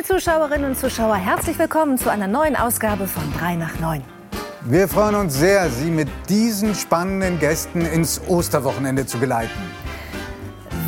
Liebe 0.00 0.14
Zuschauerinnen 0.14 0.70
und 0.70 0.78
Zuschauer, 0.78 1.16
herzlich 1.16 1.58
willkommen 1.58 1.98
zu 1.98 2.10
einer 2.10 2.26
neuen 2.26 2.56
Ausgabe 2.56 3.06
von 3.06 3.22
3 3.38 3.56
nach 3.56 3.78
9. 3.80 4.02
Wir 4.62 4.88
freuen 4.88 5.14
uns 5.14 5.34
sehr, 5.34 5.68
Sie 5.68 5.90
mit 5.90 6.08
diesen 6.26 6.74
spannenden 6.74 7.38
Gästen 7.38 7.82
ins 7.82 8.18
Osterwochenende 8.26 9.04
zu 9.04 9.18
geleiten. 9.18 9.60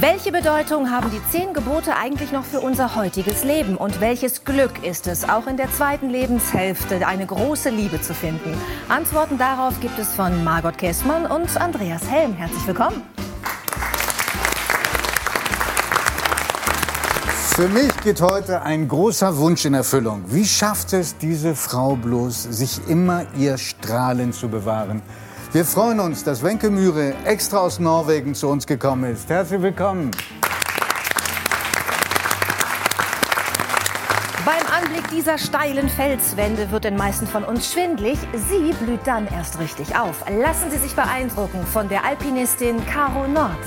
Welche 0.01 0.33
Bedeutung 0.33 0.91
haben 0.91 1.11
die 1.11 1.21
zehn 1.31 1.53
Gebote 1.53 1.95
eigentlich 1.95 2.33
noch 2.33 2.45
für 2.45 2.61
unser 2.61 2.95
heutiges 2.97 3.45
Leben? 3.45 3.77
Und 3.77 4.01
welches 4.01 4.45
Glück 4.45 4.83
ist 4.83 5.07
es, 5.07 5.29
auch 5.29 5.47
in 5.47 5.59
der 5.59 5.71
zweiten 5.71 6.09
Lebenshälfte 6.09 7.07
eine 7.07 7.27
große 7.27 7.69
Liebe 7.69 8.01
zu 8.01 8.15
finden? 8.15 8.55
Antworten 8.89 9.37
darauf 9.37 9.79
gibt 9.81 9.99
es 9.99 10.15
von 10.15 10.43
Margot 10.43 10.79
Kessmann 10.79 11.27
und 11.27 11.55
Andreas 11.61 12.11
Helm. 12.11 12.33
Herzlich 12.33 12.67
willkommen. 12.67 13.03
Für 17.55 17.69
mich 17.69 17.95
geht 18.03 18.23
heute 18.23 18.63
ein 18.63 18.89
großer 18.89 19.37
Wunsch 19.37 19.67
in 19.67 19.75
Erfüllung. 19.75 20.25
Wie 20.29 20.47
schafft 20.47 20.95
es 20.95 21.19
diese 21.19 21.55
Frau 21.55 21.97
bloß, 21.97 22.45
sich 22.45 22.81
immer 22.89 23.27
ihr 23.37 23.59
Strahlen 23.59 24.33
zu 24.33 24.49
bewahren? 24.49 25.03
Wir 25.53 25.67
freuen 25.67 26.01
uns, 26.01 26.25
dass 26.25 26.43
Wenke 26.43 26.71
Mühre 26.71 27.13
extra 27.27 27.59
aus 27.59 27.79
Norwegen 27.79 28.35
zu 28.35 28.49
uns 28.49 28.67
gekommen 28.67 29.13
ist. 29.13 29.29
Herzlich 29.29 29.61
willkommen. 29.61 30.11
Beim 34.47 34.67
Anblick 34.75 35.07
dieser 35.11 35.37
steilen 35.37 35.91
Felswände 35.91 36.71
wird 36.71 36.85
den 36.85 36.97
meisten 36.97 37.27
von 37.27 37.45
uns 37.45 37.71
schwindlig. 37.71 38.19
Sie 38.49 38.73
blüht 38.83 39.07
dann 39.07 39.29
erst 39.29 39.59
richtig 39.59 39.95
auf. 39.95 40.25
Lassen 40.41 40.71
Sie 40.71 40.79
sich 40.79 40.97
beeindrucken 40.97 41.67
von 41.71 41.87
der 41.91 42.03
Alpinistin 42.07 42.83
Caro 42.87 43.29
Nord. 43.29 43.59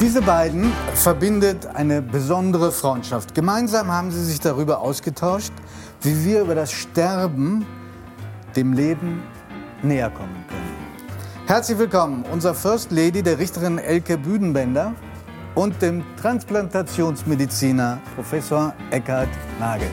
Diese 0.00 0.22
beiden 0.22 0.72
verbindet 0.94 1.66
eine 1.74 2.00
besondere 2.00 2.72
Freundschaft. 2.72 3.34
Gemeinsam 3.34 3.92
haben 3.92 4.10
sie 4.10 4.24
sich 4.24 4.40
darüber 4.40 4.80
ausgetauscht, 4.80 5.52
wie 6.00 6.24
wir 6.24 6.40
über 6.40 6.54
das 6.54 6.72
Sterben 6.72 7.66
dem 8.56 8.72
Leben 8.72 9.22
näher 9.82 10.08
kommen 10.08 10.42
können. 10.48 10.74
Herzlich 11.46 11.76
willkommen, 11.76 12.24
unser 12.32 12.54
First 12.54 12.90
Lady, 12.92 13.22
der 13.22 13.38
Richterin 13.38 13.76
Elke 13.76 14.16
Büdenbender 14.16 14.94
und 15.54 15.82
dem 15.82 16.02
Transplantationsmediziner 16.16 18.00
Professor 18.14 18.72
Eckhard 18.90 19.28
Nagel. 19.58 19.90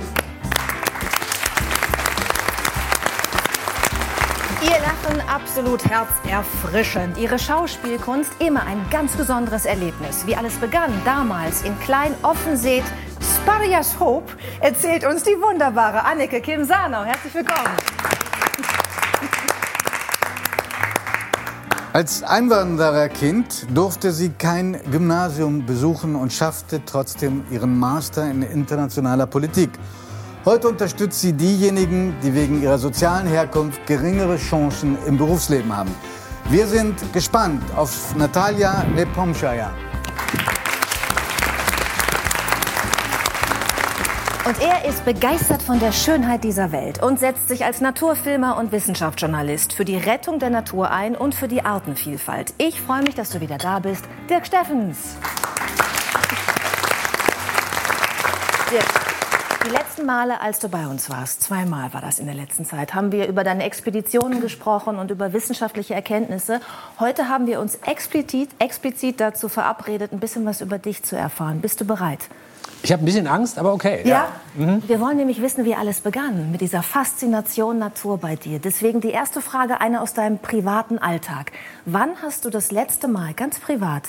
Ihr 4.63 4.71
Lachen 4.71 5.21
absolut 5.29 5.85
herzerfrischend. 5.85 7.15
Ihre 7.19 7.37
Schauspielkunst 7.37 8.31
immer 8.39 8.63
ein 8.63 8.83
ganz 8.89 9.15
besonderes 9.15 9.65
Erlebnis. 9.65 10.25
Wie 10.25 10.35
alles 10.35 10.55
begann 10.55 10.91
damals 11.05 11.61
in 11.61 11.79
Klein 11.79 12.15
Offenseet, 12.23 12.83
Sparias 13.21 13.99
Hope, 13.99 14.33
erzählt 14.59 15.05
uns 15.05 15.21
die 15.21 15.39
wunderbare 15.39 16.03
Anneke 16.03 16.41
Kim 16.41 16.63
Sanau. 16.63 17.03
Herzlich 17.03 17.35
willkommen. 17.35 17.69
Als 21.93 22.23
Einwandererkind 22.23 23.67
durfte 23.75 24.11
sie 24.11 24.29
kein 24.29 24.79
Gymnasium 24.91 25.67
besuchen 25.67 26.15
und 26.15 26.33
schaffte 26.33 26.81
trotzdem 26.83 27.45
ihren 27.51 27.77
Master 27.77 28.27
in 28.29 28.41
internationaler 28.41 29.27
Politik. 29.27 29.69
Heute 30.47 30.69
unterstützt 30.69 31.19
sie 31.19 31.33
diejenigen, 31.33 32.15
die 32.23 32.33
wegen 32.33 32.61
ihrer 32.61 32.77
sozialen 32.77 33.27
Herkunft 33.27 33.85
geringere 33.85 34.37
Chancen 34.37 34.97
im 35.05 35.17
Berufsleben 35.17 35.75
haben. 35.75 35.93
Wir 36.49 36.65
sind 36.67 37.11
gespannt 37.11 37.61
auf 37.75 38.15
Natalia 38.15 38.85
Nepomshaya. 38.95 39.73
Und 44.45 44.55
er 44.61 44.87
ist 44.87 45.03
begeistert 45.03 45.61
von 45.61 45.81
der 45.81 45.91
Schönheit 45.91 46.45
dieser 46.45 46.71
Welt 46.71 47.03
und 47.03 47.19
setzt 47.19 47.49
sich 47.49 47.65
als 47.65 47.81
Naturfilmer 47.81 48.55
und 48.55 48.71
Wissenschaftsjournalist 48.71 49.73
für 49.73 49.83
die 49.83 49.97
Rettung 49.97 50.39
der 50.39 50.49
Natur 50.49 50.91
ein 50.91 51.17
und 51.17 51.35
für 51.35 51.49
die 51.49 51.65
Artenvielfalt. 51.65 52.53
Ich 52.57 52.79
freue 52.79 53.01
mich, 53.01 53.15
dass 53.15 53.31
du 53.31 53.41
wieder 53.41 53.57
da 53.57 53.79
bist, 53.79 54.05
Dirk 54.29 54.45
Steffens. 54.45 55.17
Dirk, 58.71 59.16
die 59.67 59.73
letzten 59.73 60.05
Male, 60.05 60.39
als 60.39 60.59
du 60.59 60.69
bei 60.69 60.87
uns 60.87 61.09
warst, 61.09 61.43
zweimal 61.43 61.93
war 61.93 61.99
das 61.99 62.19
in 62.19 62.25
der 62.25 62.35
letzten 62.35 62.63
Zeit, 62.63 62.93
haben 62.93 63.11
wir 63.11 63.27
über 63.27 63.43
deine 63.43 63.63
Expeditionen 63.65 64.39
gesprochen 64.39 64.97
und 64.97 65.11
über 65.11 65.33
wissenschaftliche 65.33 65.93
Erkenntnisse. 65.93 66.61
Heute 66.99 67.27
haben 67.27 67.47
wir 67.47 67.59
uns 67.59 67.75
explizit, 67.85 68.49
explizit 68.59 69.19
dazu 69.19 69.49
verabredet, 69.49 70.13
ein 70.13 70.19
bisschen 70.19 70.45
was 70.45 70.61
über 70.61 70.77
dich 70.77 71.03
zu 71.03 71.17
erfahren. 71.17 71.59
Bist 71.59 71.81
du 71.81 71.85
bereit? 71.85 72.19
Ich 72.83 72.93
habe 72.93 73.03
ein 73.03 73.05
bisschen 73.05 73.27
Angst, 73.27 73.59
aber 73.59 73.73
okay. 73.73 74.03
Ja, 74.05 74.29
mhm. 74.55 74.83
wir 74.87 75.01
wollen 75.01 75.17
nämlich 75.17 75.41
wissen, 75.41 75.65
wie 75.65 75.75
alles 75.75 75.99
begann 75.99 76.51
mit 76.51 76.61
dieser 76.61 76.83
Faszination 76.83 77.77
Natur 77.77 78.19
bei 78.19 78.37
dir. 78.37 78.59
Deswegen 78.59 79.01
die 79.01 79.11
erste 79.11 79.41
Frage, 79.41 79.81
eine 79.81 80.01
aus 80.01 80.13
deinem 80.13 80.37
privaten 80.37 80.97
Alltag. 80.97 81.51
Wann 81.85 82.11
hast 82.21 82.45
du 82.45 82.49
das 82.49 82.71
letzte 82.71 83.09
Mal, 83.09 83.33
ganz 83.33 83.59
privat, 83.59 84.03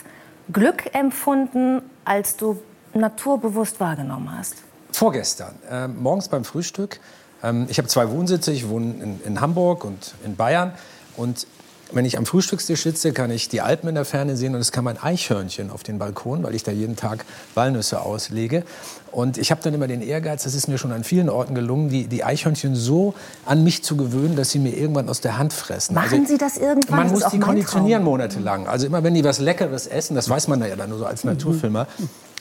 Glück 0.53 0.95
empfunden, 0.95 1.83
als 2.05 2.37
du 2.37 2.63
naturbewusst 2.95 3.81
wahrgenommen 3.81 4.31
hast? 4.39 4.68
Vorgestern, 4.99 5.55
äh, 5.71 5.87
morgens 5.87 6.27
beim 6.27 6.45
Frühstück. 6.45 6.99
Ähm, 7.45 7.67
ich 7.69 7.79
habe 7.79 7.87
zwei 7.87 8.11
Wohnsitze, 8.11 8.51
ich 8.51 8.69
wohne 8.69 8.95
in, 9.01 9.21
in 9.25 9.41
Hamburg 9.41 9.85
und 9.85 10.15
in 10.25 10.35
Bayern. 10.35 10.73
Und 11.17 11.47
wenn 11.93 12.05
ich 12.05 12.19
am 12.19 12.27
Frühstückstisch 12.27 12.83
sitze, 12.83 13.13
kann 13.13 13.31
ich 13.31 13.49
die 13.49 13.61
Alpen 13.61 13.89
in 13.89 13.95
der 13.95 14.05
Ferne 14.05 14.37
sehen 14.37 14.57
und 14.57 14.61
es 14.61 14.73
kam 14.73 14.89
ein 14.89 15.01
Eichhörnchen 15.01 15.71
auf 15.71 15.85
den 15.85 16.01
Balkon, 16.01 16.43
weil 16.43 16.53
ich 16.57 16.65
da 16.65 16.73
jeden 16.73 16.97
Tag 16.97 17.25
Walnüsse 17.55 18.01
auslege. 18.01 18.65
Und 19.13 19.39
ich 19.39 19.53
habe 19.53 19.63
dann 19.63 19.73
immer 19.73 19.87
den 19.87 20.03
Ehrgeiz, 20.03 20.43
das 20.43 20.57
ist 20.57 20.67
mir 20.67 20.79
schon 20.79 20.91
an 20.91 21.05
vielen 21.05 21.29
Orten 21.29 21.55
gelungen, 21.55 21.91
die, 21.91 22.09
die 22.09 22.25
Eichhörnchen 22.25 22.75
so 22.75 23.15
an 23.47 23.63
mich 23.63 23.85
zu 23.85 23.97
gewöhnen, 23.97 24.35
dass 24.35 24.51
sie 24.51 24.59
mir 24.59 24.77
irgendwann 24.77 25.09
aus 25.09 25.21
der 25.21 25.39
Hand 25.39 25.53
fressen. 25.53 25.95
Machen 25.95 26.23
also, 26.23 26.33
Sie 26.33 26.39
das 26.39 26.57
irgendwann? 26.57 26.99
Man 26.99 27.11
muss 27.13 27.25
die 27.29 27.39
konditionieren 27.39 28.03
monatelang. 28.03 28.67
Also 28.67 28.89
immer 28.89 29.05
wenn 29.05 29.15
die 29.15 29.23
was 29.23 29.39
Leckeres 29.39 29.87
essen, 29.87 30.17
das 30.17 30.29
weiß 30.29 30.49
man 30.49 30.61
ja 30.61 30.75
dann 30.75 30.91
nur 30.91 30.99
so 30.99 31.07
als 31.07 31.23
Naturfilmer, 31.23 31.87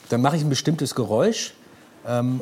dann 0.08 0.20
mache 0.22 0.34
ich 0.34 0.42
ein 0.42 0.50
bestimmtes 0.50 0.96
Geräusch 0.96 1.54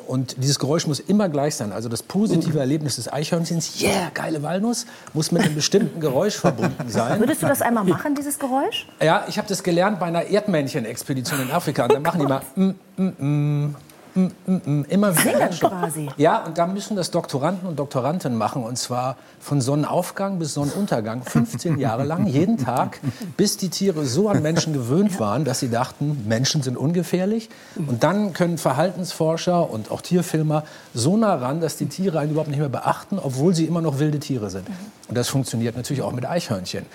und 0.06 0.36
dieses 0.42 0.58
Geräusch 0.58 0.86
muss 0.86 1.00
immer 1.00 1.28
gleich 1.28 1.56
sein. 1.56 1.72
Also 1.72 1.88
das 1.88 2.02
positive 2.02 2.58
Erlebnis 2.60 2.96
des 2.96 3.12
Eichhörnchens, 3.12 3.80
yeah, 3.80 4.10
geile 4.14 4.42
Walnuss, 4.42 4.86
muss 5.12 5.32
mit 5.32 5.42
einem 5.42 5.56
bestimmten 5.56 5.98
Geräusch 6.00 6.36
verbunden 6.36 6.88
sein. 6.88 7.18
Würdest 7.18 7.42
du 7.42 7.46
das 7.46 7.62
einmal 7.62 7.84
machen, 7.84 8.14
dieses 8.14 8.38
Geräusch? 8.38 8.86
Ja, 9.02 9.24
ich 9.28 9.38
habe 9.38 9.48
das 9.48 9.62
gelernt 9.62 9.98
bei 9.98 10.06
einer 10.06 10.24
Erdmännchen-Expedition 10.24 11.40
in 11.40 11.50
Afrika. 11.50 11.84
Und 11.84 11.94
da 11.94 12.00
machen 12.00 12.20
die 12.20 12.26
mal 12.26 12.42
mm, 12.54 12.70
mm, 12.96 13.64
mm, 13.64 13.76
mm, 14.16 14.26
mm, 14.46 14.80
mm 14.80 14.84
immer 14.88 15.16
wieder. 15.16 15.52
Singen 15.52 15.70
quasi. 15.70 16.08
Ja, 16.16 16.44
und 16.44 16.58
da 16.58 16.66
müssen 16.66 16.96
das 16.96 17.10
Doktoranden 17.10 17.68
und 17.68 17.78
Doktoranten 17.78 18.34
machen. 18.34 18.64
Und 18.64 18.76
zwar 18.78 19.16
von 19.40 19.60
Sonnenaufgang 19.60 20.38
bis 20.38 20.54
Sonnenuntergang, 20.54 21.22
15 21.22 21.78
Jahre 21.78 22.04
lang, 22.04 22.26
jeden 22.26 22.58
Tag, 22.58 23.00
bis 23.36 23.56
die 23.56 23.68
Tiere 23.68 24.04
so 24.04 24.28
an 24.28 24.42
Menschen 24.42 24.72
gewöhnt 24.72 25.20
waren, 25.20 25.44
dass 25.44 25.60
sie 25.60 25.70
dachten, 25.70 26.24
Menschen 26.26 26.62
sind 26.62 26.76
ungefährlich. 26.76 27.48
Und 27.76 28.02
dann 28.02 28.32
können 28.32 28.58
Verhaltensforscher 28.58 29.70
und 29.70 29.90
auch 29.90 30.00
Tierfilmer 30.00 30.64
so 30.94 31.16
nah 31.16 31.34
ran, 31.34 31.60
dass 31.60 31.76
die 31.76 31.86
Tiere 31.86 32.18
einen 32.18 32.32
überhaupt 32.32 32.50
nicht 32.50 32.60
mehr 32.60 32.68
beachten, 32.68 33.18
obwohl 33.18 33.54
sie 33.54 33.66
immer 33.66 33.80
noch 33.80 33.98
wilde 33.98 34.18
Tiere 34.18 34.50
sind. 34.50 34.66
Und 35.08 35.16
das 35.16 35.28
funktioniert 35.28 35.76
natürlich 35.76 36.02
auch 36.02 36.12
mit 36.12 36.26
Eichhörnchen. 36.26 36.86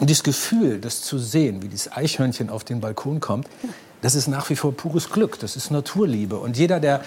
Und 0.00 0.10
dieses 0.10 0.22
Gefühl, 0.22 0.80
das 0.80 1.02
zu 1.02 1.18
sehen, 1.18 1.62
wie 1.62 1.68
dieses 1.68 1.90
Eichhörnchen 1.90 2.50
auf 2.50 2.64
den 2.64 2.80
Balkon 2.80 3.20
kommt, 3.20 3.48
das 4.02 4.14
ist 4.14 4.28
nach 4.28 4.48
wie 4.50 4.56
vor 4.56 4.72
pures 4.72 5.10
Glück, 5.10 5.38
das 5.40 5.56
ist 5.56 5.70
Naturliebe. 5.70 6.36
Und 6.38 6.56
jeder, 6.56 6.80
der 6.80 7.02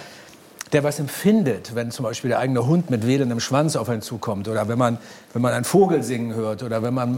der 0.73 0.83
was 0.83 0.99
empfindet, 0.99 1.75
wenn 1.75 1.91
zum 1.91 2.03
Beispiel 2.03 2.29
der 2.29 2.39
eigene 2.39 2.65
Hund 2.65 2.89
mit 2.89 3.05
wedelndem 3.05 3.39
Schwanz 3.39 3.75
auf 3.75 3.89
einen 3.89 4.01
zukommt 4.01 4.47
oder 4.47 4.67
wenn 4.67 4.77
man, 4.77 4.97
wenn 5.33 5.41
man 5.41 5.53
einen 5.53 5.65
Vogel 5.65 6.03
singen 6.03 6.33
hört 6.33 6.63
oder 6.63 6.81
wenn 6.81 6.93
man 6.93 7.17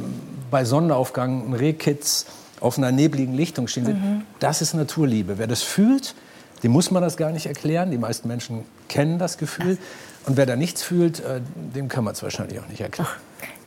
bei 0.49 0.65
Sonnenaufgang 0.65 1.49
ein 1.49 1.53
Rehkitz 1.53 2.25
auf 2.59 2.77
einer 2.77 2.91
nebligen 2.91 3.33
Lichtung 3.33 3.67
stehen 3.67 3.85
sieht. 3.85 3.95
Mhm. 3.95 4.23
Das 4.39 4.61
ist 4.61 4.73
Naturliebe. 4.73 5.37
Wer 5.37 5.47
das 5.47 5.61
fühlt, 5.61 6.15
dem 6.63 6.71
muss 6.71 6.91
man 6.91 7.03
das 7.03 7.17
gar 7.17 7.31
nicht 7.31 7.45
erklären. 7.45 7.91
Die 7.91 7.97
meisten 7.97 8.27
Menschen 8.27 8.63
kennen 8.87 9.19
das 9.19 9.37
Gefühl. 9.37 9.77
Und 10.25 10.37
wer 10.37 10.45
da 10.45 10.55
nichts 10.55 10.81
fühlt, 10.81 11.19
äh, 11.19 11.41
dem 11.75 11.89
kann 11.89 12.05
man 12.05 12.13
es 12.13 12.23
wahrscheinlich 12.23 12.59
auch 12.59 12.67
nicht 12.67 12.79
erklären. 12.79 13.09
Ach, 13.11 13.17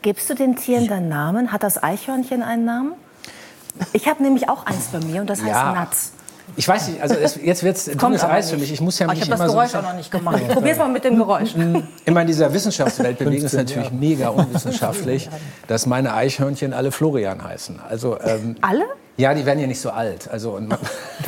gibst 0.01 0.29
du 0.29 0.33
den 0.33 0.55
Tieren 0.55 0.87
dann 0.87 1.07
Namen? 1.07 1.51
Hat 1.51 1.61
das 1.61 1.81
Eichhörnchen 1.81 2.41
einen 2.41 2.65
Namen? 2.65 2.93
Ich 3.93 4.07
habe 4.07 4.23
nämlich 4.23 4.49
auch 4.49 4.65
eins 4.65 4.87
bei 4.91 4.99
mir 4.99 5.21
und 5.21 5.29
das 5.29 5.39
heißt 5.39 5.49
ja. 5.49 5.73
Natz. 5.73 6.11
Ich 6.55 6.67
weiß 6.67 6.87
nicht, 6.87 7.01
also 7.01 7.15
es, 7.15 7.35
jetzt 7.35 7.61
wird 7.63 7.75
es 7.75 7.85
dünnes 7.85 8.23
Eis 8.23 8.49
für 8.49 8.57
mich. 8.57 8.71
Ich 8.71 8.81
muss 8.81 8.97
ja 8.97 9.07
mich 9.07 9.17
ich 9.17 9.29
habe 9.29 9.37
das 9.37 9.51
Geräusch 9.51 9.71
so 9.71 9.77
auch 9.79 9.83
noch 9.83 9.93
nicht 9.93 10.09
gemacht. 10.09 10.39
Ich 10.41 10.47
probiere 10.47 10.71
es 10.71 10.77
mal 10.77 10.89
mit 10.89 11.03
dem 11.03 11.17
Geräusch. 11.17 11.53
Immer 12.05 12.21
in 12.21 12.27
dieser 12.27 12.53
Wissenschaftswelt 12.53 13.19
bewegen 13.19 13.45
ist 13.45 13.53
natürlich 13.53 13.91
mega 13.91 14.29
unwissenschaftlich, 14.29 15.29
dass 15.67 15.85
meine 15.85 16.13
Eichhörnchen 16.13 16.73
alle 16.73 16.91
Florian 16.91 17.43
heißen. 17.43 17.79
Also, 17.87 18.19
ähm, 18.21 18.55
alle? 18.61 18.85
Ja, 19.17 19.33
die 19.33 19.45
werden 19.47 19.59
ja 19.59 19.65
nicht 19.65 19.81
so 19.81 19.89
alt. 19.89 20.29
Also, 20.31 20.51
und 20.51 20.67
man, 20.67 20.77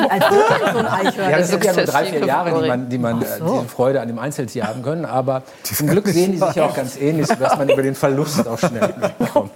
Als 0.09 0.23
so 0.71 0.77
ein 0.77 0.85
Eichhörnchen. 0.87 1.29
ja, 1.31 1.37
das 1.39 1.47
sind 1.49 1.65
ja 1.65 1.73
nur 1.73 1.85
drei, 1.85 2.05
vier 2.05 2.23
Jahre, 2.25 2.61
die 2.61 2.67
man, 2.67 2.89
die 2.89 2.97
man 2.99 3.21
äh, 3.21 3.25
diese 3.41 3.63
Freude 3.67 3.99
an 3.99 4.07
dem 4.07 4.19
Einzeltier 4.19 4.67
haben 4.67 4.83
können. 4.83 5.05
Aber 5.05 5.41
zum 5.63 5.87
Glück 5.87 6.07
sehen 6.07 6.33
die 6.33 6.37
sich 6.37 6.53
ja 6.53 6.65
auch 6.67 6.75
ganz 6.75 6.97
ähnlich, 6.97 7.25
sodass 7.25 7.57
man 7.57 7.67
über 7.67 7.81
den 7.81 7.95
Verlust 7.95 8.47
auch 8.47 8.59
schnell 8.59 8.93
kommt. 9.33 9.51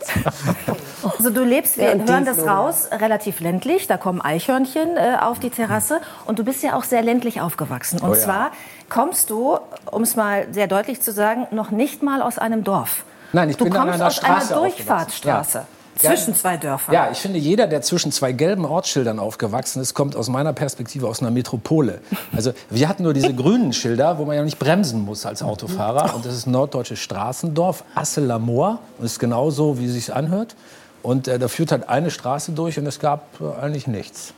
Also 1.17 1.29
du 1.29 1.43
lebst, 1.43 1.77
wir 1.77 1.95
Ja, 1.95 2.07
hören 2.07 2.25
das 2.25 2.39
raus, 2.45 2.89
relativ 2.91 3.39
ländlich. 3.39 3.85
Da 3.87 3.97
kommen 3.97 4.19
Eichhörnchen 4.19 4.97
äh, 4.97 5.17
auf 5.21 5.37
die 5.39 5.51
Terrasse. 5.51 6.01
Und 6.25 6.39
du 6.39 6.43
bist 6.43 6.63
ja 6.63 6.75
auch 6.75 6.83
sehr 6.85 7.03
ländlich 7.03 7.39
aufgewachsen. 7.39 7.99
Und 7.99 8.09
Oh 8.09 8.13
ja. 8.15 8.19
zwar 8.19 8.51
kommst 8.89 9.29
du, 9.29 9.59
um 9.91 10.01
es 10.01 10.15
mal 10.15 10.47
sehr 10.51 10.67
deutlich 10.67 11.01
zu 11.01 11.11
sagen, 11.11 11.45
noch 11.51 11.69
nicht 11.71 12.01
mal 12.01 12.21
aus 12.23 12.39
einem 12.39 12.63
Dorf. 12.63 13.03
Nein, 13.31 13.49
ich 13.51 13.57
du 13.57 13.65
bin 13.65 13.73
an 13.75 13.81
kommst 13.83 13.95
einer 13.95 14.07
aus 14.07 14.15
Straße 14.15 14.53
einer. 14.53 14.61
Durchfahrtsstraße. 14.61 15.57
Ja. 15.59 15.65
Zwischen 15.95 16.35
zwei 16.35 16.57
Dörfern. 16.57 16.93
Ja, 16.93 17.09
ich 17.11 17.19
finde, 17.19 17.39
jeder, 17.39 17.67
der 17.67 17.81
zwischen 17.81 18.11
zwei 18.11 18.31
gelben 18.31 18.65
Ortsschildern 18.65 19.19
aufgewachsen 19.19 19.81
ist, 19.81 19.93
kommt 19.93 20.15
aus 20.15 20.29
meiner 20.29 20.53
Perspektive 20.53 21.07
aus 21.07 21.21
einer 21.21 21.31
Metropole. 21.31 22.01
Also 22.35 22.53
wir 22.69 22.89
hatten 22.89 23.03
nur 23.03 23.13
diese 23.13 23.33
grünen 23.35 23.73
Schilder, 23.73 24.17
wo 24.17 24.25
man 24.25 24.35
ja 24.35 24.43
nicht 24.43 24.59
bremsen 24.59 25.01
muss 25.01 25.25
als 25.25 25.43
Autofahrer. 25.43 26.15
Und 26.15 26.25
das 26.25 26.33
ist 26.33 26.47
ein 26.47 26.51
norddeutsches 26.51 26.99
Straßendorf, 26.99 27.83
Assel-Lamour. 27.95 28.79
Und 28.97 29.05
ist 29.05 29.19
genauso, 29.19 29.79
wie 29.79 29.85
es 29.85 29.93
sich 29.93 30.13
anhört. 30.13 30.55
Und 31.01 31.27
äh, 31.27 31.37
da 31.37 31.47
führt 31.47 31.71
halt 31.71 31.89
eine 31.89 32.11
Straße 32.11 32.53
durch 32.53 32.79
und 32.79 32.87
es 32.87 32.99
gab 32.99 33.27
äh, 33.41 33.61
eigentlich 33.61 33.87
nichts. 33.87 34.33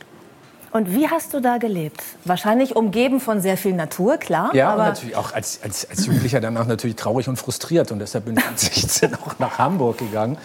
Und 0.72 0.92
wie 0.92 1.08
hast 1.08 1.32
du 1.32 1.40
da 1.40 1.56
gelebt? 1.56 2.02
Wahrscheinlich 2.24 2.76
umgeben 2.76 3.20
von 3.20 3.40
sehr 3.40 3.56
viel 3.56 3.72
Natur, 3.72 4.18
klar. 4.18 4.54
Ja, 4.54 4.74
aber 4.74 4.84
natürlich 4.84 5.16
auch 5.16 5.32
als, 5.32 5.60
als, 5.62 5.88
als 5.88 6.04
Jugendlicher 6.04 6.40
danach 6.40 6.66
natürlich 6.66 6.96
traurig 6.96 7.28
und 7.28 7.36
frustriert. 7.36 7.92
Und 7.92 8.00
deshalb 8.00 8.26
bin 8.26 8.36
ich 8.36 8.44
mit 8.50 8.58
16 8.58 9.14
auch 9.14 9.38
nach 9.38 9.58
Hamburg 9.58 9.96
gegangen, 9.96 10.36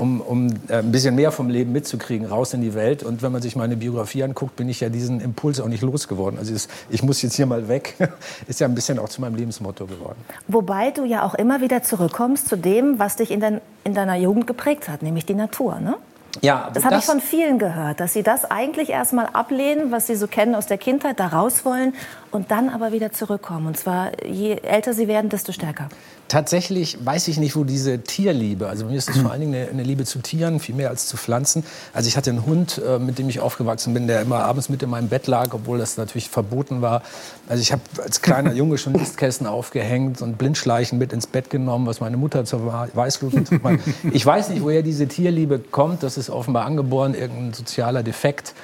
um, 0.00 0.20
um 0.20 0.48
äh, 0.68 0.76
ein 0.76 0.90
bisschen 0.90 1.14
mehr 1.14 1.30
vom 1.30 1.48
Leben 1.48 1.72
mitzukriegen, 1.72 2.26
raus 2.26 2.54
in 2.54 2.62
die 2.62 2.74
Welt. 2.74 3.02
Und 3.02 3.22
wenn 3.22 3.30
man 3.30 3.42
sich 3.42 3.54
meine 3.54 3.76
Biografie 3.76 4.24
anguckt, 4.24 4.56
bin 4.56 4.68
ich 4.68 4.80
ja 4.80 4.88
diesen 4.88 5.20
Impuls 5.20 5.60
auch 5.60 5.68
nicht 5.68 5.82
losgeworden. 5.82 6.38
Also 6.38 6.52
das, 6.52 6.68
ich 6.88 7.02
muss 7.02 7.20
jetzt 7.22 7.36
hier 7.36 7.46
mal 7.46 7.68
weg, 7.68 7.96
ist 8.48 8.60
ja 8.60 8.66
ein 8.66 8.74
bisschen 8.74 8.98
auch 8.98 9.08
zu 9.08 9.20
meinem 9.20 9.34
Lebensmotto 9.36 9.86
geworden. 9.86 10.18
Wobei 10.48 10.90
du 10.90 11.04
ja 11.04 11.22
auch 11.22 11.34
immer 11.34 11.60
wieder 11.60 11.82
zurückkommst 11.82 12.48
zu 12.48 12.56
dem, 12.56 12.98
was 12.98 13.16
dich 13.16 13.30
in, 13.30 13.40
dein, 13.40 13.60
in 13.84 13.94
deiner 13.94 14.16
Jugend 14.16 14.46
geprägt 14.46 14.88
hat, 14.88 15.02
nämlich 15.02 15.26
die 15.26 15.34
Natur. 15.34 15.78
Ne? 15.80 15.96
Ja, 16.40 16.70
Das 16.72 16.84
habe 16.84 16.96
ich 16.96 17.04
von 17.04 17.20
vielen 17.20 17.58
gehört, 17.58 18.00
dass 18.00 18.12
sie 18.12 18.22
das 18.22 18.50
eigentlich 18.50 18.90
erstmal 18.90 19.26
ablehnen, 19.26 19.90
was 19.90 20.06
sie 20.06 20.14
so 20.14 20.26
kennen 20.26 20.54
aus 20.54 20.66
der 20.66 20.78
Kindheit, 20.78 21.18
da 21.18 21.26
raus 21.26 21.64
wollen 21.64 21.92
und 22.30 22.50
dann 22.50 22.68
aber 22.68 22.92
wieder 22.92 23.12
zurückkommen. 23.12 23.66
Und 23.66 23.76
zwar, 23.76 24.24
je 24.24 24.56
älter 24.62 24.94
sie 24.94 25.08
werden, 25.08 25.30
desto 25.30 25.52
stärker. 25.52 25.88
Tatsächlich 26.28 26.96
weiß 27.04 27.26
ich 27.26 27.38
nicht, 27.38 27.56
wo 27.56 27.64
diese 27.64 28.02
Tierliebe, 28.02 28.68
also 28.68 28.86
mir 28.86 28.96
ist 28.96 29.10
es 29.10 29.18
vor 29.18 29.32
allen 29.32 29.40
Dingen 29.40 29.54
eine, 29.54 29.68
eine 29.68 29.82
Liebe 29.82 30.04
zu 30.04 30.20
Tieren, 30.20 30.60
viel 30.60 30.76
mehr 30.76 30.88
als 30.88 31.08
zu 31.08 31.16
Pflanzen. 31.16 31.64
Also 31.92 32.06
ich 32.06 32.16
hatte 32.16 32.30
einen 32.30 32.46
Hund, 32.46 32.80
äh, 32.86 33.00
mit 33.00 33.18
dem 33.18 33.28
ich 33.28 33.40
aufgewachsen 33.40 33.94
bin, 33.94 34.06
der 34.06 34.22
immer 34.22 34.44
abends 34.44 34.68
mit 34.68 34.80
in 34.84 34.90
meinem 34.90 35.08
Bett 35.08 35.26
lag, 35.26 35.48
obwohl 35.54 35.78
das 35.78 35.96
natürlich 35.96 36.28
verboten 36.28 36.82
war. 36.82 37.02
Also 37.48 37.62
ich 37.62 37.72
habe 37.72 37.82
als 38.00 38.22
kleiner 38.22 38.52
Junge 38.52 38.78
schon 38.78 38.92
Nistkästen 38.92 39.48
aufgehängt 39.48 40.22
und 40.22 40.38
Blindschleichen 40.38 40.98
mit 41.00 41.12
ins 41.12 41.26
Bett 41.26 41.50
genommen, 41.50 41.86
was 41.86 41.98
meine 41.98 42.16
Mutter 42.16 42.44
zur 42.44 42.64
Weißglut 42.94 43.32
getrunken 43.32 43.68
hat. 43.68 43.80
Ich 44.12 44.24
weiß 44.24 44.50
nicht, 44.50 44.62
woher 44.62 44.82
diese 44.82 45.08
Tierliebe 45.08 45.58
kommt. 45.58 46.04
Das 46.04 46.16
ist 46.16 46.30
offenbar 46.30 46.64
angeboren, 46.64 47.14
irgendein 47.14 47.54
sozialer 47.54 48.04
Defekt, 48.04 48.54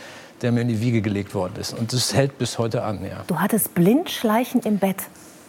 der 0.42 0.52
mir 0.52 0.62
in 0.62 0.68
die 0.68 0.80
Wiege 0.80 1.02
gelegt 1.02 1.34
worden 1.34 1.54
ist. 1.60 1.78
Und 1.78 1.92
das 1.92 2.14
hält 2.14 2.38
bis 2.38 2.58
heute 2.58 2.82
an, 2.82 3.02
ja. 3.02 3.24
Du 3.26 3.40
hattest 3.40 3.74
Blindschleichen 3.74 4.62
im 4.62 4.78
Bett. 4.78 4.98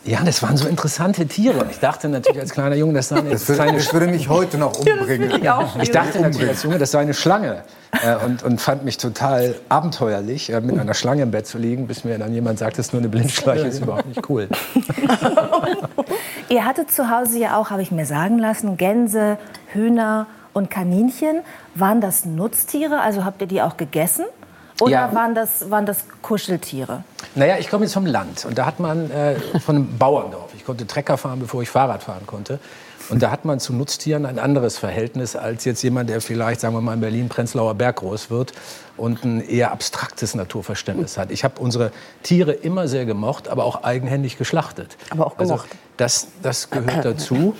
Ja, 0.08 0.24
das 0.24 0.42
waren 0.42 0.56
so 0.56 0.70
interessante 0.70 1.28
Tiere. 1.28 1.60
Und 1.60 1.70
ich 1.70 1.80
dachte 1.80 2.08
natürlich 2.08 2.40
als 2.40 2.52
kleiner 2.52 2.76
Junge, 2.76 2.94
das 2.94 3.10
sei 3.10 3.18
eine 3.18 3.32
Das 3.32 3.46
würde, 3.48 3.62
kleine 3.62 3.78
das 3.78 3.94
würde 3.94 4.08
mich 4.08 4.30
heute 4.30 4.58
noch 4.58 4.80
umbringen. 4.80 5.32
Ich 5.82 5.92
dachte 5.92 6.22
natürlich 6.22 6.48
als 6.48 6.64
Junge, 6.64 6.78
das 6.78 6.92
sei 6.92 7.00
eine 7.00 7.14
Schlange 7.14 7.64
äh, 8.04 8.16
und, 8.24 8.42
und 8.44 8.62
fand 8.62 8.86
mich 8.86 8.98
total 8.98 9.56
abenteuerlich, 9.68 10.50
äh, 10.50 10.62
mit 10.62 10.80
einer 10.80 10.94
Schlange 10.94 11.24
im 11.24 11.32
Bett 11.32 11.46
zu 11.46 11.58
liegen, 11.58 11.88
bis 11.88 12.06
mir 12.06 12.18
dann 12.18 12.34
jemand 12.34 12.60
sagt, 12.60 12.78
das 12.78 12.88
ist 12.88 12.94
nur 12.94 13.02
eine 13.02 13.10
Blindschleiche, 13.10 13.68
ist 13.68 13.82
überhaupt 13.82 14.08
nicht 14.08 14.30
cool. 14.30 14.48
Ihr 16.50 16.64
hattet 16.64 16.90
zu 16.90 17.10
Hause 17.10 17.40
ja 17.40 17.58
auch, 17.58 17.70
habe 17.70 17.82
ich 17.82 17.92
mir 17.92 18.06
sagen 18.06 18.40
lassen, 18.40 18.78
Gänse, 18.78 19.38
Hühner 19.74 20.28
und 20.54 20.70
Kaninchen. 20.70 21.42
Waren 21.76 22.00
das 22.00 22.24
Nutztiere? 22.24 23.02
Also 23.02 23.26
habt 23.26 23.42
ihr 23.42 23.48
die 23.48 23.62
auch 23.62 23.76
gegessen? 23.76 24.24
Oder 24.82 24.92
Ja. 24.92 25.14
waren, 25.14 25.34
das, 25.36 25.70
waren 25.70 25.86
das 25.86 26.06
Kuscheltiere? 26.22 27.04
Naja, 27.36 27.56
ich 27.60 27.70
komme 27.70 27.86
jetzt 27.86 27.94
vom 27.94 28.06
Land 28.06 28.46
und 28.46 28.58
da 28.58 28.66
hat 28.66 28.80
man 28.80 29.10
äh, 29.12 29.36
von 29.60 29.76
einem 29.76 29.98
Bauerndorf, 29.98 30.52
ich 30.56 30.66
konnte 30.66 30.86
Trecker 30.86 31.18
fahren, 31.18 31.40
bevor 31.40 31.62
ich 31.62 31.70
Fahrrad 31.70 32.04
fahren 32.04 32.26
konnte. 32.26 32.60
Und 33.10 33.24
da 33.24 33.32
hat 33.32 33.46
man 33.46 33.60
zu 33.62 33.74
Nutztieren 33.74 34.26
ein 34.26 34.38
anderes 34.38 34.78
Verhältnis 34.78 35.38
als 35.38 35.64
jetzt 35.64 35.82
jemand, 35.82 36.10
der 36.10 36.20
vielleicht, 36.20 36.60
sagen 36.60 36.74
wir 36.76 36.82
mal, 36.82 36.94
in 36.94 37.00
Berlin 37.00 37.30
Prenzlauer 37.30 37.74
Berg 37.74 37.98
groß 37.98 38.30
wird 38.30 38.52
und 38.98 39.24
ein 39.24 39.40
eher 39.42 39.72
abstraktes 39.72 40.36
Naturverständnis 40.36 41.18
hat. 41.18 41.32
Ich 41.32 41.46
habe 41.46 41.62
unsere 41.62 41.92
Tiere 42.24 42.52
immer 42.52 42.90
sehr 42.90 43.06
gemocht, 43.06 43.48
aber 43.48 43.64
auch 43.64 43.84
eigenhändig 43.84 44.38
geschlachtet. 44.38 44.98
Aber 45.10 45.26
auch 45.26 45.38
gemocht. 45.38 45.62
Also 45.62 45.76
das, 45.96 46.28
das 46.42 46.70
gehört 46.70 47.06
dazu. 47.06 47.56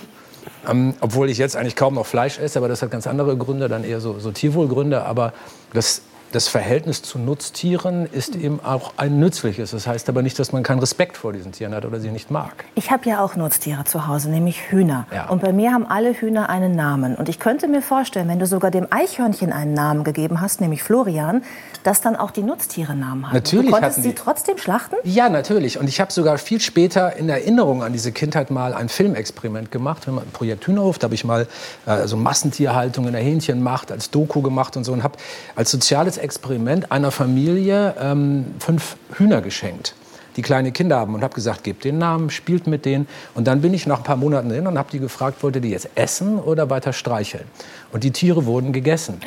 Ähm, 0.68 0.94
obwohl 1.00 1.30
ich 1.30 1.38
jetzt 1.38 1.56
eigentlich 1.56 1.76
kaum 1.76 1.94
noch 1.94 2.06
Fleisch 2.06 2.38
esse, 2.38 2.58
aber 2.58 2.68
das 2.68 2.82
hat 2.82 2.90
ganz 2.90 3.06
andere 3.06 3.36
Gründe, 3.36 3.68
dann 3.68 3.84
eher 3.84 4.00
so, 4.00 4.18
so 4.18 4.30
Tierwohlgründe. 4.32 5.02
Aber 5.04 5.32
das, 5.72 6.02
das 6.32 6.48
Verhältnis 6.48 7.02
zu 7.02 7.18
Nutztieren 7.18 8.06
ist 8.06 8.36
eben 8.36 8.60
auch 8.62 8.92
ein 8.96 9.18
nützliches. 9.18 9.70
Das 9.70 9.86
heißt 9.86 10.08
aber 10.08 10.22
nicht, 10.22 10.38
dass 10.38 10.52
man 10.52 10.62
keinen 10.62 10.80
Respekt 10.80 11.16
vor 11.16 11.32
diesen 11.32 11.52
Tieren 11.52 11.74
hat 11.74 11.84
oder 11.84 12.00
sie 12.00 12.10
nicht 12.10 12.30
mag. 12.30 12.64
Ich 12.74 12.90
habe 12.90 13.08
ja 13.08 13.24
auch 13.24 13.36
Nutztiere 13.36 13.84
zu 13.84 14.06
Hause, 14.06 14.30
nämlich 14.30 14.70
Hühner. 14.70 15.06
Ja. 15.12 15.28
Und 15.28 15.40
bei 15.40 15.52
mir 15.52 15.72
haben 15.72 15.86
alle 15.86 16.12
Hühner 16.12 16.50
einen 16.50 16.72
Namen. 16.72 17.16
Und 17.16 17.28
ich 17.28 17.38
könnte 17.38 17.68
mir 17.68 17.82
vorstellen, 17.82 18.28
wenn 18.28 18.38
du 18.38 18.46
sogar 18.46 18.70
dem 18.70 18.86
Eichhörnchen 18.90 19.52
einen 19.52 19.74
Namen 19.74 20.04
gegeben 20.04 20.40
hast, 20.40 20.60
nämlich 20.60 20.82
Florian, 20.82 21.42
dass 21.82 22.00
dann 22.00 22.16
auch 22.16 22.30
die 22.30 22.42
Nutztiere 22.42 22.94
Namen 22.94 23.26
haben. 23.26 23.34
Natürlich 23.34 23.66
du 23.66 23.72
konntest 23.72 23.98
hatten 23.98 24.02
sie 24.08 24.14
trotzdem 24.14 24.58
schlachten? 24.58 24.96
Ja, 25.04 25.28
natürlich. 25.28 25.78
Und 25.78 25.88
ich 25.88 26.00
habe 26.00 26.12
sogar 26.12 26.38
viel 26.38 26.60
später 26.60 27.16
in 27.16 27.28
Erinnerung 27.28 27.82
an 27.82 27.92
diese 27.92 28.12
Kindheit 28.12 28.50
mal 28.50 28.74
ein 28.74 28.88
Filmexperiment 28.88 29.70
gemacht. 29.70 30.08
Ein 30.08 30.20
Projekt 30.32 30.66
Hühnerhof, 30.66 30.98
da 30.98 31.04
habe 31.04 31.14
ich 31.14 31.24
mal 31.24 31.46
äh, 31.86 32.06
so 32.06 32.16
Massentierhaltung 32.16 33.06
in 33.06 33.12
der 33.12 33.22
Hähnchenmacht 33.22 33.92
als 33.92 34.10
Doku 34.10 34.42
gemacht 34.42 34.76
und 34.76 34.84
so 34.84 34.92
und 34.92 35.02
habe 35.02 35.18
als 35.56 35.70
soziales 35.70 36.18
Experiment 36.18 36.90
einer 36.90 37.10
Familie 37.10 37.94
ähm, 38.00 38.54
fünf 38.58 38.96
Hühner 39.16 39.40
geschenkt 39.40 39.94
die 40.38 40.42
kleine 40.42 40.70
Kinder 40.70 40.96
haben 40.98 41.16
und 41.16 41.24
habe 41.24 41.34
gesagt, 41.34 41.64
gebt 41.64 41.82
den 41.82 41.98
Namen, 41.98 42.30
spielt 42.30 42.68
mit 42.68 42.84
denen. 42.84 43.08
Und 43.34 43.48
dann 43.48 43.60
bin 43.60 43.74
ich 43.74 43.88
nach 43.88 43.98
ein 43.98 44.04
paar 44.04 44.16
Monaten 44.16 44.52
hin 44.52 44.68
und 44.68 44.78
habe 44.78 44.88
die 44.88 45.00
gefragt, 45.00 45.42
wollt 45.42 45.56
ihr 45.56 45.60
die 45.60 45.70
jetzt 45.70 45.90
essen 45.96 46.38
oder 46.38 46.70
weiter 46.70 46.92
streicheln? 46.92 47.44
Und 47.90 48.04
die 48.04 48.12
Tiere 48.12 48.46
wurden 48.46 48.72
gegessen. 48.72 49.20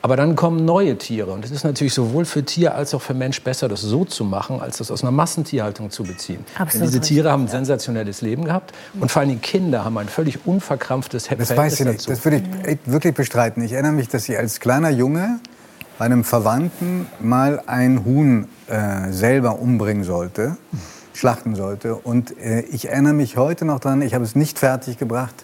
Aber 0.00 0.16
dann 0.16 0.36
kommen 0.36 0.64
neue 0.64 0.96
Tiere. 0.96 1.32
Und 1.32 1.44
es 1.44 1.50
ist 1.50 1.64
natürlich 1.64 1.92
sowohl 1.92 2.24
für 2.24 2.44
Tier 2.44 2.74
als 2.74 2.94
auch 2.94 3.02
für 3.02 3.14
Mensch 3.14 3.42
besser, 3.42 3.68
das 3.68 3.80
so 3.80 4.04
zu 4.04 4.24
machen, 4.24 4.60
als 4.60 4.78
das 4.78 4.90
aus 4.90 5.02
einer 5.02 5.10
Massentierhaltung 5.10 5.90
zu 5.90 6.04
beziehen. 6.04 6.44
Absolut 6.56 6.74
Denn 6.74 6.82
diese 6.82 7.00
Tiere 7.00 7.30
haben 7.32 7.44
ein 7.44 7.48
sensationelles 7.48 8.20
Leben 8.20 8.44
gehabt. 8.44 8.72
Und 9.00 9.10
vor 9.10 9.20
allem 9.20 9.30
die 9.30 9.38
Kinder 9.38 9.84
haben 9.84 9.98
ein 9.98 10.08
völlig 10.08 10.46
unverkrampftes 10.46 11.24
Das 11.24 11.28
Verhältnis 11.28 11.58
weiß 11.58 11.80
ich 11.80 11.86
nicht. 11.86 11.98
dazu. 12.00 12.10
Das 12.10 12.24
würde 12.24 12.36
ich 12.38 12.66
echt 12.66 12.90
wirklich 12.90 13.14
bestreiten. 13.14 13.62
Ich 13.62 13.72
erinnere 13.72 13.92
mich, 13.92 14.08
dass 14.08 14.28
ich 14.28 14.38
als 14.38 14.60
kleiner 14.60 14.90
Junge 14.90 15.40
bei 15.98 16.04
einem 16.04 16.22
Verwandten 16.22 17.06
mal 17.18 17.60
ein 17.66 18.04
Huhn 18.04 18.46
äh, 18.68 19.10
selber 19.10 19.58
umbringen 19.58 20.04
sollte, 20.04 20.56
schlachten 21.12 21.56
sollte. 21.56 21.96
Und 21.96 22.38
äh, 22.38 22.60
ich 22.60 22.88
erinnere 22.88 23.14
mich 23.14 23.36
heute 23.36 23.64
noch 23.64 23.80
daran, 23.80 24.02
ich 24.02 24.14
habe 24.14 24.24
es 24.24 24.36
nicht 24.36 24.60
fertig 24.60 24.98
gebracht. 24.98 25.34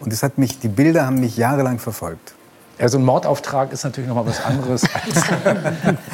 Und 0.00 0.14
es 0.14 0.22
hat 0.22 0.38
mich, 0.38 0.58
die 0.58 0.68
Bilder 0.68 1.04
haben 1.04 1.20
mich 1.20 1.36
jahrelang 1.36 1.78
verfolgt. 1.78 2.34
Ja, 2.80 2.88
so 2.88 2.96
ein 2.98 3.04
Mordauftrag 3.04 3.72
ist 3.72 3.84
natürlich 3.84 4.08
noch 4.08 4.16
mal 4.16 4.26
was 4.26 4.42
anderes 4.42 4.82
als, 4.94 5.22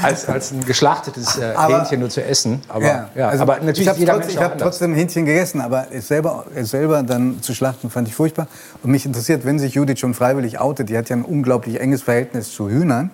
als, 0.02 0.28
als 0.28 0.50
ein 0.50 0.64
geschlachtetes 0.64 1.38
äh, 1.38 1.52
Aber- 1.54 1.78
Hähnchen 1.78 2.00
nur 2.00 2.10
zu 2.10 2.24
essen. 2.24 2.60
Aber, 2.68 3.08
ja, 3.14 3.28
also 3.28 3.42
aber 3.42 3.56
natürlich 3.56 3.82
ich 3.82 3.88
habe 3.88 3.98
jeder 4.00 4.14
trotz, 4.14 4.28
ich 4.28 4.36
hab 4.38 4.52
anders. 4.52 4.62
trotzdem 4.62 4.94
Hähnchen 4.94 5.26
gegessen, 5.26 5.60
aber 5.60 5.86
es 5.92 6.08
selber, 6.08 6.44
es 6.56 6.70
selber 6.70 7.02
dann 7.04 7.40
zu 7.40 7.54
schlachten 7.54 7.88
fand 7.88 8.08
ich 8.08 8.14
furchtbar. 8.16 8.48
Und 8.82 8.90
mich 8.90 9.06
interessiert, 9.06 9.44
wenn 9.44 9.58
sich 9.60 9.74
Judith 9.74 10.00
schon 10.00 10.12
freiwillig 10.14 10.58
outet, 10.58 10.88
die 10.88 10.98
hat 10.98 11.08
ja 11.08 11.14
ein 11.16 11.24
unglaublich 11.24 11.80
enges 11.80 12.02
Verhältnis 12.02 12.52
zu 12.52 12.68
Hühnern. 12.68 13.10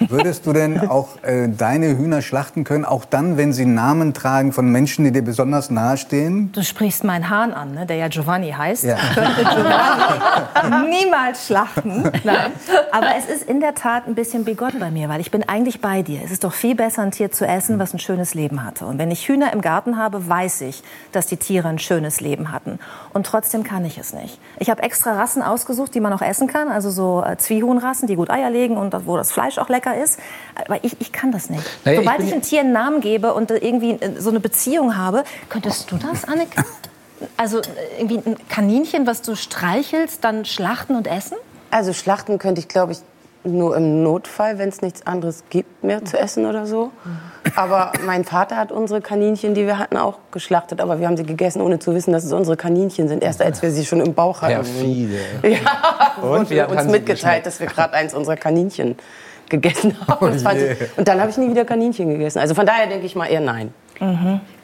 Würdest 0.00 0.44
du 0.46 0.52
denn 0.52 0.78
auch 0.90 1.08
äh, 1.22 1.48
deine 1.48 1.96
Hühner 1.96 2.20
schlachten 2.20 2.64
können, 2.64 2.84
auch 2.84 3.06
dann, 3.06 3.38
wenn 3.38 3.54
sie 3.54 3.64
Namen 3.64 4.12
tragen 4.12 4.52
von 4.52 4.68
Menschen, 4.70 5.04
die 5.06 5.12
dir 5.12 5.22
besonders 5.22 5.70
nahestehen? 5.70 6.52
Du 6.52 6.62
sprichst 6.62 7.04
meinen 7.04 7.30
Hahn 7.30 7.54
an, 7.54 7.72
ne, 7.72 7.86
der 7.86 7.96
ja 7.96 8.08
Giovanni 8.08 8.50
heißt. 8.50 8.84
Ja. 8.84 8.96
Ich 8.96 9.14
könnte 9.14 9.42
Giovanni 9.42 10.90
niemals 11.00 11.46
schlachten. 11.46 12.02
Nein. 12.24 12.52
Aber 12.92 13.14
es 13.16 13.26
ist 13.26 13.48
in 13.48 13.60
der 13.60 13.74
Tat 13.74 14.06
ein 14.06 14.14
bisschen 14.14 14.44
bigott 14.44 14.78
bei 14.78 14.90
mir, 14.90 15.08
weil 15.08 15.20
ich 15.20 15.30
bin 15.30 15.48
eigentlich 15.48 15.80
bei 15.80 16.02
dir. 16.02 16.20
Es 16.24 16.30
ist 16.30 16.44
doch 16.44 16.52
viel 16.52 16.74
besser, 16.74 17.02
ein 17.02 17.10
Tier 17.10 17.30
zu 17.30 17.46
essen, 17.46 17.78
was 17.78 17.92
ein 17.94 17.98
schönes 17.98 18.34
Leben 18.34 18.64
hatte. 18.64 18.86
Und 18.86 18.98
wenn 18.98 19.10
ich 19.10 19.28
Hühner 19.28 19.52
im 19.52 19.60
Garten 19.60 19.96
habe, 19.96 20.28
weiß 20.28 20.62
ich, 20.62 20.82
dass 21.12 21.26
die 21.26 21.36
Tiere 21.36 21.68
ein 21.68 21.78
schönes 21.78 22.20
Leben 22.20 22.52
hatten. 22.52 22.78
Und 23.12 23.26
trotzdem 23.26 23.64
kann 23.64 23.84
ich 23.84 23.98
es 23.98 24.12
nicht. 24.12 24.38
Ich 24.58 24.70
habe 24.70 24.82
extra 24.82 25.12
Rassen 25.14 25.42
ausgesucht, 25.42 25.94
die 25.94 26.00
man 26.00 26.12
auch 26.12 26.22
essen 26.22 26.46
kann. 26.46 26.68
Also 26.68 26.90
so 26.90 27.22
äh, 27.26 27.36
Zwiehuhnrassen, 27.36 28.08
die 28.08 28.16
gut 28.16 28.30
Eier 28.30 28.50
legen 28.50 28.76
und 28.76 28.94
wo 29.06 29.16
das 29.16 29.32
Fleisch 29.32 29.58
auch 29.58 29.68
lecker 29.68 29.96
ist. 29.96 30.18
Aber 30.66 30.82
ich, 30.84 31.00
ich 31.00 31.12
kann 31.12 31.32
das 31.32 31.50
nicht. 31.50 31.64
Naja, 31.84 32.00
ich 32.00 32.04
Sobald 32.04 32.20
ich, 32.20 32.26
ja- 32.28 32.32
einem 32.34 32.42
Tier 32.42 32.60
einen 32.60 32.72
Namen 32.72 33.00
gebe 33.00 33.34
und 33.34 33.50
äh, 33.50 33.58
irgendwie 33.58 33.92
äh, 33.92 34.20
so 34.20 34.30
eine 34.30 34.40
Beziehung 34.40 34.96
habe, 34.96 35.24
könntest 35.48 35.90
du 35.90 35.96
das, 35.96 36.24
Annika? 36.24 36.64
Also 37.36 37.60
irgendwie 37.98 38.16
ein 38.24 38.36
Kaninchen, 38.48 39.06
was 39.06 39.20
du 39.20 39.34
streichelst, 39.36 40.24
dann 40.24 40.46
schlachten 40.46 40.96
und 40.96 41.06
essen? 41.06 41.36
Also 41.70 41.92
schlachten 41.92 42.38
könnte 42.38 42.60
ich, 42.60 42.68
glaube 42.68 42.92
ich, 42.92 42.98
nur 43.42 43.74
im 43.76 44.02
Notfall, 44.02 44.58
wenn 44.58 44.68
es 44.68 44.82
nichts 44.82 45.06
anderes 45.06 45.44
gibt, 45.48 45.82
mehr 45.82 46.04
zu 46.04 46.18
essen 46.18 46.44
oder 46.44 46.66
so. 46.66 46.90
Aber 47.56 47.92
mein 48.04 48.24
Vater 48.24 48.56
hat 48.56 48.70
unsere 48.70 49.00
Kaninchen, 49.00 49.54
die 49.54 49.64
wir 49.66 49.78
hatten, 49.78 49.96
auch 49.96 50.18
geschlachtet. 50.30 50.78
Aber 50.80 51.00
wir 51.00 51.06
haben 51.06 51.16
sie 51.16 51.22
gegessen, 51.24 51.62
ohne 51.62 51.78
zu 51.78 51.94
wissen, 51.94 52.12
dass 52.12 52.24
es 52.24 52.32
unsere 52.32 52.58
Kaninchen 52.58 53.08
sind. 53.08 53.22
Erst 53.22 53.40
als 53.40 53.62
wir 53.62 53.70
sie 53.70 53.86
schon 53.86 54.00
im 54.00 54.12
Bauch 54.12 54.42
hatten. 54.42 54.52
Perfide. 54.56 55.18
Ja, 55.42 56.22
Und 56.22 56.50
wir 56.50 56.62
hat 56.64 56.70
uns 56.70 56.84
mitgeteilt, 56.84 57.46
dass 57.46 57.60
wir 57.60 57.66
gerade 57.66 57.94
eins 57.94 58.12
unserer 58.12 58.36
Kaninchen 58.36 58.96
gegessen 59.48 59.96
haben. 60.06 60.26
Je. 60.56 60.72
ich- 60.72 60.98
und 60.98 61.08
dann 61.08 61.18
habe 61.18 61.30
ich 61.30 61.38
nie 61.38 61.48
wieder 61.48 61.64
Kaninchen 61.64 62.10
gegessen. 62.10 62.40
Also 62.40 62.54
von 62.54 62.66
daher 62.66 62.88
denke 62.88 63.06
ich 63.06 63.16
mal 63.16 63.26
eher 63.26 63.40
nein. 63.40 63.72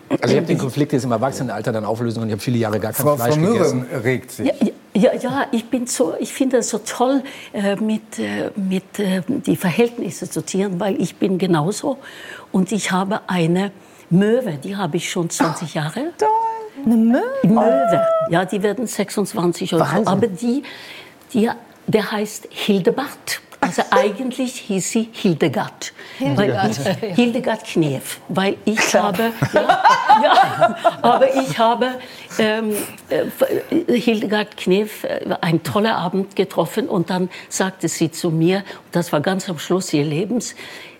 Also 0.08 0.34
ich 0.34 0.36
habe 0.36 0.46
den 0.46 0.58
Konflikt 0.58 0.92
jetzt 0.92 1.04
im 1.04 1.12
Erwachsenenalter 1.12 1.72
dann 1.72 1.84
auflösen 1.84 2.20
und 2.22 2.28
ich 2.28 2.32
habe 2.32 2.42
viele 2.42 2.58
Jahre 2.58 2.78
gar 2.78 2.92
kein 2.92 3.04
Frau, 3.04 3.16
Fleisch 3.16 3.34
Frau 3.34 3.40
Möhre 3.40 3.54
gegessen. 3.54 3.86
regt 4.04 4.30
sich. 4.30 4.46
Ja, 4.46 4.54
ja, 4.94 5.14
ja, 5.14 5.46
ich 5.52 5.66
bin 5.66 5.86
so, 5.86 6.14
ich 6.18 6.32
finde 6.32 6.58
es 6.58 6.70
so 6.70 6.78
toll, 6.78 7.22
äh, 7.52 7.76
mit, 7.76 8.18
äh, 8.18 8.50
mit 8.56 8.98
äh, 8.98 9.22
die 9.28 9.56
Verhältnisse 9.56 10.30
zu 10.30 10.42
ziehen, 10.42 10.80
weil 10.80 11.00
ich 11.00 11.16
bin 11.16 11.36
genauso 11.36 11.98
und 12.50 12.72
ich 12.72 12.92
habe 12.92 13.20
eine 13.26 13.72
Möwe, 14.08 14.52
die 14.52 14.76
habe 14.76 14.96
ich 14.96 15.10
schon 15.10 15.28
20 15.28 15.74
Jahre. 15.74 16.12
Eine 16.84 16.96
Möwe? 16.96 17.22
Möwe, 17.42 18.06
ja, 18.30 18.44
die 18.44 18.62
werden 18.62 18.86
26 18.86 19.74
oder 19.74 19.86
so, 19.86 20.10
aber 20.10 20.28
die, 20.28 20.62
die, 21.34 21.50
der 21.86 22.12
heißt 22.12 22.48
Hildebart. 22.50 23.42
Also 23.60 23.82
eigentlich 23.90 24.54
hieß 24.60 24.90
sie 24.90 25.08
Hildegard. 25.12 25.92
Hildegard, 26.18 26.70
ich, 26.70 27.14
Hildegard 27.14 27.64
Knef. 27.64 28.20
Weil 28.28 28.56
ich 28.64 28.94
habe, 28.94 29.32
ja, 29.52 29.82
ja, 30.22 30.76
aber 31.02 31.34
ich 31.34 31.58
habe 31.58 31.94
ähm, 32.38 32.74
äh, 33.08 33.98
Hildegard 33.98 34.56
Knef 34.56 35.04
äh, 35.04 35.34
einen 35.40 35.62
tollen 35.62 35.92
Abend 35.92 36.36
getroffen 36.36 36.88
und 36.88 37.10
dann 37.10 37.28
sagte 37.48 37.88
sie 37.88 38.10
zu 38.10 38.30
mir, 38.30 38.62
das 38.92 39.12
war 39.12 39.20
ganz 39.20 39.48
am 39.48 39.58
Schluss 39.58 39.92
ihres 39.92 40.08
Lebens, 40.08 40.54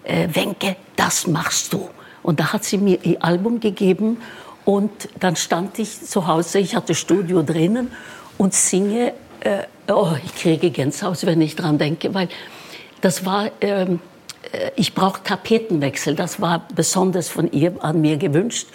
äh, 0.04 0.28
Wenke, 0.32 0.76
das 0.96 1.26
machst 1.26 1.72
du. 1.72 1.88
Und 2.22 2.40
da 2.40 2.52
hat 2.52 2.64
sie 2.64 2.78
mir 2.78 2.98
ihr 3.04 3.22
Album 3.22 3.60
gegeben 3.60 4.20
und 4.64 5.08
dann 5.20 5.36
stand 5.36 5.78
ich 5.78 6.02
zu 6.02 6.26
Hause, 6.26 6.58
ich 6.58 6.74
hatte 6.74 6.94
Studio 6.94 7.42
drinnen 7.42 7.92
und 8.38 8.52
singe, 8.54 9.12
äh, 9.40 9.62
oh, 9.88 10.12
ich 10.24 10.34
kriege 10.34 10.70
Gänsehaut, 10.70 11.24
wenn 11.26 11.40
ich 11.40 11.56
dran 11.56 11.78
denke, 11.78 12.14
weil 12.14 12.28
das 13.00 13.24
war, 13.24 13.50
ähm, 13.60 14.00
äh, 14.52 14.70
ich 14.76 14.94
brauche 14.94 15.22
Tapetenwechsel, 15.22 16.14
das 16.14 16.40
war 16.40 16.66
besonders 16.74 17.28
von 17.28 17.50
ihr 17.52 17.72
an 17.82 18.00
mir 18.00 18.16
gewünscht. 18.16 18.68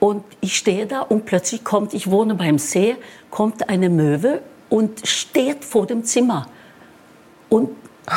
Und 0.00 0.24
ich 0.40 0.56
stehe 0.56 0.86
da 0.86 1.00
und 1.00 1.26
plötzlich 1.26 1.62
kommt, 1.62 1.94
ich 1.94 2.10
wohne 2.10 2.34
beim 2.34 2.58
See, 2.58 2.96
kommt 3.30 3.68
eine 3.68 3.88
Möwe 3.88 4.42
und 4.68 5.06
steht 5.06 5.64
vor 5.64 5.86
dem 5.86 6.02
Zimmer. 6.04 6.48
Und, 7.48 7.70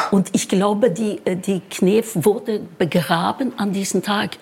und 0.10 0.30
ich 0.34 0.50
glaube, 0.50 0.90
die, 0.90 1.22
äh, 1.26 1.36
die 1.36 1.60
Knef 1.60 2.12
wurde 2.16 2.62
begraben 2.78 3.54
an 3.58 3.72
diesem 3.72 4.02
Tag. 4.02 4.38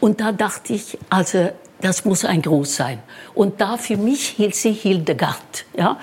Und 0.00 0.20
da 0.20 0.32
dachte 0.32 0.72
ich, 0.72 0.96
also 1.10 1.50
das 1.80 2.04
muss 2.04 2.24
ein 2.24 2.42
Gruß 2.42 2.76
sein. 2.76 3.00
Und 3.34 3.60
da 3.60 3.76
für 3.76 3.96
mich 3.96 4.28
hielt 4.28 4.54
sie 4.54 4.72
Hildegard. 4.72 5.66
Ja? 5.76 5.98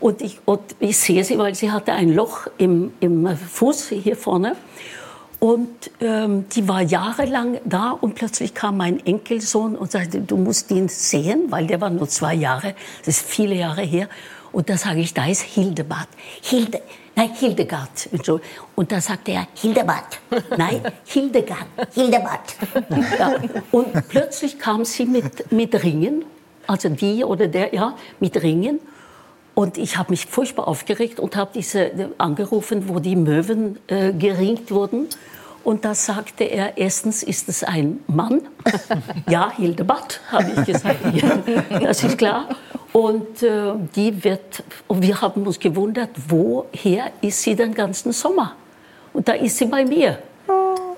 Und, 0.00 0.22
ich, 0.22 0.40
und 0.46 0.60
ich 0.80 0.96
sehe 0.96 1.22
sie, 1.24 1.38
weil 1.38 1.54
sie 1.54 1.70
hatte 1.70 1.92
ein 1.92 2.14
Loch 2.14 2.46
im, 2.58 2.92
im 3.00 3.36
Fuß 3.36 3.88
hier 3.90 4.16
vorne. 4.16 4.56
Und 5.38 5.90
ähm, 6.00 6.46
die 6.50 6.68
war 6.68 6.82
jahrelang 6.82 7.60
da 7.64 7.92
und 7.92 8.14
plötzlich 8.14 8.52
kam 8.52 8.76
mein 8.76 9.04
Enkelsohn 9.04 9.74
und 9.74 9.90
sagte, 9.90 10.20
du 10.20 10.36
musst 10.36 10.70
ihn 10.70 10.88
sehen, 10.88 11.46
weil 11.48 11.66
der 11.66 11.80
war 11.80 11.88
nur 11.88 12.08
zwei 12.08 12.34
Jahre, 12.34 12.74
das 12.98 13.18
ist 13.18 13.26
viele 13.26 13.54
Jahre 13.54 13.80
her. 13.80 14.08
Und 14.52 14.68
da 14.68 14.76
sage 14.76 15.00
ich, 15.00 15.14
da 15.14 15.26
ist 15.26 15.42
Hildebart. 15.42 16.08
Hilde, 16.42 16.82
nein, 17.16 17.30
Hildegard. 17.32 18.10
Und 18.74 18.92
da 18.92 19.00
sagte 19.00 19.32
er, 19.32 19.46
Hildebart. 19.54 20.20
Nein, 20.58 20.82
Hildegard, 21.06 21.66
Hildebart. 21.94 22.56
Ja. 23.18 23.34
Und 23.70 24.08
plötzlich 24.08 24.58
kam 24.58 24.84
sie 24.84 25.06
mit, 25.06 25.50
mit 25.52 25.82
Ringen, 25.82 26.24
also 26.66 26.88
die 26.88 27.24
oder 27.24 27.48
der, 27.48 27.74
ja, 27.74 27.96
mit 28.18 28.42
Ringen. 28.42 28.80
Und 29.60 29.76
ich 29.76 29.98
habe 29.98 30.08
mich 30.12 30.24
furchtbar 30.24 30.66
aufgeregt 30.68 31.20
und 31.20 31.36
habe 31.36 31.50
diese 31.54 31.92
äh, 31.92 32.08
angerufen, 32.16 32.88
wo 32.88 32.98
die 32.98 33.14
Möwen 33.14 33.78
äh, 33.88 34.10
geringt 34.10 34.70
wurden. 34.70 35.06
Und 35.62 35.84
da 35.84 35.94
sagte 35.94 36.44
er, 36.44 36.78
erstens 36.78 37.22
ist 37.22 37.46
es 37.50 37.62
ein 37.62 38.00
Mann. 38.06 38.40
ja, 39.28 39.52
Hildebart, 39.54 40.22
habe 40.32 40.50
ich 40.56 40.64
gesagt. 40.64 41.00
Das 41.82 42.02
ist 42.02 42.16
klar. 42.16 42.48
Und 42.94 43.42
äh, 43.42 43.74
die 43.94 44.24
wird, 44.24 44.64
und 44.88 45.02
wir 45.02 45.20
haben 45.20 45.46
uns 45.46 45.60
gewundert, 45.60 46.08
woher 46.26 47.12
ist 47.20 47.42
sie 47.42 47.54
den 47.54 47.74
ganzen 47.74 48.12
Sommer? 48.12 48.54
Und 49.12 49.28
da 49.28 49.34
ist 49.34 49.58
sie 49.58 49.66
bei 49.66 49.84
mir. 49.84 50.20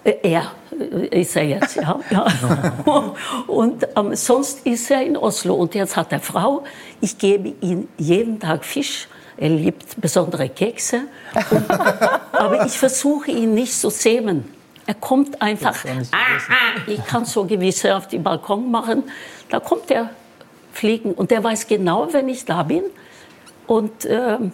Äh, 0.04 0.14
Er 0.22 0.52
äh, 0.78 1.20
ist 1.20 1.36
er 1.36 1.44
jetzt, 1.44 1.76
ja. 1.76 2.00
ja. 2.10 2.26
Und 3.46 3.86
ähm, 3.96 4.14
sonst 4.14 4.66
ist 4.66 4.90
er 4.90 5.02
in 5.02 5.16
Oslo. 5.16 5.54
Und 5.54 5.74
jetzt 5.74 5.96
hat 5.96 6.12
er 6.12 6.20
Frau. 6.20 6.64
Ich 7.00 7.18
gebe 7.18 7.54
ihm 7.60 7.88
jeden 7.98 8.40
Tag 8.40 8.64
Fisch. 8.64 9.08
Er 9.36 9.48
liebt 9.48 10.00
besondere 10.00 10.48
Kekse. 10.48 11.02
Und, 11.50 11.70
aber 12.32 12.66
ich 12.66 12.78
versuche 12.78 13.30
ihn 13.30 13.54
nicht 13.54 13.72
zu 13.72 13.90
zähmen. 13.90 14.44
Er 14.86 14.94
kommt 14.94 15.40
einfach. 15.40 15.84
Ah, 15.84 16.16
ah, 16.48 16.80
ich 16.86 17.04
kann 17.06 17.24
so 17.24 17.44
gewisse 17.44 17.96
auf 17.96 18.08
den 18.08 18.22
Balkon 18.22 18.70
machen. 18.70 19.04
Da 19.48 19.60
kommt 19.60 19.90
er 19.90 20.10
fliegen. 20.72 21.12
Und 21.12 21.30
der 21.30 21.42
weiß 21.42 21.66
genau, 21.68 22.12
wenn 22.12 22.28
ich 22.28 22.44
da 22.44 22.64
bin. 22.64 22.82
Und 23.66 24.04
ähm, 24.06 24.52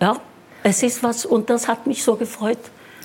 ja, 0.00 0.16
es 0.62 0.82
ist 0.82 1.02
was. 1.02 1.24
Und 1.24 1.48
das 1.48 1.68
hat 1.68 1.86
mich 1.86 2.02
so 2.02 2.16
gefreut. 2.16 2.58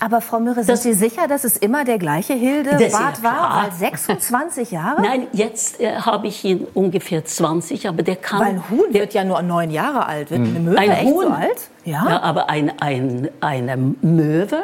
Aber 0.03 0.20
Frau 0.20 0.39
Möhre, 0.39 0.63
sind 0.63 0.79
Sie 0.79 0.93
sicher, 0.93 1.27
dass 1.27 1.43
es 1.43 1.58
immer 1.58 1.86
der 1.86 2.00
gleiche 2.00 2.34
Hildebart 2.34 3.17
ja 3.20 3.24
war? 3.24 3.63
Weil 3.65 3.72
26 3.72 4.72
Jahre? 4.72 5.00
Nein, 5.01 5.27
jetzt 5.31 5.79
äh, 5.79 5.93
habe 5.96 6.25
ich 6.27 6.43
ihn 6.43 6.65
ungefähr 6.74 7.24
20, 7.24 7.88
aber 7.88 8.01
der 8.01 8.15
kann. 8.15 8.39
Weil 8.39 8.48
ein 8.48 8.70
Huhn 8.70 8.91
der, 8.91 9.01
wird 9.01 9.13
ja 9.13 9.24
nur 9.24 9.39
neun 9.43 9.70
Jahre 9.70 10.08
alt. 10.08 10.31
Wird 10.31 10.41
eine 10.41 10.60
Möwe 10.60 10.77
Ein 10.77 10.89
echt 10.91 11.05
Huhn? 11.05 11.25
so 11.27 11.31
alt? 11.31 11.70
Ja. 11.86 12.10
ja, 12.10 12.20
aber 12.22 12.50
ein, 12.50 12.72
ein, 12.81 13.29
eine 13.41 13.77
Möwe, 13.77 14.63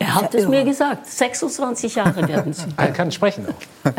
er 0.00 0.14
hat 0.14 0.32
ja 0.34 0.40
es 0.40 0.46
mir 0.48 0.58
irre. 0.60 0.66
gesagt, 0.66 1.06
26 1.06 1.94
Jahre 1.96 2.28
werden 2.28 2.52
sie. 2.52 2.66
Er 2.76 2.92
kann 2.92 3.10
sprechen 3.10 3.46
auch. 3.48 3.90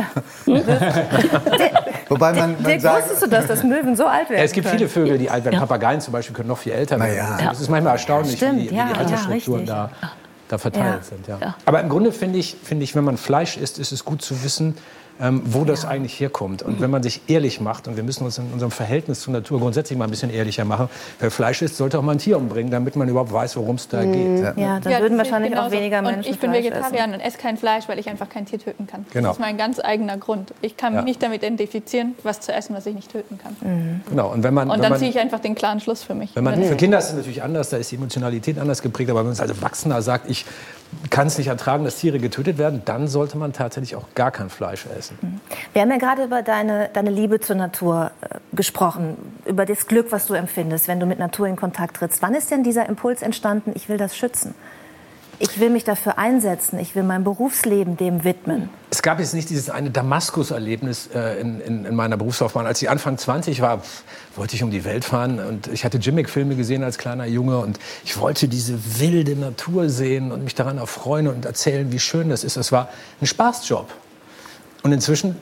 Wobei 2.07 2.33
man, 2.33 2.53
man 2.53 2.63
Dirk, 2.63 2.81
sagt, 2.81 3.03
wusstest 3.03 3.23
du 3.23 3.27
das, 3.27 3.47
dass 3.47 3.63
Möwen 3.63 3.95
so 3.95 4.05
alt 4.05 4.29
werden 4.29 4.39
Ja, 4.39 4.45
es 4.45 4.51
gibt 4.53 4.67
können? 4.67 4.77
viele 4.79 4.89
Vögel, 4.89 5.17
die 5.17 5.29
alt 5.29 5.43
werden. 5.43 5.59
Papageien 5.59 5.99
zum 6.01 6.13
Beispiel 6.13 6.35
können 6.35 6.47
noch 6.49 6.57
viel 6.57 6.71
älter 6.71 6.97
Na 6.97 7.05
werden. 7.05 7.37
ja. 7.39 7.49
Das 7.49 7.59
ist 7.59 7.69
manchmal 7.69 7.93
erstaunlich, 7.93 8.37
Stimmt, 8.37 8.59
wie, 8.59 8.71
wie 8.71 8.75
ja, 8.75 8.85
die 8.85 8.91
ja, 8.93 8.97
Altersstrukturen 8.97 9.59
richtig. 9.61 9.75
da, 9.75 9.91
da 10.49 10.57
verteilt 10.57 11.01
Ja. 11.01 11.01
sind. 11.03 11.27
Ja. 11.27 11.37
Ja. 11.41 11.55
Aber 11.65 11.79
im 11.79 11.87
Grunde 11.89 12.11
finde 12.11 12.37
ich, 12.39 12.57
finde 12.61 12.83
ich, 12.83 12.95
wenn 12.95 13.03
man 13.05 13.17
Fleisch 13.17 13.55
isst, 13.55 13.79
ist 13.79 13.91
es 13.93 14.03
gut 14.03 14.21
zu 14.21 14.43
wissen, 14.43 14.75
ähm, 15.21 15.41
wo 15.45 15.65
das 15.65 15.85
eigentlich 15.85 16.19
herkommt. 16.19 16.61
Und 16.61 16.79
wenn 16.81 16.89
man 16.89 17.03
sich 17.03 17.21
ehrlich 17.27 17.59
macht, 17.59 17.87
und 17.87 17.95
wir 17.97 18.03
müssen 18.03 18.23
uns 18.23 18.37
in 18.37 18.45
unserem 18.53 18.71
Verhältnis 18.71 19.21
zur 19.21 19.33
Natur 19.33 19.59
grundsätzlich 19.59 19.97
mal 19.97 20.05
ein 20.05 20.11
bisschen 20.11 20.29
ehrlicher 20.31 20.65
machen, 20.65 20.89
wer 21.19 21.29
Fleisch 21.31 21.61
isst, 21.61 21.77
sollte 21.77 21.99
auch 21.99 22.03
mal 22.03 22.13
ein 22.13 22.17
Tier 22.19 22.37
umbringen, 22.37 22.71
damit 22.71 22.95
man 22.95 23.07
überhaupt 23.09 23.31
weiß, 23.33 23.57
worum 23.57 23.75
es 23.75 23.87
da 23.87 24.03
geht. 24.03 24.39
Ja, 24.39 24.51
dann 24.51 24.57
Ja, 24.59 24.79
das 24.79 25.01
würden 25.01 25.17
wahrscheinlich 25.17 25.57
auch 25.57 25.71
weniger 25.71 26.01
Menschen 26.01 26.19
Und 26.19 26.27
ich 26.27 26.39
bin 26.39 26.51
Fleisch 26.51 26.63
Vegetarier 26.65 27.03
und 27.05 27.19
esse 27.19 27.37
kein 27.37 27.57
Fleisch, 27.57 27.87
weil 27.87 27.99
ich 27.99 28.09
einfach 28.09 28.29
kein 28.29 28.45
Tier 28.45 28.59
töten 28.59 28.87
kann. 28.87 29.05
Genau. 29.11 29.29
Das 29.29 29.37
ist 29.37 29.41
mein 29.41 29.57
ganz 29.57 29.79
eigener 29.79 30.17
Grund. 30.17 30.53
Ich 30.61 30.77
kann 30.77 30.93
Ja. 30.93 31.01
mich 31.01 31.09
nicht 31.09 31.23
damit 31.23 31.43
identifizieren, 31.43 32.15
was 32.23 32.39
zu 32.39 32.53
essen, 32.53 32.75
was 32.75 32.85
ich 32.85 32.95
nicht 32.95 33.11
töten 33.11 33.37
kann. 33.37 33.55
Genau. 34.09 34.31
Und 34.31 34.43
wenn 34.43 34.53
man, 34.53 34.69
Und 34.69 34.75
wenn 34.75 34.81
dann 34.83 34.91
man, 34.91 34.99
ziehe 34.99 35.09
ich 35.11 35.19
einfach 35.19 35.39
den 35.39 35.55
klaren 35.55 35.79
Schluss 35.79 36.03
für 36.03 36.15
mich. 36.15 36.35
Wenn 36.35 36.43
man, 36.43 36.59
Wenn- 36.59 36.67
für 36.67 36.75
Kinder 36.75 36.97
ist 36.97 37.09
es 37.09 37.13
natürlich 37.15 37.43
anders, 37.43 37.69
da 37.69 37.77
ist 37.77 37.91
die 37.91 37.95
Emotionalität 37.95 38.57
anders 38.59 38.81
geprägt. 38.81 39.09
Aber 39.09 39.19
wenn 39.19 39.31
man 39.31 39.39
als 39.39 39.49
Erwachsener 39.49 40.01
sagt, 40.01 40.29
ich 40.29 40.45
kann 41.09 41.27
es 41.27 41.37
nicht 41.37 41.47
ertragen, 41.47 41.83
dass 41.83 41.97
Tiere 41.97 42.19
getötet 42.19 42.57
werden, 42.57 42.81
dann 42.85 43.07
sollte 43.07 43.37
man 43.37 43.53
tatsächlich 43.53 43.95
auch 43.95 44.05
gar 44.15 44.31
kein 44.31 44.49
Fleisch 44.49 44.85
essen. 44.97 45.39
Wir 45.73 45.81
haben 45.81 45.91
ja 45.91 45.97
gerade 45.97 46.23
über 46.23 46.41
deine, 46.41 46.89
deine 46.93 47.09
Liebe 47.09 47.39
zur 47.39 47.55
Natur 47.55 48.11
äh, 48.21 48.39
gesprochen, 48.53 49.17
über 49.45 49.65
das 49.65 49.87
Glück, 49.87 50.11
was 50.11 50.27
du 50.27 50.33
empfindest, 50.33 50.87
wenn 50.87 50.99
du 50.99 51.05
mit 51.05 51.19
Natur 51.19 51.47
in 51.47 51.55
Kontakt 51.55 51.97
trittst. 51.97 52.21
Wann 52.21 52.33
ist 52.33 52.51
denn 52.51 52.63
dieser 52.63 52.87
Impuls 52.87 53.21
entstanden, 53.21 53.71
ich 53.75 53.89
will 53.89 53.97
das 53.97 54.17
schützen? 54.17 54.55
Ich 55.41 55.57
will 55.57 55.69
mich 55.69 55.85
dafür 55.85 56.17
einsetzen, 56.17 56.77
ich 56.79 56.95
will 56.95 57.03
mein 57.03 57.23
Berufsleben 57.23 57.95
dem 57.95 58.25
widmen. 58.25 58.69
Es 58.89 59.01
gab 59.01 59.19
jetzt 59.19 59.33
nicht 59.33 59.49
dieses 59.49 59.69
eine 59.69 59.89
Damaskus-Erlebnis 59.89 61.07
äh, 61.15 61.39
in, 61.39 61.61
in, 61.61 61.85
in 61.85 61.95
meiner 61.95 62.17
Berufslaufbahn. 62.17 62.65
Als 62.65 62.81
ich 62.81 62.89
Anfang 62.89 63.17
20 63.17 63.61
war, 63.61 63.81
wollte 64.35 64.57
ich 64.57 64.63
um 64.63 64.71
die 64.71 64.83
Welt 64.83 65.05
fahren 65.05 65.39
und 65.39 65.67
ich 65.67 65.85
hatte 65.85 65.97
Jimmick-Filme 65.97 66.57
gesehen 66.57 66.83
als 66.83 66.97
kleiner 66.97 67.25
Junge 67.25 67.59
und 67.59 67.79
ich 68.03 68.19
wollte 68.19 68.49
diese 68.49 68.99
wilde 68.99 69.37
Natur 69.37 69.89
sehen 69.89 70.33
und 70.33 70.43
mich 70.43 70.55
daran 70.55 70.77
erfreuen 70.77 71.29
und 71.29 71.45
erzählen, 71.45 71.89
wie 71.93 71.99
schön 71.99 72.27
das 72.27 72.43
ist. 72.43 72.57
Das 72.57 72.73
war 72.73 72.89
ein 73.21 73.27
Spaßjob. 73.27 73.87
Und 74.83 74.91
inzwischen 74.91 75.37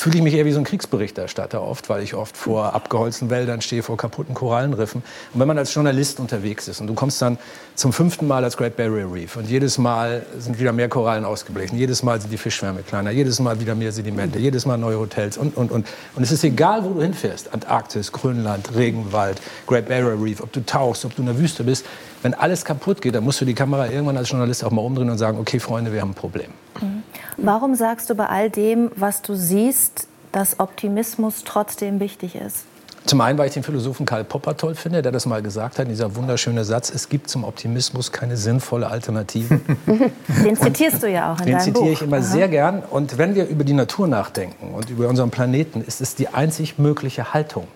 fühle 0.00 0.16
ich 0.16 0.22
mich 0.22 0.32
eher 0.32 0.46
wie 0.46 0.52
so 0.52 0.58
ein 0.58 0.64
Kriegsberichterstatter 0.64 1.60
oft, 1.60 1.90
weil 1.90 2.02
ich 2.02 2.14
oft 2.14 2.34
vor 2.34 2.72
abgeholzten 2.72 3.28
Wäldern 3.28 3.60
stehe, 3.60 3.82
vor 3.82 3.98
kaputten 3.98 4.34
Korallenriffen. 4.34 5.02
Und 5.34 5.40
wenn 5.40 5.46
man 5.46 5.58
als 5.58 5.74
Journalist 5.74 6.20
unterwegs 6.20 6.68
ist 6.68 6.80
und 6.80 6.86
du 6.86 6.94
kommst 6.94 7.20
dann 7.20 7.36
zum 7.74 7.92
fünften 7.92 8.26
Mal 8.26 8.42
als 8.42 8.56
Great 8.56 8.78
Barrier 8.78 9.12
Reef 9.12 9.36
und 9.36 9.46
jedes 9.46 9.76
Mal 9.76 10.24
sind 10.38 10.58
wieder 10.58 10.72
mehr 10.72 10.88
Korallen 10.88 11.26
ausgeblichen, 11.26 11.76
jedes 11.76 12.02
Mal 12.02 12.18
sind 12.18 12.32
die 12.32 12.38
Fischschwärme 12.38 12.82
kleiner, 12.82 13.10
jedes 13.10 13.40
Mal 13.40 13.60
wieder 13.60 13.74
mehr 13.74 13.92
Sedimente, 13.92 14.38
jedes 14.38 14.64
Mal 14.64 14.78
neue 14.78 14.98
Hotels 14.98 15.36
und, 15.36 15.54
und, 15.54 15.70
und. 15.70 15.86
Und 16.16 16.22
es 16.22 16.32
ist 16.32 16.44
egal, 16.44 16.82
wo 16.82 16.94
du 16.94 17.02
hinfährst, 17.02 17.52
Antarktis, 17.52 18.10
Grönland, 18.10 18.74
Regenwald, 18.74 19.38
Great 19.66 19.86
Barrier 19.86 20.16
Reef, 20.18 20.40
ob 20.40 20.50
du 20.50 20.64
tauchst, 20.64 21.04
ob 21.04 21.14
du 21.14 21.20
in 21.20 21.26
der 21.26 21.38
Wüste 21.38 21.62
bist, 21.62 21.84
wenn 22.22 22.34
alles 22.34 22.64
kaputt 22.64 23.00
geht, 23.00 23.14
dann 23.14 23.24
musst 23.24 23.40
du 23.40 23.44
die 23.44 23.54
Kamera 23.54 23.88
irgendwann 23.88 24.16
als 24.16 24.30
Journalist 24.30 24.64
auch 24.64 24.70
mal 24.70 24.82
umdrehen 24.82 25.10
und 25.10 25.18
sagen, 25.18 25.38
okay, 25.38 25.58
Freunde, 25.58 25.92
wir 25.92 26.00
haben 26.00 26.10
ein 26.10 26.14
Problem. 26.14 26.50
Mhm. 26.80 27.02
Warum 27.36 27.74
sagst 27.74 28.10
du 28.10 28.14
bei 28.14 28.26
all 28.26 28.50
dem, 28.50 28.90
was 28.96 29.22
du 29.22 29.34
siehst, 29.34 30.08
dass 30.32 30.60
Optimismus 30.60 31.42
trotzdem 31.44 32.00
wichtig 32.00 32.34
ist? 32.34 32.64
Zum 33.06 33.20
einen, 33.22 33.38
weil 33.38 33.48
ich 33.48 33.54
den 33.54 33.62
Philosophen 33.62 34.04
Karl 34.04 34.24
Popper 34.24 34.56
toll 34.56 34.74
finde, 34.74 35.00
der 35.00 35.10
das 35.10 35.24
mal 35.24 35.40
gesagt 35.40 35.78
hat, 35.78 35.88
dieser 35.88 36.14
wunderschöne 36.16 36.64
Satz, 36.64 36.90
es 36.90 37.08
gibt 37.08 37.30
zum 37.30 37.44
Optimismus 37.44 38.12
keine 38.12 38.36
sinnvolle 38.36 38.88
Alternative. 38.88 39.60
Den 40.44 40.56
zitierst 40.56 41.02
du 41.02 41.10
ja 41.10 41.32
auch 41.32 41.40
in 41.40 41.46
den 41.46 41.56
deinem 41.56 41.58
Buch. 41.58 41.64
Den 41.64 41.74
zitiere 41.74 41.92
ich 41.92 42.02
immer 42.02 42.18
Aha. 42.18 42.22
sehr 42.22 42.48
gern. 42.48 42.82
Und 42.90 43.16
wenn 43.16 43.34
wir 43.34 43.48
über 43.48 43.64
die 43.64 43.72
Natur 43.72 44.06
nachdenken 44.06 44.74
und 44.74 44.90
über 44.90 45.08
unseren 45.08 45.30
Planeten, 45.30 45.80
ist 45.80 46.02
es 46.02 46.14
die 46.14 46.28
einzig 46.28 46.78
mögliche 46.78 47.32
Haltung. 47.32 47.68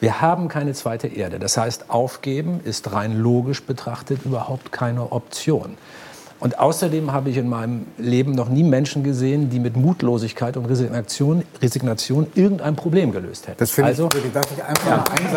Wir 0.00 0.20
haben 0.20 0.48
keine 0.48 0.74
zweite 0.74 1.08
Erde. 1.08 1.38
Das 1.38 1.56
heißt, 1.56 1.90
aufgeben 1.90 2.60
ist 2.64 2.92
rein 2.92 3.18
logisch 3.18 3.62
betrachtet 3.64 4.24
überhaupt 4.24 4.70
keine 4.70 5.10
Option. 5.10 5.76
Und 6.40 6.60
außerdem 6.60 7.12
habe 7.12 7.30
ich 7.30 7.36
in 7.36 7.48
meinem 7.48 7.86
Leben 7.96 8.32
noch 8.32 8.48
nie 8.48 8.62
Menschen 8.62 9.02
gesehen, 9.02 9.50
die 9.50 9.58
mit 9.58 9.76
Mutlosigkeit 9.76 10.56
und 10.56 10.66
Resignation, 10.66 11.42
Resignation 11.60 12.28
irgendein 12.36 12.76
Problem 12.76 13.10
gelöst 13.10 13.48
hätten. 13.48 13.58
Das 13.58 13.72
finde 13.72 13.88
also, 13.88 14.08
ich, 14.14 14.32
darf 14.32 14.46
ich 14.56 14.62
einfach 14.62 14.86
ja. 14.86 15.04
einsam 15.04 15.34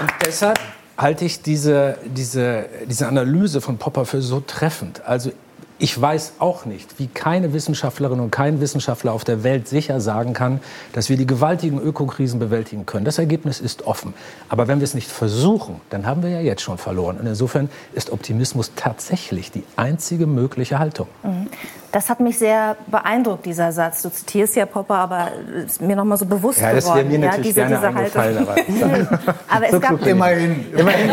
Und 0.00 0.10
deshalb 0.26 0.60
halte 0.98 1.24
ich 1.24 1.40
diese, 1.40 1.96
diese, 2.04 2.66
diese 2.86 3.08
Analyse 3.08 3.62
von 3.62 3.78
Popper 3.78 4.04
für 4.04 4.20
so 4.20 4.40
treffend. 4.40 5.02
Also 5.06 5.32
ich 5.80 5.98
weiß 5.98 6.34
auch 6.38 6.66
nicht, 6.66 6.98
wie 6.98 7.06
keine 7.06 7.54
Wissenschaftlerin 7.54 8.20
und 8.20 8.30
kein 8.30 8.60
Wissenschaftler 8.60 9.12
auf 9.12 9.24
der 9.24 9.42
Welt 9.42 9.66
sicher 9.66 10.00
sagen 10.00 10.34
kann, 10.34 10.60
dass 10.92 11.08
wir 11.08 11.16
die 11.16 11.26
gewaltigen 11.26 11.80
Ökokrisen 11.80 12.38
bewältigen 12.38 12.84
können. 12.84 13.06
Das 13.06 13.18
Ergebnis 13.18 13.60
ist 13.60 13.86
offen. 13.86 14.12
Aber 14.50 14.68
wenn 14.68 14.80
wir 14.80 14.84
es 14.84 14.92
nicht 14.94 15.10
versuchen, 15.10 15.80
dann 15.88 16.06
haben 16.06 16.22
wir 16.22 16.28
ja 16.28 16.40
jetzt 16.40 16.60
schon 16.60 16.76
verloren. 16.76 17.16
Und 17.18 17.26
insofern 17.26 17.70
ist 17.94 18.10
Optimismus 18.10 18.72
tatsächlich 18.76 19.50
die 19.50 19.64
einzige 19.76 20.26
mögliche 20.26 20.78
Haltung. 20.78 21.08
Mhm. 21.22 21.48
Das 21.92 22.08
hat 22.08 22.20
mich 22.20 22.38
sehr 22.38 22.76
beeindruckt, 22.86 23.46
dieser 23.46 23.72
Satz. 23.72 24.02
Du 24.02 24.10
zitierst 24.10 24.54
ja 24.54 24.64
Popper, 24.64 24.94
aber 24.94 25.32
ist 25.64 25.80
mir 25.80 25.96
noch 25.96 26.04
mal 26.04 26.16
so 26.16 26.24
bewusst 26.24 26.60
ja, 26.60 26.72
das 26.72 26.84
geworden. 26.84 27.08
Mir 27.08 27.18
natürlich 27.18 27.56
ja, 27.56 27.66
diese, 27.66 27.78
gerne 27.78 28.04
diese 28.14 28.16
Haltung. 28.16 28.48
Aber, 28.48 29.34
aber 29.48 29.74
es 29.74 29.80
gab 29.80 30.06
immerhin, 30.06 30.72
immerhin, 30.72 31.10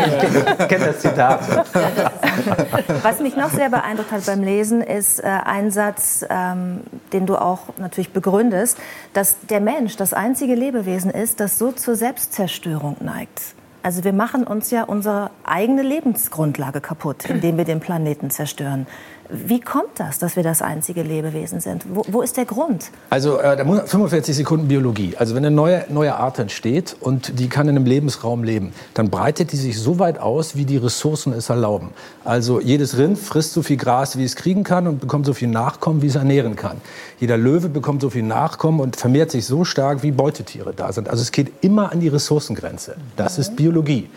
ich 0.58 0.68
kenne 0.68 0.86
das 0.86 1.00
Zitat. 1.00 1.40
Was 3.02 3.18
mich 3.18 3.36
noch 3.36 3.50
sehr 3.50 3.70
beeindruckt 3.70 4.12
hat 4.12 4.24
beim 4.26 4.42
Lesen, 4.44 4.80
ist 4.80 5.18
äh, 5.18 5.26
ein 5.26 5.72
Satz, 5.72 6.24
ähm, 6.30 6.80
den 7.12 7.26
du 7.26 7.36
auch 7.36 7.60
natürlich 7.78 8.12
begründest, 8.12 8.78
dass 9.14 9.36
der 9.50 9.60
Mensch 9.60 9.96
das 9.96 10.12
einzige 10.12 10.54
Lebewesen 10.54 11.10
ist, 11.10 11.40
das 11.40 11.58
so 11.58 11.72
zur 11.72 11.96
Selbstzerstörung 11.96 12.96
neigt. 13.00 13.40
Also 13.82 14.04
wir 14.04 14.12
machen 14.12 14.44
uns 14.44 14.70
ja 14.70 14.82
unsere 14.82 15.30
eigene 15.44 15.82
Lebensgrundlage 15.82 16.80
kaputt, 16.80 17.24
indem 17.26 17.56
wir 17.56 17.64
den 17.64 17.80
Planeten 17.80 18.30
zerstören. 18.30 18.86
Wie 19.30 19.60
kommt 19.60 19.90
das, 19.96 20.18
dass 20.18 20.36
wir 20.36 20.42
das 20.42 20.62
einzige 20.62 21.02
Lebewesen 21.02 21.60
sind? 21.60 21.84
Wo, 21.92 22.02
wo 22.08 22.22
ist 22.22 22.38
der 22.38 22.46
Grund? 22.46 22.90
Also 23.10 23.38
äh, 23.38 23.62
45 23.62 24.34
Sekunden 24.34 24.68
Biologie. 24.68 25.16
Also 25.18 25.34
wenn 25.34 25.44
eine 25.44 25.54
neue, 25.54 25.84
neue 25.90 26.14
Art 26.14 26.38
entsteht 26.38 26.96
und 26.98 27.38
die 27.38 27.48
kann 27.48 27.68
in 27.68 27.76
einem 27.76 27.84
Lebensraum 27.84 28.42
leben, 28.42 28.72
dann 28.94 29.10
breitet 29.10 29.52
die 29.52 29.56
sich 29.56 29.78
so 29.78 29.98
weit 29.98 30.18
aus, 30.18 30.56
wie 30.56 30.64
die 30.64 30.78
Ressourcen 30.78 31.34
es 31.34 31.50
erlauben. 31.50 31.90
Also 32.24 32.58
jedes 32.58 32.96
Rind 32.96 33.18
frisst 33.18 33.52
so 33.52 33.62
viel 33.62 33.76
Gras, 33.76 34.16
wie 34.16 34.24
es 34.24 34.34
kriegen 34.34 34.64
kann 34.64 34.86
und 34.86 35.00
bekommt 35.00 35.26
so 35.26 35.34
viel 35.34 35.48
Nachkommen, 35.48 36.00
wie 36.00 36.06
es 36.06 36.16
ernähren 36.16 36.56
kann. 36.56 36.78
Jeder 37.20 37.36
Löwe 37.36 37.68
bekommt 37.68 38.00
so 38.00 38.08
viel 38.08 38.22
Nachkommen 38.22 38.80
und 38.80 38.96
vermehrt 38.96 39.30
sich 39.30 39.44
so 39.44 39.64
stark, 39.64 40.02
wie 40.02 40.10
Beutetiere 40.10 40.72
da 40.72 40.90
sind. 40.90 41.10
Also 41.10 41.20
es 41.20 41.32
geht 41.32 41.52
immer 41.60 41.92
an 41.92 42.00
die 42.00 42.08
Ressourcengrenze. 42.08 42.96
Das 43.16 43.38
ist 43.38 43.56
Biologie. 43.56 44.08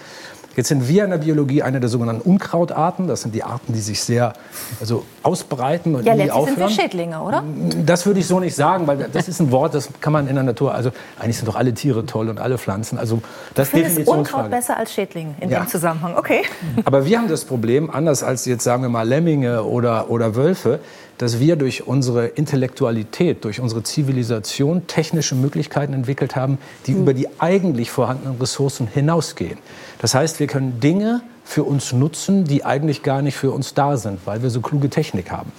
Jetzt 0.55 0.67
sind 0.67 0.87
wir 0.87 1.05
in 1.05 1.11
der 1.11 1.17
Biologie 1.17 1.63
eine 1.63 1.79
der 1.79 1.89
sogenannten 1.89 2.21
Unkrautarten. 2.21 3.07
Das 3.07 3.21
sind 3.21 3.33
die 3.33 3.43
Arten, 3.43 3.73
die 3.73 3.79
sich 3.79 4.01
sehr 4.01 4.33
also 4.79 5.05
ausbreiten 5.23 5.95
und 5.95 6.05
ja, 6.05 6.13
nie 6.13 6.23
letztlich 6.23 6.45
sind 6.45 6.59
wir 6.59 6.69
Schädlinge, 6.69 7.21
oder? 7.21 7.43
Das 7.85 8.05
würde 8.05 8.19
ich 8.19 8.27
so 8.27 8.39
nicht 8.39 8.55
sagen, 8.55 8.87
weil 8.87 9.09
das 9.11 9.27
ist 9.27 9.39
ein 9.39 9.51
Wort, 9.51 9.73
das 9.73 9.89
kann 10.01 10.11
man 10.11 10.27
in 10.27 10.35
der 10.35 10.43
Natur. 10.43 10.73
Also 10.73 10.91
eigentlich 11.19 11.37
sind 11.37 11.47
doch 11.47 11.55
alle 11.55 11.73
Tiere 11.73 12.05
toll 12.05 12.29
und 12.29 12.39
alle 12.39 12.57
Pflanzen. 12.57 12.97
Also 12.97 13.21
das 13.53 13.73
ich 13.73 13.85
finde 13.85 14.11
Unkraut 14.11 14.49
besser 14.49 14.77
als 14.77 14.93
Schädling 14.93 15.35
in 15.39 15.49
ja. 15.49 15.59
dem 15.59 15.67
Zusammenhang. 15.67 16.17
Okay. 16.17 16.41
Aber 16.85 17.05
wir 17.05 17.17
haben 17.17 17.27
das 17.27 17.45
Problem, 17.45 17.89
anders 17.89 18.23
als 18.23 18.45
jetzt 18.45 18.63
sagen 18.63 18.83
wir 18.83 18.89
mal 18.89 19.07
Lemminge 19.07 19.63
oder 19.63 20.09
oder 20.09 20.35
Wölfe, 20.35 20.79
dass 21.21 21.39
wir 21.39 21.55
durch 21.55 21.85
unsere 21.85 22.25
Intellektualität, 22.25 23.45
durch 23.45 23.59
unsere 23.59 23.83
Zivilisation 23.83 24.87
technische 24.87 25.35
Möglichkeiten 25.35 25.93
entwickelt 25.93 26.35
haben, 26.35 26.57
die 26.87 26.93
mhm. 26.93 27.01
über 27.01 27.13
die 27.13 27.27
eigentlich 27.39 27.91
vorhandenen 27.91 28.39
Ressourcen 28.39 28.87
hinausgehen. 28.87 29.59
Das 30.01 30.15
heißt, 30.15 30.39
wir 30.39 30.47
können 30.47 30.79
Dinge 30.79 31.21
für 31.43 31.63
uns 31.63 31.93
nutzen, 31.93 32.45
die 32.45 32.65
eigentlich 32.65 33.03
gar 33.03 33.21
nicht 33.21 33.35
für 33.35 33.51
uns 33.51 33.75
da 33.75 33.97
sind, 33.97 34.19
weil 34.25 34.41
wir 34.41 34.49
so 34.49 34.59
kluge 34.59 34.89
Technik 34.89 35.31
haben. 35.31 35.51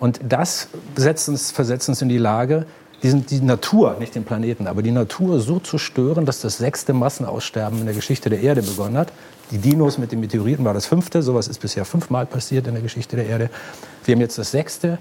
Und 0.00 0.18
das 0.28 0.68
uns, 1.28 1.52
versetzt 1.52 1.88
uns 1.88 2.02
in 2.02 2.08
die 2.08 2.18
Lage, 2.18 2.66
diesen, 3.04 3.24
die 3.24 3.40
Natur, 3.40 3.96
nicht 4.00 4.16
den 4.16 4.24
Planeten, 4.24 4.66
aber 4.66 4.82
die 4.82 4.90
Natur 4.90 5.38
so 5.38 5.60
zu 5.60 5.78
stören, 5.78 6.26
dass 6.26 6.40
das 6.40 6.58
sechste 6.58 6.92
Massenaussterben 6.92 7.78
in 7.78 7.84
der 7.84 7.94
Geschichte 7.94 8.30
der 8.30 8.40
Erde 8.40 8.62
begonnen 8.62 8.98
hat. 8.98 9.12
Die 9.52 9.58
Dinos 9.58 9.96
mit 9.96 10.10
den 10.10 10.18
Meteoriten 10.18 10.64
war 10.64 10.74
das 10.74 10.86
fünfte, 10.86 11.22
sowas 11.22 11.46
ist 11.46 11.60
bisher 11.60 11.84
fünfmal 11.84 12.26
passiert 12.26 12.66
in 12.66 12.74
der 12.74 12.82
Geschichte 12.82 13.14
der 13.14 13.26
Erde. 13.26 13.48
Wir 14.04 14.16
haben 14.16 14.22
jetzt 14.22 14.38
das 14.38 14.50
sechste. 14.50 14.98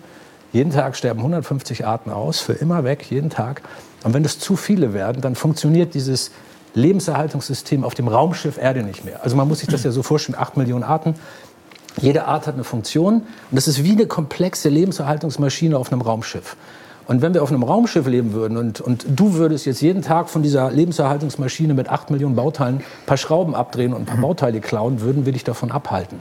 Jeden 0.51 0.71
Tag 0.71 0.95
sterben 0.95 1.21
150 1.21 1.87
Arten 1.87 2.11
aus, 2.11 2.41
für 2.41 2.53
immer 2.53 2.83
weg, 2.83 3.09
jeden 3.09 3.31
Tag. 3.31 3.63
Und 4.03 4.13
wenn 4.13 4.23
es 4.23 4.37
zu 4.37 4.55
viele 4.55 4.93
werden, 4.93 5.19
dann 5.21 5.33
funktioniert 5.33 5.95
dieses 5.95 6.29
Lebenserhaltungssystem 6.73 7.83
auf 7.83 7.93
dem 7.93 8.07
Raumschiff 8.07 8.57
Erde 8.57 8.83
nicht 8.83 9.05
mehr. 9.05 9.23
Also 9.23 9.35
man 9.35 9.47
muss 9.47 9.59
sich 9.59 9.69
das 9.69 9.83
ja 9.83 9.91
so 9.91 10.03
vorstellen, 10.03 10.37
acht 10.37 10.57
Millionen 10.57 10.83
Arten. 10.83 11.15
Jede 12.01 12.25
Art 12.25 12.47
hat 12.47 12.55
eine 12.55 12.63
Funktion 12.63 13.15
und 13.15 13.25
das 13.51 13.67
ist 13.67 13.83
wie 13.83 13.91
eine 13.91 14.07
komplexe 14.07 14.69
Lebenserhaltungsmaschine 14.69 15.77
auf 15.77 15.91
einem 15.91 16.01
Raumschiff. 16.01 16.55
Und 17.05 17.21
wenn 17.21 17.33
wir 17.33 17.43
auf 17.43 17.51
einem 17.51 17.63
Raumschiff 17.63 18.07
leben 18.07 18.31
würden 18.33 18.57
und, 18.57 18.79
und 18.79 19.05
du 19.07 19.33
würdest 19.33 19.65
jetzt 19.65 19.81
jeden 19.81 20.01
Tag 20.01 20.29
von 20.29 20.41
dieser 20.41 20.71
Lebenserhaltungsmaschine 20.71 21.73
mit 21.73 21.89
acht 21.89 22.09
Millionen 22.09 22.35
Bauteilen 22.35 22.77
ein 22.77 23.05
paar 23.05 23.17
Schrauben 23.17 23.55
abdrehen 23.55 23.93
und 23.93 24.03
ein 24.03 24.05
paar 24.05 24.17
Bauteile 24.17 24.61
klauen, 24.61 25.01
würden 25.01 25.25
wir 25.25 25.33
dich 25.33 25.43
davon 25.43 25.71
abhalten. 25.71 26.19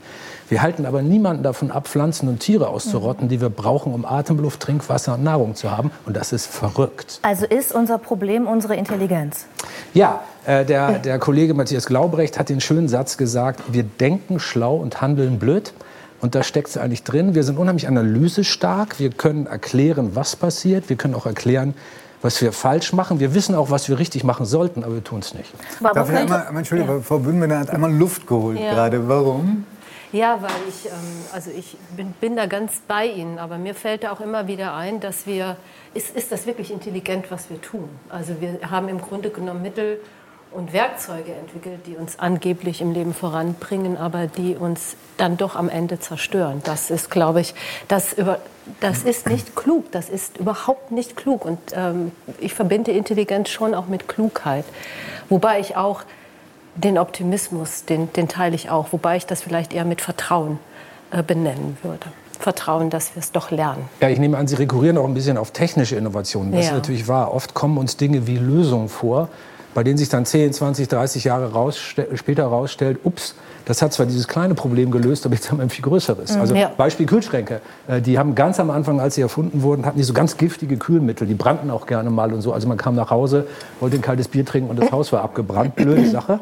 Wir 0.49 0.61
halten 0.61 0.85
aber 0.85 1.01
niemanden 1.01 1.45
davon 1.45 1.71
ab, 1.71 1.87
Pflanzen 1.87 2.29
und 2.29 2.41
Tiere 2.41 2.69
auszurotten, 2.69 3.29
die 3.29 3.41
wir 3.41 3.49
brauchen, 3.49 3.95
um 3.95 4.05
Atemluft, 4.05 4.61
Trinkwasser 4.61 5.15
und 5.15 5.23
Nahrung 5.23 5.55
zu 5.55 5.71
haben. 5.71 5.93
Und 6.05 6.17
das 6.17 6.33
ist 6.33 6.47
verrückt. 6.47 7.21
Also 7.23 7.47
ist 7.47 7.73
unser 7.73 7.99
Problem 7.99 8.47
unsere 8.47 8.75
Intelligenz? 8.75 9.47
Ja, 9.95 10.21
äh, 10.47 10.65
der, 10.65 10.99
der 10.99 11.19
Kollege 11.19 11.55
Matthias 11.55 11.87
Glaubrecht 11.87 12.39
hat 12.39 12.49
den 12.49 12.61
schönen 12.61 12.89
Satz 12.89 13.17
gesagt, 13.17 13.61
wir 13.69 13.85
denken 13.85 14.41
schlau 14.41 14.77
und 14.77 15.01
handeln 15.01 15.39
blöd. 15.39 15.73
Und 16.21 16.37
da 16.37 16.45
steckt 16.45 16.69
es 16.69 16.79
eigentlich 16.79 17.03
drin. 17.03 17.35
Wir 17.35 17.43
sind 17.43 17.59
unheimlich 17.59 17.89
analysestark. 17.89 19.01
Wir 19.01 19.11
können 19.11 19.47
erklären, 19.47 20.15
was 20.15 20.37
passiert. 20.37 20.89
Wir 20.89 20.97
können 20.97 21.15
auch 21.15 21.27
erklären, 21.27 21.75
was 22.23 22.41
wir 22.41 22.53
falsch 22.53 22.93
machen. 22.93 23.19
Wir 23.19 23.35
wissen 23.35 23.57
auch, 23.57 23.71
was 23.71 23.89
wir 23.89 23.99
richtig 23.99 24.23
machen 24.23 24.47
sollten, 24.47 24.85
aber 24.85 24.95
wir 24.95 25.05
tun 25.05 25.19
es 25.19 25.35
nicht. 25.35 25.53
Darf 25.81 26.09
ich 26.09 26.17
einmal, 26.17 26.47
Entschuldigung, 26.57 26.99
ja. 26.99 27.03
Frau 27.03 27.19
Bühnenmänner 27.19 27.59
hat 27.59 27.71
einmal 27.71 27.93
Luft 27.93 28.29
geholt 28.29 28.61
ja. 28.61 28.73
gerade. 28.73 29.09
Warum? 29.09 29.67
Ja, 30.13 30.41
weil 30.43 30.51
ich, 30.69 30.87
ähm, 30.87 30.93
also 31.33 31.51
ich 31.51 31.77
bin, 31.97 32.13
bin, 32.21 32.37
da 32.37 32.47
ganz 32.47 32.83
bei 32.87 33.07
Ihnen, 33.07 33.39
aber 33.39 33.57
mir 33.59 33.75
fällt 33.75 34.05
da 34.05 34.13
auch 34.13 34.21
immer 34.21 34.47
wieder 34.47 34.75
ein, 34.75 35.01
dass 35.01 35.27
wir, 35.27 35.57
ist, 35.95 36.15
ist 36.15 36.31
das 36.31 36.47
wirklich 36.47 36.71
intelligent, 36.71 37.31
was 37.31 37.49
wir 37.49 37.61
tun? 37.61 37.89
Also 38.11 38.35
wir 38.39 38.71
haben 38.71 38.89
im 38.89 39.01
Grunde 39.01 39.31
genommen 39.31 39.63
Mittel 39.63 39.99
und 40.55 40.73
Werkzeuge 40.73 41.33
entwickelt, 41.33 41.87
die 41.87 41.97
uns 41.97 42.19
angeblich 42.19 42.81
im 42.81 42.93
Leben 42.93 43.15
voranbringen, 43.15 43.97
aber 43.97 44.27
die 44.27 44.57
uns 44.57 44.97
dann 45.17 45.37
doch 45.37 45.57
am 45.57 45.69
Ende 45.69 46.01
zerstören. 46.01 46.61
Das 46.65 46.91
ist, 46.91 47.11
glaube 47.11 47.41
ich, 47.41 47.55
das, 47.89 48.13
über, 48.13 48.39
das 48.81 49.03
ist 49.03 49.29
nicht 49.29 49.57
klug. 49.57 49.91
Das 49.93 50.09
ist 50.09 50.39
überhaupt 50.39 50.91
nicht 50.91 51.17
klug. 51.17 51.45
Und 51.45 51.59
ähm, 51.75 52.13
ich 52.39 52.55
verbinde 52.55 52.93
Intelligenz 52.93 53.51
schon 53.51 53.75
auch 53.75 53.87
mit 53.87 54.09
Klugheit. 54.09 54.65
Wobei 55.29 55.61
ich 55.61 55.77
auch 55.77 56.03
den 56.75 56.99
Optimismus, 56.99 57.85
den, 57.85 58.13
den 58.13 58.29
teile 58.29 58.55
ich 58.55 58.71
auch, 58.71 58.93
wobei 58.93 59.17
ich 59.17 59.27
das 59.27 59.43
vielleicht 59.43 59.73
eher 59.73 59.85
mit 59.85 60.01
Vertrauen 60.01 60.59
äh, 61.11 61.23
benennen 61.23 61.77
würde. 61.83 62.07
Vertrauen, 62.39 62.91
dass 62.91 63.15
wir 63.15 63.21
es 63.21 63.31
doch 63.31 63.51
lernen. 63.51 63.89
Ja, 64.01 64.09
ich 64.09 64.19
nehme 64.19 64.37
an, 64.37 64.49
Sie 64.49 64.57
rekurrieren 64.57 64.99
auch 64.99 65.05
ein 65.05 65.15
bisschen 65.15 65.37
auf 65.37 65.53
technische 65.53 65.95
Innovationen. 65.95 66.51
Das 66.53 66.63
ja. 66.63 66.71
ist 66.71 66.75
natürlich 66.75 67.07
wahr. 67.07 67.33
Oft 67.33 67.55
kommen 67.55 67.79
uns 67.79 67.97
Dinge 67.97 68.27
wie 68.27 68.37
Lösungen 68.37 68.89
vor, 68.89 69.29
bei 69.75 69.83
denen 69.83 69.99
sich 69.99 70.09
dann 70.09 70.25
10, 70.25 70.53
20, 70.53 70.89
30 70.89 71.25
Jahre 71.25 71.53
rausste 71.53 72.09
später 72.15 72.43
herausstellt, 72.43 72.99
ups, 73.05 73.35
das 73.65 73.81
hat 73.81 73.93
zwar 73.93 74.07
dieses 74.07 74.27
kleine 74.27 74.55
Problem 74.55 74.91
gelöst, 74.91 75.25
aber 75.25 75.35
jetzt 75.35 75.51
haben 75.51 75.59
wir 75.59 75.63
ein 75.63 75.71
viel 75.71 75.85
größeres. 75.85 76.37
Also 76.37 76.55
ja. 76.55 76.73
Beispiel 76.77 77.07
Kühlschränke. 77.07 77.61
Äh, 77.87 78.01
Die 78.01 78.19
haben 78.19 78.35
ganz 78.35 78.59
am 78.59 78.71
Anfang, 78.71 79.01
als 79.01 79.15
sie 79.15 79.21
erfunden 79.21 79.63
wurden, 79.63 79.87
hatten 79.87 79.99
die 79.99 80.05
so 80.05 80.13
ganz 80.13 80.37
giftige 80.37 80.77
Kühlmittel. 80.77 81.27
Die 81.27 81.35
brannten 81.35 81.71
auch 81.71 81.87
gerne 81.87 82.11
mal 82.11 82.33
und 82.33 82.41
so. 82.41 82.53
Also 82.53 82.67
man 82.67 82.77
kam 82.77 82.95
nach 82.95 83.11
Hause, 83.11 83.47
wollte 83.81 83.97
ein 83.97 84.03
kaltes 84.03 84.29
Bier 84.29 84.45
trinken 84.45 84.71
und 84.71 84.81
das 84.81 84.91
Haus 84.91 85.13
war 85.13 85.23
abgebrannt. 85.23 85.77
Blöde 85.77 86.09
Sache. 86.09 86.41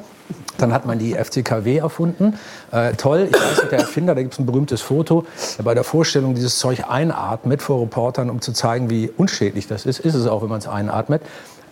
Dann 0.58 0.72
hat 0.72 0.86
man 0.86 0.98
die 0.98 1.14
FCKW 1.14 1.78
erfunden. 1.78 2.34
Äh, 2.70 2.92
toll, 2.94 3.28
ich 3.30 3.34
weiß 3.34 3.62
nicht, 3.62 3.72
der 3.72 3.80
Erfinder, 3.80 4.14
da 4.14 4.22
gibt 4.22 4.34
es 4.34 4.38
ein 4.38 4.46
berühmtes 4.46 4.80
Foto, 4.80 5.24
der 5.58 5.62
bei 5.64 5.74
der 5.74 5.84
Vorstellung 5.84 6.34
dieses 6.34 6.58
Zeug 6.58 6.84
einatmet 6.88 7.62
vor 7.62 7.80
Reportern, 7.82 8.30
um 8.30 8.40
zu 8.40 8.52
zeigen, 8.52 8.90
wie 8.90 9.10
unschädlich 9.16 9.66
das 9.66 9.86
ist. 9.86 10.00
Ist 10.00 10.14
es 10.14 10.26
auch, 10.26 10.42
wenn 10.42 10.48
man 10.48 10.58
es 10.58 10.68
einatmet. 10.68 11.22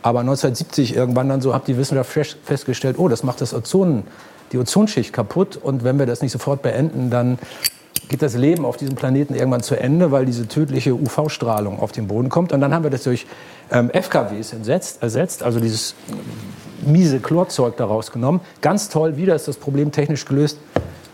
Aber 0.08 0.20
1970 0.20 0.96
irgendwann 0.96 1.28
dann 1.28 1.42
so 1.42 1.54
hat 1.54 1.68
die 1.68 1.76
Wissenschaft 1.76 2.10
fest- 2.10 2.38
festgestellt, 2.42 2.98
oh, 2.98 3.08
das 3.08 3.24
macht 3.24 3.42
das 3.42 3.52
Ozon, 3.52 4.04
die 4.52 4.56
Ozonschicht 4.56 5.12
kaputt. 5.12 5.58
Und 5.58 5.84
wenn 5.84 5.98
wir 5.98 6.06
das 6.06 6.22
nicht 6.22 6.32
sofort 6.32 6.62
beenden, 6.62 7.10
dann 7.10 7.38
geht 8.08 8.22
das 8.22 8.34
Leben 8.34 8.64
auf 8.64 8.78
diesem 8.78 8.94
Planeten 8.94 9.34
irgendwann 9.34 9.62
zu 9.62 9.78
Ende, 9.78 10.10
weil 10.10 10.24
diese 10.24 10.48
tödliche 10.48 10.94
UV-Strahlung 10.94 11.78
auf 11.78 11.92
den 11.92 12.06
Boden 12.06 12.30
kommt. 12.30 12.52
Und 12.54 12.62
dann 12.62 12.72
haben 12.72 12.84
wir 12.84 12.90
das 12.90 13.02
durch 13.02 13.26
ähm, 13.70 13.90
FKWs 13.90 14.54
entsetzt, 14.54 15.02
ersetzt, 15.02 15.42
also 15.42 15.60
dieses 15.60 15.94
miese 16.86 17.20
Chlorzeug 17.20 17.76
daraus 17.76 18.10
genommen. 18.10 18.40
Ganz 18.62 18.88
toll, 18.88 19.18
wieder 19.18 19.34
ist 19.34 19.46
das 19.46 19.58
Problem 19.58 19.92
technisch 19.92 20.24
gelöst, 20.24 20.56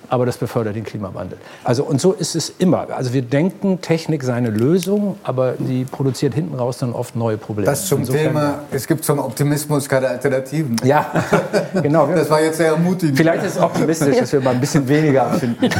aber 0.08 0.26
das 0.26 0.36
befördert 0.36 0.76
den 0.76 0.84
Klimawandel. 0.84 1.38
Also 1.64 1.84
und 1.84 2.00
so 2.00 2.12
ist 2.12 2.34
es 2.34 2.52
immer. 2.58 2.86
Also 2.94 3.12
wir 3.12 3.22
denken, 3.22 3.80
Technik 3.80 4.22
sei 4.22 4.34
eine 4.34 4.50
Lösung, 4.50 5.16
aber 5.24 5.52
die 5.58 5.84
produziert 5.84 6.34
hinten 6.34 6.54
raus 6.54 6.78
dann 6.78 6.92
oft 6.92 7.16
neue 7.16 7.36
Probleme. 7.36 7.66
Das 7.66 7.86
zum 7.86 8.00
Insofern- 8.00 8.22
Thema, 8.24 8.54
es 8.70 8.86
gibt 8.86 9.04
zum 9.04 9.18
Optimismus 9.18 9.88
keine 9.88 10.08
Alternativen. 10.08 10.76
Ja, 10.84 11.06
genau. 11.82 12.06
Das 12.06 12.30
war 12.30 12.40
jetzt 12.40 12.58
sehr 12.58 12.68
ermutigend. 12.68 13.16
Vielleicht 13.16 13.44
ist 13.44 13.56
es 13.56 13.62
optimistisch, 13.62 14.18
dass 14.18 14.32
wir 14.32 14.40
mal 14.40 14.50
ein 14.54 14.60
bisschen 14.60 14.86
weniger 14.88 15.22
erfinden. 15.22 15.68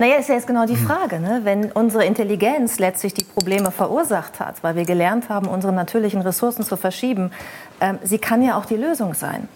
Naja, 0.00 0.14
ist 0.16 0.28
ja 0.28 0.36
jetzt 0.36 0.46
genau 0.46 0.64
die 0.64 0.76
Frage, 0.76 1.18
ne? 1.18 1.40
wenn 1.42 1.72
unsere 1.72 2.04
Intelligenz 2.04 2.78
letztlich 2.78 3.14
die 3.14 3.24
Probleme 3.24 3.72
verursacht 3.72 4.38
hat, 4.38 4.62
weil 4.62 4.76
wir 4.76 4.84
gelernt 4.84 5.28
haben, 5.28 5.48
unsere 5.48 5.72
natürlichen 5.72 6.20
Ressourcen 6.20 6.62
zu 6.62 6.76
verschieben, 6.76 7.32
ähm, 7.80 7.98
sie 8.04 8.18
kann 8.18 8.40
ja 8.42 8.56
auch 8.56 8.64
die 8.64 8.76
Lösung 8.76 9.14
sein. 9.14 9.48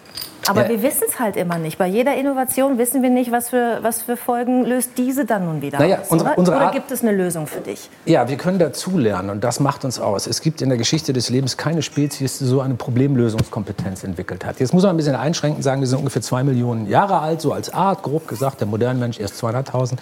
Aber 0.49 0.65
Ja. 0.65 0.69
wir 0.71 0.83
wissen 0.83 1.05
es 1.09 1.21
halt 1.21 1.37
immer 1.37 1.59
nicht. 1.59 1.79
Bei 1.79 1.87
jeder 1.87 2.17
Innovation 2.17 2.79
wissen 2.79 3.03
wir 3.03 3.11
nicht, 3.11 3.31
was 3.31 3.51
für, 3.51 3.79
was 3.83 4.03
für 4.03 4.17
Folgen 4.17 4.65
löst 4.65 4.91
diese 4.97 5.25
dann 5.25 5.45
nun 5.47 5.63
wieder 5.63 5.79
Naja, 5.79 6.01
aus. 6.01 6.09
unsere- 6.11 6.31
oder 6.31 6.39
unsere 6.39 6.57
oder 6.57 6.67
Art- 6.67 6.75
gibt 6.75 6.91
es 6.91 7.03
eine 7.03 7.13
Lösung 7.13 7.47
für 7.47 7.61
dich? 7.61 7.89
Ja, 8.07 8.29
wir 8.29 8.37
können 8.37 8.59
dazulernen 8.59 9.31
und 9.31 9.45
das 9.45 9.61
macht 9.61 9.85
uns 9.85 9.99
aus. 10.01 10.27
Es 10.27 10.41
gibt 10.41 10.61
in 10.63 10.69
der 10.69 10.79
Geschichte 10.79 11.13
des 11.13 11.29
Lebens 11.31 11.57
keine 11.57 11.83
Spezies, 11.83 12.39
die 12.39 12.45
so 12.47 12.61
eine 12.61 12.75
Problemlösungskompetenz 12.75 14.05
entwickelt 14.05 14.45
hat. 14.45 14.59
Jetzt 14.61 14.75
muss 14.75 14.83
man 14.83 14.91
ein 14.91 14.97
bisschen 14.97 15.15
einschränkend 15.17 15.63
sagen, 15.65 15.81
wir 15.81 15.89
sind 15.89 15.99
ungefähr 15.99 16.23
zwei 16.23 16.43
Millionen 16.43 16.87
Jahre 16.89 17.21
alt, 17.21 17.41
so 17.41 17.53
als 17.53 17.73
Art, 17.73 18.03
grob 18.03 18.27
gesagt, 18.29 18.61
der 18.61 18.67
moderne 18.67 18.99
Mensch 18.99 19.21
erst 19.21 19.37
200.000. 19.43 19.99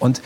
Und 0.00 0.22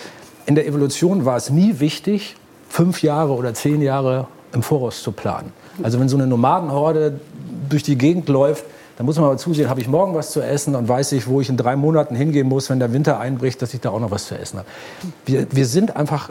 in 0.47 0.55
der 0.55 0.67
Evolution 0.67 1.25
war 1.25 1.37
es 1.37 1.51
nie 1.51 1.81
wichtig, 1.81 2.37
fünf 2.69 3.03
Jahre 3.03 3.33
oder 3.33 3.55
zehn 3.55 3.83
Jahre 3.83 4.29
im 4.53 4.63
Voraus 4.63 5.03
zu 5.03 5.13
planen. 5.13 5.53
Also 5.83 6.01
wenn 6.01 6.09
so 6.09 6.17
eine 6.17 6.27
Nomadenhorde 6.27 7.21
durch 7.69 7.83
die 7.83 7.97
Gegend 7.99 8.29
läuft, 8.29 8.65
dann 8.99 9.07
muss 9.07 9.17
man 9.17 9.27
aber 9.27 9.37
zusehen, 9.39 9.71
habe 9.71 9.81
ich 9.81 9.89
morgen 9.89 10.15
was 10.15 10.33
zu 10.33 10.43
essen 10.43 10.75
und 10.75 10.89
weiß 10.89 11.13
ich, 11.13 11.27
wo 11.29 11.41
ich 11.41 11.49
in 11.49 11.57
drei 11.57 11.77
Monaten 11.77 12.15
hingehen 12.17 12.49
muss, 12.49 12.69
wenn 12.69 12.81
der 12.81 12.93
Winter 12.93 13.19
einbricht, 13.21 13.63
dass 13.63 13.73
ich 13.73 13.81
da 13.81 13.91
auch 13.91 14.01
noch 14.01 14.11
was 14.11 14.27
zu 14.27 14.37
essen 14.37 14.59
habe. 14.59 14.69
Wir, 15.25 15.47
wir 15.53 15.67
sind 15.67 15.95
einfach 15.97 16.31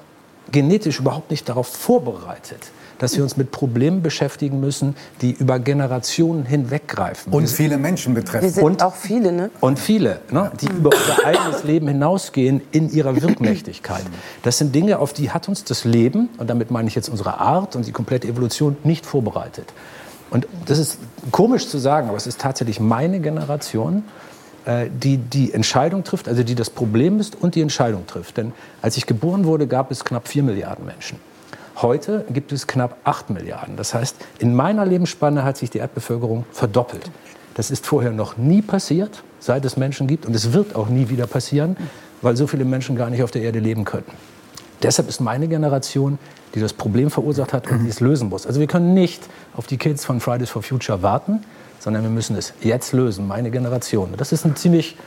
genetisch 0.51 0.99
überhaupt 0.99 1.31
nicht 1.31 1.47
darauf 1.47 1.67
vorbereitet, 1.67 2.59
dass 2.99 3.15
wir 3.15 3.23
uns 3.23 3.37
mit 3.37 3.51
Problemen 3.51 4.01
beschäftigen 4.01 4.59
müssen, 4.59 4.95
die 5.21 5.31
über 5.31 5.59
Generationen 5.59 6.45
hinweggreifen. 6.45 7.31
Und 7.31 7.47
viele 7.47 7.77
Menschen 7.77 8.15
Wir 8.15 8.21
betreffen. 8.23 8.49
sind 8.49 8.63
Und- 8.63 8.83
auch 8.83 8.95
viele, 8.95 9.31
ne? 9.31 9.49
und 9.61 9.79
viele, 9.79 10.19
ne, 10.31 10.51
die 10.59 10.67
über 10.67 10.89
unser 10.89 11.25
eigenes 11.25 11.63
Leben 11.63 11.87
hinausgehen 11.87 12.61
in 12.71 12.89
ihrer 12.91 13.21
Wirkmächtigkeit. 13.21 14.03
Das 14.43 14.57
sind 14.57 14.75
Dinge, 14.75 14.99
auf 14.99 15.13
die 15.13 15.31
hat 15.31 15.47
uns 15.47 15.63
das 15.63 15.85
Leben, 15.85 16.27
und 16.37 16.49
damit 16.49 16.69
meine 16.71 16.87
ich 16.89 16.95
jetzt 16.95 17.07
unsere 17.07 17.39
Art 17.39 17.75
und 17.77 17.85
die 17.87 17.91
komplette 17.93 18.27
Evolution, 18.27 18.75
nicht 18.83 19.05
vorbereitet. 19.05 19.71
Und 20.29 20.47
das 20.65 20.77
ist 20.77 20.99
komisch 21.31 21.67
zu 21.67 21.77
sagen, 21.77 22.09
aber 22.09 22.17
es 22.17 22.27
ist 22.27 22.41
tatsächlich 22.41 22.79
meine 22.79 23.19
Generation, 23.19 24.03
äh, 24.65 24.89
die 24.89 25.17
die 25.17 25.53
Entscheidung 25.53 26.03
trifft, 26.03 26.27
also 26.27 26.43
die 26.43 26.55
das 26.55 26.69
Problem 26.69 27.19
ist 27.19 27.35
und 27.41 27.55
die 27.55 27.61
Entscheidung 27.61 28.05
trifft. 28.07 28.37
Denn 28.37 28.51
als 28.81 28.97
ich 28.97 29.05
geboren 29.05 29.45
wurde, 29.45 29.67
gab 29.67 29.91
es 29.91 30.03
knapp 30.03 30.27
4 30.27 30.43
Milliarden 30.43 30.85
Menschen. 30.85 31.19
Heute 31.81 32.25
gibt 32.31 32.51
es 32.51 32.67
knapp 32.67 32.97
8 33.03 33.29
Milliarden. 33.29 33.77
Das 33.77 33.93
heißt, 33.93 34.15
in 34.39 34.55
meiner 34.55 34.85
Lebensspanne 34.85 35.43
hat 35.43 35.57
sich 35.57 35.69
die 35.69 35.77
Erdbevölkerung 35.77 36.45
verdoppelt. 36.51 37.11
Das 37.53 37.71
ist 37.71 37.85
vorher 37.85 38.11
noch 38.11 38.37
nie 38.37 38.61
passiert, 38.61 39.23
seit 39.39 39.63
es 39.63 39.77
Menschen 39.77 40.07
gibt. 40.07 40.25
Und 40.25 40.35
es 40.35 40.53
wird 40.53 40.75
auch 40.75 40.89
nie 40.89 41.09
wieder 41.09 41.27
passieren, 41.27 41.77
weil 42.21 42.35
so 42.35 42.47
viele 42.47 42.65
Menschen 42.65 42.95
gar 42.95 43.09
nicht 43.09 43.23
auf 43.23 43.31
der 43.31 43.43
Erde 43.43 43.59
leben 43.59 43.85
können. 43.85 44.05
Deshalb 44.83 45.09
ist 45.09 45.19
meine 45.19 45.47
Generation, 45.47 46.19
die 46.55 46.59
das 46.59 46.73
Problem 46.73 47.09
verursacht 47.09 47.53
hat 47.53 47.69
und 47.69 47.83
die 47.83 47.89
es 47.89 47.99
lösen 47.99 48.29
muss. 48.29 48.45
Also 48.45 48.59
wir 48.59 48.67
können 48.67 48.93
nicht 48.93 49.23
auf 49.55 49.67
die 49.67 49.77
Kids 49.77 50.05
von 50.05 50.19
Fridays 50.19 50.49
for 50.49 50.61
Future 50.61 51.01
warten, 51.01 51.43
sondern 51.79 52.03
wir 52.03 52.09
müssen 52.09 52.35
es 52.35 52.53
jetzt 52.61 52.93
lösen, 52.93 53.27
meine 53.27 53.51
Generation. 53.51 54.13
Das 54.17 54.31
ist 54.31 54.45
ein 54.45 54.55
ziemlich 54.55 54.97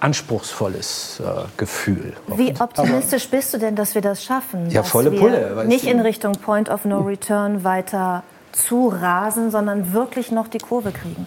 anspruchsvolles 0.00 1.20
äh, 1.20 1.44
Gefühl. 1.56 2.14
Wie 2.36 2.52
optimistisch 2.58 3.28
bist 3.28 3.54
du 3.54 3.58
denn, 3.58 3.76
dass 3.76 3.94
wir 3.94 4.02
das 4.02 4.24
schaffen? 4.24 4.68
Ja, 4.68 4.82
dass 4.82 4.90
volle 4.90 5.12
wir 5.12 5.20
Pulle, 5.20 5.64
Nicht 5.66 5.86
in 5.86 6.00
Richtung 6.00 6.32
Point 6.32 6.68
of 6.68 6.84
No 6.84 6.98
Return 7.00 7.62
weiter 7.62 8.24
zu 8.52 8.88
rasen, 8.88 9.50
sondern 9.50 9.92
wirklich 9.92 10.30
noch 10.30 10.48
die 10.48 10.58
Kurve 10.58 10.92
kriegen. 10.92 11.26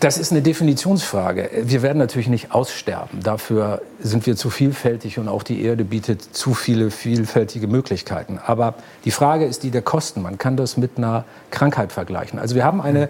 Das 0.00 0.18
ist 0.18 0.32
eine 0.32 0.42
Definitionsfrage. 0.42 1.50
Wir 1.62 1.80
werden 1.80 1.96
natürlich 1.96 2.28
nicht 2.28 2.52
aussterben. 2.52 3.20
Dafür 3.22 3.80
sind 4.00 4.26
wir 4.26 4.36
zu 4.36 4.50
vielfältig 4.50 5.18
und 5.18 5.28
auch 5.28 5.42
die 5.42 5.62
Erde 5.62 5.84
bietet 5.84 6.20
zu 6.20 6.52
viele 6.52 6.90
vielfältige 6.90 7.68
Möglichkeiten. 7.68 8.38
Aber 8.44 8.74
die 9.06 9.10
Frage 9.10 9.46
ist 9.46 9.62
die 9.62 9.70
der 9.70 9.80
Kosten. 9.82 10.20
Man 10.20 10.36
kann 10.36 10.58
das 10.58 10.76
mit 10.76 10.98
einer 10.98 11.24
Krankheit 11.50 11.90
vergleichen. 11.90 12.38
Also 12.38 12.54
wir 12.54 12.64
haben 12.64 12.82
eine, 12.82 13.08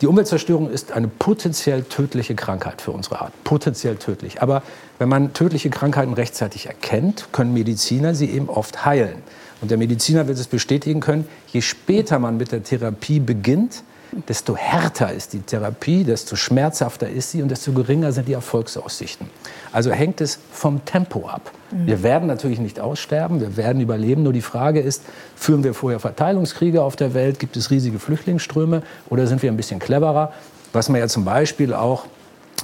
die 0.00 0.08
Umweltzerstörung 0.08 0.70
ist 0.70 0.90
eine 0.90 1.06
potenziell 1.06 1.84
tödliche 1.84 2.34
Krankheit 2.34 2.82
für 2.82 2.90
unsere 2.90 3.20
Art. 3.20 3.32
Potenziell 3.44 3.94
tödlich. 3.94 4.42
Aber 4.42 4.62
wenn 4.98 5.08
man 5.08 5.34
tödliche 5.34 5.70
Krankheiten 5.70 6.14
rechtzeitig 6.14 6.66
erkennt, 6.66 7.28
können 7.30 7.52
Mediziner 7.52 8.14
sie 8.14 8.30
eben 8.30 8.48
oft 8.48 8.84
heilen. 8.84 9.22
Und 9.60 9.70
der 9.70 9.78
Mediziner 9.78 10.26
wird 10.26 10.38
es 10.38 10.46
bestätigen 10.46 11.00
können, 11.00 11.26
je 11.52 11.62
später 11.62 12.18
man 12.18 12.36
mit 12.36 12.52
der 12.52 12.62
Therapie 12.62 13.20
beginnt, 13.20 13.82
desto 14.28 14.56
härter 14.56 15.12
ist 15.12 15.32
die 15.32 15.40
Therapie, 15.40 16.04
desto 16.04 16.36
schmerzhafter 16.36 17.08
ist 17.08 17.32
sie 17.32 17.42
und 17.42 17.50
desto 17.50 17.72
geringer 17.72 18.12
sind 18.12 18.28
die 18.28 18.32
Erfolgsaussichten. 18.32 19.28
Also 19.72 19.90
hängt 19.90 20.20
es 20.20 20.38
vom 20.52 20.84
Tempo 20.84 21.26
ab. 21.28 21.50
Wir 21.70 22.04
werden 22.04 22.28
natürlich 22.28 22.60
nicht 22.60 22.78
aussterben, 22.78 23.40
wir 23.40 23.56
werden 23.56 23.82
überleben. 23.82 24.22
Nur 24.22 24.32
die 24.32 24.40
Frage 24.40 24.80
ist, 24.80 25.02
führen 25.34 25.64
wir 25.64 25.74
vorher 25.74 25.98
Verteilungskriege 25.98 26.82
auf 26.82 26.94
der 26.94 27.14
Welt? 27.14 27.40
Gibt 27.40 27.56
es 27.56 27.70
riesige 27.70 27.98
Flüchtlingsströme? 27.98 28.82
Oder 29.10 29.26
sind 29.26 29.42
wir 29.42 29.50
ein 29.50 29.56
bisschen 29.56 29.80
cleverer? 29.80 30.32
Was 30.72 30.88
man 30.88 31.00
ja 31.00 31.08
zum 31.08 31.24
Beispiel 31.24 31.74
auch 31.74 32.04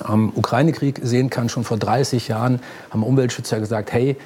am 0.05 0.33
Ukraine-Krieg 0.35 1.01
sehen 1.03 1.31
kann, 1.31 1.49
schon 1.49 1.65
vor 1.65 1.77
30 1.77 2.29
Jahren 2.29 2.61
haben 2.91 3.03
Umweltschützer 3.03 3.59
gesagt, 3.59 3.93
hey, 3.93 4.17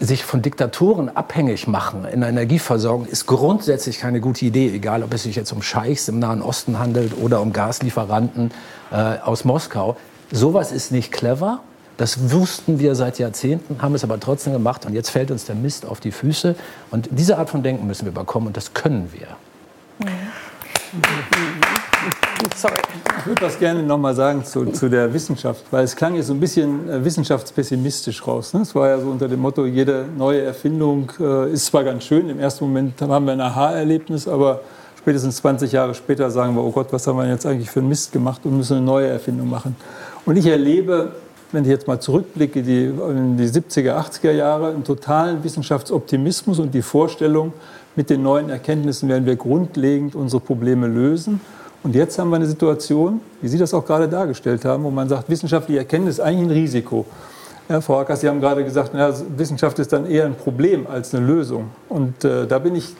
sich 0.00 0.24
von 0.24 0.40
Diktatoren 0.40 1.14
abhängig 1.14 1.68
machen 1.68 2.06
in 2.06 2.20
der 2.20 2.30
Energieversorgung 2.30 3.06
ist 3.06 3.26
grundsätzlich 3.26 3.98
keine 3.98 4.20
gute 4.20 4.46
Idee, 4.46 4.74
egal 4.74 5.02
ob 5.02 5.12
es 5.12 5.24
sich 5.24 5.36
jetzt 5.36 5.52
um 5.52 5.60
Scheichs 5.60 6.08
im 6.08 6.18
Nahen 6.18 6.40
Osten 6.40 6.78
handelt 6.78 7.12
oder 7.20 7.42
um 7.42 7.52
Gaslieferanten 7.52 8.50
äh, 8.90 8.94
aus 8.94 9.44
Moskau. 9.44 9.96
Sowas 10.32 10.72
ist 10.72 10.90
nicht 10.90 11.12
clever. 11.12 11.60
Das 11.98 12.30
wussten 12.30 12.78
wir 12.78 12.94
seit 12.94 13.18
Jahrzehnten, 13.18 13.82
haben 13.82 13.94
es 13.94 14.02
aber 14.02 14.18
trotzdem 14.18 14.54
gemacht 14.54 14.86
und 14.86 14.94
jetzt 14.94 15.10
fällt 15.10 15.30
uns 15.30 15.44
der 15.44 15.54
Mist 15.54 15.84
auf 15.84 16.00
die 16.00 16.12
Füße. 16.12 16.56
Und 16.90 17.10
diese 17.10 17.36
Art 17.36 17.50
von 17.50 17.62
Denken 17.62 17.86
müssen 17.86 18.06
wir 18.06 18.12
bekommen 18.12 18.46
und 18.46 18.56
das 18.56 18.72
können 18.72 19.12
wir. 19.12 19.26
Sorry. 22.56 22.74
Ich 23.18 23.26
würde 23.26 23.42
was 23.42 23.58
gerne 23.58 23.82
noch 23.82 23.98
mal 23.98 24.14
sagen 24.14 24.44
zu, 24.44 24.66
zu 24.66 24.88
der 24.88 25.12
Wissenschaft, 25.12 25.64
weil 25.70 25.84
es 25.84 25.94
klang 25.94 26.14
jetzt 26.14 26.26
so 26.26 26.34
ein 26.34 26.40
bisschen 26.40 26.88
äh, 26.88 27.04
wissenschaftspessimistisch 27.04 28.26
raus. 28.26 28.54
Ne? 28.54 28.62
Es 28.62 28.74
war 28.74 28.88
ja 28.88 28.98
so 28.98 29.08
unter 29.08 29.28
dem 29.28 29.40
Motto, 29.40 29.66
jede 29.66 30.06
neue 30.16 30.42
Erfindung 30.42 31.12
äh, 31.20 31.52
ist 31.52 31.66
zwar 31.66 31.84
ganz 31.84 32.04
schön, 32.04 32.28
im 32.28 32.38
ersten 32.38 32.64
Moment 32.64 33.00
haben 33.00 33.24
wir 33.24 33.32
ein 33.32 33.40
Aha-Erlebnis, 33.40 34.26
aber 34.26 34.60
spätestens 34.98 35.36
20 35.36 35.72
Jahre 35.72 35.94
später 35.94 36.30
sagen 36.30 36.54
wir, 36.54 36.62
oh 36.62 36.70
Gott, 36.70 36.92
was 36.92 37.06
haben 37.06 37.18
wir 37.18 37.28
jetzt 37.28 37.46
eigentlich 37.46 37.70
für 37.70 37.80
einen 37.80 37.88
Mist 37.88 38.12
gemacht 38.12 38.40
und 38.44 38.56
müssen 38.56 38.78
eine 38.78 38.86
neue 38.86 39.08
Erfindung 39.08 39.48
machen. 39.48 39.76
Und 40.26 40.36
ich 40.36 40.46
erlebe, 40.46 41.12
wenn 41.52 41.64
ich 41.64 41.70
jetzt 41.70 41.86
mal 41.86 42.00
zurückblicke, 42.00 42.62
die, 42.62 42.84
in 42.84 43.36
die 43.36 43.48
70er, 43.48 43.96
80er 43.96 44.32
Jahre, 44.32 44.68
einen 44.68 44.84
totalen 44.84 45.42
Wissenschaftsoptimismus 45.42 46.58
und 46.58 46.74
die 46.74 46.82
Vorstellung, 46.82 47.52
mit 47.96 48.08
den 48.08 48.22
neuen 48.22 48.50
Erkenntnissen 48.50 49.08
werden 49.08 49.26
wir 49.26 49.36
grundlegend 49.36 50.14
unsere 50.14 50.40
Probleme 50.40 50.86
lösen. 50.86 51.40
Und 51.82 51.94
jetzt 51.94 52.18
haben 52.18 52.30
wir 52.30 52.36
eine 52.36 52.46
Situation, 52.46 53.20
wie 53.40 53.48
Sie 53.48 53.58
das 53.58 53.72
auch 53.72 53.84
gerade 53.84 54.08
dargestellt 54.08 54.64
haben, 54.64 54.84
wo 54.84 54.90
man 54.90 55.08
sagt, 55.08 55.28
wissenschaftliche 55.30 55.78
Erkenntnis 55.80 56.16
ist 56.16 56.20
eigentlich 56.20 56.48
ein 56.48 56.50
Risiko. 56.50 57.06
Ja, 57.68 57.80
Frau 57.80 58.00
Hackers, 58.00 58.20
Sie 58.20 58.28
haben 58.28 58.40
gerade 58.40 58.64
gesagt, 58.64 58.90
na, 58.92 59.14
Wissenschaft 59.36 59.78
ist 59.78 59.92
dann 59.92 60.04
eher 60.04 60.26
ein 60.26 60.34
Problem 60.34 60.86
als 60.86 61.14
eine 61.14 61.24
Lösung. 61.24 61.70
Und 61.88 62.24
äh, 62.24 62.46
da 62.46 62.58
bin 62.58 62.74
ich 62.74 62.94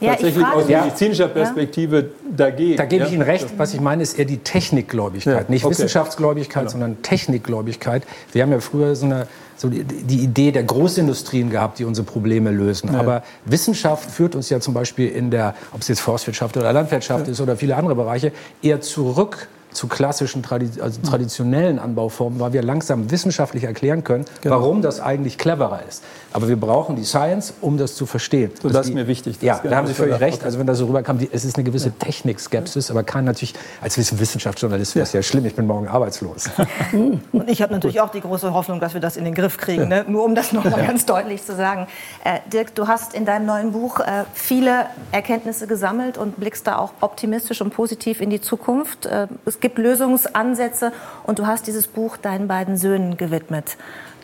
Ja, 0.00 0.12
ich 0.12 0.18
tatsächlich 0.20 0.46
aus 0.46 0.66
medizinischer 0.66 1.28
Perspektive 1.28 2.10
dagegen. 2.36 2.76
Da 2.76 2.84
gebe 2.84 3.06
ich? 3.06 3.12
Ihnen 3.12 3.22
recht. 3.22 3.46
Was 3.56 3.72
ich 3.74 3.80
meine, 3.80 4.02
ist 4.02 4.18
eher 4.18 4.26
die 4.26 4.38
Technikgläubigkeit. 4.38 5.44
Ja, 5.44 5.50
Nicht 5.50 5.64
okay. 5.64 5.72
Wissenschaftsgläubigkeit, 5.72 6.62
Genau. 6.62 6.70
sondern 6.70 7.02
Technikgläubigkeit. 7.02 8.02
Wir 8.32 8.42
haben 8.42 8.52
ja 8.52 8.60
früher 8.60 8.94
so 8.94 9.06
eine 9.06 9.26
so 9.56 9.68
die, 9.68 9.84
die 9.84 10.20
Idee 10.20 10.52
der 10.52 10.62
Großindustrien 10.62 11.50
gehabt, 11.50 11.78
die 11.78 11.84
unsere 11.84 12.06
Probleme 12.06 12.50
lösen. 12.50 12.94
Aber 12.94 13.22
Wissenschaft 13.44 14.10
führt 14.10 14.34
uns 14.34 14.48
ja 14.48 14.58
zum 14.58 14.72
Beispiel 14.72 15.08
in 15.10 15.30
der, 15.30 15.54
ob 15.74 15.82
es 15.82 15.88
jetzt 15.88 16.00
Forstwirtschaft 16.00 16.56
oder 16.56 16.72
Landwirtschaft 16.72 17.28
ist 17.28 17.42
oder 17.42 17.56
viele 17.56 17.76
andere 17.76 17.94
Bereiche, 17.94 18.32
eher 18.62 18.80
zurück 18.80 19.48
zu 19.72 19.86
klassischen, 19.86 20.42
also 20.80 21.00
traditionellen 21.02 21.78
Anbauformen, 21.78 22.40
weil 22.40 22.52
wir 22.52 22.62
langsam 22.62 23.10
wissenschaftlich 23.10 23.64
erklären 23.64 24.02
können, 24.02 24.24
Genau. 24.40 24.56
warum 24.56 24.82
das 24.82 24.98
eigentlich 25.00 25.38
cleverer 25.38 25.80
ist. 25.88 26.02
Aber 26.32 26.48
wir 26.48 26.56
brauchen 26.56 26.96
die 26.96 27.04
Science, 27.04 27.54
um 27.60 27.76
das 27.76 27.96
zu 27.96 28.06
verstehen. 28.06 28.52
So, 28.62 28.68
das 28.68 28.86
ist 28.86 28.94
mir 28.94 29.06
wichtig. 29.06 29.38
Das 29.38 29.42
Ja, 29.42 29.54
ist 29.56 29.64
da 29.64 29.76
haben 29.76 29.86
Sie 29.86 29.94
völlig 29.94 30.20
recht. 30.20 30.44
Also 30.44 30.58
wenn 30.58 30.66
das 30.66 30.78
so 30.78 30.86
rüberkam, 30.86 31.18
die, 31.18 31.28
es 31.32 31.44
ist 31.44 31.56
eine 31.56 31.64
gewisse 31.64 31.90
Technikskepsis, 31.92 32.90
aber 32.90 33.02
kann 33.02 33.24
natürlich, 33.24 33.54
als 33.80 33.96
Wissenschaftsjournalist 33.98 34.94
wäre 34.94 35.02
es 35.04 35.12
ja 35.12 35.22
schlimm, 35.22 35.44
ich 35.46 35.54
bin 35.54 35.66
morgen 35.66 35.88
arbeitslos. 35.88 36.50
Und 36.92 37.48
ich 37.48 37.62
habe 37.62 37.72
natürlich 37.72 38.00
auch 38.00 38.10
die 38.10 38.20
große 38.20 38.52
Hoffnung, 38.54 38.80
dass 38.80 38.94
wir 38.94 39.00
das 39.00 39.16
in 39.16 39.24
den 39.24 39.34
Griff 39.34 39.56
kriegen. 39.56 39.88
Ne? 39.88 40.04
Nur 40.06 40.24
um 40.24 40.34
das 40.34 40.52
noch 40.52 40.64
mal 40.64 40.86
ganz 40.86 41.04
deutlich 41.06 41.44
zu 41.44 41.56
sagen. 41.56 41.86
Äh, 42.24 42.38
Dirk, 42.52 42.74
du 42.74 42.86
hast 42.86 43.14
in 43.14 43.24
deinem 43.24 43.46
neuen 43.46 43.72
Buch 43.72 44.00
äh, 44.00 44.24
viele 44.32 44.86
Erkenntnisse 45.12 45.66
gesammelt 45.66 46.16
und 46.16 46.38
blickst 46.38 46.66
da 46.66 46.78
auch 46.78 46.92
optimistisch 47.00 47.60
und 47.60 47.70
positiv 47.74 48.20
in 48.20 48.30
die 48.30 48.40
Zukunft. 48.40 49.06
Äh, 49.06 49.26
es 49.46 49.60
gibt 49.60 49.78
Lösungsansätze 49.78 50.92
und 51.24 51.38
du 51.38 51.46
hast 51.46 51.66
dieses 51.66 51.88
Buch 51.88 52.16
deinen 52.16 52.46
beiden 52.46 52.76
Söhnen 52.76 53.16
gewidmet. 53.16 53.76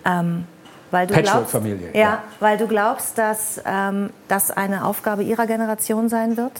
Ähm, 0.04 0.44
weil 0.96 1.06
du 1.06 1.12
glaubst, 1.12 1.32
Patchwork-Familie, 1.32 1.88
ja, 1.92 2.00
ja. 2.00 2.22
weil 2.40 2.56
du 2.56 2.66
glaubst, 2.66 3.18
dass 3.18 3.60
ähm, 3.66 4.08
das 4.28 4.50
eine 4.50 4.86
Aufgabe 4.86 5.22
ihrer 5.22 5.46
Generation 5.46 6.08
sein 6.08 6.38
wird. 6.38 6.52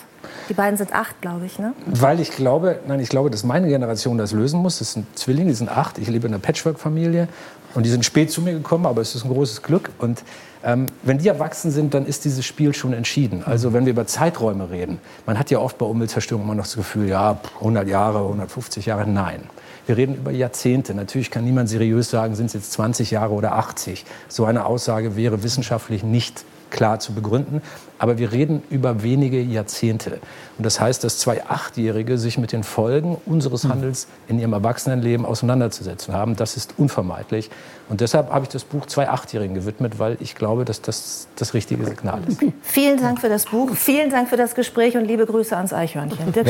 Die 0.51 0.55
beiden 0.55 0.77
sind 0.77 0.95
acht, 0.95 1.23
glaube 1.23 1.47
ich, 1.47 1.59
ne? 1.59 1.73
Weil 1.87 2.21
ich 2.21 2.33
glaube, 2.33 2.81
nein, 2.87 3.01
ich 3.01 3.09
glaube, 3.09 3.31
dass 3.31 3.45
meine 3.45 3.69
Generation 3.69 4.19
das 4.19 4.33
lösen 4.33 4.61
muss. 4.61 4.79
Das 4.79 4.93
sind 4.93 5.07
Zwillinge, 5.19 5.49
die 5.49 5.55
sind 5.55 5.71
acht. 5.71 5.97
Ich 5.97 6.09
lebe 6.09 6.27
in 6.27 6.35
einer 6.35 6.43
Patchwork-Familie 6.43 7.29
und 7.75 7.87
die 7.87 7.91
sind 7.91 8.05
spät 8.05 8.31
zu 8.31 8.43
mir 8.43 8.53
gekommen, 8.53 8.85
aber 8.85 9.01
es 9.01 9.15
ist 9.15 9.25
ein 9.25 9.31
großes 9.31 9.63
Glück. 9.63 9.91
Und 9.99 10.23
ähm, 10.63 10.87
wenn 11.03 11.17
die 11.17 11.29
erwachsen 11.29 11.71
sind, 11.71 11.95
dann 11.95 12.05
ist 12.05 12.27
dieses 12.27 12.45
Spiel 12.45 12.75
schon 12.75 12.93
entschieden. 12.93 13.43
Also 13.47 13.73
wenn 13.73 13.87
wir 13.87 13.93
über 13.93 14.07
Zeiträume 14.07 14.69
reden, 14.69 14.99
man 15.25 15.39
hat 15.39 15.51
ja 15.51 15.61
oft 15.61 15.79
bei 15.79 15.87
Umweltzerstörung 15.87 16.45
immer 16.45 16.55
noch 16.55 16.65
das 16.65 16.77
Gefühl, 16.77 17.09
ja, 17.09 17.39
100 17.61 17.89
Jahre, 17.89 18.19
150 18.19 18.85
Jahre, 18.85 19.09
nein. 19.09 19.45
Wir 19.87 19.97
reden 19.97 20.17
über 20.17 20.33
Jahrzehnte. 20.33 20.95
Natürlich 20.95 21.31
kann 21.31 21.45
niemand 21.45 21.69
seriös 21.69 22.11
sagen, 22.11 22.35
sind 22.35 22.47
es 22.47 22.53
jetzt 22.55 22.73
20 22.73 23.13
Jahre 23.13 23.33
oder 23.33 23.53
80. 23.53 24.05
So 24.29 24.45
eine 24.45 24.67
Aussage 24.67 25.17
wäre 25.17 25.43
wissenschaftlich 25.43 26.03
nicht 26.03 26.45
klar 26.71 26.99
zu 26.99 27.13
begründen. 27.13 27.63
Aber 27.99 28.19
wir 28.19 28.33
reden 28.33 28.63
über 28.69 29.03
wenige 29.03 29.41
Jahrzehnte. 29.41 30.21
Und 30.59 30.67
das 30.67 30.81
heißt, 30.81 31.03
dass 31.05 31.19
zwei 31.19 31.47
Achtjährige 31.47 32.19
sich 32.19 32.37
mit 32.37 32.53
den 32.53 32.65
Folgen 32.65 33.17
unseres 33.25 33.65
Handels 33.65 34.09
in 34.29 34.39
ihrem 34.39 34.53
Erwachsenenleben 34.53 35.25
auseinanderzusetzen 35.25 36.13
haben, 36.13 36.37
das 36.37 36.57
ist 36.57 36.75
unvermeidlich. 36.77 37.51
Und 37.89 38.01
deshalb 38.01 38.31
habe 38.31 38.45
ich 38.45 38.49
das 38.51 38.65
Buch 38.65 38.87
zwei 38.87 39.09
Achtjährigen 39.09 39.55
gewidmet, 39.55 39.99
weil 39.99 40.19
ich 40.21 40.35
glaube, 40.35 40.65
dass 40.65 40.83
das 40.83 41.29
das 41.37 41.55
richtige 41.55 41.85
Signal 41.87 42.21
ist. 42.27 42.41
Vielen 42.63 43.01
Dank 43.01 43.21
für 43.21 43.29
das 43.29 43.47
Buch, 43.47 43.71
vielen 43.75 44.11
Dank 44.11 44.29
für 44.29 44.37
das 44.37 44.55
Gespräch 44.55 44.97
und 44.97 45.05
liebe 45.05 45.25
Grüße 45.25 45.57
ans 45.57 45.73
Eichhörnchen. 45.73 46.33
Dirk. 46.35 46.47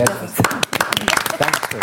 Dankeschön. 1.39 1.81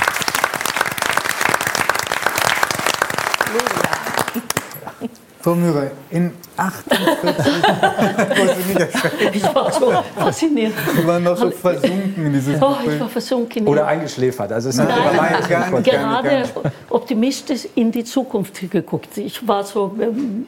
Frau 5.43 5.55
Müller, 5.55 5.91
in 6.09 6.31
48 6.55 7.17
Wollen 7.27 8.49
Sie 8.57 8.67
nicht 8.69 8.79
erschrecken? 8.79 9.17
Ich 9.33 9.43
war 9.43 9.69
so 9.73 9.91
fasziniert. 10.15 10.71
Sie 10.95 11.05
waren 11.05 11.21
noch 11.21 11.35
so 11.35 11.51
versunken 11.51 12.25
in 12.27 12.31
dieses 12.33 12.61
Oh, 12.61 12.75
ich 12.89 12.97
war 12.97 13.09
versunken. 13.09 13.67
Oder 13.67 13.85
eingeschläfert. 13.87 14.53
Also 14.53 14.69
es 14.69 14.77
Nein, 14.77 14.87
nein, 14.87 15.35
gar 15.49 15.69
nicht, 15.69 15.91
gar 15.91 16.21
gerade 16.23 16.39
nicht. 16.39 16.53
optimistisch 16.89 17.67
in 17.75 17.91
die 17.91 18.05
Zukunft 18.05 18.57
geguckt. 18.71 19.17
Ich 19.17 19.45
war 19.45 19.65
so, 19.65 19.93
ähm, 19.99 20.45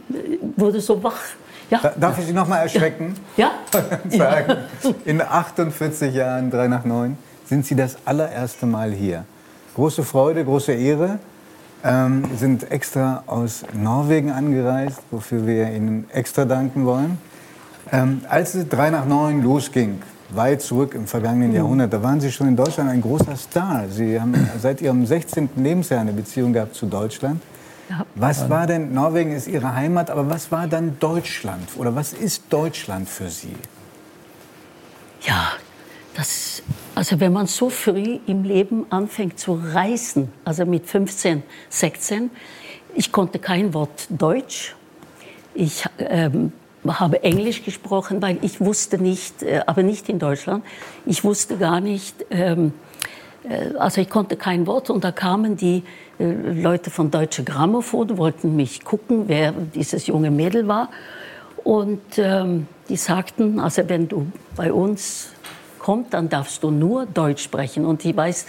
wurde 0.56 0.80
so 0.80 1.04
wach. 1.04 1.20
Ja, 1.70 1.80
Da- 1.84 1.94
Darf 2.00 2.18
ich 2.20 2.28
Sie 2.28 2.34
noch 2.34 2.48
mal 2.48 2.60
erschrecken? 2.60 3.16
ja. 3.36 3.52
sagen, 4.10 4.56
in 5.04 5.22
48 5.22 6.14
Jahren, 6.14 6.50
drei 6.50 6.70
nach 6.70 6.86
neun, 6.86 7.18
sind 7.46 7.66
Sie 7.66 7.76
das 7.76 7.98
allererste 8.06 8.66
Mal 8.66 8.92
hier. 8.94 9.26
Große 9.76 10.04
Freude, 10.06 10.46
große 10.46 10.72
Ehre. 10.72 11.20
Ähm, 11.88 12.24
sind 12.36 12.72
extra 12.72 13.22
aus 13.28 13.64
Norwegen 13.74 14.32
angereist, 14.32 15.02
wofür 15.12 15.46
wir 15.46 15.72
Ihnen 15.72 16.10
extra 16.12 16.44
danken 16.44 16.84
wollen. 16.84 17.20
Ähm, 17.92 18.22
als 18.28 18.56
es 18.56 18.68
drei 18.68 18.90
nach 18.90 19.06
neun 19.06 19.44
losging, 19.44 20.02
weit 20.30 20.64
zurück 20.64 20.96
im 20.96 21.06
vergangenen 21.06 21.54
Jahrhundert, 21.54 21.94
da 21.94 22.02
waren 22.02 22.20
Sie 22.20 22.32
schon 22.32 22.48
in 22.48 22.56
Deutschland 22.56 22.90
ein 22.90 23.02
großer 23.02 23.36
Star. 23.36 23.84
Sie 23.88 24.20
haben 24.20 24.34
seit 24.60 24.82
Ihrem 24.82 25.06
16. 25.06 25.50
Lebensjahr 25.58 26.02
eine 26.02 26.14
Beziehung 26.14 26.54
gehabt 26.54 26.74
zu 26.74 26.88
Deutschland. 26.88 27.40
Was 28.16 28.50
war 28.50 28.66
denn, 28.66 28.94
Norwegen 28.94 29.32
ist 29.32 29.48
Ihre 29.48 29.76
Heimat, 29.76 30.10
aber 30.10 30.28
was 30.28 30.52
war 30.52 30.68
dann 30.68 30.98
Deutschland? 31.00 31.70
Oder 31.78 31.96
was 31.96 32.14
ist 32.14 32.46
Deutschland 32.50 33.08
für 33.08 33.30
Sie? 33.30 33.56
Ja, 35.22 35.52
das, 36.16 36.64
also 36.96 37.20
wenn 37.20 37.34
man 37.34 37.46
so 37.46 37.70
früh 37.70 38.20
im 38.26 38.44
Leben 38.44 38.86
anfängt 38.90 39.38
zu 39.38 39.60
reisen, 39.62 40.32
also 40.46 40.66
mit 40.66 40.88
15, 40.88 41.44
16, 41.70 42.32
ich 42.96 43.12
konnte 43.12 43.38
kein 43.38 43.74
Wort 43.74 44.08
Deutsch. 44.10 44.76
Ich 45.54 45.84
ähm, 46.00 46.54
habe 46.88 47.22
Englisch 47.24 47.64
gesprochen, 47.64 48.22
weil 48.22 48.38
ich 48.42 48.62
wusste 48.62 48.98
nicht, 48.98 49.44
äh, 49.44 49.62
aber 49.66 49.84
nicht 49.84 50.08
in 50.08 50.20
Deutschland, 50.20 50.64
ich 51.06 51.24
wusste 51.26 51.58
gar 51.58 51.82
nicht, 51.82 52.26
ähm, 52.30 52.72
äh, 53.44 53.76
also 53.78 54.00
ich 54.00 54.10
konnte 54.10 54.38
kein 54.38 54.66
Wort 54.66 54.90
und 54.90 55.04
da 55.04 55.12
kamen 55.12 55.58
die 55.58 55.84
äh, 56.18 56.32
Leute 56.54 56.90
von 56.90 57.12
Deutsche 57.12 57.44
Grammophon, 57.44 58.18
wollten 58.18 58.56
mich 58.56 58.86
gucken, 58.86 59.26
wer 59.28 59.52
dieses 59.52 60.08
junge 60.08 60.32
Mädel 60.32 60.68
war. 60.70 60.90
Und 61.66 62.02
ähm, 62.18 62.68
die 62.88 62.96
sagten, 62.96 63.60
also 63.60 63.90
wenn 63.90 64.08
du 64.08 64.28
bei 64.56 64.72
uns 64.72 65.35
kommst, 65.86 66.16
dann 66.16 66.30
darfst 66.30 66.64
du 66.64 66.72
nur 66.72 67.06
Deutsch 67.06 67.44
sprechen. 67.44 67.86
Und 67.86 68.04
ich 68.04 68.18
weiß, 68.18 68.48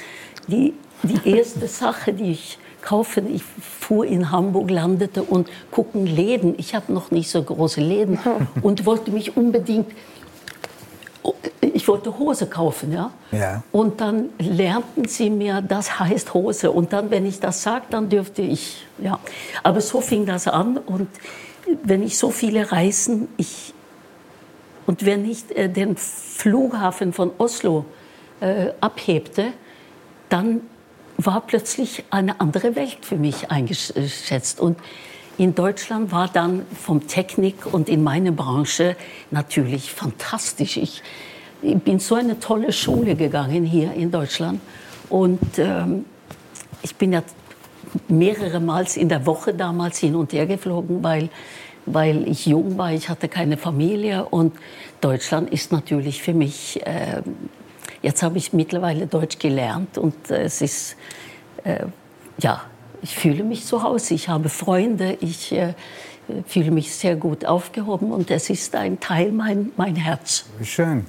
die, 0.49 0.73
die 1.03 1.37
erste 1.37 1.69
Sache, 1.69 2.15
die 2.15 2.31
ich 2.31 2.59
kaufe, 2.81 3.21
ich 3.21 3.43
fuhr 3.43 4.07
in 4.07 4.31
Hamburg, 4.31 4.71
landete 4.71 5.23
und 5.23 5.51
gucken 5.71 6.07
Läden. 6.07 6.55
Ich 6.57 6.75
habe 6.75 6.91
noch 6.95 7.11
nicht 7.11 7.29
so 7.29 7.43
große 7.43 7.83
Läden 7.83 8.19
und 8.63 8.87
wollte 8.87 9.11
mich 9.11 9.37
unbedingt 9.37 9.93
ich 11.61 11.87
wollte 11.89 12.19
Hose 12.19 12.47
kaufen, 12.47 12.93
ja? 12.93 13.11
Ja. 13.33 13.63
Und 13.71 14.01
dann 14.01 14.31
lernten 14.39 15.07
sie 15.07 15.29
mir, 15.29 15.61
das 15.61 15.99
heißt 16.01 16.33
Hose. 16.33 16.71
Und 16.71 16.93
dann, 16.93 17.11
wenn 17.11 17.27
ich 17.27 17.39
das 17.39 17.63
sage, 17.63 17.85
dann 17.91 18.09
dürfte 18.09 18.43
ich, 18.43 18.87
ja. 18.99 19.19
Aber 19.63 19.81
so 19.81 20.01
fing 20.01 20.25
das 20.25 20.49
an. 20.49 20.79
Und 20.79 21.09
wenn 21.83 22.03
ich 22.03 22.17
so 22.17 22.31
viele 22.31 22.73
Reisen, 22.73 23.29
ich, 23.37 23.75
und 24.87 25.05
wenn 25.05 25.29
ich 25.29 25.45
äh, 25.57 25.69
den 25.69 25.97
Flughafen 25.97 27.13
von 27.13 27.33
Oslo 27.39 27.85
äh, 28.41 28.69
abhebte, 28.81 29.53
dann 30.29 30.61
war 31.19 31.41
plötzlich 31.41 32.05
eine 32.11 32.41
andere 32.41 32.77
Welt 32.77 32.99
für 33.03 33.17
mich 33.17 33.51
eingeschätzt. 33.51 34.61
Und 34.61 34.79
in 35.39 35.55
Deutschland 35.55 36.13
war 36.13 36.29
dann 36.29 36.67
vom 36.75 37.07
Technik 37.07 37.73
und 37.73 37.89
in 37.89 38.03
meiner 38.03 38.33
Branche 38.33 38.97
natürlich 39.31 39.93
fantastisch. 39.93 40.77
Ich, 40.77 41.03
ich 41.63 41.77
bin 41.79 41.99
so 41.99 42.15
eine 42.15 42.39
tolle 42.41 42.73
Schule 42.73 43.17
gegangen 43.17 43.65
hier 43.65 43.93
in 43.93 44.11
Deutschland. 44.11 44.61
Und 45.09 45.59
ähm, 45.59 46.05
ich 46.83 46.95
bin 46.97 47.13
ja 47.13 47.23
mehrere 48.09 48.61
Mal 48.61 48.87
in 48.95 49.09
der 49.09 49.25
Woche 49.27 49.55
damals 49.55 49.99
hin 49.99 50.15
und 50.15 50.33
her 50.33 50.47
geflogen, 50.47 51.03
weil, 51.03 51.29
weil 51.87 52.29
ich 52.29 52.47
jung 52.47 52.77
war, 52.77 52.93
ich 52.93 53.09
hatte 53.09 53.29
keine 53.29 53.57
Familie. 53.57 54.27
Und 54.27 54.55
Deutschland 55.01 55.51
ist 55.51 55.73
natürlich 55.73 56.23
für 56.23 56.35
mich, 56.35 56.85
äh, 56.85 57.23
jetzt 58.03 58.23
habe 58.23 58.39
ich 58.39 58.53
mittlerweile 58.53 59.07
Deutsch 59.07 59.39
gelernt 59.39 59.97
und 59.97 60.31
äh, 60.31 60.43
es 60.43 60.61
ist, 60.61 60.97
äh, 61.65 61.87
ja, 62.39 62.63
ich 63.03 63.17
fühle 63.17 63.45
mich 63.45 63.65
zu 63.65 63.83
Hause, 63.83 64.15
ich 64.15 64.29
habe 64.29 64.49
Freunde, 64.49 65.17
ich 65.21 65.53
äh, 65.53 65.75
fühle 66.47 66.73
mich 66.73 66.93
sehr 66.95 67.17
gut 67.17 67.45
aufgehoben 67.45 68.11
und 68.11 68.31
es 68.31 68.51
ist 68.51 68.75
ein 68.75 68.99
Teil 69.01 69.33
mein, 69.33 69.71
mein 69.77 69.95
Herz. 69.97 70.47
Schön. 70.63 71.07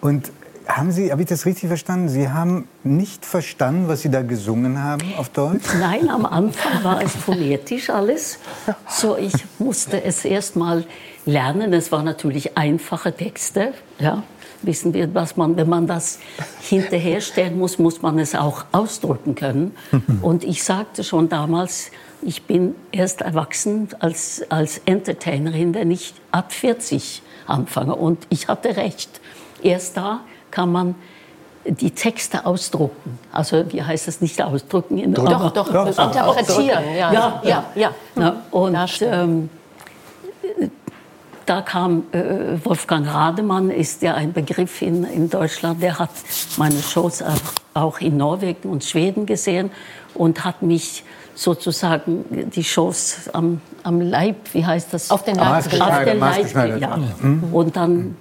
Und 0.00 0.30
haben 0.66 0.92
Sie, 0.92 1.10
habe 1.10 1.22
ich 1.22 1.28
das 1.28 1.46
richtig 1.46 1.68
verstanden? 1.68 2.08
Sie 2.08 2.28
haben 2.28 2.68
nicht 2.82 3.24
verstanden, 3.26 3.88
was 3.88 4.02
Sie 4.02 4.10
da 4.10 4.22
gesungen 4.22 4.82
haben 4.82 5.14
auf 5.18 5.28
Deutsch? 5.28 5.64
Nein, 5.78 6.08
am 6.08 6.24
Anfang 6.26 6.82
war 6.82 7.02
es 7.02 7.14
phonetisch 7.14 7.90
alles. 7.90 8.38
So, 8.88 9.16
ich 9.16 9.32
musste 9.58 10.02
es 10.02 10.24
erst 10.24 10.56
mal 10.56 10.84
lernen. 11.26 11.72
Es 11.72 11.92
waren 11.92 12.04
natürlich 12.04 12.56
einfache 12.56 13.12
Texte. 13.12 13.74
Ja, 13.98 14.22
wissen 14.62 14.94
wir, 14.94 15.14
was 15.14 15.36
man, 15.36 15.56
wenn 15.56 15.68
man 15.68 15.86
das 15.86 16.18
hinterherstellen 16.60 17.58
muss, 17.58 17.78
muss 17.78 18.02
man 18.02 18.18
es 18.18 18.34
auch 18.34 18.64
ausdrücken 18.72 19.34
können. 19.34 19.74
Und 20.22 20.44
ich 20.44 20.64
sagte 20.64 21.04
schon 21.04 21.28
damals, 21.28 21.90
ich 22.22 22.44
bin 22.44 22.74
erst 22.90 23.20
erwachsen 23.20 23.88
als, 24.00 24.42
als 24.48 24.78
Entertainerin, 24.86 25.74
wenn 25.74 25.90
ich 25.90 26.14
ab 26.30 26.52
40 26.52 27.22
anfange. 27.46 27.94
Und 27.94 28.26
ich 28.30 28.48
hatte 28.48 28.76
recht. 28.76 29.20
erst 29.62 29.98
da 29.98 30.20
kann 30.54 30.70
man 30.70 30.94
die 31.66 31.90
Texte 31.90 32.46
ausdrucken. 32.46 33.18
Also 33.32 33.64
wie 33.72 33.82
heißt 33.82 34.06
das 34.06 34.20
nicht 34.20 34.40
ausdrucken? 34.40 34.98
In, 34.98 35.14
Doch, 35.14 35.26
aber- 35.26 35.50
doch, 35.50 35.72
doch, 35.72 35.86
interpretieren. 35.88 36.84
Ja, 36.96 37.12
Ja, 37.12 37.40
ja, 37.42 37.64
ja. 37.74 37.90
Ja, 38.16 38.36
und 38.50 38.76
ähm, 39.02 39.48
da 41.46 41.60
kam 41.60 42.04
äh, 42.12 42.64
Wolfgang 42.64 43.06
Rademann, 43.06 43.70
ist 43.70 44.02
ja 44.02 44.14
ein 44.14 44.32
Begriff 44.32 44.80
in, 44.82 45.04
in 45.04 45.28
Deutschland, 45.28 45.82
der 45.82 45.98
hat 45.98 46.10
meine 46.56 46.80
Shows 46.80 47.22
auch- 47.22 47.34
auch 47.74 48.00
in 48.00 48.16
Norwegen 48.16 48.70
und 48.70 48.84
Schweden 48.84 49.26
gesehen 49.26 49.70
und 50.14 50.44
hat 50.44 50.62
mich 50.62 51.02
sozusagen 51.34 52.24
die 52.54 52.62
Shows 52.64 53.28
am, 53.32 53.60
am 53.82 54.00
Leib, 54.00 54.36
wie 54.52 54.64
heißt 54.64 54.92
das? 54.94 55.10
Auf 55.10 55.24
den 55.24 55.34
Leib 55.34 55.56
Auf 55.58 55.68
den 55.68 56.20
Leib, 56.20 56.80
ja. 56.80 56.98
Und 57.52 57.74
dann, 57.76 58.16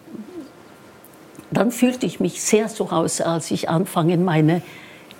dann 1.58 1.72
fühlte 1.72 2.06
ich 2.06 2.20
mich 2.20 2.42
sehr 2.42 2.68
zu 2.68 2.92
Hause, 2.92 3.26
als 3.26 3.52
ich 3.52 3.70
anfange, 3.70 4.18
meine 4.18 4.62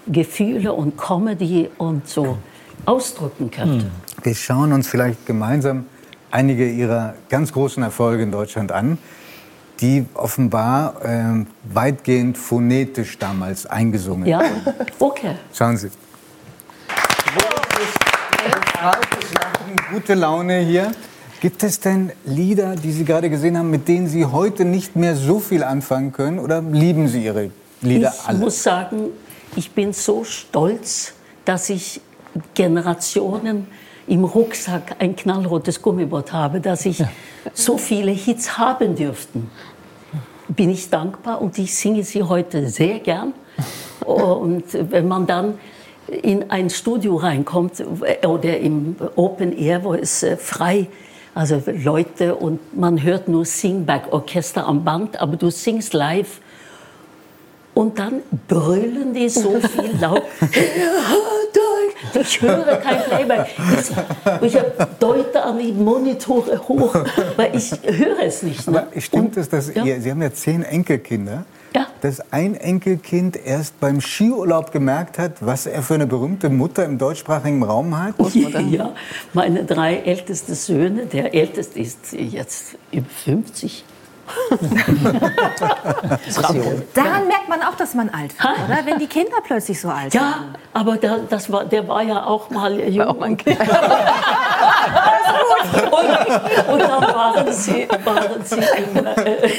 Gefühle 0.08 0.74
und 0.74 0.98
Comedy 0.98 1.70
und 1.78 2.08
so 2.08 2.38
ausdrücken 2.86 3.50
könnte. 3.52 3.86
Wir 4.22 4.36
schauen 4.36 4.74
uns 4.74 4.88
vielleicht 4.88 5.26
gemeinsam 5.26 5.86
einige 6.32 6.70
Ihrer 6.70 7.14
ganz 7.30 7.54
großen 7.54 7.82
Erfolge 7.84 8.24
in 8.24 8.32
Deutschland 8.32 8.72
an, 8.72 8.98
die 9.80 10.06
offenbar 10.14 10.96
ähm, 11.04 11.48
weitgehend 11.64 12.38
phonetisch 12.38 13.18
damals 13.20 13.66
eingesungen 13.66 14.26
Ja, 14.28 14.40
wurden. 14.40 14.76
okay. 15.00 15.36
Schauen 15.54 15.78
Sie. 15.78 15.90
Lachen, 18.82 19.76
Gute 19.92 20.14
Laune 20.16 20.60
hier. 20.60 20.92
Gibt 21.44 21.62
es 21.62 21.82
denn 21.82 22.14
Lieder, 22.24 22.78
die 22.78 22.94
Sie 22.94 23.04
gerade 23.04 23.30
gesehen 23.30 23.58
haben, 23.58 23.70
mit 23.70 23.90
denen 23.90 24.08
Sie 24.08 24.26
heute 24.26 24.64
nicht 24.64 24.96
mehr 24.96 25.14
so 25.18 25.40
viel 25.40 25.62
anfangen 25.62 26.14
können? 26.14 26.40
Oder 26.40 26.62
lieben 26.62 27.10
Sie 27.10 27.26
Ihre 27.26 27.52
Lieder 27.82 28.14
ich 28.16 28.26
alle? 28.26 28.38
muss 28.38 28.64
sagen, 28.64 29.10
ich 29.58 29.72
bin 29.72 29.92
so 29.92 30.24
stolz, 30.24 31.16
dass 31.44 31.70
ich 31.70 32.00
Generationen 32.54 33.68
im 34.08 34.24
Rucksack 34.24 34.96
ein 35.00 35.18
knallrotes 35.18 35.82
Gummiboot 35.82 36.32
habe, 36.32 36.62
dass 36.62 36.86
ich 36.86 37.04
so 37.54 37.78
viele 37.78 38.12
Hits 38.12 38.58
haben 38.58 38.96
dürften. 38.96 39.52
Bin 40.48 40.70
ich 40.70 40.90
dankbar 40.90 41.42
und 41.42 41.58
ich 41.58 41.76
singe 41.76 42.06
sie 42.06 42.24
heute 42.24 42.70
sehr 42.70 43.00
gern. 43.00 43.34
Und 44.06 44.64
wenn 44.72 45.10
man 45.10 45.28
dann 45.28 45.56
in 46.08 46.50
ein 46.52 46.70
Studio 46.70 47.18
reinkommt 47.18 47.82
äh, 47.82 48.26
oder 48.26 48.58
im 48.60 48.96
Open 49.18 49.52
Air, 49.58 49.84
wo 49.84 49.94
es 49.94 50.24
äh, 50.24 50.38
frei, 50.38 50.88
also 51.36 51.62
Leute 51.66 52.36
und 52.36 52.78
man 52.78 53.02
hört 53.02 53.28
nur 53.28 53.46
Singback-Orchester 53.46 54.66
am 54.66 54.84
Band, 54.84 55.20
aber 55.20 55.36
du 55.36 55.50
singst 55.50 55.94
live 55.94 56.40
und 57.74 57.98
dann 57.98 58.22
brüllen 58.48 59.14
die 59.14 59.30
so 59.30 59.60
viel 59.60 59.92
laut. 60.00 60.24
Ich 62.20 62.42
höre 62.42 62.78
kein 62.78 63.04
Playback. 63.04 63.48
Ich, 64.42 64.56
ich 64.56 64.62
deute 65.00 65.44
an 65.44 65.58
die 65.58 65.72
Monitore 65.72 66.60
hoch, 66.68 66.96
weil 67.36 67.56
ich 67.56 67.72
höre 67.84 68.20
es 68.22 68.44
nicht. 68.44 68.68
Ne? 68.70 68.80
Aber 68.80 69.02
stimmt 69.02 69.38
es, 69.38 69.50
dass 69.50 69.74
ja. 69.74 69.84
ihr, 69.84 70.02
Sie 70.02 70.12
haben 70.12 70.22
ja 70.22 70.32
zehn 70.32 70.64
Enkelkinder, 70.64 71.46
Ja. 71.76 71.88
dass 72.02 72.22
ein 72.32 72.56
Enkelkind 72.56 73.36
erst 73.36 73.80
beim 73.80 74.00
Skiurlaub 74.00 74.72
gemerkt 74.72 75.18
hat, 75.18 75.46
was 75.46 75.66
er 75.66 75.82
für 75.82 75.96
eine 75.96 76.06
berühmte 76.06 76.50
Mutter 76.50 76.86
im 76.86 76.98
deutschsprachigen 76.98 77.64
Raum 77.64 77.98
hat? 77.98 78.16
Ja, 78.70 78.94
meine 79.34 79.64
drei 79.66 79.98
ältesten 79.98 80.54
Söhne, 80.56 81.06
der 81.06 81.34
älteste 81.34 81.80
ist 81.80 82.14
jetzt 82.14 82.78
über 82.92 83.10
50. 83.10 83.84
Daran 86.94 87.28
merkt 87.28 87.50
man 87.50 87.62
auch, 87.64 87.76
dass 87.76 87.94
man 87.94 88.10
alt 88.10 88.34
wird, 88.38 88.54
oder? 88.66 88.80
Wenn 88.86 89.00
die 89.00 89.08
Kinder 89.08 89.38
plötzlich 89.44 89.80
so 89.80 89.90
alt 89.90 90.14
Ja, 90.14 90.22
werden. 90.22 90.56
aber 90.74 90.98
der, 90.98 91.20
das 91.30 91.52
war, 91.52 91.66
der 91.66 91.88
war 91.88 92.04
ja 92.04 92.26
auch 92.26 92.50
mal 92.50 92.80
jung. 92.90 93.08
auch 93.08 93.18
mein 93.18 93.34
und, 93.38 93.48
und, 95.92 96.74
und 96.74 96.80
dann 96.82 97.02
waren 97.02 97.54
sie, 97.54 97.88
waren 98.04 98.44
sie 98.44 98.56
in, 98.56 99.06
äh, 99.06 99.50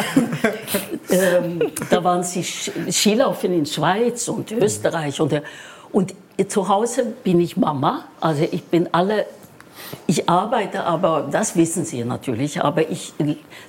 ähm, 1.10 1.72
da 1.90 2.02
waren 2.04 2.22
sie 2.22 2.42
Skilaufen 2.44 3.52
in 3.52 3.66
Schweiz 3.66 4.28
und 4.28 4.50
Österreich. 4.52 5.20
Und, 5.20 5.32
äh, 5.32 5.42
und 5.92 6.14
zu 6.48 6.68
Hause 6.68 7.04
bin 7.22 7.40
ich 7.40 7.56
Mama. 7.56 8.04
Also 8.20 8.46
ich 8.50 8.64
bin 8.64 8.88
alle 8.92 9.26
ich 10.06 10.28
arbeite, 10.28 10.84
aber 10.84 11.28
das 11.30 11.56
wissen 11.56 11.84
Sie 11.84 12.04
natürlich. 12.04 12.62
Aber 12.62 12.88
ich, 12.90 13.12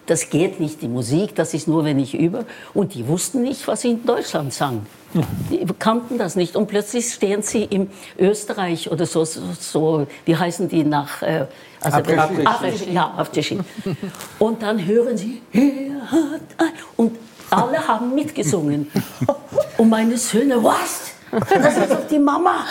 das 0.06 0.30
geht 0.30 0.60
nicht, 0.60 0.82
die 0.82 0.88
Musik, 0.88 1.36
das 1.36 1.54
ist 1.54 1.68
nur, 1.68 1.84
wenn 1.84 2.00
ich 2.00 2.14
übe. 2.14 2.46
Und 2.74 2.94
die 2.94 3.08
wussten 3.08 3.42
nicht, 3.42 3.68
was 3.68 3.82
sie 3.82 3.92
in 3.92 4.06
Deutschland 4.06 4.54
sang. 4.54 4.86
Die 5.50 5.66
kannten 5.80 6.18
das 6.18 6.36
nicht. 6.36 6.56
Und 6.56 6.68
plötzlich 6.68 7.14
stehen 7.14 7.42
sie 7.42 7.64
in 7.64 7.90
Österreich 8.20 8.92
oder 8.92 9.06
so, 9.06 9.24
so, 9.24 9.42
so 9.60 10.08
wie 10.26 10.36
heißen 10.36 10.68
die 10.68 10.84
nach... 10.84 11.22
Äh, 11.22 11.46
also 11.82 11.98
Après-Ski. 11.98 12.48
Après- 12.48 12.92
Ja, 12.92 13.14
Après-Ski. 13.18 13.60
Und 14.40 14.62
dann 14.62 14.86
hören 14.86 15.18
sie... 15.18 15.42
Und 16.98 17.16
alle 17.50 17.88
haben 17.88 18.14
mitgesungen. 18.14 18.92
Und 19.78 19.90
meine 19.90 20.18
Söhne, 20.18 20.62
was? 20.64 21.15
Das 21.50 21.78
ist 21.78 21.92
doch 21.92 22.08
die 22.10 22.20
Mama. 22.20 22.66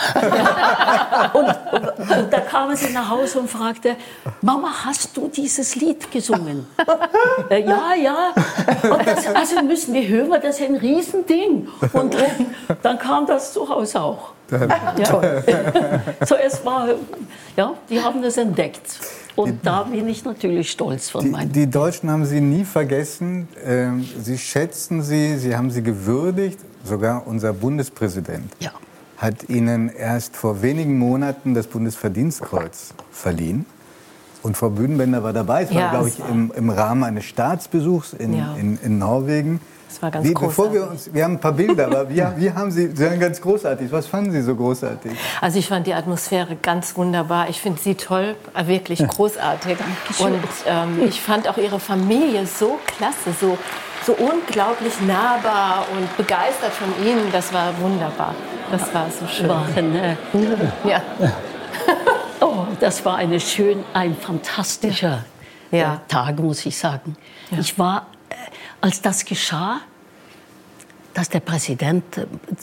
Und, 1.33 1.43
und, 1.73 2.11
und 2.11 2.33
da 2.33 2.39
kamen 2.39 2.75
sie 2.75 2.93
nach 2.93 3.09
Hause 3.09 3.39
und 3.39 3.49
fragte, 3.49 3.95
Mama, 4.41 4.69
hast 4.85 5.15
du 5.15 5.27
dieses 5.27 5.75
Lied 5.75 6.11
gesungen? 6.11 6.65
äh, 7.49 7.63
ja, 7.63 7.93
ja. 8.01 8.33
Und 8.89 9.07
das, 9.07 9.27
also 9.27 9.61
müssen 9.63 9.93
wir 9.93 10.07
hören, 10.07 10.29
weil 10.29 10.39
das 10.39 10.59
ist 10.59 10.67
ein 10.67 10.75
Riesending. 10.75 11.67
Und 11.93 12.15
dann 12.81 12.99
kam 12.99 13.25
das 13.25 13.53
zu 13.53 13.67
Hause 13.67 14.01
auch. 14.01 14.31
Ja. 14.97 15.41
so, 16.25 16.35
es 16.35 16.63
war, 16.63 16.89
ja, 17.55 17.73
die 17.89 18.01
haben 18.01 18.21
das 18.21 18.37
entdeckt. 18.37 18.99
Und 19.35 19.65
da 19.65 19.83
bin 19.83 20.07
ich 20.07 20.23
natürlich 20.23 20.71
stolz 20.71 21.09
von 21.09 21.21
Die, 21.21 21.29
meinen. 21.29 21.51
die 21.51 21.69
Deutschen 21.69 22.09
haben 22.09 22.25
Sie 22.25 22.39
nie 22.39 22.63
vergessen. 22.63 23.49
Ähm, 23.65 24.07
Sie 24.21 24.37
schätzen 24.37 25.01
Sie, 25.01 25.37
Sie 25.37 25.55
haben 25.55 25.71
Sie 25.71 25.83
gewürdigt. 25.83 26.59
Sogar 26.85 27.23
unser 27.25 27.51
Bundespräsident 27.53 28.53
Ja. 28.59 28.71
hat 29.17 29.49
Ihnen 29.49 29.89
erst 29.89 30.35
vor 30.37 30.61
wenigen 30.61 30.97
Monaten 30.99 31.53
das 31.55 31.65
Bundesverdienstkreuz 31.67 32.93
verliehen. 33.11 33.65
Und 34.43 34.55
Frau 34.55 34.69
Bühnenbender 34.69 35.23
war 35.23 35.33
dabei. 35.33 35.63
Es 35.63 35.73
war, 35.73 35.81
Ja, 35.81 35.89
glaube 35.89 36.09
ich, 36.09 36.19
war- 36.19 36.29
im, 36.29 36.51
im 36.55 36.69
Rahmen 36.69 37.03
eines 37.03 37.25
Staatsbesuchs 37.25 38.13
in, 38.13 38.33
Ja. 38.37 38.55
in, 38.55 38.77
in 38.83 38.99
Norwegen. 38.99 39.59
Das 39.89 40.01
war 40.03 40.11
ganz 40.11 40.27
wie, 40.27 40.33
Bevor 40.33 40.71
wir 40.73 40.81
großartig. 40.81 41.05
uns, 41.07 41.13
wir 41.15 41.23
haben 41.23 41.31
ein 41.33 41.39
paar 41.39 41.53
Bilder, 41.53 41.85
aber 41.87 42.09
wie, 42.09 42.21
wie 42.37 42.51
haben 42.51 42.69
Sie, 42.69 42.91
Sie 42.93 43.03
waren 43.05 43.19
ganz 43.19 43.41
großartig. 43.41 43.91
Was 43.91 44.05
fanden 44.05 44.31
Sie 44.31 44.41
so 44.43 44.53
großartig? 44.55 45.11
Also 45.41 45.57
ich 45.57 45.67
fand 45.67 45.87
die 45.87 45.93
Atmosphäre 45.95 46.55
ganz 46.61 46.95
wunderbar. 46.95 47.49
Ich 47.49 47.59
finde 47.61 47.81
sie 47.81 47.95
toll, 47.95 48.35
äh, 48.53 48.67
wirklich 48.67 48.99
großartig. 49.07 49.77
Und 50.19 50.35
ähm, 50.67 50.99
ich 51.07 51.19
fand 51.21 51.47
auch 51.47 51.57
ihre 51.57 51.79
Familie 51.79 52.45
so 52.45 52.77
klasse, 52.85 53.33
so, 53.39 53.57
so 54.05 54.13
unglaublich 54.13 55.01
nahbar 55.01 55.85
und 55.95 56.15
begeistert 56.17 56.71
von 56.73 56.87
ihnen. 57.05 57.31
Das 57.31 57.51
war 57.51 57.77
wunderbar. 57.79 58.35
Das 58.71 58.93
war 58.93 59.09
so 59.09 59.25
schön. 59.27 59.49
Waren, 59.49 59.95
äh, 59.95 60.15
Ja. 60.87 61.01
Oh, 62.41 62.65
das 62.79 63.03
war 63.05 63.15
eine 63.17 63.39
schön, 63.39 63.83
ein 63.93 64.15
fantastischer 64.15 65.23
Ja. 65.71 65.95
äh, 65.95 65.97
Tag, 66.07 66.37
muss 66.39 66.65
ich 66.65 66.77
sagen. 66.77 67.15
Ich 67.49 67.79
war, 67.79 68.07
äh, 68.29 68.35
als 68.81 69.01
das 69.01 69.23
geschah, 69.23 69.79
dass 71.13 71.29
der 71.29 71.39
Präsident 71.39 72.03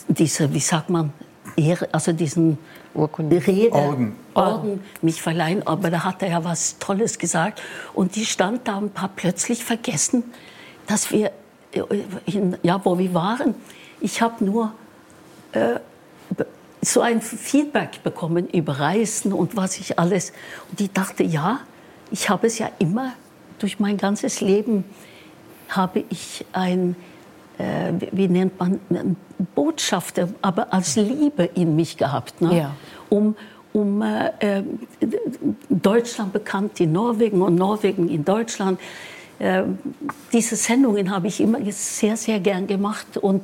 diese, 0.09 0.53
wie 0.53 0.61
sagt 0.61 0.91
man, 0.91 1.13
Ehre, 1.57 1.89
also 1.91 2.13
diesen 2.13 2.59
Rede, 2.95 3.73
Orden. 3.73 4.17
Orden 4.35 4.85
mich 5.01 5.21
verleihen, 5.23 5.67
aber 5.67 5.91
da 5.91 6.05
hat 6.05 6.23
er 6.23 6.29
ja 6.29 6.45
was 6.45 6.79
Tolles 6.79 7.19
gesagt. 7.19 7.61
Und 7.95 8.15
die 8.15 8.27
stand 8.27 8.69
da 8.69 8.77
und 8.77 9.01
hat 9.01 9.17
plötzlich 9.17 9.65
vergessen, 9.65 10.23
dass 10.93 11.11
wir, 11.11 11.31
äh, 11.73 11.81
in, 12.27 12.57
ja, 12.63 12.79
wo 12.85 12.99
wir 12.99 13.15
waren. 13.15 13.55
Ich 14.01 14.21
habe 14.21 14.45
nur 14.45 14.73
so 16.83 17.01
ein 17.01 17.21
Feedback 17.21 18.03
bekommen 18.03 18.49
über 18.49 18.79
Reisen 18.79 19.33
und 19.33 19.57
was 19.57 19.79
ich 19.79 19.99
alles. 19.99 20.33
Und 20.71 20.81
ich 20.81 20.91
dachte, 20.93 21.23
ja, 21.23 21.61
ich 22.11 22.29
habe 22.29 22.47
es 22.47 22.59
ja 22.59 22.69
immer 22.79 23.13
durch 23.59 23.79
mein 23.79 23.97
ganzes 23.97 24.41
Leben 24.41 24.85
habe 25.69 26.05
ich 26.11 26.45
ein, 26.53 26.97
äh, 27.59 27.93
wie- 28.11 28.29
nennt 28.29 28.59
man, 28.59 28.81
Botschafter, 29.55 30.29
aber 30.43 30.73
als 30.73 30.97
Liebe 30.97 31.45
in 31.45 31.77
mich 31.77 31.97
gehabt, 31.97 32.41
ne? 32.41 32.59
Ja. 32.59 32.75
um, 33.09 33.37
um 33.73 34.03
äh, 34.03 34.29
äh, 34.41 34.63
Deutschland 35.69 36.33
bekannt 36.33 36.81
in 36.81 36.93
Norwegen 36.93 37.41
und 37.41 37.55
Norwegen 37.55 38.09
in 38.09 38.25
Deutschland. 38.25 38.79
Äh, 39.43 39.65
diese 40.33 40.55
Sendungen 40.55 41.11
habe 41.11 41.27
ich 41.27 41.41
immer 41.41 41.59
sehr, 41.73 42.17
sehr 42.17 42.39
gern 42.39 42.69
gemacht 42.69 43.17
und 43.17 43.43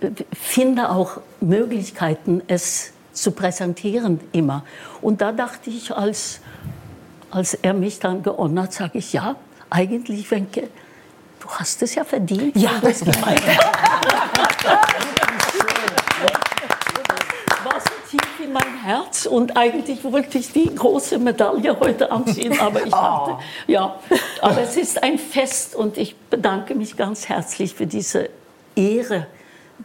äh, 0.00 0.10
finde 0.32 0.88
auch 0.88 1.18
Möglichkeiten, 1.40 2.42
es 2.46 2.92
zu 3.12 3.32
präsentieren 3.32 4.20
immer. 4.30 4.64
Und 5.02 5.20
da 5.20 5.32
dachte 5.32 5.68
ich, 5.68 5.92
als, 5.92 6.38
als 7.32 7.54
er 7.54 7.74
mich 7.74 7.98
dann 7.98 8.22
geordnet 8.22 8.66
hat, 8.66 8.72
sage 8.72 8.98
ich, 8.98 9.12
ja, 9.14 9.34
eigentlich, 9.68 10.30
Wenke, 10.30 10.68
du 11.40 11.48
hast 11.48 11.82
es 11.82 11.96
ja 11.96 12.04
verdient. 12.04 12.56
Ja. 12.56 12.78
Das 12.80 13.00
gemeint. 13.00 13.42
war 17.64 17.80
so 17.80 17.90
tief 18.08 18.40
in 18.44 18.52
und 19.26 19.56
eigentlich 19.56 20.04
wollte 20.04 20.38
ich 20.38 20.52
die 20.52 20.74
große 20.74 21.18
Medaille 21.18 21.78
heute 21.78 22.10
anziehen, 22.10 22.58
aber 22.60 22.84
ich 22.84 22.90
dachte, 22.90 23.32
oh. 23.32 23.38
ja, 23.66 23.98
aber 24.40 24.62
es 24.62 24.76
ist 24.76 25.02
ein 25.02 25.18
Fest 25.18 25.74
und 25.74 25.98
ich 25.98 26.16
bedanke 26.16 26.74
mich 26.74 26.96
ganz 26.96 27.28
herzlich 27.28 27.74
für 27.74 27.86
diese 27.86 28.30
Ehre, 28.74 29.26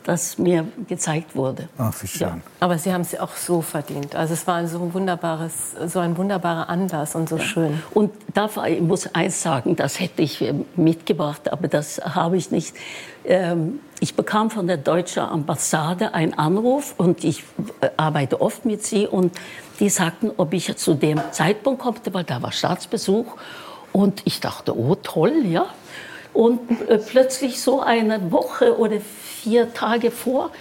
das 0.04 0.38
mir 0.38 0.66
gezeigt 0.88 1.36
wurde. 1.36 1.70
Ach, 1.78 1.94
wie 2.02 2.08
schön. 2.08 2.28
Ja. 2.28 2.38
Aber 2.60 2.78
Sie 2.78 2.94
haben 2.94 3.02
es 3.02 3.18
auch 3.20 3.36
so 3.36 3.62
verdient. 3.62 4.16
Also 4.16 4.34
es 4.34 4.48
war 4.48 4.66
so 4.68 4.80
ein 4.80 4.94
wunderbares, 4.94 5.76
so 5.88 6.00
ein 6.00 6.18
wunderbarer 6.18 6.70
Anlass 6.70 7.16
und 7.16 7.30
so 7.30 7.38
ja. 7.38 7.44
schön. 7.44 7.84
Und 7.94 8.12
da 8.34 8.50
ich 8.68 8.82
muss 8.82 9.14
eins 9.14 9.42
sagen, 9.42 9.76
das 9.76 10.00
hätte 10.00 10.22
ich 10.22 10.42
äh, 10.42 10.54
mitgebracht, 10.76 11.52
aber 11.52 11.68
das 11.68 12.00
habe 12.00 12.38
ich 12.38 12.52
nicht. 12.52 12.76
Ähm, 13.24 13.80
ich 14.00 14.16
bekam 14.16 14.50
von 14.50 14.66
der 14.66 14.78
deutschen 14.78 15.24
Ambassade 15.24 16.14
einen 16.14 16.34
Anruf 16.34 16.96
und 16.98 17.24
ich 17.24 17.44
äh, 17.82 17.90
arbeite 17.98 18.42
oft 18.42 18.66
mit 18.66 18.84
sie 18.84 19.06
und 19.06 19.38
die 19.80 19.90
sagten, 19.90 20.32
ob 20.38 20.54
ich 20.54 20.76
zu 20.78 20.96
dem 20.96 21.22
Zeitpunkt 21.32 21.82
konnte, 21.82 22.14
weil 22.14 22.24
da 22.24 22.42
war 22.42 22.52
Staatsbesuch 22.52 23.26
und 23.92 24.22
ich 24.26 24.40
dachte, 24.40 24.78
oh 24.78 24.96
toll, 24.96 25.46
ja. 25.46 25.66
Und 26.34 26.60
äh, 26.88 26.98
plötzlich 26.98 27.62
so 27.62 27.82
eine 27.82 28.32
Woche 28.32 28.78
oder 28.78 29.00
vier 29.00 29.74
Tage 29.74 30.12
vor 30.12 30.52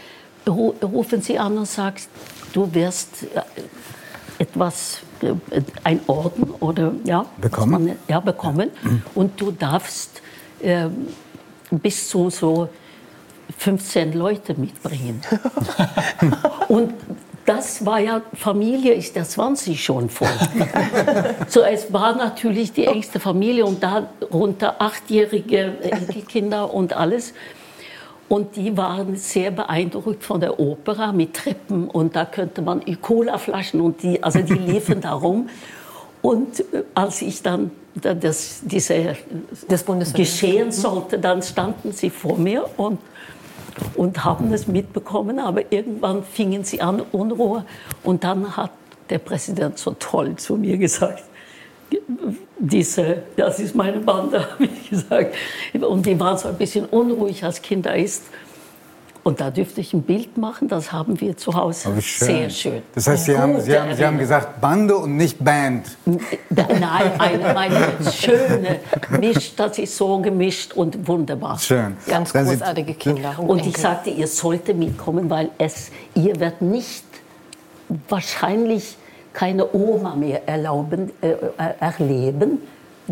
rufen 0.47 1.21
sie 1.21 1.39
an 1.39 1.59
und 1.59 1.67
sagen, 1.67 2.01
du 2.53 2.73
wirst 2.75 3.25
äh, 3.35 3.43
etwas, 4.39 5.01
äh, 5.21 5.35
ein 5.85 6.01
Orden 6.07 6.51
oder 6.61 6.93
ja 7.05 7.27
bekommen, 7.41 7.85
man, 7.85 7.97
ja, 8.09 8.21
bekommen 8.21 8.71
mhm. 8.83 9.03
und 9.15 9.41
du 9.41 9.51
darfst 9.51 10.23
äh, 10.61 10.89
bis 11.71 12.09
zu 12.09 12.31
so 12.31 12.69
15 13.59 14.13
Leute 14.15 14.55
mitbringen. 14.55 15.21
und 16.69 16.95
das 17.51 17.85
war 17.85 17.99
ja, 17.99 18.23
Familie 18.33 18.95
ist 18.95 19.17
der 19.17 19.25
20 19.25 19.83
schon 19.83 20.09
voll. 20.09 20.29
so, 21.49 21.63
es 21.63 21.93
war 21.93 22.15
natürlich 22.15 22.73
die 22.73 22.87
engste 22.87 23.19
Familie 23.19 23.67
und 23.67 23.83
darunter 23.83 24.81
achtjährige 24.81 25.73
Kinder 26.29 26.73
und 26.73 26.93
alles. 26.93 27.35
Und 28.29 28.55
die 28.55 28.77
waren 28.77 29.17
sehr 29.17 29.51
beeindruckt 29.51 30.23
von 30.23 30.41
der 30.41 30.61
Opera 30.61 31.11
mit 31.11 31.35
Treppen 31.35 31.89
und 31.89 32.15
da 32.15 32.25
könnte 32.25 32.63
man 32.63 32.83
Cola-Flaschen 33.03 33.81
und 33.81 34.01
die, 34.05 34.23
also 34.23 34.39
die 34.39 34.55
liefen 34.55 35.01
da 35.01 35.15
rum. 35.15 35.49
Und 36.23 36.61
äh, 36.61 36.85
als 36.95 37.21
ich 37.21 37.43
dann 37.43 37.73
das, 37.97 38.61
diese, 38.63 39.17
das 39.67 39.83
geschehen 40.13 40.71
sollte, 40.71 41.19
dann 41.19 41.43
standen 41.43 41.91
sie 41.91 42.11
vor 42.11 42.39
mir 42.39 42.71
und, 42.77 43.01
und 43.95 44.25
haben 44.25 44.53
es 44.53 44.67
mitbekommen. 44.67 45.39
Aber 45.39 45.73
irgendwann 45.73 46.23
fingen 46.25 46.65
sie 46.65 46.81
an, 46.81 47.03
Unruhe. 47.13 47.65
Und 48.03 48.25
dann 48.25 48.57
hat 48.57 48.71
der 49.09 49.19
Präsident 49.19 49.79
so 49.79 49.95
toll 49.99 50.37
zu 50.37 50.57
mir 50.57 50.79
gesagt, 50.79 51.25
diese, 52.59 53.23
das 53.37 53.59
ist 53.59 53.75
meine 53.75 53.99
Bande, 53.99 54.51
habe 54.53 54.65
ich 54.65 54.91
gesagt. 54.91 55.35
Und 55.81 56.07
die 56.07 56.19
waren 56.19 56.39
so 56.39 56.49
ein 56.49 56.57
bisschen 56.57 56.85
unruhig, 56.87 57.43
als 57.45 57.63
Kind 57.63 57.87
da 57.87 57.93
ist. 57.93 58.25
Und 59.23 59.41
da 59.41 59.51
dürfte 59.51 59.83
ich 59.83 59.93
ein 59.93 60.03
Bild 60.03 60.39
machen, 60.39 60.69
das 60.69 60.93
haben 60.93 61.21
wir 61.21 61.37
zu 61.37 61.55
Hause. 61.55 61.91
Oh, 61.95 62.01
schön. 62.01 62.27
Sehr 62.27 62.51
schön. 62.51 62.83
Das 62.95 63.07
heißt, 63.07 63.27
Sie 63.27 63.39
haben, 63.39 63.61
Sie, 63.61 63.79
haben, 63.79 63.95
Sie 63.95 64.05
haben 64.05 64.19
gesagt 64.19 64.61
Bande 64.61 64.97
und 64.97 65.17
nicht 65.17 65.43
Band. 65.45 65.87
Nein, 66.49 67.13
eine, 67.19 67.57
eine 67.57 68.13
schöne 68.13 68.81
Misch, 69.21 69.55
das 69.57 69.79
ist 69.79 69.97
so 69.97 70.19
gemischt 70.21 70.73
und 70.73 71.07
wunderbar. 71.07 71.59
Schön. 71.59 71.97
Ganz 72.07 72.33
großartige 72.33 72.95
Kinder. 72.95 73.35
Und, 73.39 73.51
und 73.51 73.67
ich 73.67 73.77
sagte, 73.77 74.09
ihr 74.09 74.27
solltet 74.27 74.79
mitkommen, 74.79 75.29
weil 75.29 75.51
es, 75.59 75.91
ihr 76.15 76.41
werdet 76.41 76.63
nicht 76.63 77.05
wahrscheinlich 78.09 78.97
keine 79.33 79.73
Oma 79.75 80.15
mehr 80.17 80.49
erlauben, 80.49 81.11
äh, 81.21 81.31
äh, 81.31 81.37
erleben, 81.79 82.59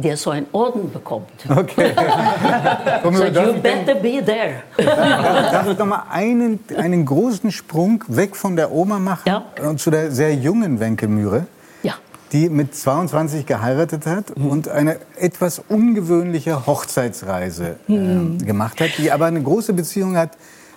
der 0.02 0.16
so 0.16 0.30
einen 0.30 0.46
Orden 0.52 0.92
bekommt. 0.92 1.30
Okay. 1.48 1.92
so, 3.02 3.24
you 3.24 3.54
better 3.60 3.94
be 3.94 4.22
there. 4.24 4.62
Darf 4.76 5.68
ich 5.68 5.78
noch 5.78 5.86
mal 5.86 6.04
einen, 6.10 6.60
einen 6.76 7.04
großen 7.04 7.50
Sprung 7.50 8.04
weg 8.08 8.36
von 8.36 8.56
der 8.56 8.72
Oma 8.72 8.98
machen 8.98 9.22
ja. 9.26 9.44
und 9.66 9.80
zu 9.80 9.90
der 9.90 10.10
sehr 10.10 10.34
jungen 10.34 10.80
Wenke 10.80 11.08
Mühre? 11.08 11.46
Ja. 11.82 11.94
Die 12.32 12.48
mit 12.48 12.74
22 12.74 13.46
geheiratet 13.46 14.06
hat 14.06 14.36
mhm. 14.36 14.46
und 14.46 14.68
eine 14.68 14.98
etwas 15.16 15.60
ungewöhnliche 15.68 16.66
Hochzeitsreise 16.66 17.76
mhm. 17.86 18.38
äh, 18.40 18.44
gemacht 18.44 18.80
hat, 18.80 18.90
die 18.98 19.10
aber 19.10 19.26
eine 19.26 19.42
große 19.42 19.72
Beziehung 19.72 20.16
hat 20.16 20.30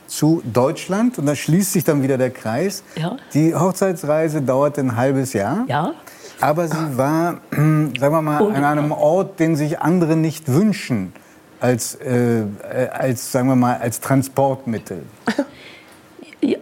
zu 0.07 0.41
Deutschland 0.43 1.17
und 1.19 1.26
da 1.26 1.36
schließt 1.36 1.72
sich 1.72 1.84
dann 1.84 2.03
wieder 2.03 2.17
der 2.17 2.32
Kreis. 2.32 2.84
Ja. 2.95 3.17
Die 3.34 3.55
Hochzeitsreise 3.55 4.41
dauerte 4.41 4.82
ein 4.82 4.97
halbes 4.97 5.34
Jahr. 5.34 5.65
Ja. 5.67 5.93
Aber 6.41 6.67
sie 6.67 6.97
war, 6.97 7.39
sagen 7.51 7.93
wir 7.99 8.21
mal, 8.21 8.41
an 8.55 8.63
einem 8.63 8.91
Ort, 8.91 9.39
den 9.39 9.55
sich 9.55 9.79
andere 9.79 10.15
nicht 10.15 10.47
wünschen, 10.47 11.13
als, 11.59 11.95
äh, 11.95 12.43
als 12.91 13.31
sagen 13.31 13.47
wir 13.47 13.55
mal, 13.55 13.77
als 13.77 13.99
Transportmittel. 13.99 15.03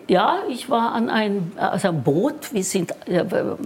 Ja, 0.10 0.40
ich 0.50 0.70
war 0.70 0.92
an 0.92 1.10
einem 1.10 1.54
also 1.56 1.94
Boot. 1.94 2.52
Wir 2.52 2.64
sind, 2.64 2.92
äh, 3.06 3.24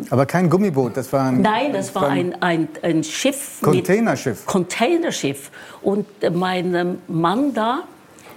Aber 0.10 0.26
kein 0.26 0.50
Gummiboot, 0.50 0.96
das 0.96 1.12
war 1.12 1.30
ein. 1.30 1.42
Nein, 1.42 1.74
das 1.74 1.96
war 1.96 2.08
ein, 2.08 2.40
ein, 2.42 2.68
ein 2.84 3.04
Schiff. 3.04 3.60
Containerschiff. 3.62 4.46
Containerschiff. 4.46 5.50
Und 5.82 6.06
mein 6.34 7.00
Mann 7.08 7.54
da, 7.54 7.84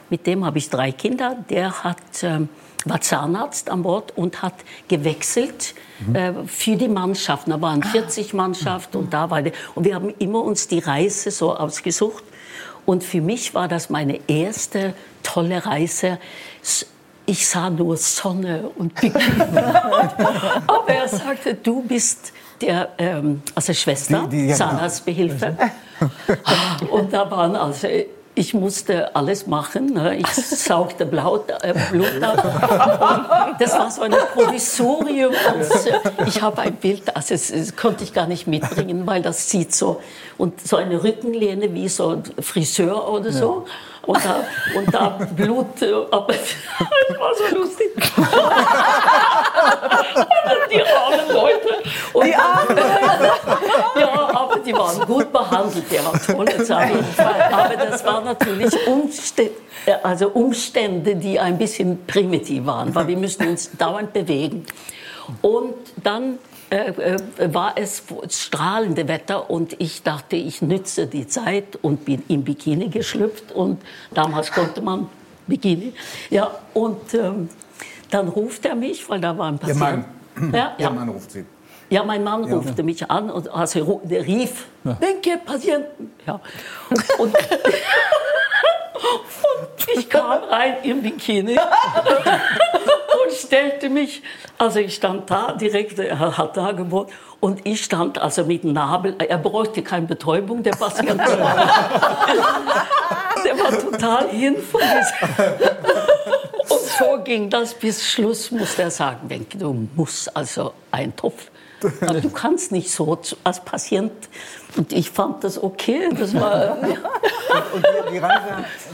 mit 0.09 0.27
dem 0.27 0.47
habe 0.47 0.57
ich 0.57 0.71
drei 0.71 0.93
Kinder. 0.93 1.37
Der 1.51 1.85
hat, 1.85 2.23
äh, 2.23 2.41
war 2.87 3.01
Zahnarzt 3.01 3.71
an 3.71 3.83
Bord 3.83 4.17
und 4.17 4.43
hat 4.43 4.55
gewechselt 4.89 5.75
mhm. 6.07 6.15
äh, 6.15 6.33
für 6.47 6.77
die 6.77 6.89
Mannschaften. 6.89 7.51
Da 7.51 7.61
waren 7.61 7.83
40 7.83 8.33
ah. 8.33 8.37
Mannschaften 8.37 8.97
und 8.97 9.13
da 9.13 9.31
war 9.31 9.43
der. 9.43 9.53
Und 9.75 9.85
wir 9.85 9.95
haben 9.95 10.15
immer 10.19 10.43
uns 10.43 10.69
die 10.69 10.79
Reise 10.79 11.31
so 11.31 11.55
ausgesucht. 11.55 12.25
Und 12.85 13.03
für 13.03 13.21
mich 13.21 13.55
war 13.55 13.67
das 13.69 13.91
meine 13.91 14.21
erste 14.29 14.95
tolle 15.23 15.67
Reise. 15.67 16.19
Ich 17.27 17.49
sah 17.49 17.69
nur 17.69 17.97
Sonne 17.97 18.71
und 18.77 18.95
Bikini. 18.95 19.41
Aber 20.69 20.89
er 20.89 21.09
sagte, 21.09 21.55
du 21.55 21.83
bist 21.83 22.33
der, 22.61 22.91
ähm, 22.99 23.43
also 23.55 23.73
Schwester, 23.73 24.29
die, 24.31 24.37
die, 24.37 24.47
ja, 24.47 24.57
genau. 24.57 24.57
Zahnarztbehilfe. 24.57 25.57
Und 26.91 27.13
da 27.13 27.31
waren 27.31 27.57
also 27.57 27.89
ich 28.37 28.55
musste 28.55 29.17
alles 29.17 29.47
machen. 29.47 29.95
Ne? 29.95 30.19
Ich 30.19 30.27
saugte 30.35 31.07
Blut, 31.07 31.51
äh, 31.63 31.75
Blut 31.91 32.23
ab. 32.23 33.57
Das 33.59 33.73
war 33.73 33.91
so 33.91 34.03
ein 34.03 34.15
Provisorium. 34.35 35.33
Und 35.33 36.29
ich 36.29 36.41
habe 36.41 36.61
ein 36.63 36.77
Bild, 36.77 37.17
also 37.17 37.35
das, 37.35 37.51
das, 37.51 37.75
konnte 37.75 38.05
ich 38.05 38.13
gar 38.13 38.27
nicht 38.27 38.47
mitbringen, 38.47 39.07
weil 39.07 39.23
das 39.23 39.51
sieht 39.51 39.75
so 39.75 40.01
und 40.37 40.61
so 40.61 40.77
eine 40.77 41.03
Rückenlehne 41.03 41.73
wie 41.73 41.89
so 41.89 42.11
ein 42.11 42.25
Friseur 42.41 43.11
oder 43.11 43.33
so. 43.33 43.65
Ja 43.67 43.73
und 44.07 44.25
da, 44.25 44.45
und 44.75 44.95
da 44.95 45.09
Blut. 45.37 45.83
Äh, 45.83 45.93
aber 46.11 46.31
es 46.31 46.55
war 47.19 47.33
so 47.35 47.57
lustig. 47.57 47.91
die 50.71 50.83
armen 50.83 51.33
Leute. 51.33 51.69
Und 52.13 52.27
die 52.27 52.35
armen 52.35 52.77
Leute. 52.77 53.33
ja, 54.01 54.31
aber 54.35 54.59
die 54.59 54.73
waren 54.73 55.01
gut 55.07 55.33
behandelt. 55.33 55.91
Der 55.91 56.13
hat 56.13 56.27
tolle 56.27 56.65
Zeit. 56.65 56.93
Aber 57.53 57.77
das 57.77 58.05
waren 58.05 58.25
natürlich 58.25 58.75
Umstände, 58.87 59.53
also 60.03 60.29
Umstände, 60.29 61.17
die 61.17 61.39
ein 61.39 61.59
bisschen 61.59 62.07
primitiv 62.07 62.67
waren, 62.67 62.95
weil 62.95 63.09
wir 63.09 63.17
müssen 63.17 63.49
uns 63.49 63.71
dauernd 63.77 64.13
bewegen. 64.13 64.67
Und 65.43 65.75
dann 66.03 66.39
äh, 66.69 66.91
äh, 66.91 67.55
war 67.55 67.75
es 67.77 68.03
strahlende 68.29 69.07
Wetter 69.07 69.49
und 69.51 69.81
ich 69.81 70.03
dachte, 70.03 70.35
ich 70.35 70.63
nütze 70.63 71.07
die 71.07 71.29
Zeit 71.29 71.79
und 71.81 72.05
bin 72.05 72.25
im 72.27 72.43
Bikini 72.43 72.89
geschlüpft 72.89 73.53
und 73.53 73.81
damals 74.13 74.51
konnte 74.51 74.81
man 74.81 75.09
Bikini. 75.47 75.93
Ja, 76.29 76.51
und 76.75 77.15
ähm, 77.15 77.49
dann 78.11 78.29
ruft 78.29 78.65
er 78.65 78.75
mich, 78.75 79.09
weil 79.09 79.21
da 79.21 79.37
war 79.37 79.49
ein 79.49 79.59
Patient. 79.59 79.81
Ihr 79.81 80.41
Mann, 80.41 80.53
ja, 80.53 80.73
ja. 80.79 80.91
Mann 80.91 81.09
ruft 81.09 81.31
Sie. 81.31 81.45
Ja, 81.89 82.03
mein 82.03 82.25
Mann 82.25 82.49
ja. 82.49 82.57
rufte 82.57 82.83
mich 82.83 83.09
an 83.09 83.31
und 83.31 83.49
also, 83.49 84.01
der 84.05 84.27
rief, 84.27 84.67
ja. 84.85 84.95
Denke, 84.95 85.39
Patienten. 85.45 86.13
Ja. 86.27 86.41
Und, 87.19 87.29
und 87.29 87.37
ich 89.95 90.09
kam 90.09 90.43
rein 90.45 90.77
im 90.83 91.03
Bikini 91.03 91.57
und 91.57 93.33
stellte 93.33 93.89
mich, 93.89 94.23
also 94.59 94.81
ich 94.81 94.97
stand 94.97 95.31
da 95.31 95.53
direkt, 95.53 95.99
er 95.99 96.37
hat 96.37 96.57
da 96.57 96.73
gewohnt, 96.73 97.11
und 97.39 97.61
ich 97.65 97.85
stand 97.85 98.19
also 98.19 98.45
mit 98.45 98.65
Nabel, 98.65 99.15
er 99.19 99.39
bräuchte 99.39 99.83
keine 99.83 100.07
Betäubung, 100.07 100.63
der 100.63 100.73
Patient. 100.73 101.21
der 101.21 101.39
war 103.59 103.79
total 103.79 104.29
hin 104.31 104.57
von 104.57 104.81
so 106.99 107.19
ging 107.25 107.51
das 107.51 107.75
bis 107.75 108.05
Schluss, 108.07 108.51
musste 108.51 108.83
er 108.83 108.91
sagen, 108.91 109.29
Wenke, 109.29 109.59
du 109.59 109.89
musst 109.95 110.35
also 110.37 110.73
einen 110.91 111.15
Topf. 111.17 111.51
Du 111.81 112.31
kannst 112.31 112.73
nicht 112.73 112.91
so 112.91 113.19
als 113.45 113.61
Patient. 113.61 114.11
Und 114.77 114.93
ich 114.95 115.11
fand 115.11 115.45
das 115.45 115.63
okay. 115.63 116.09
Das 116.19 116.35
war, 116.35 116.79
Und 117.75 117.85
die, 118.09 118.13
die, 118.13 118.19
Reise, 118.19 118.43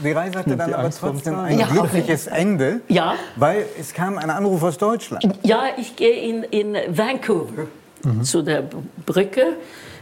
die 0.03 0.11
Reise 0.11 0.39
hatte 0.39 0.57
dann 0.57 0.73
aber 0.73 0.89
trotzdem 0.91 1.39
ein 1.39 1.59
Ja. 1.59 1.67
glückliches 1.67 2.27
Ende, 2.27 2.81
Ja. 2.89 3.15
weil 3.37 3.65
es 3.79 3.93
kam 3.93 4.17
ein 4.17 4.29
Anruf 4.29 4.63
aus 4.63 4.77
Deutschland. 4.77 5.25
Ja, 5.43 5.63
ich 5.77 5.95
gehe 5.95 6.11
in, 6.13 6.43
in 6.43 6.75
Vancouver 6.97 7.67
zu 8.21 8.41
der 8.41 8.63
Brücke 9.05 9.53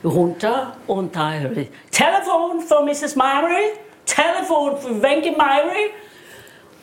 runter 0.03 0.75
und 0.87 1.15
da 1.15 1.33
höre 1.33 1.57
ich 1.57 1.69
Telefon 1.91 2.61
von 2.67 2.85
Mrs. 2.85 3.15
Myrie, 3.15 3.73
Telefon 4.07 4.77
von 4.77 5.01
Wenke 5.03 5.31
Myrie. 5.31 5.91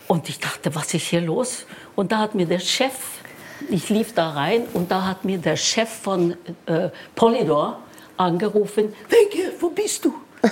Und 0.08 0.28
ich 0.30 0.40
dachte, 0.40 0.74
was 0.74 0.92
ist 0.94 1.06
hier 1.06 1.20
los? 1.20 1.66
Und 1.94 2.10
da 2.10 2.18
hat 2.18 2.34
mir 2.34 2.46
der 2.46 2.58
Chef, 2.58 2.94
ich 3.68 3.90
lief 3.90 4.14
da 4.14 4.30
rein 4.30 4.64
und 4.72 4.90
da 4.90 5.04
hat 5.04 5.24
mir 5.24 5.36
der 5.38 5.56
Chef 5.56 5.88
von 5.88 6.34
äh, 6.64 6.88
Polydor 7.14 7.78
angerufen, 8.16 8.94
Wenke, 9.08 9.52
wo 9.60 9.70
bist 9.70 10.04
du? 10.04 10.14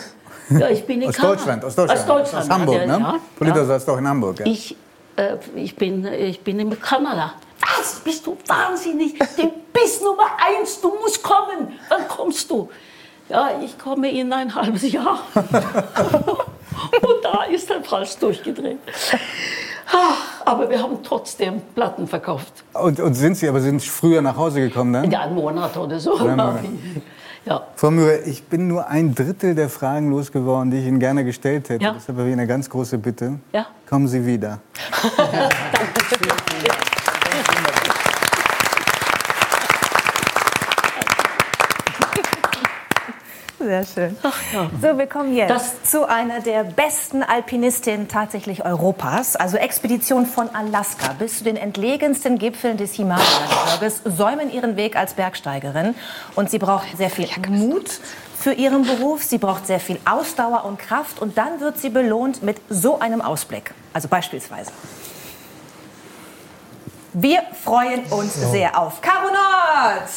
Ja, 0.49 0.69
ich 0.69 0.85
bin 0.87 1.03
in 1.03 1.09
Aus. 1.09 1.17
Deutschland, 1.17 1.65
aus 1.65 1.75
Deutschland. 1.75 2.01
Aus 2.01 2.07
Deutschland. 2.07 2.45
Aus 2.45 2.51
Hamburg, 2.51 2.77
ja, 2.77 2.87
ne? 2.87 2.99
Ja, 3.01 3.19
Polito 3.37 3.59
ja. 3.59 3.65
saß 3.65 3.85
doch 3.85 3.99
in 3.99 4.07
Hamburg. 4.07 4.39
Ja. 4.39 4.47
Ich, 4.47 4.77
äh, 5.17 5.39
ich, 5.57 5.75
bin, 5.75 6.05
ich 6.07 6.41
bin 6.41 6.61
in 6.61 6.81
Kanada. 6.81 7.35
Was? 7.59 7.97
Bist 7.97 8.25
du 8.25 8.39
wahnsinnig? 8.47 9.19
Du 9.37 9.53
bist 9.73 10.05
Nummer 10.05 10.29
eins, 10.39 10.81
du 10.81 10.95
musst 11.03 11.21
kommen. 11.21 11.77
Wann 11.89 12.07
kommst 12.07 12.49
du? 12.49 12.71
Ja, 13.29 13.61
ich 13.61 13.77
komme 13.77 14.09
in 14.09 14.33
ein 14.33 14.55
halbes 14.55 14.89
Jahr. 14.93 15.19
Da 17.33 17.43
ist 17.45 17.69
der 17.69 17.77
Preis 17.77 18.19
durchgedreht. 18.19 18.79
Aber 20.45 20.71
wir 20.71 20.81
haben 20.81 20.99
trotzdem 21.03 21.61
Platten 21.75 22.07
verkauft. 22.07 22.65
Und, 22.73 23.01
und 23.01 23.15
sind 23.15 23.37
Sie 23.37 23.49
aber 23.49 23.61
sind 23.61 23.83
früher 23.83 24.23
nach 24.23 24.37
Hause 24.37 24.61
gekommen 24.61 24.93
dann? 24.93 25.11
Ja, 25.11 25.23
einen 25.23 25.35
Monat 25.35 25.77
oder 25.77 25.99
so. 25.99 26.17
Monat. 26.17 26.61
Ja. 27.45 27.63
Frau 27.77 27.91
Müller, 27.91 28.27
ich 28.27 28.45
bin 28.45 28.69
nur 28.69 28.89
ein 28.89 29.15
Drittel 29.15 29.55
der 29.55 29.69
Fragen 29.69 30.11
losgeworden, 30.11 30.71
die 30.71 30.79
ich 30.79 30.87
Ihnen 30.87 30.99
gerne 30.99 31.25
gestellt 31.25 31.69
hätte. 31.69 31.85
Ja. 31.85 31.93
Deshalb 31.93 32.19
habe 32.19 32.29
ich 32.29 32.33
eine 32.33 32.47
ganz 32.47 32.69
große 32.71 32.99
Bitte. 32.99 33.39
Ja. 33.53 33.67
Kommen 33.89 34.09
Sie 34.09 34.25
wieder. 34.25 34.61
Sehr 43.67 43.85
schön. 43.85 44.17
So, 44.81 44.97
wir 44.97 45.07
kommen 45.09 45.35
jetzt 45.35 45.51
Das- 45.51 45.83
zu 45.91 46.09
einer 46.09 46.41
der 46.41 46.63
besten 46.63 47.25
Alpinistinnen 47.25 48.07
tatsächlich 48.07 48.65
Europas. 48.65 49.35
Also 49.35 49.57
Expedition 49.57 50.25
von 50.25 50.49
Alaska 50.55 51.13
bis 51.19 51.39
zu 51.39 51.45
den 51.45 51.57
entlegensten 51.57 52.39
Gipfeln 52.39 52.77
des 52.77 52.93
Himalaya-Gebirges 52.95 54.03
säumen 54.05 54.53
ihren 54.53 54.77
Weg 54.77 54.95
als 54.95 55.15
Bergsteigerin. 55.15 55.97
Und 56.37 56.49
sie 56.49 56.61
braucht 56.61 56.97
sehr 56.97 57.11
viel 57.11 57.27
Mut 57.49 57.91
für 58.39 58.53
ihren 58.53 58.85
Beruf. 58.87 59.25
Sie 59.25 59.39
braucht 59.39 59.67
sehr 59.67 59.81
viel 59.81 59.99
Ausdauer 60.09 60.65
und 60.65 60.79
Kraft. 60.79 61.21
Und 61.21 61.37
dann 61.37 61.59
wird 61.59 61.77
sie 61.79 61.91
belohnt 61.91 62.45
mit 62.45 62.59
so 62.69 63.01
einem 63.01 63.21
Ausblick. 63.21 63.75
Also 63.93 64.07
beispielsweise. 64.07 64.71
Wir 67.15 67.41
freuen 67.65 68.05
uns 68.11 68.33
sehr 68.35 68.79
auf 68.79 69.01
Caro 69.01 69.27
Nord. 69.27 70.09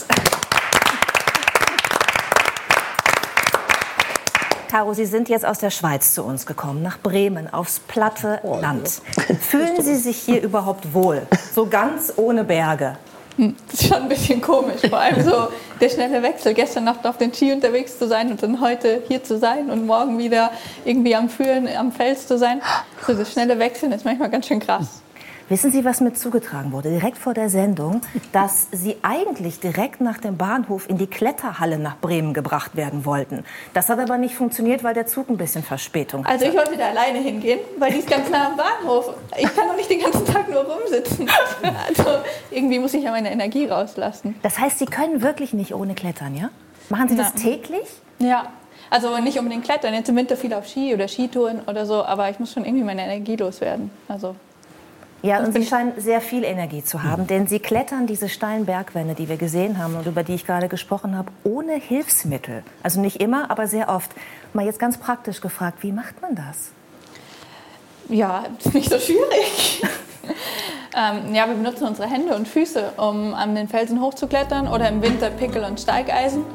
Caro, 4.69 4.93
Sie 4.93 5.07
sind 5.07 5.29
jetzt 5.29 5.47
aus 5.47 5.57
der 5.57 5.71
Schweiz 5.71 6.13
zu 6.13 6.23
uns 6.23 6.45
gekommen, 6.45 6.83
nach 6.83 6.99
Bremen, 6.99 7.51
aufs 7.51 7.79
platte 7.79 8.39
Land. 8.43 9.01
Fühlen 9.41 9.81
Sie 9.81 9.95
sich 9.95 10.17
hier 10.17 10.43
überhaupt 10.43 10.93
wohl? 10.93 11.23
So 11.55 11.65
ganz 11.65 12.13
ohne 12.17 12.43
Berge? 12.43 12.95
Das 13.35 13.81
ist 13.81 13.87
schon 13.87 14.03
ein 14.03 14.09
bisschen 14.09 14.41
komisch, 14.41 14.81
vor 14.87 14.99
allem 14.99 15.23
so 15.23 15.47
der 15.81 15.89
schnelle 15.89 16.21
Wechsel. 16.21 16.53
Gestern 16.53 16.83
Nacht 16.83 17.07
auf 17.07 17.17
den 17.17 17.33
Ski 17.33 17.51
unterwegs 17.51 17.97
zu 17.97 18.07
sein 18.07 18.29
und 18.29 18.43
dann 18.43 18.61
heute 18.61 19.01
hier 19.07 19.23
zu 19.23 19.39
sein 19.39 19.71
und 19.71 19.87
morgen 19.87 20.19
wieder 20.19 20.51
irgendwie 20.85 21.15
am 21.15 21.29
Fühlen, 21.29 21.67
am 21.75 21.91
Fels 21.91 22.27
zu 22.27 22.37
sein. 22.37 22.61
So 23.07 23.15
das 23.15 23.31
schnelle 23.31 23.57
Wechseln 23.57 23.91
ist 23.91 24.05
manchmal 24.05 24.29
ganz 24.29 24.45
schön 24.45 24.59
krass. 24.59 25.01
Wissen 25.49 25.71
Sie, 25.71 25.83
was 25.83 25.99
mir 25.99 26.13
zugetragen 26.13 26.71
wurde, 26.71 26.89
direkt 26.89 27.17
vor 27.17 27.33
der 27.33 27.49
Sendung, 27.49 28.01
dass 28.31 28.67
Sie 28.71 28.97
eigentlich 29.01 29.59
direkt 29.59 29.99
nach 29.99 30.19
dem 30.19 30.37
Bahnhof 30.37 30.87
in 30.87 30.99
die 30.99 31.07
Kletterhalle 31.07 31.79
nach 31.79 31.97
Bremen 31.97 32.35
gebracht 32.35 32.75
werden 32.75 33.03
wollten. 33.03 33.43
Das 33.73 33.89
hat 33.89 33.97
aber 33.97 34.19
nicht 34.19 34.35
funktioniert, 34.35 34.83
weil 34.83 34.93
der 34.93 35.07
Zug 35.07 35.27
ein 35.27 35.37
bisschen 35.37 35.63
Verspätung 35.63 36.23
hatte. 36.23 36.33
Also 36.33 36.45
ich 36.45 36.53
wollte 36.53 36.77
da 36.77 36.89
alleine 36.89 37.17
hingehen, 37.17 37.59
weil 37.79 37.91
die 37.91 37.97
ist 37.97 38.09
ganz 38.09 38.29
nah 38.29 38.49
am 38.49 38.57
Bahnhof. 38.57 39.11
Ich 39.37 39.55
kann 39.55 39.67
doch 39.67 39.75
nicht 39.75 39.89
den 39.89 40.01
ganzen 40.01 40.23
Tag 40.25 40.49
nur 40.49 40.61
rumsitzen. 40.61 41.27
Also 41.87 42.19
irgendwie 42.51 42.79
muss 42.79 42.93
ich 42.93 43.03
ja 43.03 43.11
meine 43.11 43.31
Energie 43.31 43.65
rauslassen. 43.65 44.35
Das 44.43 44.59
heißt, 44.59 44.79
Sie 44.79 44.85
können 44.85 45.21
wirklich 45.21 45.53
nicht 45.53 45.73
ohne 45.73 45.95
Klettern, 45.95 46.35
ja? 46.35 46.49
Machen 46.89 47.09
Sie 47.09 47.15
das 47.15 47.33
Nein. 47.33 47.43
täglich? 47.43 47.87
Ja, 48.19 48.49
also 48.89 49.17
nicht 49.19 49.37
unbedingt 49.39 49.63
klettern, 49.65 49.93
jetzt 49.93 50.09
im 50.09 50.15
Winter 50.15 50.35
viel 50.37 50.53
auf 50.53 50.67
Ski 50.67 50.93
oder 50.93 51.07
Skitouren 51.07 51.61
oder 51.67 51.85
so, 51.85 52.03
aber 52.03 52.29
ich 52.29 52.39
muss 52.39 52.53
schon 52.53 52.65
irgendwie 52.65 52.83
meine 52.83 53.03
Energie 53.03 53.35
loswerden. 53.35 53.91
Also 54.07 54.35
Ja, 55.21 55.39
und 55.43 55.53
Sie 55.53 55.65
scheinen 55.65 55.93
sehr 55.97 56.21
viel 56.21 56.45
Energie 56.45 56.81
zu 56.81 57.03
haben, 57.03 57.27
denn 57.27 57.45
Sie 57.45 57.59
klettern 57.59 58.07
diese 58.07 58.29
steilen 58.29 58.65
Bergwände, 58.65 59.15
die 59.15 59.27
wir 59.27 59.35
gesehen 59.35 59.77
haben 59.77 59.95
und 59.95 60.05
über 60.05 60.23
die 60.23 60.35
ich 60.35 60.45
gerade 60.45 60.69
gesprochen 60.69 61.17
habe, 61.17 61.29
ohne 61.43 61.73
Hilfsmittel. 61.73 62.63
Also 62.83 63.01
nicht 63.01 63.21
immer, 63.21 63.51
aber 63.51 63.67
sehr 63.67 63.89
oft. 63.89 64.11
Mal 64.53 64.65
jetzt 64.65 64.79
ganz 64.79 64.97
praktisch 64.97 65.41
gefragt, 65.41 65.79
wie 65.81 65.91
macht 65.91 66.21
man 66.21 66.35
das? 66.35 66.71
Ja, 68.07 68.45
ist 68.57 68.73
nicht 68.73 68.89
so 68.89 68.97
schwierig. 68.97 69.83
ähm, 70.95 71.35
ja, 71.35 71.47
wir 71.47 71.55
benutzen 71.55 71.85
unsere 71.85 72.09
Hände 72.09 72.33
und 72.35 72.47
Füße, 72.47 72.93
um 72.95 73.33
an 73.33 73.55
den 73.55 73.67
Felsen 73.67 73.99
hochzuklettern 73.99 74.69
oder 74.69 74.87
im 74.87 75.01
Winter 75.01 75.29
Pickel 75.31 75.65
und 75.65 75.81
Steigeisen. 75.81 76.45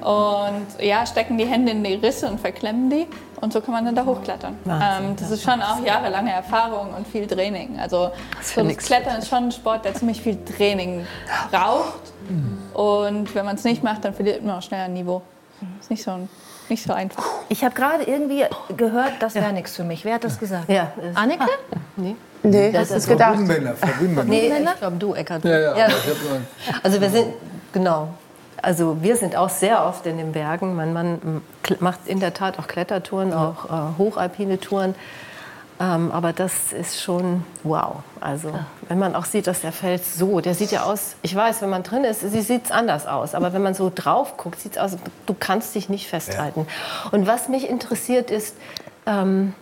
Und 0.00 0.66
ja, 0.80 1.06
stecken 1.06 1.38
die 1.38 1.46
Hände 1.46 1.70
in 1.70 1.84
die 1.84 1.94
Risse 1.94 2.28
und 2.28 2.40
verklemmen 2.40 2.90
die. 2.90 3.06
Und 3.40 3.52
so 3.52 3.60
kann 3.60 3.72
man 3.72 3.84
dann 3.84 3.94
da 3.94 4.04
hochklettern. 4.04 4.56
Ähm, 4.66 5.14
das 5.18 5.30
ist 5.30 5.42
schon 5.42 5.60
auch 5.62 5.84
jahrelange 5.84 6.32
Erfahrung 6.32 6.92
und 6.94 7.06
viel 7.06 7.26
Training. 7.26 7.78
Also 7.80 8.10
so 8.42 8.62
das 8.62 8.76
Klettern 8.78 9.16
ist 9.18 9.28
schon 9.28 9.44
ein 9.44 9.52
Sport, 9.52 9.84
der 9.84 9.94
ziemlich 9.94 10.20
viel 10.20 10.38
Training 10.44 11.06
braucht. 11.50 12.12
Und 12.74 13.34
wenn 13.34 13.44
man 13.44 13.56
es 13.56 13.64
nicht 13.64 13.82
macht, 13.82 14.04
dann 14.04 14.14
verliert 14.14 14.44
man 14.44 14.58
auch 14.58 14.62
schnell 14.62 14.84
an 14.84 14.92
Niveau. 14.92 15.22
Ist 15.80 15.90
nicht 15.90 16.02
so, 16.02 16.28
nicht 16.68 16.82
so 16.82 16.92
einfach. 16.92 17.24
Ich 17.48 17.64
habe 17.64 17.74
gerade 17.74 18.04
irgendwie 18.04 18.44
gehört, 18.76 19.12
das 19.20 19.34
wäre 19.34 19.52
nichts 19.52 19.74
für 19.76 19.84
mich. 19.84 20.04
Wer 20.04 20.14
hat 20.14 20.24
das 20.24 20.38
gesagt? 20.38 20.68
Ja, 20.68 20.92
Anneke? 21.14 21.46
Nee. 21.96 22.16
Nee, 22.42 22.70
das 22.70 22.90
ist 22.92 23.08
gedacht. 23.08 23.34
Frau 23.34 23.36
Grünbänder. 23.98 24.24
Nee, 24.24 24.52
ich 24.62 24.78
glaube 24.78 24.96
du, 24.96 25.14
Eckart. 25.14 25.44
Ja, 25.44 25.58
ja, 25.58 25.76
Ja. 25.76 25.84
aber 25.86 25.94
ich 25.94 26.06
hab 26.10 26.30
nur- 26.30 26.80
Also 26.84 27.00
wir 27.00 27.10
sind, 27.10 27.26
genau. 27.72 28.08
Also 28.62 29.02
wir 29.02 29.16
sind 29.16 29.36
auch 29.36 29.50
sehr 29.50 29.84
oft 29.84 30.06
in 30.06 30.18
den 30.18 30.32
Bergen. 30.32 30.74
Mein 30.74 30.92
Mann 30.92 31.42
macht 31.80 32.00
in 32.06 32.20
der 32.20 32.34
Tat 32.34 32.58
auch 32.58 32.66
Klettertouren, 32.66 33.32
auch 33.32 33.66
äh, 33.66 33.98
hochalpine 33.98 34.58
Touren. 34.58 34.94
Ähm, 35.80 36.10
aber 36.10 36.32
das 36.32 36.72
ist 36.72 37.00
schon 37.00 37.44
wow. 37.62 37.96
Also 38.20 38.52
wenn 38.88 38.98
man 38.98 39.14
auch 39.14 39.24
sieht, 39.24 39.46
dass 39.46 39.60
der 39.60 39.70
Fels 39.70 40.16
so, 40.16 40.40
der 40.40 40.54
sieht 40.54 40.72
ja 40.72 40.82
aus, 40.82 41.14
ich 41.22 41.34
weiß, 41.34 41.62
wenn 41.62 41.70
man 41.70 41.84
drin 41.84 42.02
ist, 42.04 42.20
sie 42.20 42.40
sieht 42.40 42.64
es 42.64 42.70
anders 42.72 43.06
aus. 43.06 43.34
Aber 43.34 43.52
wenn 43.52 43.62
man 43.62 43.74
so 43.74 43.92
drauf 43.94 44.36
guckt, 44.36 44.60
sieht 44.60 44.72
es 44.72 44.78
aus, 44.78 44.96
du 45.26 45.36
kannst 45.38 45.74
dich 45.74 45.88
nicht 45.88 46.08
festhalten. 46.08 46.66
Und 47.12 47.26
was 47.26 47.48
mich 47.48 47.68
interessiert 47.68 48.30
ist, 48.30 48.56
ähm, 49.06 49.54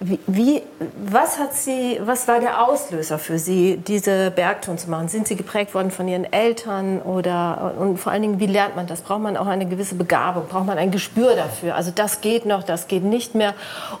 wie, 0.00 0.62
was, 1.10 1.38
hat 1.38 1.54
Sie, 1.54 1.98
was 2.02 2.28
war 2.28 2.38
der 2.40 2.62
Auslöser 2.62 3.18
für 3.18 3.38
Sie, 3.38 3.78
diese 3.78 4.30
Bergtouren 4.30 4.76
zu 4.76 4.90
machen? 4.90 5.08
Sind 5.08 5.26
Sie 5.26 5.36
geprägt 5.36 5.74
worden 5.74 5.90
von 5.90 6.06
Ihren 6.06 6.30
Eltern? 6.30 7.00
Oder, 7.00 7.74
und 7.78 7.96
vor 7.98 8.12
allen 8.12 8.22
Dingen, 8.22 8.38
wie 8.38 8.46
lernt 8.46 8.76
man 8.76 8.86
das? 8.86 9.00
Braucht 9.00 9.22
man 9.22 9.36
auch 9.38 9.46
eine 9.46 9.66
gewisse 9.66 9.94
Begabung? 9.94 10.48
Braucht 10.48 10.66
man 10.66 10.76
ein 10.76 10.90
Gespür 10.90 11.34
dafür? 11.34 11.74
Also 11.76 11.92
das 11.94 12.20
geht 12.20 12.44
noch, 12.44 12.62
das 12.62 12.88
geht 12.88 13.04
nicht 13.04 13.34
mehr. 13.34 13.54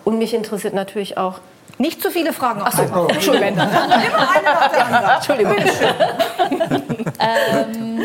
Und 0.04 0.18
mich 0.18 0.34
interessiert 0.34 0.74
natürlich 0.74 1.16
auch, 1.16 1.40
Nicht 1.78 2.00
zu 2.02 2.10
viele 2.10 2.32
Fragen. 2.32 2.62
Ach 2.64 2.72
so, 2.72 3.06
Entschuldigung. 3.08 3.48
Immer 3.54 4.30
eine 4.30 4.44
nach 4.44 4.70
der 4.70 4.86
anderen. 4.86 5.14
Entschuldigung. 5.16 5.56
Ähm, 7.18 8.02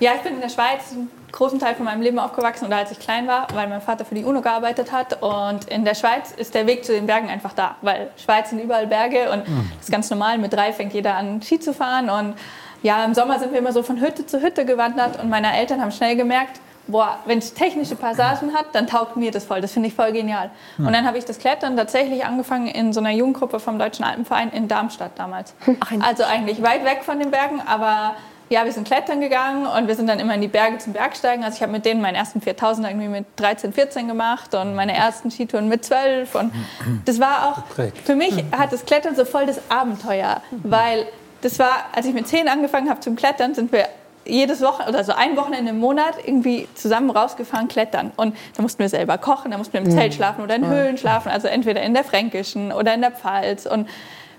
ja, 0.00 0.12
ich 0.16 0.22
bin 0.22 0.36
in 0.36 0.40
der 0.40 0.48
Schweiz 0.48 0.94
großen 1.32 1.58
Teil 1.58 1.74
von 1.74 1.84
meinem 1.84 2.02
Leben 2.02 2.18
aufgewachsen 2.18 2.66
oder 2.66 2.78
als 2.78 2.90
ich 2.90 2.98
klein 2.98 3.26
war, 3.26 3.46
weil 3.54 3.68
mein 3.68 3.80
Vater 3.80 4.04
für 4.04 4.14
die 4.14 4.24
UNO 4.24 4.40
gearbeitet 4.40 4.92
hat. 4.92 5.22
Und 5.22 5.66
in 5.68 5.84
der 5.84 5.94
Schweiz 5.94 6.32
ist 6.32 6.54
der 6.54 6.66
Weg 6.66 6.84
zu 6.84 6.92
den 6.92 7.06
Bergen 7.06 7.28
einfach 7.28 7.52
da, 7.52 7.76
weil 7.82 8.10
Schweiz 8.16 8.50
sind 8.50 8.60
überall 8.60 8.86
Berge 8.86 9.30
und 9.30 9.42
das 9.46 9.84
ist 9.84 9.90
ganz 9.90 10.10
normal. 10.10 10.38
Mit 10.38 10.52
drei 10.52 10.72
fängt 10.72 10.92
jeder 10.92 11.14
an, 11.14 11.42
Ski 11.42 11.60
zu 11.60 11.72
fahren. 11.72 12.10
Und 12.10 12.34
ja, 12.82 13.04
im 13.04 13.14
Sommer 13.14 13.38
sind 13.38 13.52
wir 13.52 13.58
immer 13.58 13.72
so 13.72 13.82
von 13.82 14.00
Hütte 14.00 14.26
zu 14.26 14.40
Hütte 14.40 14.64
gewandert 14.64 15.22
und 15.22 15.28
meine 15.28 15.56
Eltern 15.56 15.80
haben 15.80 15.92
schnell 15.92 16.16
gemerkt, 16.16 16.60
boah, 16.90 17.18
wenn 17.26 17.38
es 17.38 17.54
technische 17.54 17.94
Passagen 17.94 18.52
hat, 18.54 18.66
dann 18.72 18.86
taugt 18.86 19.16
mir 19.16 19.30
das 19.30 19.44
voll. 19.44 19.60
Das 19.60 19.72
finde 19.72 19.88
ich 19.88 19.94
voll 19.94 20.12
genial. 20.12 20.50
Und 20.78 20.92
dann 20.92 21.06
habe 21.06 21.18
ich 21.18 21.24
das 21.24 21.38
Klettern 21.38 21.76
tatsächlich 21.76 22.24
angefangen 22.24 22.66
in 22.66 22.92
so 22.92 23.00
einer 23.00 23.10
Jugendgruppe 23.10 23.60
vom 23.60 23.78
Deutschen 23.78 24.04
Alpenverein 24.04 24.50
in 24.50 24.68
Darmstadt 24.68 25.12
damals. 25.16 25.54
also 26.00 26.24
eigentlich 26.24 26.62
weit 26.62 26.84
weg 26.84 27.04
von 27.04 27.18
den 27.18 27.30
Bergen, 27.30 27.62
aber 27.64 28.14
ja, 28.50 28.64
wir 28.64 28.72
sind 28.72 28.84
klettern 28.84 29.20
gegangen 29.20 29.64
und 29.64 29.86
wir 29.86 29.94
sind 29.94 30.08
dann 30.08 30.18
immer 30.18 30.34
in 30.34 30.40
die 30.40 30.48
Berge 30.48 30.78
zum 30.78 30.92
Bergsteigen. 30.92 31.44
Also 31.44 31.56
ich 31.56 31.62
habe 31.62 31.70
mit 31.70 31.84
denen 31.84 32.00
meinen 32.00 32.16
ersten 32.16 32.40
4000 32.40 32.88
irgendwie 32.88 33.06
mit 33.06 33.26
13, 33.36 33.72
14 33.72 34.08
gemacht 34.08 34.54
und 34.56 34.74
meine 34.74 34.92
ersten 34.92 35.30
Skitouren 35.30 35.68
mit 35.68 35.84
12. 35.84 36.34
Und 36.34 36.52
das 37.04 37.20
war 37.20 37.46
auch, 37.48 37.76
für 38.04 38.16
mich 38.16 38.44
hat 38.50 38.72
das 38.72 38.84
Klettern 38.84 39.14
so 39.14 39.24
voll 39.24 39.46
das 39.46 39.60
Abenteuer, 39.70 40.42
weil 40.64 41.06
das 41.42 41.60
war, 41.60 41.86
als 41.94 42.06
ich 42.06 42.12
mit 42.12 42.26
10 42.26 42.48
angefangen 42.48 42.90
habe 42.90 42.98
zum 42.98 43.14
Klettern, 43.14 43.54
sind 43.54 43.70
wir 43.70 43.86
jedes 44.26 44.60
Wochenende 44.62 44.94
oder 44.94 45.04
so 45.04 45.12
ein 45.12 45.36
Wochenende 45.36 45.70
im 45.70 45.78
Monat 45.78 46.14
irgendwie 46.26 46.66
zusammen 46.74 47.10
rausgefahren 47.10 47.68
klettern. 47.68 48.10
Und 48.16 48.36
da 48.56 48.62
mussten 48.62 48.80
wir 48.80 48.88
selber 48.88 49.16
kochen, 49.16 49.52
da 49.52 49.58
mussten 49.58 49.74
wir 49.74 49.80
im 49.80 49.90
Zelt 49.92 50.12
schlafen 50.12 50.42
oder 50.42 50.56
in 50.56 50.66
Höhlen 50.66 50.98
schlafen, 50.98 51.30
also 51.30 51.46
entweder 51.46 51.82
in 51.82 51.94
der 51.94 52.02
Fränkischen 52.02 52.72
oder 52.72 52.94
in 52.94 53.00
der 53.00 53.12
Pfalz. 53.12 53.66
Und 53.66 53.88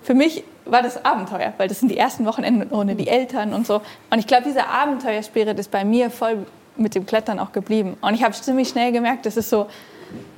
für 0.01 0.13
mich 0.13 0.43
war 0.65 0.81
das 0.81 1.03
Abenteuer, 1.03 1.53
weil 1.57 1.67
das 1.67 1.79
sind 1.79 1.89
die 1.89 1.97
ersten 1.97 2.25
Wochenenden 2.25 2.71
ohne 2.71 2.95
die 2.95 3.07
Eltern 3.07 3.53
und 3.53 3.67
so. 3.67 3.81
Und 4.09 4.19
ich 4.19 4.27
glaube, 4.27 4.43
dieser 4.43 4.67
Abenteuerspirit 4.69 5.57
ist 5.59 5.71
bei 5.71 5.83
mir 5.83 6.09
voll 6.09 6.45
mit 6.77 6.95
dem 6.95 7.05
Klettern 7.05 7.39
auch 7.39 7.51
geblieben. 7.51 7.97
Und 8.01 8.13
ich 8.13 8.23
habe 8.23 8.33
ziemlich 8.33 8.69
schnell 8.69 8.91
gemerkt, 8.91 9.25
das 9.25 9.37
ist 9.37 9.49
so, 9.49 9.67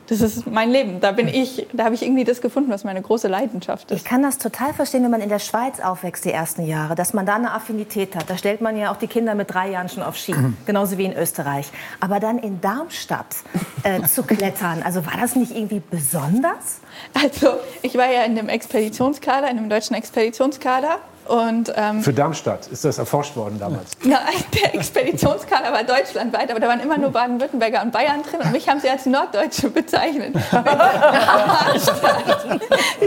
das 0.08 0.22
ist 0.22 0.47
mein 0.47 0.70
Leben. 0.70 0.99
Da 0.99 1.12
bin 1.12 1.28
ich, 1.28 1.68
da 1.74 1.86
habe 1.86 1.95
ich 1.95 2.04
irgendwie 2.04 2.24
das 2.24 2.41
gefunden, 2.41 2.70
was 2.72 2.84
meine 2.84 3.01
große 3.01 3.28
Leidenschaft 3.28 3.91
ist. 3.91 3.97
Ich 3.97 4.04
kann 4.06 4.22
das 4.22 4.38
total 4.38 4.74
verstehen, 4.74 5.04
wenn 5.04 5.12
man 5.12 5.22
in 5.22 5.30
der 5.30 5.39
Schweiz 5.39 5.80
aufwächst 5.80 6.26
die 6.26 6.32
ersten 6.32 6.66
Jahre, 6.66 6.95
dass 6.95 7.14
man 7.14 7.26
da 7.26 7.36
eine 7.36 7.51
Affinität 7.51 8.16
hat. 8.16 8.30
Da 8.30 8.38
stellt 8.38 8.62
man 8.62 8.78
ja 8.78 8.91
auch 8.91 8.97
die 8.97 9.08
Kinder 9.08 9.36
mit 9.36 9.54
drei 9.54 9.70
Jahren 9.70 9.89
schon 9.89 10.04
auf 10.04 10.18
Ski, 10.18 10.36
genauso 10.66 10.97
wie 10.97 11.06
in 11.06 11.14
Österreich. 11.16 11.72
Aber 11.99 12.20
dann 12.20 12.38
in 12.38 12.60
Darmstadt 12.62 13.36
äh, 13.84 14.01
zu 14.04 14.24
klettern, 14.28 14.84
also 14.84 15.06
war 15.06 15.18
das 15.20 15.36
nicht 15.36 15.56
irgendwie 15.56 15.82
besonders? 15.89 16.80
Also 17.14 17.54
ich 17.82 17.95
war 17.95 18.12
ja 18.12 18.24
in 18.24 18.36
dem 18.36 18.49
Expeditionskader, 18.49 19.49
in 19.49 19.58
dem 19.58 19.70
deutschen 19.70 19.95
Expeditionskader. 19.95 20.99
Und, 21.26 21.74
ähm, 21.76 22.02
Für 22.02 22.14
Darmstadt 22.14 22.68
ist 22.68 22.84
das 22.84 22.98
erforscht 22.98 23.36
worden 23.36 23.58
damals. 23.60 23.92
Nein, 24.04 24.20
der 24.54 24.76
Expeditionskader 24.76 25.72
war 25.72 25.84
deutschlandweit, 25.84 26.52
aber 26.52 26.60
da 26.60 26.68
waren 26.68 26.82
immer 26.82 26.98
nur 26.98 27.12
Baden-Württemberger 27.12 27.82
und 27.82 27.92
Bayern 27.92 28.24
drin 28.24 28.42
und 28.42 28.52
mich 28.52 28.68
haben 28.68 28.80
sie 28.80 28.90
als 28.90 29.06
Norddeutsche 29.06 29.70
bezeichnet. 29.70 30.36
ich 30.36 30.52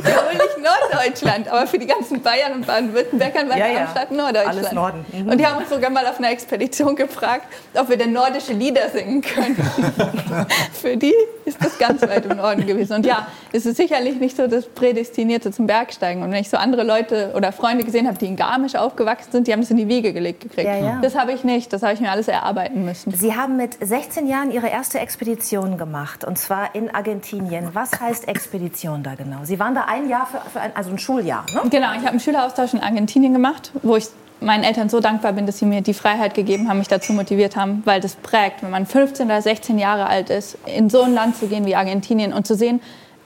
wohl 0.05 0.33
nicht 0.33 0.59
Norddeutschland, 0.63 1.49
aber 1.49 1.67
für 1.67 1.79
die 1.79 1.87
ganzen 1.87 2.23
Bayern 2.23 2.55
und 2.55 2.67
Baden-Württembergern 2.67 3.49
war 3.51 3.59
Ja, 3.59 3.67
ja. 3.67 3.75
Darmstadt 3.81 4.11
Norddeutschland. 4.13 4.59
Alles 4.59 4.73
Norden. 4.73 5.05
Mhm. 5.13 5.29
Und 5.29 5.39
die 5.39 5.47
haben 5.47 5.59
uns 5.59 5.69
sogar 5.69 5.91
mal 5.91 6.07
auf 6.07 6.19
einer 6.19 6.31
Expedition 6.31 6.97
gefragt, 6.97 7.47
ob 7.75 7.89
wir 7.89 7.97
denn 7.97 8.13
nordische 8.13 8.53
Lieder 8.55 8.89
singen 8.89 9.21
können. 9.21 9.57
für 10.73 10.97
die 10.97 11.15
ist 11.45 11.63
das 11.63 11.79
ganz 11.79 12.03
weit 12.03 12.27
im 12.27 12.37
Norden 12.37 12.67
gewesen. 12.67 12.95
Und 12.95 13.07
ja, 13.07 13.27
es 13.53 13.67
ist 13.67 13.77
sicherlich 13.77 14.19
nicht 14.19 14.37
so 14.37 14.47
das 14.47 14.67
Prädestinierte 14.67 15.53
zum 15.53 15.67
Bergsteigen. 15.67 16.23
Und 16.23 16.31
wenn 16.31 16.41
ich 16.41 16.49
so 16.51 16.57
andere 16.57 16.83
Leute 16.83 17.33
oder 17.35 17.53
Freunde 17.53 17.85
gesehen 17.85 18.06
habe, 18.07 18.19
die 18.19 18.27
in 18.27 18.37
Garmisch 18.37 18.75
aufgewachsen 18.75 19.33
sind, 19.33 19.47
die 19.47 19.53
haben 19.53 19.61
es 19.61 19.71
in 19.71 19.77
die 19.77 19.89
Wiege 19.89 20.13
gelegt 20.13 20.41
gekriegt. 20.41 20.67
Ja, 20.67 20.77
ja. 20.77 20.99
Das 21.03 21.17
habe 21.17 21.33
ich 21.33 21.45
nicht. 21.45 21.73
Das 21.73 21.83
habe 21.83 21.93
ich 21.93 22.01
mir 22.01 22.11
alles 22.11 22.29
erarbeiten 22.29 22.85
müssen. 22.85 23.13
Sie 23.13 23.35
haben 23.35 23.57
mit 23.57 23.77
16 23.81 24.27
Jahren 24.27 24.51
Ihre 24.51 24.69
erste 24.69 24.99
Expedition 24.99 25.79
gemacht, 25.79 26.25
und 26.25 26.39
zwar 26.39 26.75
in 26.75 26.95
Argentinien. 26.95 27.71
Was 27.73 28.01
heißt 28.01 28.29
Expedition 28.29 29.03
da 29.03 29.15
genau? 29.15 29.39
Sie 29.45 29.59
waren 29.59 29.75
da 29.75 29.87
ein 29.89 30.09
Jahr, 30.09 30.27
für, 30.27 30.41
für 30.51 30.61
ein, 30.61 30.73
also 30.75 30.91
ein 30.91 30.99
Schuljahr, 30.99 31.47
ne? 31.53 31.63
Genau, 31.71 31.93
ich 31.93 31.99
habe 31.99 32.11
einen 32.11 32.21
Schüleraustausch 32.21 32.75
in 32.75 32.81
Argentinien 32.81 33.33
gemacht, 33.33 33.73
wo 33.83 33.97
ich 33.97 34.07
meinen 34.41 34.65
Eltern 34.65 34.89
so 34.89 35.01
dankbar 35.01 35.33
bin, 35.33 35.47
dass 35.47 35.59
sie 35.59 35.67
mir 35.67 35.81
die 35.81 35.95
Freiheit 35.95 36.35
gegeben 36.35 36.69
haben, 36.69 36.79
mich 36.79 36.89
dazu 36.89 37.13
motiviert 37.13 37.57
haben, 37.57 37.83
weil 37.85 38.01
das 38.01 38.17
prägt, 38.17 38.63
wenn 38.63 38.71
man 38.71 38.87
15 38.87 39.27
oder 39.27 39.41
16 39.41 39.79
Jahre 39.79 40.07
alt 40.07 40.31
ist, 40.31 40.59
in 40.67 40.91
so 40.91 41.03
ein 41.03 41.15
Land 41.15 41.37
zu 41.37 41.47
gehen 41.47 41.65
wie 41.65 41.75
Argentinien 41.75 42.33
und 42.33 42.47
zu 42.47 42.55
sehen, 42.55 42.81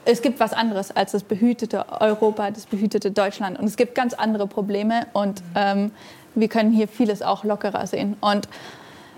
es 0.05 0.21
gibt 0.21 0.39
was 0.39 0.53
anderes 0.53 0.95
als 0.95 1.11
das 1.11 1.23
behütete 1.23 1.85
Europa, 2.01 2.51
das 2.51 2.65
behütete 2.65 3.11
Deutschland 3.11 3.59
und 3.59 3.65
es 3.65 3.77
gibt 3.77 3.95
ganz 3.95 4.13
andere 4.13 4.47
Probleme 4.47 5.07
und 5.13 5.41
ähm, 5.55 5.91
wir 6.35 6.47
können 6.47 6.71
hier 6.71 6.87
vieles 6.87 7.21
auch 7.21 7.43
lockerer 7.43 7.85
sehen. 7.87 8.15
Und 8.21 8.47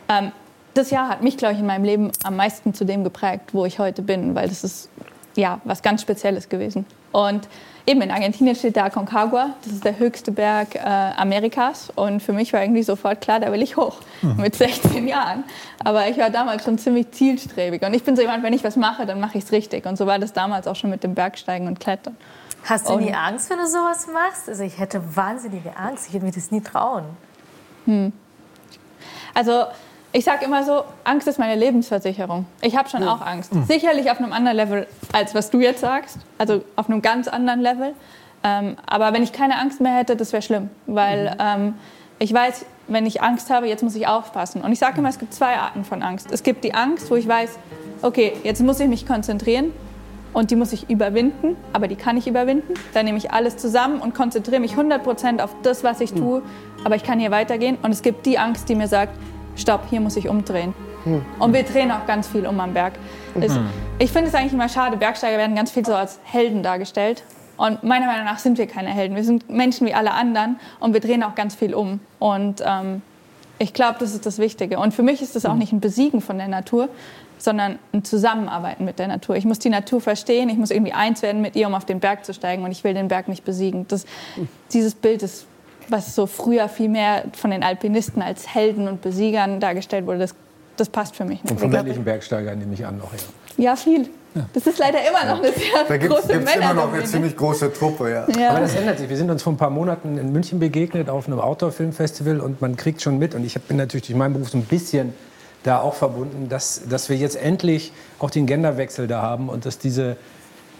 ähm, 0.09 0.31
das 0.73 0.89
Jahr 0.89 1.09
hat 1.09 1.21
mich, 1.21 1.37
glaube 1.37 1.53
ich, 1.53 1.59
in 1.59 1.65
meinem 1.65 1.83
Leben 1.83 2.11
am 2.23 2.35
meisten 2.35 2.73
zu 2.73 2.85
dem 2.85 3.03
geprägt, 3.03 3.53
wo 3.53 3.65
ich 3.65 3.79
heute 3.79 4.01
bin, 4.01 4.35
weil 4.35 4.49
das 4.49 4.63
ist 4.63 4.89
ja 5.35 5.61
was 5.63 5.83
ganz 5.83 6.01
Spezielles 6.01 6.49
gewesen. 6.49 6.85
Und 7.11 7.47
eben 7.85 8.01
in 8.01 8.11
Argentinien 8.11 8.55
steht 8.55 8.75
der 8.75 8.85
Aconcagua, 8.85 9.51
das 9.63 9.73
ist 9.73 9.83
der 9.85 9.97
höchste 9.99 10.31
Berg 10.31 10.75
äh, 10.75 10.79
Amerikas. 10.79 11.89
Und 11.95 12.21
für 12.21 12.31
mich 12.33 12.53
war 12.53 12.61
irgendwie 12.61 12.83
sofort 12.83 13.21
klar, 13.21 13.39
da 13.39 13.51
will 13.51 13.61
ich 13.61 13.75
hoch 13.77 13.97
mit 14.37 14.55
16 14.55 15.07
Jahren. 15.07 15.43
Aber 15.83 16.07
ich 16.07 16.17
war 16.17 16.29
damals 16.29 16.63
schon 16.63 16.77
ziemlich 16.77 17.11
zielstrebig. 17.11 17.81
Und 17.83 17.93
ich 17.93 18.03
bin 18.03 18.15
so 18.15 18.21
jemand, 18.21 18.43
wenn 18.43 18.53
ich 18.53 18.63
was 18.63 18.75
mache, 18.77 19.05
dann 19.05 19.19
mache 19.19 19.37
ich 19.37 19.43
es 19.43 19.51
richtig. 19.51 19.85
Und 19.85 19.97
so 19.97 20.05
war 20.07 20.17
das 20.19 20.31
damals 20.33 20.67
auch 20.67 20.75
schon 20.75 20.89
mit 20.89 21.03
dem 21.03 21.13
Bergsteigen 21.13 21.67
und 21.67 21.79
Klettern. 21.79 22.15
Hast 22.65 22.87
du 22.87 22.93
Und- 22.93 23.03
nie 23.03 23.13
Angst, 23.13 23.49
wenn 23.49 23.57
du 23.57 23.67
sowas 23.67 24.07
machst? 24.13 24.47
Also 24.47 24.63
ich 24.63 24.79
hätte 24.79 25.01
wahnsinnige 25.15 25.75
Angst. 25.75 26.07
Ich 26.07 26.13
würde 26.13 26.25
mir 26.27 26.31
das 26.31 26.51
nie 26.51 26.61
trauen. 26.61 27.03
Also 29.33 29.65
ich 30.15 30.23
sage 30.23 30.45
immer 30.45 30.63
so, 30.63 30.83
Angst 31.03 31.27
ist 31.27 31.39
meine 31.39 31.59
Lebensversicherung. 31.59 32.45
Ich 32.61 32.77
habe 32.77 32.87
schon 32.87 33.03
auch 33.03 33.21
Angst. 33.21 33.51
Sicherlich 33.67 34.11
auf 34.11 34.19
einem 34.19 34.31
anderen 34.31 34.55
Level, 34.55 34.87
als 35.11 35.33
was 35.33 35.49
du 35.49 35.59
jetzt 35.59 35.81
sagst. 35.81 36.19
Also 36.37 36.63
auf 36.75 36.87
einem 36.87 37.01
ganz 37.01 37.27
anderen 37.27 37.61
Level. 37.61 37.93
Ähm, 38.43 38.77
aber 38.85 39.11
wenn 39.11 39.23
ich 39.23 39.33
keine 39.33 39.57
Angst 39.59 39.81
mehr 39.81 39.95
hätte, 39.95 40.15
das 40.15 40.31
wäre 40.31 40.43
schlimm. 40.43 40.69
Weil 40.85 41.35
ähm, 41.39 41.73
ich 42.19 42.31
weiß, 42.31 42.65
wenn 42.87 43.07
ich 43.07 43.23
Angst 43.23 43.49
habe, 43.49 43.67
jetzt 43.67 43.81
muss 43.81 43.95
ich 43.95 44.07
aufpassen. 44.07 44.61
Und 44.61 44.71
ich 44.71 44.77
sage 44.77 44.99
immer, 44.99 45.09
es 45.09 45.17
gibt 45.17 45.33
zwei 45.33 45.55
Arten 45.55 45.83
von 45.83 46.03
Angst. 46.03 46.31
Es 46.31 46.43
gibt 46.43 46.63
die 46.63 46.75
Angst, 46.75 47.09
wo 47.09 47.15
ich 47.15 47.27
weiß, 47.27 47.57
okay, 48.03 48.33
jetzt 48.43 48.61
muss 48.61 48.79
ich 48.79 48.87
mich 48.87 49.07
konzentrieren. 49.07 49.73
Und 50.31 50.51
die 50.51 50.55
muss 50.55 50.73
ich 50.73 50.89
überwinden, 50.89 51.55
aber 51.73 51.87
die 51.87 51.95
kann 51.95 52.17
ich 52.17 52.27
überwinden. 52.27 52.73
Dann 52.93 53.05
nehme 53.05 53.19
ich 53.19 53.31
alles 53.31 53.57
zusammen 53.57 53.99
und 53.99 54.15
konzentriere 54.15 54.59
mich 54.59 54.73
100% 54.73 55.41
auf 55.41 55.55
das, 55.61 55.83
was 55.83 56.01
ich 56.01 56.13
tue. 56.13 56.41
Aber 56.83 56.95
ich 56.95 57.03
kann 57.03 57.19
hier 57.19 57.29
weitergehen. 57.29 57.77
Und 57.81 57.91
es 57.91 58.01
gibt 58.01 58.25
die 58.25 58.39
Angst, 58.39 58.67
die 58.67 58.75
mir 58.75 58.87
sagt, 58.87 59.15
stopp, 59.55 59.85
hier 59.89 60.01
muss 60.01 60.15
ich 60.15 60.29
umdrehen. 60.29 60.73
Und 61.39 61.53
wir 61.53 61.63
drehen 61.63 61.91
auch 61.91 62.05
ganz 62.05 62.27
viel 62.27 62.47
um 62.47 62.59
am 62.59 62.73
Berg. 62.73 62.93
Es, 63.39 63.57
ich 63.99 64.11
finde 64.11 64.29
es 64.29 64.35
eigentlich 64.35 64.53
immer 64.53 64.69
schade, 64.69 64.97
Bergsteiger 64.97 65.37
werden 65.37 65.55
ganz 65.55 65.71
viel 65.71 65.85
so 65.85 65.93
als 65.93 66.19
Helden 66.23 66.63
dargestellt. 66.63 67.23
Und 67.57 67.83
meiner 67.83 68.07
Meinung 68.07 68.25
nach 68.25 68.39
sind 68.39 68.57
wir 68.57 68.67
keine 68.67 68.89
Helden. 68.89 69.15
Wir 69.15 69.23
sind 69.23 69.49
Menschen 69.49 69.85
wie 69.85 69.93
alle 69.93 70.11
anderen 70.13 70.59
und 70.79 70.93
wir 70.93 71.01
drehen 71.01 71.23
auch 71.23 71.35
ganz 71.35 71.55
viel 71.55 71.73
um. 71.73 71.99
Und 72.19 72.63
ähm, 72.65 73.01
ich 73.59 73.73
glaube, 73.73 73.97
das 73.99 74.13
ist 74.13 74.25
das 74.25 74.39
Wichtige. 74.39 74.79
Und 74.79 74.93
für 74.93 75.03
mich 75.03 75.21
ist 75.21 75.35
das 75.35 75.45
auch 75.45 75.55
nicht 75.55 75.71
ein 75.71 75.79
Besiegen 75.79 76.21
von 76.21 76.37
der 76.37 76.47
Natur, 76.47 76.89
sondern 77.37 77.77
ein 77.91 78.03
Zusammenarbeiten 78.03 78.85
mit 78.85 78.97
der 78.97 79.07
Natur. 79.07 79.35
Ich 79.35 79.45
muss 79.45 79.59
die 79.59 79.69
Natur 79.69 80.01
verstehen, 80.01 80.49
ich 80.49 80.57
muss 80.57 80.71
irgendwie 80.71 80.93
eins 80.93 81.21
werden 81.21 81.41
mit 81.41 81.55
ihr, 81.55 81.67
um 81.67 81.75
auf 81.75 81.85
den 81.85 81.99
Berg 81.99 82.25
zu 82.25 82.33
steigen. 82.33 82.63
Und 82.63 82.71
ich 82.71 82.83
will 82.83 82.93
den 82.93 83.07
Berg 83.07 83.27
nicht 83.27 83.45
besiegen. 83.45 83.85
Das, 83.87 84.05
dieses 84.71 84.95
Bild 84.95 85.21
ist, 85.21 85.45
was 85.89 86.15
so 86.15 86.25
früher 86.27 86.69
viel 86.69 86.89
mehr 86.89 87.23
von 87.35 87.51
den 87.51 87.63
Alpinisten 87.63 88.21
als 88.21 88.47
Helden 88.53 88.87
und 88.87 89.01
Besiegern 89.01 89.59
dargestellt 89.59 90.05
wurde, 90.05 90.19
das, 90.19 90.35
das 90.77 90.89
passt 90.89 91.15
für 91.15 91.25
mich 91.25 91.41
Und 91.43 91.51
nicht. 91.51 91.59
von 91.61 91.69
männlichen 91.69 92.03
Bergsteigern 92.03 92.57
nehme 92.59 92.73
ich 92.73 92.85
an 92.85 93.01
auch. 93.01 93.11
Ja. 93.13 93.19
Ja, 93.55 93.75
viel. 93.75 94.09
Das 94.53 94.65
ist 94.65 94.79
leider 94.79 94.97
immer 95.07 95.25
noch 95.31 95.37
eine 95.43 95.53
sehr 95.53 95.83
Da 95.87 95.95
gibt 95.97 96.11
es 96.11 96.21
große 96.27 96.33
immer 96.33 96.73
noch 96.73 96.91
eine 96.91 97.03
ziemlich 97.03 97.37
große 97.37 97.71
Truppe, 97.71 98.09
ja. 98.11 98.23
Aber 98.23 98.39
Ja. 98.39 98.59
das 98.59 98.73
ändert 98.73 98.97
sich. 98.97 99.07
Wir 99.07 99.17
sind 99.17 99.29
uns 99.29 99.43
vor 99.43 99.53
ein 99.53 99.57
paar 99.57 99.69
Monaten 99.69 100.17
in 100.17 100.31
München 100.31 100.59
begegnet 100.59 101.07
auf 101.07 101.27
einem 101.27 101.39
Outdoor-Filmfestival 101.39 102.39
und 102.39 102.59
man 102.59 102.75
kriegt 102.75 103.03
schon 103.03 103.19
mit, 103.19 103.35
und 103.35 103.45
ich 103.45 103.53
bin 103.61 103.77
natürlich 103.77 104.07
durch 104.07 104.17
meinen 104.17 104.33
Beruf 104.33 104.49
so 104.49 104.57
ein 104.57 104.63
bisschen 104.65 105.13
da 105.61 105.79
auch 105.81 105.93
verbunden, 105.93 106.49
dass, 106.49 106.81
dass 106.89 107.09
wir 107.09 107.15
jetzt 107.15 107.35
endlich 107.35 107.93
auch 108.17 108.31
den 108.31 108.47
Genderwechsel 108.47 109.05
da 109.07 109.21
haben 109.21 109.49
und 109.49 109.67
dass 109.67 109.77
diese, 109.77 110.17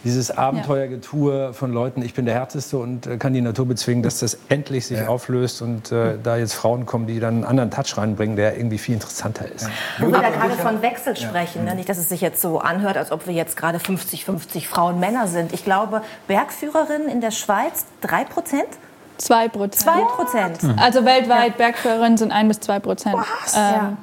dieses 0.04 0.32
Abenteuergetue 0.32 1.54
von 1.54 1.72
Leuten, 1.72 2.02
ich 2.02 2.14
bin 2.14 2.26
der 2.26 2.36
Härteste 2.36 2.78
und 2.78 3.08
äh, 3.08 3.18
kann 3.18 3.34
die 3.34 3.42
Natur 3.42 3.66
bezwingen, 3.68 4.04
dass 4.04 4.20
das 4.20 4.38
endlich 4.50 4.88
sich 4.88 5.08
auflöst 5.08 5.62
und 5.62 5.92
äh, 5.92 6.18
da 6.22 6.38
jetzt 6.38 6.54
Frauen 6.54 6.86
kommen, 6.86 7.08
die 7.08 7.20
dann 7.20 7.36
einen 7.36 7.44
anderen 7.46 7.72
Touch 7.72 7.98
reinbringen, 7.98 8.36
der 8.36 8.58
irgendwie 8.58 8.78
viel 8.78 8.96
interessanter 8.96 9.50
ist. 9.50 9.70
Wo 10.00 10.08
wir 10.08 10.20
da 10.20 10.30
gerade 10.30 10.54
von 10.54 10.82
Wechsel 10.82 11.16
sprechen, 11.16 11.66
ne? 11.66 11.76
nicht, 11.76 11.88
dass 11.88 11.98
es 11.98 12.10
sich 12.10 12.22
jetzt 12.22 12.42
so 12.42 12.60
anhört, 12.60 12.98
als 12.98 13.12
ob 13.12 13.28
wir 13.28 13.34
jetzt 13.34 13.56
gerade 13.56 13.78
50-50 13.78 14.68
Frauen 14.68 15.00
Männer 15.00 15.28
sind. 15.28 15.54
Ich 15.54 15.64
glaube, 15.64 16.02
Bergführerinnen 16.28 17.08
in 17.08 17.22
der 17.22 17.32
Schweiz 17.32 17.86
3 18.02 18.26
Prozent? 18.26 18.68
Zwei 19.18 19.48
Prozent. 19.48 19.84
2 19.84 20.02
Prozent. 20.16 20.80
Also 20.80 21.06
weltweit 21.06 21.58
Bergführerinnen 21.58 22.18
sind 22.18 22.32
ein 22.32 22.48
bis 22.48 22.60
zwei 22.60 22.80
Prozent. 22.80 23.16
Ähm, 23.56 23.98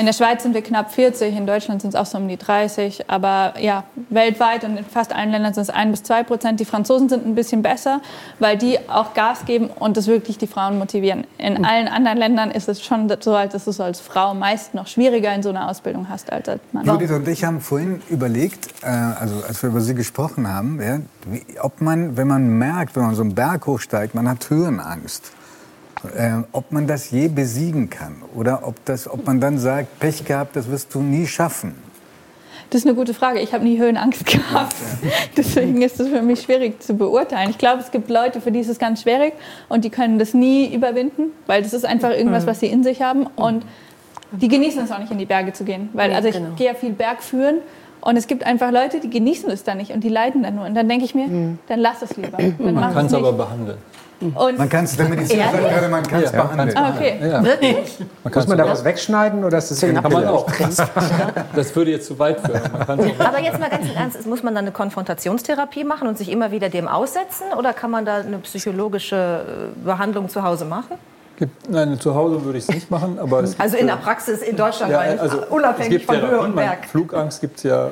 in 0.00 0.06
der 0.06 0.14
Schweiz 0.14 0.42
sind 0.42 0.54
wir 0.54 0.62
knapp 0.62 0.92
40, 0.92 1.36
in 1.36 1.46
Deutschland 1.46 1.82
sind 1.82 1.90
es 1.90 1.94
auch 1.94 2.06
so 2.06 2.16
um 2.16 2.26
die 2.26 2.38
30. 2.38 3.10
Aber 3.10 3.52
ja, 3.60 3.84
weltweit 4.08 4.64
und 4.64 4.78
in 4.78 4.84
fast 4.86 5.14
allen 5.14 5.30
Ländern 5.30 5.52
sind 5.52 5.64
es 5.64 5.70
ein 5.70 5.90
bis 5.90 6.02
zwei 6.02 6.22
Prozent. 6.22 6.58
Die 6.58 6.64
Franzosen 6.64 7.10
sind 7.10 7.26
ein 7.26 7.34
bisschen 7.34 7.60
besser, 7.60 8.00
weil 8.38 8.56
die 8.56 8.78
auch 8.88 9.12
Gas 9.12 9.44
geben 9.44 9.68
und 9.68 9.98
das 9.98 10.06
wirklich 10.06 10.38
die 10.38 10.46
Frauen 10.46 10.78
motivieren. 10.78 11.26
In 11.36 11.66
allen 11.66 11.86
anderen 11.86 12.16
Ländern 12.16 12.50
ist 12.50 12.66
es 12.70 12.82
schon 12.82 13.10
so, 13.20 13.32
dass 13.32 13.64
du 13.64 13.70
es 13.70 13.78
als 13.78 14.00
Frau 14.00 14.32
meist 14.32 14.72
noch 14.72 14.86
schwieriger 14.86 15.34
in 15.34 15.42
so 15.42 15.50
einer 15.50 15.68
Ausbildung 15.68 16.08
hast 16.08 16.32
als 16.32 16.48
als 16.48 16.62
Mann. 16.72 16.86
Judith 16.86 17.10
und 17.10 17.28
ich 17.28 17.44
haben 17.44 17.60
vorhin 17.60 18.00
überlegt, 18.08 18.68
äh, 18.82 18.86
also 18.86 19.42
als 19.46 19.62
wir 19.62 19.68
über 19.68 19.82
Sie 19.82 19.94
gesprochen 19.94 20.48
haben, 20.48 20.80
ja, 20.80 21.00
wie, 21.26 21.44
ob 21.60 21.82
man, 21.82 22.16
wenn 22.16 22.26
man 22.26 22.48
merkt, 22.48 22.96
wenn 22.96 23.02
man 23.02 23.14
so 23.14 23.20
einen 23.20 23.34
Berg 23.34 23.66
hochsteigt, 23.66 24.14
man 24.14 24.26
hat 24.26 24.48
Höhenangst, 24.48 25.32
äh, 26.04 26.42
ob 26.52 26.72
man 26.72 26.86
das 26.86 27.10
je 27.10 27.28
besiegen 27.28 27.90
kann 27.90 28.16
oder 28.34 28.66
ob, 28.66 28.84
das, 28.84 29.08
ob 29.08 29.26
man 29.26 29.40
dann 29.40 29.58
sagt, 29.58 29.98
Pech 29.98 30.24
gehabt, 30.24 30.56
das 30.56 30.70
wirst 30.70 30.94
du 30.94 31.00
nie 31.00 31.26
schaffen. 31.26 31.74
Das 32.70 32.82
ist 32.82 32.86
eine 32.86 32.94
gute 32.94 33.14
Frage. 33.14 33.40
Ich 33.40 33.52
habe 33.52 33.64
nie 33.64 33.78
Höhenangst 33.78 34.24
gehabt. 34.24 34.76
Deswegen 35.36 35.82
ist 35.82 35.98
es 35.98 36.08
für 36.08 36.22
mich 36.22 36.42
schwierig 36.42 36.80
zu 36.80 36.94
beurteilen. 36.94 37.50
Ich 37.50 37.58
glaube, 37.58 37.80
es 37.80 37.90
gibt 37.90 38.08
Leute, 38.08 38.40
für 38.40 38.52
die 38.52 38.60
ist 38.60 38.68
es 38.68 38.78
ganz 38.78 39.02
schwierig 39.02 39.32
und 39.68 39.84
die 39.84 39.90
können 39.90 40.20
das 40.20 40.34
nie 40.34 40.72
überwinden, 40.72 41.32
weil 41.46 41.62
das 41.62 41.72
ist 41.72 41.84
einfach 41.84 42.10
irgendwas, 42.10 42.46
was 42.46 42.60
sie 42.60 42.68
in 42.68 42.84
sich 42.84 43.02
haben. 43.02 43.26
Und 43.26 43.64
die 44.30 44.46
genießen 44.46 44.84
es 44.84 44.92
auch 44.92 44.98
nicht, 44.98 45.10
in 45.10 45.18
die 45.18 45.26
Berge 45.26 45.52
zu 45.52 45.64
gehen. 45.64 45.88
Weil, 45.94 46.12
also 46.12 46.28
ich 46.28 46.36
genau. 46.36 46.50
gehe 46.56 46.68
ja 46.68 46.74
viel 46.74 46.92
Berg 46.92 47.24
führen 47.24 47.56
und 48.00 48.16
es 48.16 48.28
gibt 48.28 48.46
einfach 48.46 48.70
Leute, 48.70 49.00
die 49.00 49.10
genießen 49.10 49.50
es 49.50 49.64
dann 49.64 49.78
nicht 49.78 49.90
und 49.90 50.04
die 50.04 50.08
leiden 50.08 50.44
dann 50.44 50.54
nur. 50.54 50.64
Und 50.64 50.74
dann 50.74 50.88
denke 50.88 51.04
ich 51.04 51.14
mir, 51.14 51.56
dann 51.66 51.80
lass 51.80 52.02
es 52.02 52.16
lieber. 52.16 52.38
Dann 52.38 52.74
Man 52.74 52.94
kann 52.94 53.06
es 53.06 53.14
aber 53.14 53.32
behandeln. 53.32 53.78
Und 54.20 54.58
Man 54.58 54.68
kann 54.68 54.84
es, 54.84 54.96
der 54.96 55.08
Mediziner 55.08 55.50
sagt 55.50 55.62
gerade, 55.62 55.88
man 55.88 56.02
kann 56.02 56.22
es 56.22 56.32
Ja, 56.32 56.42
behandeln. 56.42 56.76
ah, 56.76 56.92
okay. 56.94 57.18
Ja. 57.22 57.42
Wirklich? 57.42 57.98
Man 58.22 58.32
Muss 58.34 58.46
man 58.46 58.58
da 58.58 58.68
was 58.68 58.84
wegschneiden 58.84 59.44
oder 59.44 59.58
ist 59.58 59.70
das 59.70 59.80
Kann 59.80 60.12
man 60.12 60.26
auch. 60.26 60.46
Das 61.54 61.74
würde 61.74 61.92
jetzt 61.92 62.06
zu 62.06 62.18
weit 62.18 62.40
führen. 62.40 62.60
Man 62.72 62.86
kann's 62.86 63.02
auch 63.18 63.26
Aber 63.26 63.40
jetzt 63.40 63.58
mal 63.58 63.70
ganz 63.70 63.88
im 63.88 63.96
Ernst, 63.96 64.26
muss 64.26 64.42
man 64.42 64.54
dann 64.54 64.64
eine 64.64 64.72
Konfrontationstherapie 64.72 65.84
machen 65.84 66.06
und 66.06 66.18
sich 66.18 66.30
immer 66.30 66.50
wieder 66.50 66.68
dem 66.68 66.86
aussetzen? 66.86 67.46
Oder 67.56 67.72
kann 67.72 67.90
man 67.90 68.04
da 68.04 68.16
eine 68.16 68.38
psychologische 68.38 69.70
äh, 69.76 69.84
Behandlung 69.86 70.28
zu 70.28 70.42
Hause 70.42 70.66
machen? 70.66 70.96
nein, 71.68 71.98
zu 71.98 72.14
Hause 72.14 72.44
würde 72.44 72.58
ich 72.58 72.64
es 72.68 72.74
nicht 72.74 72.90
machen, 72.90 73.18
aber 73.18 73.42
es 73.42 73.58
Also 73.58 73.78
in 73.78 73.84
äh, 73.84 73.92
der 73.92 73.96
Praxis 73.96 74.42
in 74.42 74.56
Deutschland, 74.56 74.92
Ja, 74.92 74.98
also 74.98 75.38
unabhängig 75.48 76.04
von 76.04 76.20
Höhe 76.20 76.40
und 76.40 76.54
Berg. 76.54 76.84
Flugangst 76.86 77.40
gibt 77.40 77.56
es 77.56 77.62
ja 77.62 77.88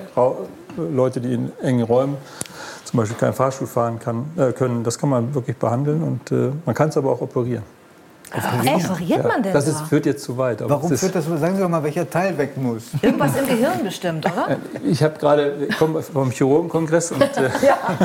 Leute, 0.76 1.20
die 1.22 1.32
in 1.32 1.52
engen 1.62 1.82
Räumen 1.84 2.18
zum 2.88 2.98
Beispiel 2.98 3.18
keinen 3.18 3.34
Fahrstuhl 3.34 3.66
fahren 3.66 3.98
kann, 3.98 4.24
äh, 4.36 4.52
können. 4.52 4.82
Das 4.82 4.98
kann 4.98 5.10
man 5.10 5.34
wirklich 5.34 5.56
behandeln 5.56 6.02
und 6.02 6.32
äh, 6.32 6.52
man 6.64 6.74
kann 6.74 6.88
es 6.88 6.96
aber 6.96 7.10
auch 7.10 7.20
operieren. 7.20 7.62
Was 8.30 8.90
operiert 8.90 9.26
man 9.26 9.42
denn 9.42 9.54
das 9.54 9.64
da? 9.64 9.70
ist, 9.70 9.80
führt 9.88 10.04
jetzt 10.04 10.22
zu 10.22 10.36
weit. 10.36 10.60
aber 10.60 10.70
Warum 10.70 10.94
führt 10.94 11.14
das 11.14 11.24
so? 11.24 11.36
Sagen 11.38 11.56
Sie 11.56 11.62
doch 11.62 11.68
mal, 11.68 11.82
welcher 11.82 12.08
Teil 12.08 12.36
weg 12.36 12.56
muss. 12.56 12.84
Irgendwas 13.02 13.36
im 13.36 13.46
Gehirn 13.46 13.82
bestimmt, 13.82 14.26
oder? 14.26 14.58
Ich 14.84 15.02
habe 15.02 15.18
gerade, 15.18 15.66
ich 15.68 15.78
komme 15.78 16.02
vom 16.02 16.30
Chirurgenkongress 16.30 17.12
und 17.12 17.22
äh, 17.22 17.28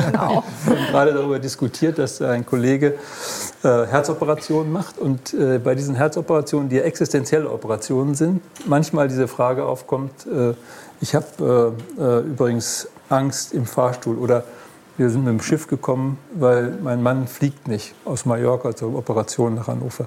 genau. 0.06 0.44
wir 0.64 0.76
haben 0.76 0.86
gerade 0.90 1.12
darüber 1.12 1.38
diskutiert, 1.38 1.98
dass 1.98 2.22
ein 2.22 2.46
Kollege 2.46 2.94
äh, 3.62 3.86
Herzoperationen 3.86 4.72
macht 4.72 4.98
und 4.98 5.34
äh, 5.34 5.58
bei 5.58 5.74
diesen 5.74 5.94
Herzoperationen, 5.94 6.68
die 6.68 6.76
ja 6.76 6.82
existenzielle 6.82 7.50
Operationen 7.50 8.14
sind, 8.14 8.42
manchmal 8.66 9.08
diese 9.08 9.28
Frage 9.28 9.64
aufkommt, 9.64 10.26
äh, 10.26 10.54
ich 11.00 11.14
habe 11.14 11.74
äh, 11.98 12.02
äh, 12.02 12.20
übrigens 12.20 12.88
Angst 13.10 13.52
im 13.52 13.66
Fahrstuhl 13.66 14.16
oder 14.16 14.44
wir 14.96 15.10
sind 15.10 15.24
mit 15.24 15.32
dem 15.32 15.40
Schiff 15.40 15.66
gekommen, 15.66 16.18
weil 16.34 16.78
mein 16.82 17.02
Mann 17.02 17.26
fliegt 17.26 17.68
nicht 17.68 17.94
aus 18.04 18.24
Mallorca 18.24 18.74
zur 18.74 18.94
Operation 18.94 19.54
nach 19.54 19.66
Hannover. 19.66 20.06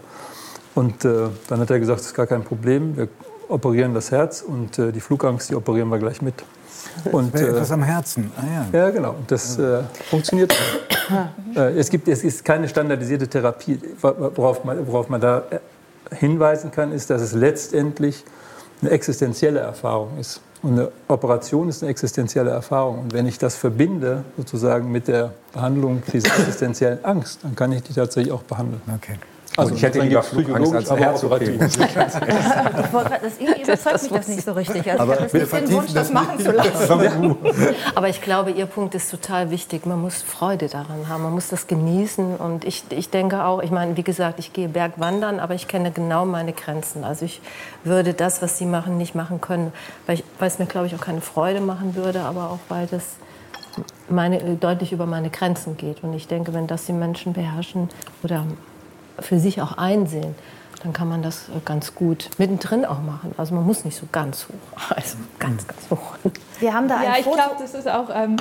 Und 0.76 1.04
äh, 1.06 1.28
dann 1.48 1.60
hat 1.60 1.70
er 1.70 1.80
gesagt, 1.80 2.00
das 2.00 2.08
ist 2.08 2.14
gar 2.14 2.28
kein 2.28 2.44
Problem, 2.44 2.96
wir 2.96 3.08
operieren 3.50 3.94
das 3.94 4.12
Herz 4.12 4.42
und 4.42 4.78
äh, 4.78 4.92
die 4.92 5.00
Flugangst, 5.00 5.50
die 5.50 5.56
operieren 5.56 5.90
wir 5.90 5.98
gleich 5.98 6.22
mit. 6.22 6.36
Und, 7.12 7.34
Wäre 7.34 7.48
äh, 7.48 7.50
etwas 7.52 7.72
am 7.72 7.84
Herzen. 7.84 8.32
Ah, 8.38 8.68
ja. 8.72 8.80
ja, 8.80 8.90
genau. 8.90 9.12
Und 9.12 9.32
das 9.32 9.58
äh, 9.58 9.82
funktioniert. 10.10 10.56
äh, 11.56 11.78
es, 11.78 11.90
gibt, 11.90 12.08
es 12.08 12.24
ist 12.24 12.44
keine 12.46 12.68
standardisierte 12.68 13.28
Therapie. 13.28 13.80
Worauf 14.02 14.64
man, 14.64 14.86
worauf 14.88 15.10
man 15.10 15.22
da 15.22 15.44
äh, 15.50 15.60
hinweisen 16.16 16.72
kann, 16.72 16.92
ist, 16.92 17.10
dass 17.10 17.22
es 17.22 17.34
letztendlich 17.34 18.24
eine 18.82 18.92
existenzielle 18.92 19.60
Erfahrung 19.60 20.18
ist. 20.20 20.42
Und 20.64 20.74
eine 20.74 20.92
Operation 21.08 21.70
ist 21.70 21.84
eine 21.84 21.92
existenzielle 21.92 22.50
Erfahrung. 22.50 23.00
Und 23.00 23.14
wenn 23.14 23.28
ich 23.28 23.38
das 23.38 23.56
verbinde, 23.56 24.24
sozusagen 24.38 24.92
mit 24.92 25.08
der 25.08 25.34
Behandlung 25.54 26.02
dieser 26.12 26.36
existenziellen 26.40 27.06
Angst, 27.06 27.40
dann 27.44 27.56
kann 27.56 27.72
ich 27.72 27.84
die 27.84 27.94
tatsächlich 27.94 28.34
auch 28.34 28.44
behandeln. 28.44 28.82
Okay. 28.96 29.18
Also 29.58 29.74
ich 29.74 29.82
hätte 29.82 30.00
lieber 30.02 30.22
Flugangst 30.22 30.74
als 30.74 30.88
grad- 30.88 31.16
das 33.24 33.40
irgendwie 33.40 33.62
überzeugt 33.64 34.04
mich 34.04 34.12
das 34.12 34.28
nicht 34.28 34.46
so 34.46 34.52
richtig. 34.54 34.92
Also 34.92 35.04
Aber 35.04 35.14
ich 35.16 35.22
habe 35.22 35.38
jetzt 35.40 35.54
nicht 35.54 35.68
den 35.68 35.74
Wunsch, 35.74 35.94
das 35.94 35.94
das 35.94 36.14
machen 36.14 36.40
zu 36.40 36.52
lassen. 36.52 37.36
Aber 37.96 38.08
ich 38.08 38.22
glaube, 38.22 38.52
Ihr 38.52 38.68
Punkt 38.68 38.94
ist 38.94 39.10
total 39.10 39.50
wichtig. 39.50 39.88
Man 39.88 40.00
muss 40.00 40.22
Freude 40.22 40.68
daran 40.68 41.10
haben, 41.10 41.24
man 41.24 41.34
muss 41.34 41.50
das 41.50 41.66
genießen. 41.66 42.38
Und 42.38 42.66
ich, 42.66 42.84
ich 42.90 43.10
denke 43.10 43.46
auch, 43.46 43.64
ich 43.64 43.72
meine, 43.72 43.98
wie 43.98 44.04
gesagt, 44.04 44.38
ich 44.38 44.54
gehe 44.54 44.70
Bergwandern, 44.70 45.40
aber 45.40 45.56
ich 45.56 45.68
kenne 45.68 45.92
genau 45.92 46.26
meine 46.26 46.54
Grenzen. 46.54 47.04
Also 47.04 47.26
ich 47.26 47.42
würde 47.84 48.14
das, 48.14 48.44
was 48.44 48.60
Sie 48.60 48.66
machen, 48.66 48.98
nicht 48.98 49.16
machen 49.16 49.42
können, 49.42 49.74
weil, 50.06 50.16
ich, 50.16 50.24
weil 50.38 50.50
es 50.50 50.60
mir, 50.60 50.68
glaube 50.68 50.86
ich, 50.86 50.96
auch 50.96 51.02
keine 51.02 51.22
Freude 51.22 51.62
machen 51.62 51.96
würde, 51.96 52.22
aber 52.22 52.52
auch 52.52 52.60
weil 52.70 52.86
das 52.86 53.04
meine, 54.10 54.40
deutlich 54.56 54.92
über 54.92 55.06
meine 55.06 55.30
Grenzen 55.30 55.78
geht. 55.78 56.04
Und 56.04 56.14
ich 56.14 56.28
denke, 56.28 56.54
wenn 56.54 56.68
das 56.68 56.86
die 56.86 56.94
Menschen 56.94 57.34
beherrschen 57.34 57.90
oder 58.24 58.46
für 59.20 59.40
sich 59.40 59.62
auch 59.62 59.78
einsehen, 59.78 60.36
dann 60.84 60.94
kann 60.94 61.10
man 61.10 61.22
das 61.22 61.50
äh, 61.50 61.60
ganz 61.66 61.96
gut 61.96 62.30
mittendrin 62.38 62.86
auch 62.86 63.02
machen. 63.02 63.34
Also 63.38 63.56
man 63.56 63.66
muss 63.66 63.84
nicht 63.84 63.98
so 63.98 64.08
ganz 64.12 64.48
hoch, 64.48 64.92
also 64.96 65.18
ganz, 65.40 65.68
ganz 65.68 65.82
hoch. 65.90 66.18
Wir 66.60 66.74
haben 66.74 66.88
da 66.88 66.98
ein 66.98 67.04
Ja, 67.04 67.14
ich 67.18 67.26
glaube, 67.26 67.56
das 67.60 67.74
ist 67.74 67.88
auch. 67.88 68.10
Ähm, 68.14 68.38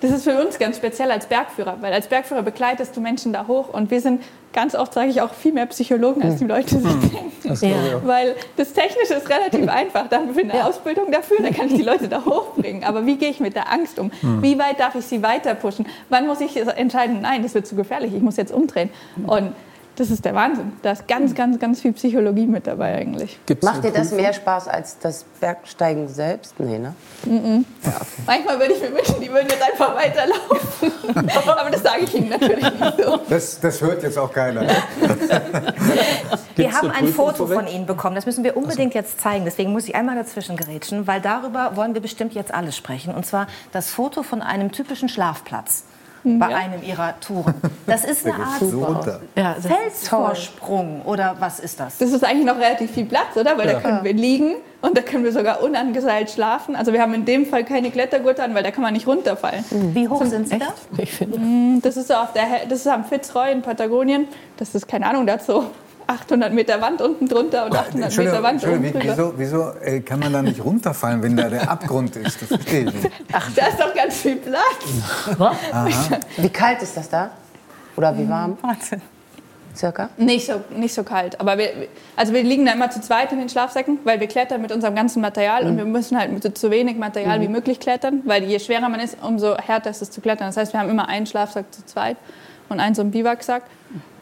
das 0.00 0.12
ist 0.12 0.22
für 0.22 0.40
uns 0.40 0.60
ganz 0.60 0.76
speziell 0.76 1.10
als 1.10 1.26
Bergführer, 1.26 1.78
weil 1.80 1.92
als 1.92 2.06
Bergführer 2.06 2.42
begleitest 2.42 2.96
du 2.96 3.00
Menschen 3.00 3.32
da 3.32 3.48
hoch 3.48 3.68
und 3.68 3.90
wir 3.90 4.00
sind 4.00 4.22
ganz 4.52 4.76
oft, 4.76 4.94
sage 4.94 5.08
ich 5.08 5.20
auch, 5.20 5.34
viel 5.34 5.52
mehr 5.52 5.66
Psychologen, 5.66 6.22
als 6.22 6.36
die 6.36 6.44
Leute 6.44 6.78
sich 6.78 6.82
denken. 6.82 7.32
Das 7.42 7.62
ich 7.62 7.74
auch. 7.74 8.04
Weil 8.04 8.36
das 8.56 8.72
Technische 8.72 9.14
ist 9.14 9.28
relativ 9.28 9.68
einfach. 9.68 10.08
Da 10.08 10.18
haben 10.18 10.34
wir 10.34 10.44
eine 10.44 10.66
Ausbildung 10.66 11.10
dafür, 11.10 11.38
da 11.42 11.50
kann 11.50 11.66
ich 11.66 11.74
die 11.74 11.82
Leute 11.82 12.08
da 12.08 12.24
hochbringen. 12.24 12.84
Aber 12.84 13.06
wie 13.06 13.16
gehe 13.16 13.30
ich 13.30 13.40
mit 13.40 13.56
der 13.56 13.72
Angst 13.72 13.98
um? 13.98 14.12
Wie 14.22 14.56
weit 14.58 14.78
darf 14.78 14.94
ich 14.94 15.04
sie 15.04 15.22
weiter 15.22 15.54
pushen? 15.54 15.86
Wann 16.08 16.28
muss 16.28 16.40
ich 16.40 16.56
entscheiden, 16.56 17.20
nein, 17.20 17.42
das 17.42 17.54
wird 17.54 17.66
zu 17.66 17.74
gefährlich, 17.74 18.14
ich 18.14 18.22
muss 18.22 18.36
jetzt 18.36 18.52
umdrehen? 18.52 18.90
Und 19.26 19.52
das 19.98 20.10
ist 20.10 20.24
der 20.24 20.34
Wahnsinn. 20.34 20.72
Da 20.82 20.92
ist 20.92 21.08
ganz, 21.08 21.34
ganz, 21.34 21.58
ganz 21.58 21.80
viel 21.80 21.92
Psychologie 21.92 22.46
mit 22.46 22.68
dabei 22.68 22.94
eigentlich. 22.94 23.38
Gibt's 23.46 23.64
Macht 23.64 23.82
dir 23.82 23.90
das 23.90 24.12
mehr 24.12 24.32
Spaß 24.32 24.68
als 24.68 24.96
das 25.00 25.24
Bergsteigen 25.40 26.06
selbst? 26.08 26.54
Nee, 26.60 26.78
ne? 26.78 26.94
Manchmal 28.24 28.60
würde 28.60 28.74
ich 28.74 28.80
mir 28.80 28.94
wünschen, 28.94 29.20
die 29.20 29.28
würden 29.28 29.48
jetzt 29.48 29.62
einfach 29.62 29.96
weiterlaufen. 29.96 30.92
Aber 31.48 31.70
das 31.70 31.82
sage 31.82 32.04
ich 32.04 32.14
ihnen 32.14 32.28
natürlich 32.28 32.62
nicht 32.62 32.96
so. 33.02 33.18
Das, 33.28 33.58
das 33.58 33.80
hört 33.80 34.04
jetzt 34.04 34.18
auch 34.18 34.32
keiner. 34.32 34.62
Wir 36.54 36.72
haben 36.72 36.90
ein 36.90 37.08
Foto 37.08 37.46
von 37.46 37.66
Ihnen 37.66 37.86
bekommen. 37.86 38.16
Das 38.16 38.26
müssen 38.26 38.42
wir 38.42 38.56
unbedingt 38.56 38.94
jetzt 38.94 39.20
zeigen. 39.20 39.44
Deswegen 39.44 39.72
muss 39.72 39.86
ich 39.86 39.94
einmal 39.94 40.16
dazwischen 40.16 40.56
gerätschen, 40.56 41.06
weil 41.06 41.20
darüber 41.20 41.76
wollen 41.76 41.94
wir 41.94 42.00
bestimmt 42.00 42.34
jetzt 42.34 42.52
alle 42.52 42.72
sprechen. 42.72 43.14
Und 43.14 43.24
zwar 43.24 43.46
das 43.70 43.90
Foto 43.90 44.24
von 44.24 44.42
einem 44.42 44.72
typischen 44.72 45.08
Schlafplatz 45.08 45.84
bei 46.38 46.54
einem 46.54 46.82
Ihrer 46.82 47.18
Touren. 47.20 47.54
Das 47.86 48.04
ist 48.04 48.24
eine 48.26 48.34
Art 48.34 48.60
So. 48.60 48.96
Ja, 49.36 49.54
Felsvorsprung 49.54 51.02
oder 51.04 51.36
was 51.38 51.60
ist 51.60 51.80
das? 51.80 51.98
Das 51.98 52.10
ist 52.12 52.24
eigentlich 52.24 52.46
noch 52.46 52.58
relativ 52.58 52.90
viel 52.92 53.04
Platz, 53.06 53.36
oder? 53.36 53.56
Weil 53.56 53.66
Ja. 53.68 53.74
da 53.74 53.80
können 53.80 54.04
wir 54.04 54.12
liegen 54.12 54.54
und 54.82 54.96
da 54.96 55.02
können 55.02 55.24
wir 55.24 55.32
sogar 55.32 55.62
unangeseilt 55.62 56.30
schlafen. 56.30 56.76
Also 56.76 56.92
wir 56.92 57.00
haben 57.00 57.14
in 57.14 57.24
dem 57.24 57.46
Fall 57.46 57.64
keine 57.64 57.90
Klettergurte 57.90 58.42
an, 58.42 58.54
weil 58.54 58.62
da 58.62 58.70
kann 58.70 58.82
man 58.82 58.92
nicht 58.92 59.06
runterfallen. 59.06 59.64
Wie 59.94 60.08
hoch 60.08 60.24
sind 60.24 60.48
Sie 60.48 60.58
da? 60.58 60.66
ich 60.98 61.12
finde. 61.12 61.80
Das 61.82 61.96
ist 61.96 62.08
so 62.08 62.14
auf 62.14 62.32
der, 62.32 62.44
das 62.68 62.80
ist 62.80 62.86
am 62.88 63.04
Fitzroy 63.04 63.50
in 63.52 63.62
Patagonien. 63.62 64.28
Das 64.56 64.74
ist 64.74 64.86
keine 64.88 65.06
Ahnung, 65.06 65.26
da 65.26 65.34
hat 65.34 65.44
so 65.44 65.64
800 66.08 66.54
Meter 66.54 66.80
Wand 66.80 67.02
unten 67.02 67.28
drunter 67.28 67.66
und 67.66 67.76
800 67.76 68.16
Meter 68.16 68.42
Wand 68.42 68.64
oben 68.64 68.84
Entschuldigung, 68.84 69.00
drüber. 69.00 69.34
wieso, 69.36 69.72
wieso 69.76 69.84
äh, 69.84 70.00
kann 70.00 70.20
man 70.20 70.32
da 70.32 70.42
nicht 70.42 70.64
runterfallen, 70.64 71.22
wenn 71.22 71.36
da 71.36 71.50
der 71.50 71.70
Abgrund 71.70 72.16
ist? 72.16 72.40
Das 72.40 72.48
verstehe 72.48 72.86
ich 72.86 72.94
nicht. 72.94 73.10
Da 73.54 73.66
ist 73.66 73.78
doch 73.78 73.94
ganz 73.94 74.16
viel 74.16 74.36
Platz. 74.36 75.52
Wie 76.38 76.48
kalt 76.48 76.82
ist 76.82 76.96
das 76.96 77.10
da? 77.10 77.30
Oder 77.94 78.16
wie 78.16 78.28
warm? 78.28 78.56
Circa? 79.76 80.08
Nicht 80.16 80.46
so, 80.46 80.62
nicht 80.74 80.94
so 80.94 81.04
kalt. 81.04 81.38
Aber 81.40 81.58
wir, 81.58 81.70
also 82.16 82.32
wir 82.32 82.42
liegen 82.42 82.64
da 82.64 82.72
immer 82.72 82.90
zu 82.90 83.00
zweit 83.00 83.30
in 83.32 83.38
den 83.38 83.48
Schlafsäcken, 83.48 83.98
weil 84.04 84.18
wir 84.18 84.26
klettern 84.26 84.62
mit 84.62 84.72
unserem 84.72 84.94
ganzen 84.94 85.20
Material 85.20 85.66
und 85.66 85.76
wir 85.76 85.84
müssen 85.84 86.18
halt 86.18 86.32
mit 86.32 86.42
so, 86.42 86.50
so 86.54 86.70
wenig 86.70 86.96
Material 86.96 87.40
wie 87.40 87.48
möglich 87.48 87.78
klettern, 87.78 88.22
weil 88.24 88.44
je 88.44 88.58
schwerer 88.58 88.88
man 88.88 89.00
ist, 89.00 89.18
umso 89.22 89.56
härter 89.56 89.90
ist 89.90 90.02
es 90.02 90.10
zu 90.10 90.20
klettern. 90.20 90.48
Das 90.48 90.56
heißt, 90.56 90.72
wir 90.72 90.80
haben 90.80 90.88
immer 90.88 91.08
einen 91.08 91.26
Schlafsack 91.26 91.66
zu 91.72 91.84
zweit 91.84 92.16
und 92.68 92.80
einen 92.80 92.94
so 92.94 93.02
einen 93.02 93.10
Biwaksack. 93.10 93.62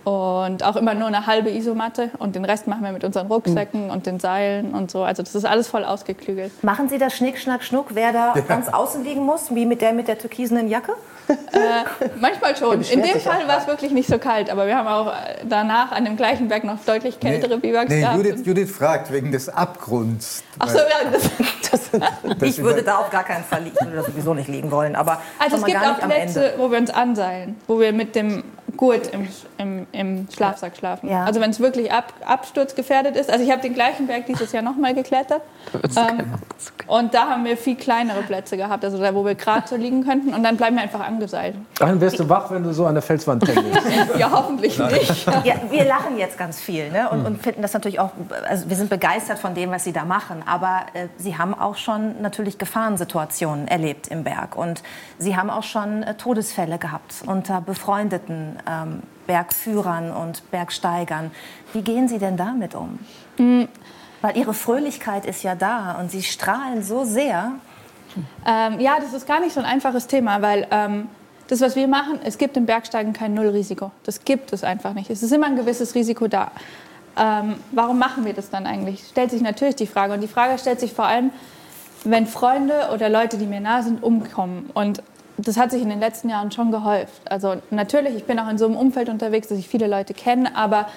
Und 0.06 0.62
auch 0.62 0.76
immer 0.76 0.94
nur 0.94 1.08
eine 1.08 1.26
halbe 1.26 1.50
Isomatte 1.50 2.10
und 2.20 2.36
den 2.36 2.44
Rest 2.44 2.68
machen 2.68 2.84
wir 2.84 2.92
mit 2.92 3.02
unseren 3.02 3.26
Rucksäcken 3.26 3.90
und 3.90 4.06
den 4.06 4.20
Seilen 4.20 4.72
und 4.72 4.88
so. 4.88 5.02
Also 5.02 5.24
das 5.24 5.34
ist 5.34 5.44
alles 5.44 5.66
voll 5.66 5.84
ausgeklügelt. 5.84 6.62
Machen 6.62 6.88
Sie 6.88 6.98
das 6.98 7.16
Schnick, 7.16 7.40
Schnack, 7.40 7.64
Schnuck, 7.64 7.86
wer 7.94 8.12
da 8.12 8.32
ganz 8.46 8.68
außen 8.68 9.02
liegen 9.02 9.24
muss, 9.24 9.52
wie 9.52 9.66
mit 9.66 9.80
der 9.80 9.92
mit 9.92 10.06
der 10.06 10.16
türkisenen 10.16 10.68
Jacke? 10.68 10.92
Manchmal 12.20 12.54
schon. 12.58 12.82
In 12.82 13.02
dem 13.02 13.18
Fall 13.18 13.48
war 13.48 13.58
es 13.58 13.66
wirklich 13.66 13.90
nicht 13.90 14.08
so 14.08 14.18
kalt, 14.18 14.48
aber 14.48 14.68
wir 14.68 14.76
haben 14.76 14.86
auch 14.86 15.08
äh, 15.08 15.38
danach 15.42 15.90
an 15.90 16.04
dem 16.04 16.16
gleichen 16.16 16.46
Berg 16.46 16.62
noch 16.62 16.78
deutlich 16.84 17.18
kältere 17.18 17.58
Biwaks 17.58 17.90
nee, 17.90 18.02
gehabt. 18.02 18.16
Judith, 18.16 18.46
Judith 18.46 18.70
fragt 18.70 19.10
wegen 19.10 19.32
des 19.32 19.48
Abgrunds. 19.48 20.44
Ach 20.60 20.68
so, 20.68 20.78
ja, 20.78 21.10
das, 21.72 21.90
ich 22.42 22.62
würde 22.62 22.84
da 22.84 22.98
auf 22.98 23.10
gar 23.10 23.24
keinen 23.24 23.42
Fall 23.42 23.64
liegen. 23.64 23.76
Ich 23.80 23.86
würde 23.86 23.96
da 23.96 24.02
sowieso 24.04 24.34
nicht 24.34 24.46
liegen 24.46 24.70
wollen. 24.70 24.94
Aber 24.94 25.20
Also 25.40 25.56
es 25.56 25.64
gibt 25.64 25.78
auch 25.78 25.98
Plätze, 25.98 26.54
wo 26.58 26.70
wir 26.70 26.78
uns 26.78 26.90
anseilen, 26.90 27.56
wo 27.66 27.80
wir 27.80 27.92
mit 27.92 28.14
dem 28.14 28.44
gut 28.76 29.08
im, 29.12 29.28
im, 29.58 29.86
im 29.92 30.28
Schlafsack 30.30 30.76
schlafen. 30.76 31.08
Ja. 31.08 31.24
Also 31.24 31.40
wenn 31.40 31.50
es 31.50 31.60
wirklich 31.60 31.92
ab, 31.92 32.12
absturzgefährdet 32.24 33.16
ist. 33.16 33.30
Also 33.30 33.44
ich 33.44 33.50
habe 33.50 33.62
den 33.62 33.74
gleichen 33.74 34.06
Berg 34.06 34.26
dieses 34.26 34.52
Jahr 34.52 34.62
nochmal 34.62 34.94
geklettert. 34.94 35.42
Ähm, 35.96 36.24
und 36.86 37.14
da 37.14 37.28
haben 37.28 37.44
wir 37.44 37.56
viel 37.56 37.76
kleinere 37.76 38.22
Plätze 38.22 38.56
gehabt, 38.56 38.84
also 38.84 38.98
da, 38.98 39.14
wo 39.14 39.24
wir 39.24 39.34
gerade 39.34 39.66
so 39.66 39.76
liegen 39.76 40.04
könnten. 40.04 40.34
Und 40.34 40.42
dann 40.42 40.56
bleiben 40.56 40.76
wir 40.76 40.82
einfach 40.82 41.00
angeseilt. 41.00 41.56
Dann 41.78 42.00
wirst 42.00 42.18
du 42.18 42.28
wach, 42.28 42.50
wenn 42.50 42.62
du 42.62 42.72
so 42.72 42.86
an 42.86 42.94
der 42.94 43.02
Felswand 43.02 43.44
tängelst. 43.44 43.80
Ja, 44.18 44.30
hoffentlich 44.30 44.78
nicht. 44.78 45.26
Ja, 45.44 45.54
wir 45.70 45.84
lachen 45.84 46.18
jetzt 46.18 46.38
ganz 46.38 46.60
viel 46.60 46.90
ne? 46.90 47.08
und, 47.10 47.24
und 47.24 47.42
finden 47.42 47.62
das 47.62 47.72
natürlich 47.72 48.00
auch, 48.00 48.10
also 48.48 48.68
wir 48.68 48.76
sind 48.76 48.88
begeistert 48.88 49.38
von 49.38 49.54
dem, 49.54 49.70
was 49.70 49.84
Sie 49.84 49.92
da 49.92 50.04
machen, 50.04 50.42
aber 50.46 50.82
äh, 50.94 51.08
Sie 51.18 51.36
haben 51.36 51.54
auch 51.54 51.76
schon 51.76 52.20
natürlich 52.22 52.58
Gefahrensituationen 52.58 53.68
erlebt 53.68 54.08
im 54.08 54.24
Berg 54.24 54.56
und 54.56 54.82
Sie 55.18 55.36
haben 55.36 55.50
auch 55.50 55.62
schon 55.62 56.02
äh, 56.02 56.14
Todesfälle 56.14 56.78
gehabt 56.78 57.14
unter 57.26 57.60
befreundeten 57.60 58.56
ähm, 58.66 59.02
Bergführern 59.26 60.12
und 60.12 60.48
Bergsteigern. 60.50 61.30
Wie 61.72 61.82
gehen 61.82 62.08
Sie 62.08 62.18
denn 62.18 62.36
damit 62.36 62.74
um? 62.74 62.98
Weil 64.22 64.36
Ihre 64.36 64.54
Fröhlichkeit 64.54 65.26
ist 65.26 65.42
ja 65.42 65.54
da 65.54 65.92
und 66.00 66.10
Sie 66.10 66.22
strahlen 66.22 66.82
so 66.82 67.04
sehr. 67.04 67.52
Ähm, 68.46 68.80
ja, 68.80 68.98
das 69.00 69.12
ist 69.12 69.26
gar 69.26 69.40
nicht 69.40 69.52
so 69.52 69.60
ein 69.60 69.66
einfaches 69.66 70.06
Thema, 70.06 70.40
weil 70.40 70.66
ähm, 70.70 71.08
das, 71.48 71.60
was 71.60 71.76
wir 71.76 71.86
machen, 71.86 72.18
es 72.24 72.38
gibt 72.38 72.56
im 72.56 72.66
Bergsteigen 72.66 73.12
kein 73.12 73.34
Nullrisiko. 73.34 73.90
Das 74.04 74.24
gibt 74.24 74.52
es 74.52 74.64
einfach 74.64 74.94
nicht. 74.94 75.10
Es 75.10 75.22
ist 75.22 75.32
immer 75.32 75.46
ein 75.46 75.56
gewisses 75.56 75.94
Risiko 75.94 76.26
da. 76.26 76.50
Ähm, 77.18 77.56
warum 77.72 77.98
machen 77.98 78.24
wir 78.24 78.32
das 78.32 78.50
dann 78.50 78.66
eigentlich? 78.66 79.04
Stellt 79.08 79.30
sich 79.30 79.42
natürlich 79.42 79.76
die 79.76 79.86
Frage. 79.86 80.14
Und 80.14 80.20
die 80.20 80.28
Frage 80.28 80.58
stellt 80.58 80.80
sich 80.80 80.92
vor 80.92 81.06
allem, 81.06 81.30
wenn 82.04 82.26
Freunde 82.26 82.90
oder 82.92 83.08
Leute, 83.08 83.38
die 83.38 83.46
mir 83.46 83.60
nahe 83.60 83.82
sind, 83.82 84.02
umkommen. 84.02 84.70
Und 84.74 85.02
das 85.38 85.56
hat 85.58 85.70
sich 85.70 85.82
in 85.82 85.90
den 85.90 86.00
letzten 86.00 86.28
Jahren 86.30 86.50
schon 86.50 86.70
gehäuft. 86.70 87.20
Also 87.30 87.56
natürlich, 87.70 88.14
ich 88.14 88.24
bin 88.24 88.38
auch 88.38 88.48
in 88.48 88.56
so 88.56 88.66
einem 88.66 88.76
Umfeld 88.76 89.08
unterwegs, 89.08 89.48
dass 89.48 89.58
ich 89.58 89.68
viele 89.68 89.86
Leute 89.86 90.14
kenne, 90.14 90.56
aber 90.56 90.88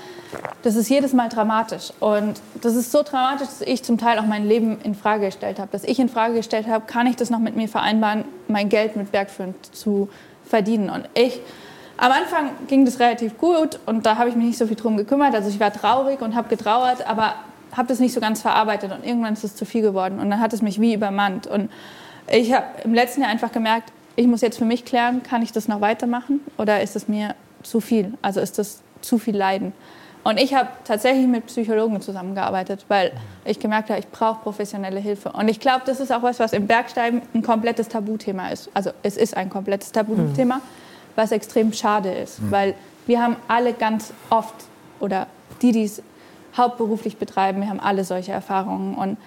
das 0.64 0.76
ist 0.76 0.90
jedes 0.90 1.14
Mal 1.14 1.30
dramatisch. 1.30 1.92
Und 2.00 2.40
das 2.62 2.76
ist 2.76 2.92
so 2.92 3.04
dramatisch, 3.04 3.48
dass 3.48 3.62
ich 3.62 3.84
zum 3.84 3.98
Teil 3.98 4.18
auch 4.18 4.26
mein 4.26 4.48
Leben 4.48 4.80
in 4.82 4.96
Frage 4.96 5.26
gestellt 5.26 5.60
habe. 5.60 5.70
Dass 5.72 5.84
ich 5.84 6.00
in 6.00 6.08
Frage 6.08 6.36
gestellt 6.36 6.68
habe, 6.68 6.86
kann 6.86 7.08
ich 7.08 7.18
das 7.18 7.30
noch 7.30 7.40
mit 7.40 7.56
mir 7.56 7.68
vereinbaren, 7.68 8.24
mein 8.48 8.70
Geld 8.70 8.96
mit 8.96 9.12
Bergführen 9.12 9.56
zu 9.72 10.10
verdienen. 10.46 10.90
Und 10.90 11.10
ich, 11.16 11.42
am 11.98 12.12
Anfang 12.12 12.52
ging 12.68 12.86
das 12.86 13.00
relativ 13.00 13.38
gut 13.38 13.80
und 13.86 14.06
da 14.06 14.18
habe 14.18 14.30
ich 14.30 14.36
mich 14.36 14.46
nicht 14.46 14.58
so 14.58 14.68
viel 14.68 14.78
drum 14.78 14.96
gekümmert. 14.96 15.36
Also 15.36 15.50
ich 15.50 15.60
war 15.60 15.74
traurig 15.74 16.22
und 16.22 16.34
habe 16.34 16.48
getrauert, 16.48 17.06
aber 17.06 17.36
habe 17.76 17.88
das 17.90 18.00
nicht 18.00 18.14
so 18.14 18.22
ganz 18.22 18.42
verarbeitet 18.42 18.92
und 18.92 19.06
irgendwann 19.06 19.34
ist 19.34 19.44
es 19.44 19.56
zu 19.56 19.66
viel 19.66 19.82
geworden 19.82 20.20
und 20.20 20.30
dann 20.30 20.40
hat 20.40 20.54
es 20.54 20.62
mich 20.62 20.80
wie 20.80 20.94
übermannt. 20.94 21.46
Und 21.46 21.70
ich 22.32 22.54
habe 22.54 22.66
im 22.84 22.94
letzten 22.94 23.22
Jahr 23.22 23.30
einfach 23.30 23.52
gemerkt, 23.52 23.92
ich 24.20 24.28
muss 24.28 24.42
jetzt 24.42 24.58
für 24.58 24.66
mich 24.66 24.84
klären, 24.84 25.24
kann 25.24 25.42
ich 25.42 25.54
das 25.54 25.70
noch 25.70 25.80
weitermachen 25.80 26.42
oder 26.58 26.82
ist 26.82 26.98
es 26.98 27.08
mir 27.08 27.36
zu 27.64 27.80
viel? 27.80 28.16
Also 28.22 28.42
ist 28.42 28.60
das 28.60 28.82
zu 29.00 29.18
viel 29.18 29.36
Leiden? 29.36 29.72
Und 30.26 30.38
ich 30.38 30.54
habe 30.54 30.68
tatsächlich 30.84 31.26
mit 31.26 31.46
Psychologen 31.46 32.02
zusammengearbeitet, 32.02 32.84
weil 32.90 33.14
ich 33.46 33.62
gemerkt 33.62 33.90
habe, 33.90 34.02
ich 34.02 34.10
brauche 34.10 34.42
professionelle 34.42 35.00
Hilfe. 35.00 35.32
Und 35.32 35.48
ich 35.48 35.62
glaube, 35.62 35.84
das 35.86 36.02
ist 36.02 36.12
auch 36.12 36.22
was, 36.22 36.38
was 36.38 36.52
im 36.52 36.68
Bergsteigen 36.68 37.22
ein 37.34 37.42
komplettes 37.42 37.88
Tabuthema 37.88 38.50
ist. 38.50 38.70
Also 38.74 38.92
es 39.04 39.16
ist 39.16 39.38
ein 39.38 39.50
komplettes 39.50 39.94
Tabuthema, 39.94 40.60
was 41.16 41.32
extrem 41.32 41.72
schade 41.72 42.12
ist, 42.12 42.42
weil 42.52 42.76
wir 43.08 43.22
haben 43.22 43.38
alle 43.48 43.72
ganz 43.72 44.14
oft 44.30 44.54
oder 45.00 45.28
die, 45.62 45.72
die 45.72 45.86
es 45.86 46.04
hauptberuflich 46.58 47.16
betreiben, 47.16 47.62
wir 47.62 47.70
haben 47.70 47.80
alle 47.80 48.04
solche 48.04 48.34
Erfahrungen 48.34 48.96
und 48.96 49.18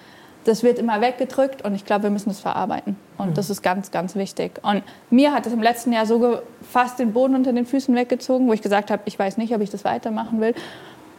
das 0.45 0.63
wird 0.63 0.79
immer 0.79 1.01
weggedrückt 1.01 1.63
und 1.63 1.75
ich 1.75 1.85
glaube, 1.85 2.03
wir 2.03 2.09
müssen 2.09 2.29
es 2.29 2.39
verarbeiten. 2.39 2.95
Und 3.17 3.37
das 3.37 3.49
ist 3.49 3.61
ganz, 3.61 3.91
ganz 3.91 4.15
wichtig. 4.15 4.59
Und 4.63 4.83
mir 5.09 5.33
hat 5.33 5.45
es 5.45 5.53
im 5.53 5.61
letzten 5.61 5.93
Jahr 5.93 6.05
so 6.05 6.39
fast 6.69 6.99
den 6.99 7.13
Boden 7.13 7.35
unter 7.35 7.53
den 7.53 7.65
Füßen 7.65 7.95
weggezogen, 7.95 8.47
wo 8.47 8.53
ich 8.53 8.61
gesagt 8.61 8.91
habe, 8.91 9.03
ich 9.05 9.17
weiß 9.17 9.37
nicht, 9.37 9.53
ob 9.55 9.61
ich 9.61 9.69
das 9.69 9.85
weitermachen 9.85 10.41
will. 10.41 10.53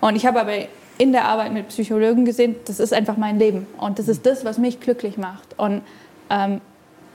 Und 0.01 0.17
ich 0.17 0.27
habe 0.27 0.41
aber 0.41 0.53
in 0.99 1.13
der 1.13 1.25
Arbeit 1.25 1.53
mit 1.53 1.69
Psychologen 1.69 2.25
gesehen, 2.25 2.57
das 2.67 2.81
ist 2.81 2.93
einfach 2.93 3.17
mein 3.17 3.39
Leben. 3.39 3.67
Und 3.79 3.99
das 3.99 4.09
ist 4.09 4.27
das, 4.27 4.45
was 4.45 4.59
mich 4.59 4.81
glücklich 4.81 5.17
macht. 5.17 5.59
Und 5.59 5.83
ähm, 6.31 6.61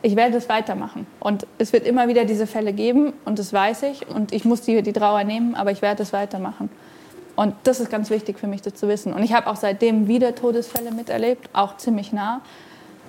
ich 0.01 0.15
werde 0.15 0.33
das 0.33 0.49
weitermachen. 0.49 1.05
Und 1.19 1.45
es 1.57 1.73
wird 1.73 1.85
immer 1.85 2.07
wieder 2.07 2.25
diese 2.25 2.47
Fälle 2.47 2.73
geben 2.73 3.13
und 3.25 3.39
das 3.39 3.53
weiß 3.53 3.83
ich. 3.83 4.07
Und 4.07 4.31
ich 4.31 4.45
muss 4.45 4.61
die, 4.61 4.81
die 4.81 4.93
Trauer 4.93 5.23
nehmen, 5.23 5.55
aber 5.55 5.71
ich 5.71 5.81
werde 5.81 6.03
es 6.03 6.13
weitermachen. 6.13 6.69
Und 7.39 7.55
das 7.63 7.79
ist 7.79 7.89
ganz 7.89 8.09
wichtig 8.09 8.37
für 8.37 8.47
mich, 8.47 8.63
das 8.63 8.73
zu 8.73 8.89
wissen. 8.89 9.13
Und 9.13 9.23
ich 9.23 9.31
habe 9.31 9.47
auch 9.47 9.55
seitdem 9.55 10.09
wieder 10.09 10.35
Todesfälle 10.35 10.91
miterlebt, 10.91 11.49
auch 11.53 11.77
ziemlich 11.77 12.11
nah. 12.11 12.41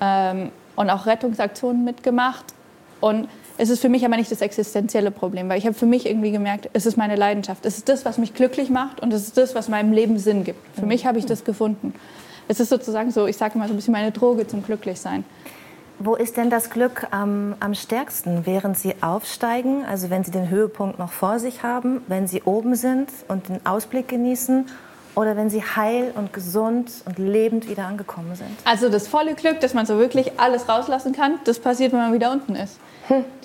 Ähm, 0.01 0.53
und 0.77 0.89
auch 0.89 1.07
Rettungsaktionen 1.07 1.83
mitgemacht. 1.83 2.45
Und 3.01 3.29
es 3.59 3.71
ist 3.71 3.81
für 3.81 3.89
mich 3.89 4.05
aber 4.05 4.17
nicht 4.17 4.31
das 4.31 4.41
existenzielle 4.41 5.11
Problem, 5.11 5.49
weil 5.49 5.59
ich 5.59 5.67
habe 5.67 5.75
für 5.75 5.87
mich 5.87 6.07
irgendwie 6.07 6.31
gemerkt, 6.31 6.71
es 6.75 6.87
ist 6.87 6.97
meine 6.97 7.17
Leidenschaft. 7.17 7.67
Es 7.67 7.79
ist 7.79 7.89
das, 7.89 8.05
was 8.05 8.19
mich 8.19 8.33
glücklich 8.33 8.71
macht 8.71 9.01
und 9.01 9.13
es 9.13 9.23
ist 9.25 9.37
das, 9.37 9.57
was 9.57 9.69
meinem 9.69 9.91
Leben 9.91 10.17
Sinn 10.17 10.45
gibt. 10.45 10.61
Für 10.79 10.87
mich 10.87 11.07
habe 11.07 11.19
ich 11.19 11.27
das 11.27 11.43
gefunden. 11.43 11.93
Es 12.47 12.61
ist 12.61 12.69
sozusagen 12.69 13.11
so, 13.11 13.27
ich 13.27 13.37
sage 13.37 13.59
mal 13.59 13.67
so 13.67 13.75
ein 13.75 13.77
bisschen 13.79 13.91
meine 13.91 14.13
Droge 14.13 14.47
zum 14.47 14.63
Glücklichsein. 14.63 15.25
Wo 16.03 16.15
ist 16.15 16.39
denn 16.39 16.49
das 16.49 16.71
Glück 16.71 17.09
am, 17.11 17.55
am 17.61 17.75
stärksten? 17.75 18.47
Während 18.47 18.79
Sie 18.79 18.95
aufsteigen, 19.03 19.85
also 19.85 20.09
wenn 20.09 20.25
Sie 20.25 20.31
den 20.31 20.49
Höhepunkt 20.49 20.99
noch 20.99 21.13
vor 21.13 21.39
sich 21.39 21.63
haben, 21.63 22.01
wenn 22.07 22.27
Sie 22.27 22.41
oben 22.45 22.75
sind 22.75 23.11
und 23.29 23.51
den 23.51 23.67
Ausblick 23.67 24.09
genießen 24.09 24.65
oder 25.15 25.37
wenn 25.37 25.51
Sie 25.51 25.63
heil 25.63 26.13
und 26.15 26.33
gesund 26.33 26.91
und 27.05 27.19
lebend 27.19 27.69
wieder 27.69 27.85
angekommen 27.85 28.35
sind? 28.35 28.49
Also 28.65 28.89
das 28.89 29.09
volle 29.09 29.35
Glück, 29.35 29.61
dass 29.61 29.75
man 29.75 29.85
so 29.85 29.99
wirklich 29.99 30.41
alles 30.41 30.71
rauslassen 30.71 31.13
kann, 31.13 31.39
das 31.45 31.59
passiert, 31.59 31.93
wenn 31.93 31.99
man 31.99 32.15
wieder 32.15 32.33
unten 32.33 32.57
ist. 32.57 32.79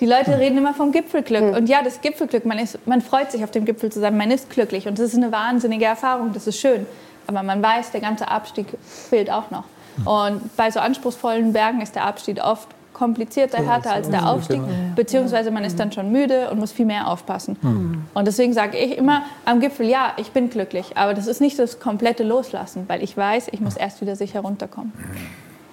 Die 0.00 0.06
Leute 0.06 0.38
reden 0.38 0.56
immer 0.56 0.72
vom 0.72 0.92
Gipfelglück. 0.92 1.54
Und 1.54 1.68
ja, 1.68 1.82
das 1.82 2.00
Gipfelglück, 2.00 2.46
man, 2.46 2.58
ist, 2.58 2.78
man 2.86 3.02
freut 3.02 3.32
sich 3.32 3.44
auf 3.44 3.50
dem 3.50 3.66
Gipfel 3.66 3.92
zusammen, 3.92 4.16
man 4.16 4.30
ist 4.30 4.48
glücklich. 4.48 4.88
Und 4.88 4.98
das 4.98 5.12
ist 5.12 5.16
eine 5.16 5.30
wahnsinnige 5.30 5.84
Erfahrung, 5.84 6.32
das 6.32 6.46
ist 6.46 6.58
schön. 6.58 6.86
Aber 7.26 7.42
man 7.42 7.62
weiß, 7.62 7.90
der 7.90 8.00
ganze 8.00 8.28
Abstieg 8.28 8.66
fehlt 8.82 9.30
auch 9.30 9.50
noch. 9.50 9.64
Und 10.04 10.56
bei 10.56 10.70
so 10.70 10.80
anspruchsvollen 10.80 11.52
Bergen 11.52 11.80
ist 11.80 11.94
der 11.94 12.04
Abstieg 12.04 12.42
oft 12.42 12.68
komplizierter, 12.92 13.58
härter 13.58 13.92
als 13.92 14.08
der 14.08 14.26
Aufstieg, 14.26 14.62
beziehungsweise 14.94 15.50
man 15.50 15.64
ist 15.64 15.78
dann 15.78 15.92
schon 15.92 16.10
müde 16.10 16.50
und 16.50 16.58
muss 16.58 16.72
viel 16.72 16.86
mehr 16.86 17.08
aufpassen. 17.08 18.06
Und 18.14 18.26
deswegen 18.26 18.54
sage 18.54 18.78
ich 18.78 18.96
immer 18.96 19.22
am 19.44 19.60
Gipfel, 19.60 19.86
ja, 19.86 20.14
ich 20.16 20.30
bin 20.30 20.48
glücklich, 20.48 20.96
aber 20.96 21.12
das 21.12 21.26
ist 21.26 21.42
nicht 21.42 21.58
das 21.58 21.78
komplette 21.78 22.24
Loslassen, 22.24 22.84
weil 22.88 23.02
ich 23.02 23.14
weiß, 23.14 23.48
ich 23.52 23.60
muss 23.60 23.76
erst 23.76 24.00
wieder 24.00 24.16
sicher 24.16 24.40
runterkommen. 24.40 24.92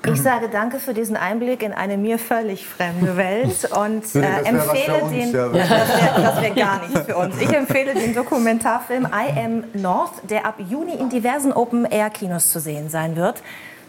Ich 0.06 0.22
sage 0.22 0.50
danke 0.50 0.80
für 0.80 0.94
diesen 0.94 1.16
Einblick 1.16 1.64
in 1.64 1.72
eine 1.72 1.98
mir 1.98 2.20
völlig 2.20 2.68
fremde 2.68 3.16
Welt 3.16 3.70
und 3.72 4.00
äh, 4.00 4.02
das 4.02 4.14
wär 4.14 4.34
was 4.34 4.46
empfehle 4.46 5.10
den. 5.10 5.32
ja. 5.32 5.48
Das 5.48 6.42
wäre 6.42 6.42
wär 6.42 6.50
gar 6.50 6.82
nichts 6.82 7.00
für 7.06 7.16
uns. 7.16 7.40
Ich 7.40 7.54
empfehle 7.54 7.94
den 7.94 8.14
Dokumentarfilm 8.14 9.06
I 9.06 9.40
Am 9.40 9.64
North, 9.82 10.30
der 10.30 10.46
ab 10.46 10.56
Juni 10.70 10.96
in 10.96 11.08
diversen 11.10 11.54
Open-Air-Kinos 11.54 12.50
zu 12.50 12.60
sehen 12.60 12.90
sein 12.90 13.16
wird. 13.16 13.42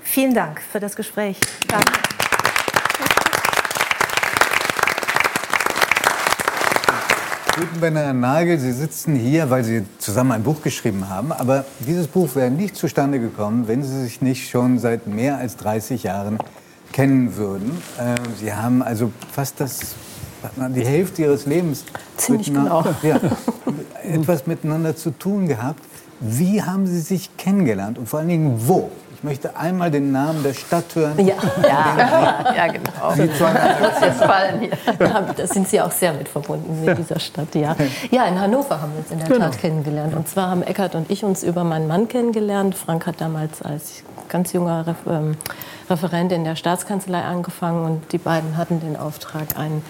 Vielen 0.05 0.35
Dank 0.35 0.61
für 0.61 0.79
das 0.81 0.95
Gespräch. 0.95 1.39
Danke. 1.67 1.93
Gutenberger 7.57 8.13
Nagel, 8.13 8.59
Sie 8.59 8.73
sitzen 8.73 9.15
hier, 9.15 9.49
weil 9.49 9.63
Sie 9.63 9.85
zusammen 9.99 10.33
ein 10.33 10.43
Buch 10.43 10.61
geschrieben 10.63 11.09
haben. 11.09 11.31
Aber 11.33 11.65
dieses 11.81 12.09
Buch 12.09 12.35
wäre 12.35 12.51
nicht 12.51 12.75
zustande 12.75 13.21
gekommen, 13.21 13.69
wenn 13.69 13.83
Sie 13.85 14.03
sich 14.03 14.21
nicht 14.21 14.51
schon 14.51 14.79
seit 14.81 15.07
mehr 15.07 15.39
als 15.39 15.57
30 15.57 16.03
Jahren 16.03 16.39
kennen 16.93 17.37
würden. 17.37 17.81
Äh, 17.99 18.17
Sie 18.41 18.53
haben 18.53 18.83
also 18.83 19.13
fast 19.31 19.61
das, 19.61 19.95
die 20.57 20.85
Hälfte 20.85 21.23
Ihres 21.23 21.47
Lebens 21.47 21.85
Ziemlich 22.17 22.51
miteinander- 22.51 22.97
ja, 23.03 23.21
etwas 24.03 24.47
miteinander 24.47 24.97
zu 24.97 25.11
tun 25.11 25.47
gehabt. 25.47 25.81
Wie 26.21 26.63
haben 26.63 26.87
Sie 26.87 27.01
sich 27.01 27.37
kennengelernt 27.37 27.99
und 27.99 28.09
vor 28.09 28.19
allen 28.19 28.29
Dingen 28.29 28.55
wo? 28.67 28.91
Ich 29.25 29.31
möchte 29.31 29.57
einmal 29.57 29.91
den 29.91 30.13
Namen 30.13 30.43
der 30.43 30.53
Stadt 30.53 30.85
hören. 30.95 31.19
Ja, 31.27 31.37
ja, 31.63 32.53
ja, 32.55 32.67
genau. 32.67 33.33
Zueinander 33.39 33.91
Jetzt 34.03 34.23
fallen 34.23 34.61
hier. 34.61 34.73
Ja, 35.01 35.23
da 35.35 35.47
sind 35.47 35.67
Sie 35.67 35.81
auch 35.81 35.91
sehr 35.91 36.13
mit 36.13 36.29
verbunden 36.29 36.85
mit 36.85 36.99
dieser 36.99 37.19
Stadt, 37.19 37.55
ja. 37.55 37.75
Ja, 38.11 38.27
in 38.27 38.39
Hannover 38.39 38.83
haben 38.83 38.93
wir 38.93 38.99
uns 38.99 39.11
in 39.11 39.21
der 39.21 39.39
Tat 39.39 39.57
kennengelernt. 39.57 40.15
Und 40.15 40.29
zwar 40.29 40.51
haben 40.51 40.63
Eckart 40.63 40.95
und 40.95 41.11
ich 41.11 41.25
uns 41.25 41.43
über 41.43 41.65
meinen 41.65 41.89
Mann 41.89 42.07
kennengelernt. 42.07 42.75
Frank 42.75 43.07
hat 43.07 43.23
damals 43.23 43.63
als 43.63 44.03
ganz 44.29 44.53
junger 44.53 44.95
ähm, 45.09 45.39
Referent 45.89 46.31
in 46.31 46.45
der 46.45 46.55
Staatskanzlei 46.55 47.23
angefangen 47.23 47.87
und 47.87 48.13
die 48.13 48.19
beiden 48.19 48.59
hatten 48.59 48.81
den 48.81 48.95
Auftrag, 48.95 49.59
ein, 49.59 49.83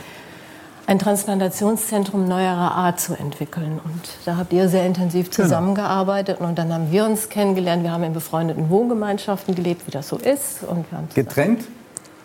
ein 0.86 0.98
Transplantationszentrum 0.98 2.28
neuerer 2.28 2.72
Art 2.72 3.00
zu 3.00 3.14
entwickeln. 3.14 3.80
Und 3.82 4.02
da 4.24 4.36
habt 4.36 4.52
ihr 4.52 4.68
sehr 4.68 4.86
intensiv 4.86 5.30
zusammengearbeitet 5.30 6.40
und 6.40 6.58
dann 6.58 6.72
haben 6.72 6.90
wir 6.90 7.04
uns 7.04 7.28
kennengelernt. 7.28 7.82
Wir 7.82 7.92
haben 7.92 8.04
in 8.04 8.12
befreundeten 8.12 8.68
Wohngemeinschaften 8.70 9.54
gelebt, 9.54 9.86
wie 9.86 9.90
das 9.90 10.08
so 10.08 10.16
ist. 10.16 10.62
Und 10.62 10.90
wir 10.90 10.98
haben 10.98 11.08
Getrennt? 11.14 11.64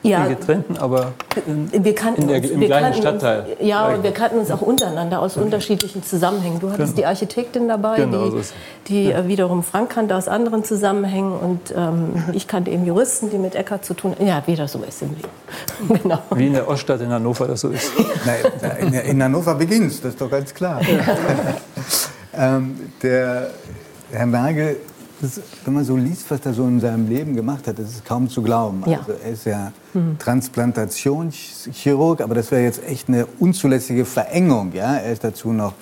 Ja, 0.01 0.23
In 0.23 0.29
getrennten, 0.37 0.77
aber 0.77 1.11
wir 1.45 1.93
kannten 1.95 2.21
In 2.21 2.27
der- 2.29 2.37
uns. 2.37 2.49
im 2.49 2.59
wir 2.61 2.67
gleichen 2.67 3.03
kannten 3.03 3.19
Stadtteil. 3.19 3.57
Ja, 3.59 3.87
und 3.89 4.01
wir 4.03 4.11
kannten 4.11 4.37
uns 4.39 4.49
auch 4.49 4.61
untereinander 4.61 5.19
aus 5.21 5.35
unterschiedlichen 5.35 6.03
Zusammenhängen. 6.03 6.59
Du 6.61 6.71
hattest 6.71 6.97
die 6.97 7.05
Architektin 7.05 7.67
dabei, 7.67 7.97
Genau, 7.97 8.29
die, 8.29 8.41
so 8.43 8.53
die 8.87 9.11
äh, 9.11 9.27
wiederum 9.27 9.61
Frank 9.61 9.89
kannte 9.89 10.15
aus 10.15 10.29
anderen 10.29 10.63
Zusammenhängen 10.63 11.33
und 11.33 11.73
ähm, 11.75 12.23
ich 12.33 12.47
kannte 12.47 12.71
eben 12.71 12.85
Juristen, 12.85 13.29
die 13.29 13.37
mit 13.37 13.55
Eckart 13.55 13.83
zu 13.83 13.93
tun 13.93 14.15
Ja, 14.19 14.41
wie 14.45 14.55
das 14.55 14.71
so 14.71 14.79
ist 14.79 15.01
im 15.01 15.09
Leben. 15.15 15.99
genau. 16.03 16.19
wie 16.33 16.47
in 16.47 16.53
der 16.53 16.67
Oststadt 16.69 17.01
in 17.01 17.09
Hannover 17.11 17.47
das 17.47 17.59
so 17.61 17.69
ist. 17.69 17.91
Nein, 18.25 18.37
in, 18.79 18.93
in 18.93 19.23
Hannover 19.23 19.55
beginnt 19.55 19.91
das 20.03 20.11
ist 20.13 20.21
doch 20.21 20.29
ganz 20.31 20.53
klar. 20.53 20.79
Ähm, 22.37 22.77
der 23.01 23.49
Herr 24.11 24.25
Merge, 24.25 24.77
das, 25.22 25.41
wenn 25.65 25.74
man 25.74 25.84
so 25.84 25.95
liest, 25.95 26.30
was 26.30 26.45
er 26.45 26.53
so 26.53 26.65
in 26.65 26.80
seinem 26.80 27.09
Leben 27.09 27.36
gemacht 27.36 27.67
hat, 27.67 27.80
das 27.80 27.89
ist 27.89 28.05
kaum 28.05 28.30
zu 28.30 28.41
glauben. 28.41 28.84
Ja. 28.86 28.99
Also 28.99 29.13
er 29.24 29.32
ist 29.32 29.45
ja 29.45 29.72
Transplantationschirurg, 30.20 32.22
aber 32.22 32.36
das 32.36 32.51
wäre 32.51 32.63
jetzt 32.63 32.82
echt 32.88 33.09
eine 33.09 33.26
unzulässige 33.39 34.05
Verengung. 34.05 34.72
Ja? 34.74 34.95
Er 34.95 35.11
ist 35.11 35.24
dazu 35.24 35.51
noch 35.51 35.74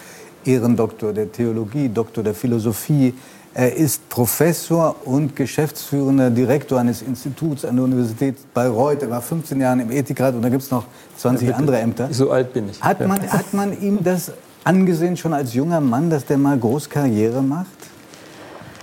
Ehrendoktor 0.45 1.13
der 1.13 1.31
Theologie, 1.31 1.89
Doktor 1.89 2.23
der 2.23 2.33
Philosophie. 2.33 3.13
Er 3.53 3.75
ist 3.75 4.07
Professor 4.09 4.95
und 5.05 5.35
geschäftsführender 5.35 6.29
Direktor 6.29 6.79
eines 6.79 7.01
Instituts 7.01 7.65
an 7.65 7.75
der 7.75 7.85
Universität 7.85 8.53
Bayreuth. 8.53 9.01
Er 9.01 9.09
war 9.09 9.21
15 9.21 9.59
Jahre 9.59 9.81
im 9.81 9.91
Ethikrat 9.91 10.35
und 10.35 10.43
da 10.43 10.49
gibt 10.49 10.63
es 10.63 10.71
noch 10.71 10.85
20 11.17 11.55
andere 11.55 11.79
Ämter. 11.79 12.07
So 12.11 12.31
alt 12.31 12.53
bin 12.53 12.69
ich. 12.69 12.81
Hat 12.81 13.05
man, 13.05 13.19
hat 13.19 13.53
man 13.53 13.81
ihm 13.81 14.03
das 14.03 14.31
angesehen 14.63 15.17
schon 15.17 15.33
als 15.33 15.53
junger 15.53 15.81
Mann, 15.81 16.09
dass 16.09 16.25
der 16.25 16.37
mal 16.37 16.57
groß 16.57 16.89
Karriere 16.89 17.41
macht? 17.41 17.67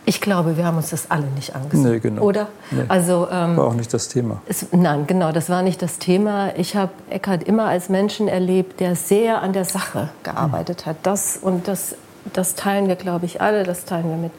Ich 0.07 0.21
glaube, 0.21 0.57
wir 0.59 0.67
haben 0.67 0.77
uns 0.77 0.91
das 0.91 1.11
alle 1.11 1.27
nicht 1.29 1.55
angesehen. 1.55 1.91
Nee, 1.93 1.99
genau. 1.99 2.23
Oder? 2.23 2.49
Nee. 2.71 2.83
Also, 2.89 3.27
ähm, 3.31 3.57
War 3.57 3.69
auch 3.69 3.75
nicht 3.75 3.93
das 3.95 4.09
Thema. 4.09 4.43
es, 4.47 4.67
nein, 4.73 5.07
genau, 5.07 5.33
das 5.33 5.49
war 5.49 5.63
nicht 5.63 5.81
das 5.81 5.99
Thema. 5.99 6.55
Ich 6.57 6.77
habe 6.77 6.93
Eckhard 7.09 7.45
immer 7.45 7.67
als 7.67 7.89
Menschen 7.89 8.29
erlebt, 8.29 8.81
der 8.81 8.97
sehr 8.97 9.41
an 9.41 9.55
der 9.55 9.65
Sache 9.65 10.11
gearbeitet 10.23 10.85
hat. 10.85 10.97
Das 11.05 11.39
und 11.41 11.69
das, 11.69 11.95
das 12.35 12.55
teilen 12.55 12.89
wir, 12.89 12.97
glaube 12.97 13.25
ich, 13.25 13.41
alle. 13.41 13.63
Das 13.65 13.87
teilen 13.87 14.11
wir 14.11 14.17
mit, 14.17 14.33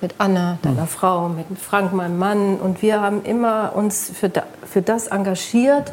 mit 0.00 0.14
Anna, 0.18 0.58
deiner 0.62 0.88
Frau, 0.88 1.28
mit 1.28 1.46
Frank, 1.60 1.92
meinem 1.92 2.18
Mann. 2.18 2.56
Und 2.56 2.82
wir 2.82 3.00
haben 3.00 3.22
immer 3.24 3.72
uns 3.76 4.10
für, 4.12 4.28
da, 4.28 4.42
für 4.68 4.82
das 4.82 5.06
engagiert, 5.06 5.92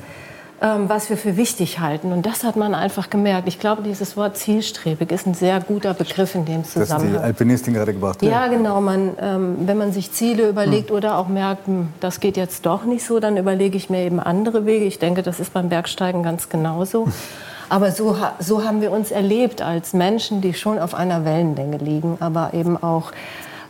ähm, 0.61 0.89
was 0.89 1.09
wir 1.09 1.17
für 1.17 1.37
wichtig 1.37 1.79
halten. 1.79 2.11
Und 2.11 2.25
das 2.25 2.43
hat 2.43 2.55
man 2.55 2.75
einfach 2.75 3.09
gemerkt. 3.09 3.47
Ich 3.47 3.59
glaube, 3.59 3.81
dieses 3.81 4.15
Wort 4.15 4.37
zielstrebig 4.37 5.11
ist 5.11 5.25
ein 5.25 5.33
sehr 5.33 5.59
guter 5.59 5.95
Begriff 5.95 6.35
in 6.35 6.45
dem 6.45 6.61
Das 6.61 6.73
die 6.73 6.79
Zusammenhang. 6.81 7.23
Alpinistin 7.23 7.73
gerade 7.73 7.93
gebracht 7.93 8.21
hat. 8.21 8.29
Ja, 8.29 8.47
genau. 8.47 8.79
Man, 8.79 9.13
ähm, 9.19 9.57
wenn 9.65 9.77
man 9.77 9.91
sich 9.91 10.11
Ziele 10.11 10.47
überlegt 10.47 10.91
oder 10.91 11.17
auch 11.17 11.27
merkt, 11.27 11.65
hm, 11.65 11.89
das 11.99 12.19
geht 12.19 12.37
jetzt 12.37 12.65
doch 12.67 12.85
nicht 12.85 13.03
so, 13.03 13.19
dann 13.19 13.37
überlege 13.37 13.75
ich 13.75 13.89
mir 13.89 14.03
eben 14.03 14.19
andere 14.19 14.67
Wege. 14.67 14.85
Ich 14.85 14.99
denke, 14.99 15.23
das 15.23 15.39
ist 15.39 15.51
beim 15.51 15.69
Bergsteigen 15.69 16.21
ganz 16.21 16.47
genauso. 16.47 17.07
Aber 17.69 17.91
so, 17.91 18.17
so 18.37 18.63
haben 18.63 18.81
wir 18.81 18.91
uns 18.91 19.11
erlebt 19.11 19.61
als 19.61 19.93
Menschen, 19.93 20.41
die 20.41 20.53
schon 20.53 20.77
auf 20.77 20.93
einer 20.93 21.23
Wellenlänge 21.23 21.77
liegen, 21.77 22.17
aber 22.19 22.53
eben 22.53 22.75
auch 22.75 23.13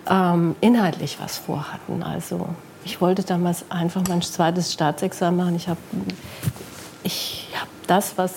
ähm, 0.09 0.55
inhaltlich 0.59 1.19
was 1.21 1.37
vorhatten. 1.37 2.01
Also 2.01 2.47
ich 2.83 2.99
wollte 2.99 3.21
damals 3.21 3.65
einfach 3.69 4.01
mein 4.09 4.23
zweites 4.23 4.73
Staatsexamen 4.73 5.37
machen. 5.37 5.55
Ich 5.55 5.67
habe 5.67 5.77
ich 7.03 7.49
habe 7.55 7.69
das, 7.87 8.17
was, 8.17 8.31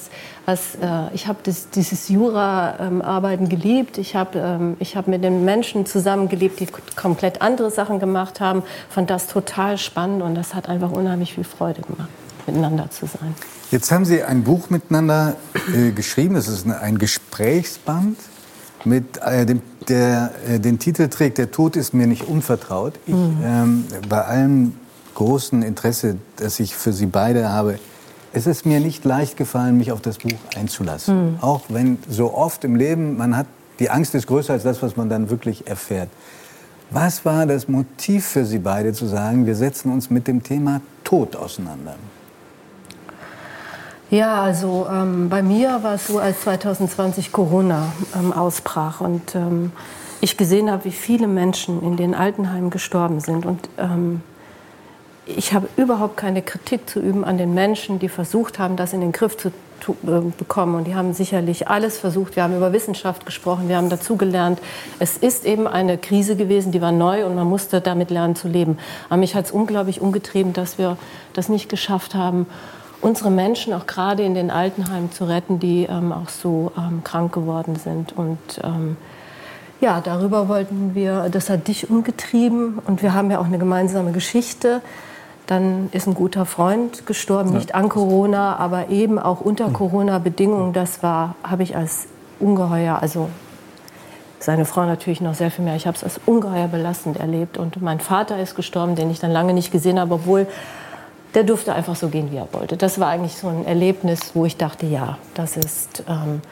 was 0.47 0.75
äh, 0.77 1.15
ich 1.15 1.27
habe 1.27 1.39
dieses 1.45 2.09
Jura-Arbeiten 2.09 3.49
geliebt. 3.49 3.99
Ich 3.99 4.17
habe 4.17 4.39
ähm, 4.39 4.77
ich 4.79 4.97
hab 4.97 5.07
mit 5.07 5.23
den 5.23 5.45
Menschen 5.45 5.87
zusammengelebt, 5.87 6.61
die 6.61 6.67
komplett 6.97 7.43
andere 7.43 7.71
Sachen 7.71 7.99
gemacht 7.99 8.41
haben. 8.41 8.63
Fand 8.89 9.11
das 9.11 9.27
total 9.27 9.79
spannend 9.79 10.23
und 10.23 10.35
das 10.35 10.55
hat 10.55 10.69
einfach 10.69 10.91
unheimlich 10.91 11.35
viel 11.35 11.45
Freude 11.45 11.83
gemacht, 11.83 12.09
miteinander 12.47 12.91
zu 12.91 13.07
sein. 13.07 13.35
Jetzt 13.71 13.91
haben 13.91 14.05
Sie 14.05 14.23
ein 14.23 14.45
Buch 14.45 14.71
miteinander 14.71 15.37
äh, 15.75 15.91
geschrieben. 15.91 16.35
Das 16.35 16.49
ist 16.49 16.67
ein 16.69 16.99
Gesprächsband 16.99 18.19
mit 18.85 19.19
äh, 19.23 19.47
dem, 19.47 19.63
der 19.89 20.33
äh, 20.49 20.61
den 20.61 20.79
Titel 20.79 21.09
trägt 21.09 21.39
"Der 21.39 21.51
Tod 21.51 21.77
ist 21.77 21.95
mir 21.95 22.07
nicht 22.07 22.25
unvertraut". 22.25 22.95
Ich, 23.07 23.15
ähm, 23.15 23.85
bei 24.09 24.23
allem 24.23 24.75
großen 25.15 25.63
Interesse, 25.63 26.17
das 26.37 26.61
ich 26.61 26.75
für 26.75 26.93
Sie 26.93 27.07
beide 27.07 27.51
habe, 27.51 27.79
es 28.35 28.47
ist 28.47 28.67
mir 28.67 28.81
nicht 28.81 29.05
leicht 29.05 29.37
gefallen, 29.37 29.79
mich 29.79 29.93
auf 29.93 30.01
das 30.01 30.19
Buch 30.19 30.33
einzulassen. 30.57 31.39
Auch 31.41 31.63
wenn 31.69 31.99
so 32.09 32.35
oft 32.35 32.65
im 32.65 32.77
Leben 32.77 33.17
man 33.17 33.37
hat 33.37 33.47
die 33.81 33.91
Angst 33.91 34.15
ist 34.15 34.27
größer 34.27 34.53
als 34.53 34.63
das, 34.63 34.83
was 34.83 34.97
man 34.97 35.09
dann 35.09 35.31
wirklich 35.31 35.67
erfährt. 35.67 36.09
Was 36.91 37.25
war 37.25 37.47
das 37.47 37.67
Motiv 37.67 38.27
für 38.27 38.45
Sie 38.45 38.59
beide 38.59 38.93
zu 38.93 39.07
sagen, 39.07 39.47
wir 39.47 39.57
setzen 39.57 39.91
uns 39.91 40.11
mit 40.11 40.29
dem 40.29 40.43
Thema 40.43 40.81
Tod 41.03 41.35
auseinander? 41.35 41.97
Ja, 44.11 44.43
also 44.43 44.87
ähm, 44.89 45.29
bei 45.29 45.43
mir 45.43 45.83
war 45.83 45.95
es 45.95 46.07
so, 46.07 46.19
als 46.19 46.43
2020 46.43 47.33
Corona 47.33 47.93
ähm, 48.17 48.33
ausbrach 48.33 49.01
und 49.01 49.35
ähm, 49.35 49.73
ich 50.21 50.37
gesehen 50.37 50.71
habe, 50.71 50.85
wie 50.85 50.93
viele 50.93 51.27
Menschen 51.27 51.83
in 51.83 51.97
den 51.97 52.15
Altenheimen 52.15 52.71
gestorben 52.71 53.19
sind. 53.19 53.45
Und 53.45 53.69
ähm, 53.77 54.21
ich 55.27 55.55
habe 55.55 55.69
überhaupt 55.77 56.17
keine 56.17 56.43
Kritik 56.43 56.89
zu 56.89 57.01
üben 57.01 57.25
an 57.25 57.39
den 57.39 57.55
Menschen, 57.55 57.99
die 57.99 58.09
versucht 58.09 58.59
haben, 58.59 58.77
das 58.77 58.93
in 58.93 59.01
den 59.01 59.13
Griff 59.13 59.37
zu 59.37 59.49
äh, 59.49 60.21
bekommen. 60.39 60.77
Und 60.77 60.87
die 60.87 60.95
haben 60.95 61.13
sicherlich 61.13 61.69
alles 61.69 61.99
versucht. 61.99 62.37
Wir 62.37 62.43
haben 62.43 62.57
über 62.57 62.73
Wissenschaft 62.73 63.27
gesprochen, 63.27 63.69
wir 63.69 63.77
haben 63.77 63.91
dazugelernt. 63.91 64.59
Es 64.99 65.17
ist 65.17 65.45
eben 65.45 65.67
eine 65.67 65.99
Krise 65.99 66.37
gewesen, 66.37 66.73
die 66.73 66.81
war 66.81 66.93
neu 66.93 67.27
und 67.27 67.35
man 67.35 67.47
musste 67.47 67.81
damit 67.81 68.11
lernen 68.11 68.37
zu 68.37 68.49
leben. 68.49 68.79
Aber 69.09 69.19
mich 69.19 69.35
hat 69.35 69.47
es 69.47 69.51
unglaublich 69.51 70.01
umgetrieben, 70.01 70.53
dass 70.53 70.79
wir 70.79 70.97
das 71.33 71.49
nicht 71.49 71.69
geschafft 71.69 72.15
haben, 72.15 72.47
unsere 73.01 73.31
Menschen 73.31 73.75
auch 73.75 73.87
gerade 73.87 74.23
in 74.23 74.35
den 74.35 74.51
Altenheimen 74.51 75.13
zu 75.13 75.25
retten, 75.25 75.59
die 75.59 75.85
ähm, 75.85 76.13
auch 76.13 76.31
so 76.31 76.73
ähm, 76.79 77.03
krank 77.05 77.33
geworden 77.33 77.77
sind. 77.77 78.17
Und 78.17 78.39
ähm, 78.63 78.97
ja, 79.81 80.01
darüber 80.01 80.49
wollten 80.49 80.95
wir, 80.95 81.29
das 81.31 81.51
hat 81.51 81.69
dich 81.69 81.91
umgetrieben 81.91 82.79
und 82.87 83.03
wir 83.03 83.13
haben 83.13 83.31
ja 83.31 83.39
auch 83.39 83.45
eine 83.45 83.59
gemeinsame 83.59 84.13
Geschichte. 84.13 84.81
Dann 85.47 85.91
ist 85.93 86.07
ein 86.07 86.15
guter 86.15 86.47
Freund 86.47 87.07
gestorben, 87.07 87.53
nicht 87.53 87.75
an 87.75 87.89
Corona, 87.89 88.57
aber 88.57 88.89
eben 88.89 89.19
auch 89.19 89.41
unter 89.41 89.69
Corona-Bedingungen. 89.71 90.73
Das 90.73 91.03
war, 91.03 91.35
habe 91.43 91.63
ich 91.63 91.77
als 91.77 92.07
ungeheuer, 92.41 93.01
also 93.03 93.29
seine 94.39 94.65
Frau 94.65 94.85
natürlich 94.85 95.21
noch 95.21 95.35
sehr 95.35 95.51
viel 95.51 95.65
mehr. 95.65 95.77
Ich 95.77 95.87
habe 95.87 95.97
es 95.97 96.05
als 96.05 96.21
ungeheuer 96.27 96.69
belastend 96.69 97.19
erlebt. 97.19 97.59
Und 97.59 97.81
mein 97.81 98.01
Vater 98.01 98.39
ist 98.39 98.55
gestorben, 98.55 98.95
den 98.95 99.11
ich 99.11 99.19
dann 99.19 99.31
lange 99.31 99.55
nicht 99.55 99.71
gesehen 99.71 99.99
habe, 99.99 100.15
obwohl 100.15 100.47
der 101.35 101.43
durfte 101.43 101.75
einfach 101.75 101.97
so 101.97 102.09
gehen, 102.09 102.31
wie 102.31 102.37
er 102.37 102.49
wollte. 102.53 102.77
Das 102.77 103.01
war 103.01 103.09
eigentlich 103.09 103.37
so 103.37 103.49
ein 103.49 103.67
Erlebnis, 103.67 104.33
wo 104.35 104.45
ich 104.45 104.57
dachte, 104.57 104.87
ja, 104.87 105.19
das 105.35 105.57
ist 105.57 106.05
ähm, 106.09 106.43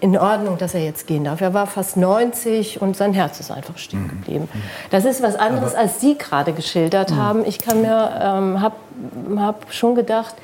in 0.00 0.16
Ordnung, 0.16 0.58
dass 0.58 0.74
er 0.74 0.84
jetzt 0.84 1.06
gehen 1.06 1.24
darf. 1.24 1.40
Er 1.40 1.54
war 1.54 1.66
fast 1.66 1.96
90 1.96 2.80
und 2.80 2.96
sein 2.96 3.12
Herz 3.12 3.40
ist 3.40 3.50
einfach 3.50 3.78
stehen 3.78 4.08
geblieben. 4.08 4.48
Das 4.90 5.04
ist 5.04 5.22
was 5.22 5.36
anderes, 5.36 5.74
als 5.74 6.00
Sie 6.00 6.16
gerade 6.16 6.52
geschildert 6.52 7.14
haben. 7.14 7.44
Ich 7.44 7.58
kann 7.58 7.82
mir, 7.82 8.10
ähm, 8.22 8.60
habe 8.60 8.76
hab 9.36 9.72
schon 9.72 9.94
gedacht, 9.94 10.34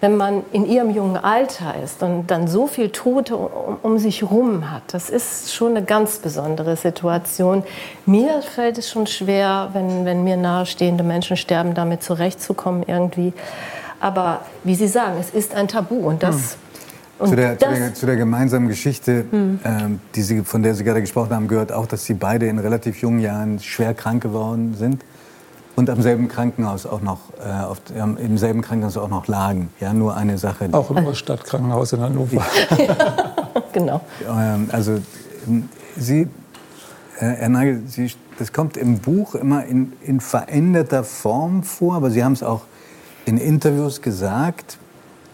wenn 0.00 0.16
man 0.16 0.44
in 0.52 0.66
ihrem 0.66 0.90
jungen 0.90 1.16
Alter 1.16 1.74
ist 1.82 2.02
und 2.02 2.26
dann 2.26 2.48
so 2.48 2.66
viel 2.66 2.90
Tote 2.90 3.36
um, 3.36 3.78
um 3.82 3.98
sich 3.98 4.22
rum 4.22 4.70
hat, 4.70 4.82
das 4.92 5.08
ist 5.08 5.54
schon 5.54 5.70
eine 5.70 5.84
ganz 5.84 6.18
besondere 6.18 6.76
Situation. 6.76 7.64
Mir 8.04 8.42
fällt 8.42 8.78
es 8.78 8.90
schon 8.90 9.06
schwer, 9.06 9.70
wenn, 9.72 10.04
wenn 10.04 10.22
mir 10.22 10.36
nahestehende 10.36 11.02
Menschen 11.02 11.36
sterben, 11.36 11.74
damit 11.74 12.02
zurechtzukommen 12.02 12.84
irgendwie. 12.86 13.32
Aber 14.00 14.40
wie 14.64 14.74
Sie 14.74 14.88
sagen, 14.88 15.16
es 15.18 15.30
ist 15.30 15.54
ein 15.54 15.68
Tabu 15.68 15.96
und 15.96 16.22
das. 16.22 16.34
Und 16.34 16.65
Zu 17.18 17.34
der, 17.34 17.58
zu, 17.58 17.66
der, 17.66 17.94
zu 17.94 18.06
der 18.06 18.16
gemeinsamen 18.16 18.68
Geschichte, 18.68 19.24
ähm, 19.32 20.00
die 20.14 20.22
Sie, 20.22 20.42
von 20.42 20.62
der 20.62 20.74
Sie 20.74 20.84
gerade 20.84 21.00
gesprochen 21.00 21.30
haben, 21.30 21.48
gehört 21.48 21.72
auch, 21.72 21.86
dass 21.86 22.04
Sie 22.04 22.12
beide 22.12 22.46
in 22.46 22.58
relativ 22.58 23.00
jungen 23.00 23.20
Jahren 23.20 23.58
schwer 23.58 23.94
krank 23.94 24.22
geworden 24.22 24.74
sind 24.78 25.02
und 25.76 25.88
am 25.88 26.02
selben 26.02 26.28
Krankenhaus 26.28 26.84
auch 26.84 27.00
noch, 27.00 27.20
äh, 27.38 27.64
auf, 27.64 27.80
ähm, 27.96 28.18
im 28.18 28.36
selben 28.36 28.60
Krankenhaus 28.60 28.98
auch 28.98 29.08
noch 29.08 29.28
lagen. 29.28 29.70
Ja, 29.80 29.94
nur 29.94 30.14
eine 30.14 30.36
Sache. 30.36 30.68
Auch 30.72 30.90
im 30.90 31.14
Stadtkrankenhaus 31.14 31.94
in 31.94 32.00
Hannover. 32.00 32.44
genau. 33.72 34.02
Ähm, 34.28 34.68
also 34.72 35.00
ähm, 35.46 35.68
Sie, 35.96 36.22
äh, 36.22 36.26
Herr 37.18 37.48
Nagel, 37.48 37.82
Sie, 37.86 38.12
das 38.38 38.52
kommt 38.52 38.76
im 38.76 38.98
Buch 38.98 39.34
immer 39.34 39.64
in, 39.64 39.94
in 40.02 40.20
veränderter 40.20 41.02
Form 41.02 41.62
vor, 41.62 41.94
aber 41.94 42.10
Sie 42.10 42.22
haben 42.22 42.32
es 42.32 42.42
auch 42.42 42.62
in 43.24 43.38
Interviews 43.38 44.02
gesagt 44.02 44.76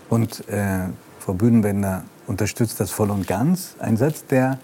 und 0.09 0.49
äh, 0.49 0.87
Frau 1.25 1.35
Bühnenbender 1.35 2.03
unterstützt 2.27 2.81
das 2.81 2.91
voll 2.91 3.11
und 3.11 3.29
ganz. 3.29 3.77
Ein 3.79 3.97
Satz, 3.97 4.27
der 4.27 4.59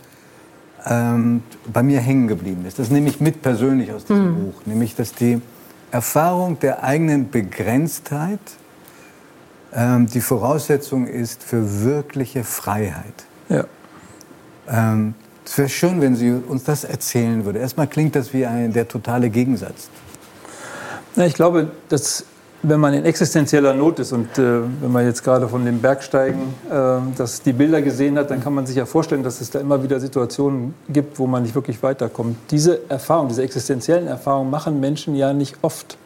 ähm, 0.87 1.45
bei 1.73 1.85
mir 1.85 2.01
hängen 2.01 2.27
geblieben 2.27 2.65
ist. 2.67 2.81
Das 2.81 2.91
nehme 2.91 3.09
ich 3.09 3.21
mit 3.21 3.43
persönlich 3.43 3.93
aus 3.93 4.05
diesem 4.05 4.35
Buch, 4.35 4.67
nämlich 4.67 4.97
dass 4.97 5.15
die 5.15 5.41
Erfahrung 5.93 6.59
der 6.59 6.83
eigenen 6.83 7.31
Begrenztheit 7.31 8.41
ähm, 9.73 10.09
die 10.09 10.21
Voraussetzung 10.21 11.07
ist 11.07 11.45
für 11.45 11.85
wirkliche 11.85 12.43
Freiheit. 12.43 13.25
Ja. 13.49 13.65
Ähm, 14.69 15.15
es 15.45 15.57
wäre 15.59 15.69
schön, 15.69 16.01
wenn 16.01 16.17
Sie 16.17 16.33
uns 16.33 16.65
das 16.65 16.83
erzählen 16.83 17.45
würde. 17.45 17.61
Erstmal 17.61 17.87
klingt 17.87 18.17
das 18.17 18.33
wie 18.33 18.47
ein, 18.47 18.73
der 18.73 18.89
totale 18.89 19.31
Gegensatz. 19.31 19.91
Na, 21.15 21.25
ich 21.25 21.35
glaube, 21.35 21.71
dass 21.89 22.25
wenn 22.63 22.81
man 22.81 22.93
in 22.93 23.05
existenzieller 23.05 23.73
Not 23.73 24.01
ist 24.01 24.13
und 24.13 24.37
äh, 24.37 24.63
wenn 24.81 24.91
man 24.91 25.05
jetzt 25.05 25.23
gerade 25.23 25.49
von 25.49 25.65
dem 25.65 25.81
Bergsteigen 25.81 26.55
äh, 26.69 27.17
dass 27.17 27.43
die 27.43 27.53
Bilder 27.53 27.83
gesehen 27.83 28.19
hat, 28.19 28.31
dann 28.31 28.43
kann 28.43 28.53
man 28.53 28.67
sich 28.67 28.77
ja 28.77 28.85
vorstellen, 28.85 29.23
dass 29.23 29.41
es 29.41 29.51
da 29.51 29.61
immer 29.61 29.83
wieder 29.83 30.01
Situationen 30.01 30.75
gibt, 30.89 31.19
wo 31.19 31.27
man 31.27 31.43
nicht 31.43 31.55
wirklich 31.55 31.83
weiterkommt. 31.83 32.37
Diese 32.51 32.81
Erfahrung, 32.91 33.29
diese 33.29 33.43
existenziellen 33.43 34.09
Erfahrungen 34.09 34.51
machen 34.51 34.81
Menschen 34.81 35.15
ja 35.15 35.33
nicht 35.33 35.57
oft. 35.63 35.97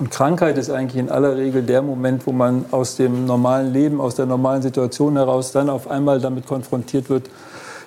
Und 0.00 0.10
Krankheit 0.10 0.58
ist 0.58 0.70
eigentlich 0.70 1.00
in 1.00 1.08
aller 1.08 1.36
Regel 1.36 1.62
der 1.62 1.80
Moment, 1.80 2.26
wo 2.26 2.32
man 2.32 2.64
aus 2.72 2.96
dem 2.96 3.26
normalen 3.26 3.72
Leben, 3.72 4.00
aus 4.00 4.16
der 4.16 4.26
normalen 4.26 4.62
Situation 4.62 5.16
heraus 5.16 5.52
dann 5.52 5.70
auf 5.70 5.88
einmal 5.88 6.20
damit 6.20 6.46
konfrontiert 6.46 7.08
wird, 7.08 7.30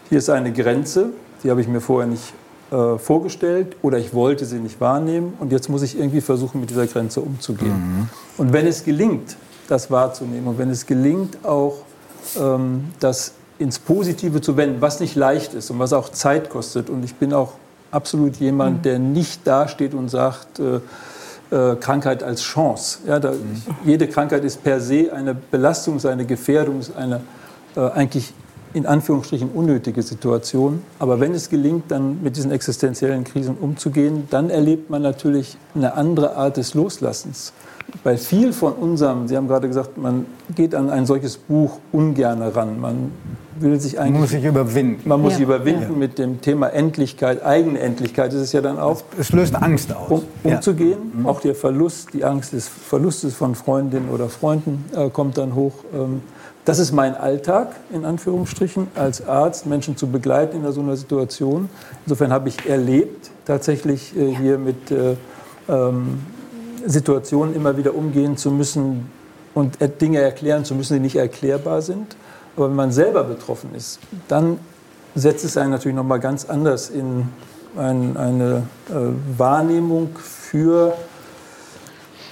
hier 0.08 0.20
ist 0.20 0.30
eine 0.30 0.54
Grenze, 0.54 1.10
die 1.44 1.52
habe 1.52 1.60
ich 1.60 1.68
mir 1.68 1.82
vorher 1.82 2.08
nicht 2.08 2.34
äh, 2.72 2.98
vorgestellt 2.98 3.76
oder 3.82 3.98
ich 3.98 4.14
wollte 4.14 4.46
sie 4.46 4.60
nicht 4.60 4.82
wahrnehmen 4.82 5.34
und 5.40 5.52
jetzt 5.52 5.70
muss 5.70 5.82
ich 5.82 5.98
irgendwie 5.98 6.22
versuchen, 6.22 6.60
mit 6.62 6.70
dieser 6.70 6.88
Grenze 6.88 7.22
umzugehen. 7.22 7.72
Mhm. 7.72 8.10
Und 8.38 8.54
wenn 8.54 8.68
es 8.68 8.84
gelingt, 8.84 9.38
das 9.68 9.92
wahrzunehmen 9.92 10.48
und 10.48 10.58
wenn 10.58 10.70
es 10.70 10.86
gelingt, 10.86 11.46
auch 11.46 11.78
ähm, 12.40 12.86
das 13.00 13.34
ins 13.60 13.80
Positive 13.80 14.42
zu 14.42 14.58
wenden, 14.58 14.82
was 14.82 15.00
nicht 15.00 15.16
leicht 15.16 15.54
ist 15.54 15.70
und 15.72 15.80
was 15.80 15.94
auch 15.94 16.10
Zeit 16.10 16.50
kostet. 16.50 16.90
Und 16.90 17.04
ich 17.04 17.16
bin 17.16 17.34
auch 17.34 17.54
absolut 17.92 18.38
jemand, 18.38 18.78
mhm. 18.78 18.82
der 18.84 19.00
nicht 19.00 19.48
dasteht 19.48 19.94
und 19.94 20.10
sagt, 20.10 20.60
äh, 20.60 20.80
äh, 21.50 21.76
Krankheit 21.78 22.24
als 22.24 22.42
Chance. 22.42 23.00
Ja, 23.08 23.20
da, 23.20 23.32
mhm. 23.32 23.62
Jede 23.86 24.08
Krankheit 24.08 24.44
ist 24.44 24.64
per 24.64 24.80
se 24.80 25.12
eine 25.14 25.34
Belastung, 25.34 26.04
eine 26.06 26.26
Gefährdung, 26.26 26.82
eine 26.98 27.22
äh, 27.76 27.80
eigentlich 27.80 28.34
in 28.78 28.86
Anführungsstrichen 28.86 29.50
unnötige 29.50 30.02
Situation. 30.04 30.82
Aber 31.00 31.20
wenn 31.20 31.34
es 31.34 31.50
gelingt, 31.50 31.90
dann 31.90 32.22
mit 32.22 32.38
diesen 32.38 32.52
existenziellen 32.52 33.24
Krisen 33.24 33.58
umzugehen, 33.60 34.28
dann 34.30 34.50
erlebt 34.50 34.90
man 34.90 35.02
natürlich 35.02 35.58
eine 35.76 35.94
andere 35.96 36.36
Art 36.36 36.58
des 36.58 36.74
Loslassens. 36.74 37.54
Weil 38.04 38.18
viel 38.18 38.54
von 38.54 38.74
unserem, 38.74 39.28
Sie 39.28 39.36
haben 39.36 39.48
gerade 39.48 39.68
gesagt, 39.68 39.98
man 39.98 40.26
geht 40.56 40.76
an 40.76 40.90
ein 40.90 41.06
solches 41.06 41.38
Buch 41.38 41.80
ungern 41.92 42.42
ran. 42.42 42.80
Man 42.80 43.12
will 43.60 43.80
sich 43.80 43.98
eigentlich. 43.98 44.12
Man 44.12 44.22
muss 44.22 44.30
sich 44.30 44.44
überwinden. 44.44 45.10
Man 45.10 45.22
muss 45.22 45.32
ja. 45.32 45.38
sich 45.38 45.46
überwinden 45.46 45.94
ja. 45.94 45.98
mit 45.98 46.20
dem 46.20 46.42
Thema 46.42 46.68
Endlichkeit, 46.68 47.44
Eigenendlichkeit 47.44 48.34
ist 48.34 48.42
es 48.42 48.52
ja 48.52 48.62
dann 48.62 48.78
auch. 48.78 49.02
Es 49.18 49.32
löst 49.32 49.56
Angst 49.56 49.96
aus. 49.96 50.10
Um, 50.12 50.22
umzugehen. 50.44 51.00
Ja. 51.14 51.20
Mhm. 51.22 51.26
Auch 51.28 51.40
der 51.40 51.56
Verlust, 51.56 52.10
die 52.14 52.24
Angst 52.24 52.54
des 52.54 52.68
Verlustes 52.68 53.34
von 53.34 53.56
Freundinnen 53.56 54.10
oder 54.10 54.30
Freunden 54.30 54.86
äh, 54.96 55.10
kommt 55.10 55.38
dann 55.38 55.56
hoch. 55.56 55.74
Ähm, 55.94 56.22
das 56.68 56.80
ist 56.80 56.92
mein 56.92 57.16
Alltag, 57.16 57.70
in 57.94 58.04
Anführungsstrichen, 58.04 58.90
als 58.94 59.26
Arzt, 59.26 59.66
Menschen 59.68 59.96
zu 59.96 60.08
begleiten 60.08 60.66
in 60.66 60.72
so 60.74 60.82
einer 60.82 60.98
Situation. 60.98 61.70
Insofern 62.06 62.34
habe 62.34 62.50
ich 62.50 62.68
erlebt, 62.68 63.32
tatsächlich 63.46 64.14
äh, 64.18 64.36
hier 64.36 64.58
mit 64.58 64.92
äh, 64.92 65.16
ähm, 65.70 66.20
Situationen 66.86 67.56
immer 67.56 67.78
wieder 67.78 67.96
umgehen 67.96 68.36
zu 68.36 68.52
müssen 68.52 69.10
und 69.54 69.78
Dinge 70.02 70.20
erklären 70.20 70.66
zu 70.66 70.76
müssen, 70.76 70.96
die 70.96 71.00
nicht 71.00 71.16
erklärbar 71.16 71.82
sind. 71.82 72.18
Aber 72.58 72.68
wenn 72.68 72.76
man 72.76 72.92
selber 72.92 73.24
betroffen 73.24 73.74
ist, 73.74 74.00
dann 74.28 74.60
setzt 75.16 75.46
es 75.46 75.56
einen 75.56 75.72
natürlich 75.72 75.96
noch 75.96 76.04
mal 76.04 76.20
ganz 76.20 76.44
anders 76.50 76.90
in 76.90 77.30
ein, 77.78 78.18
eine 78.18 78.64
äh, 78.90 78.94
Wahrnehmung 79.38 80.10
für 80.18 80.96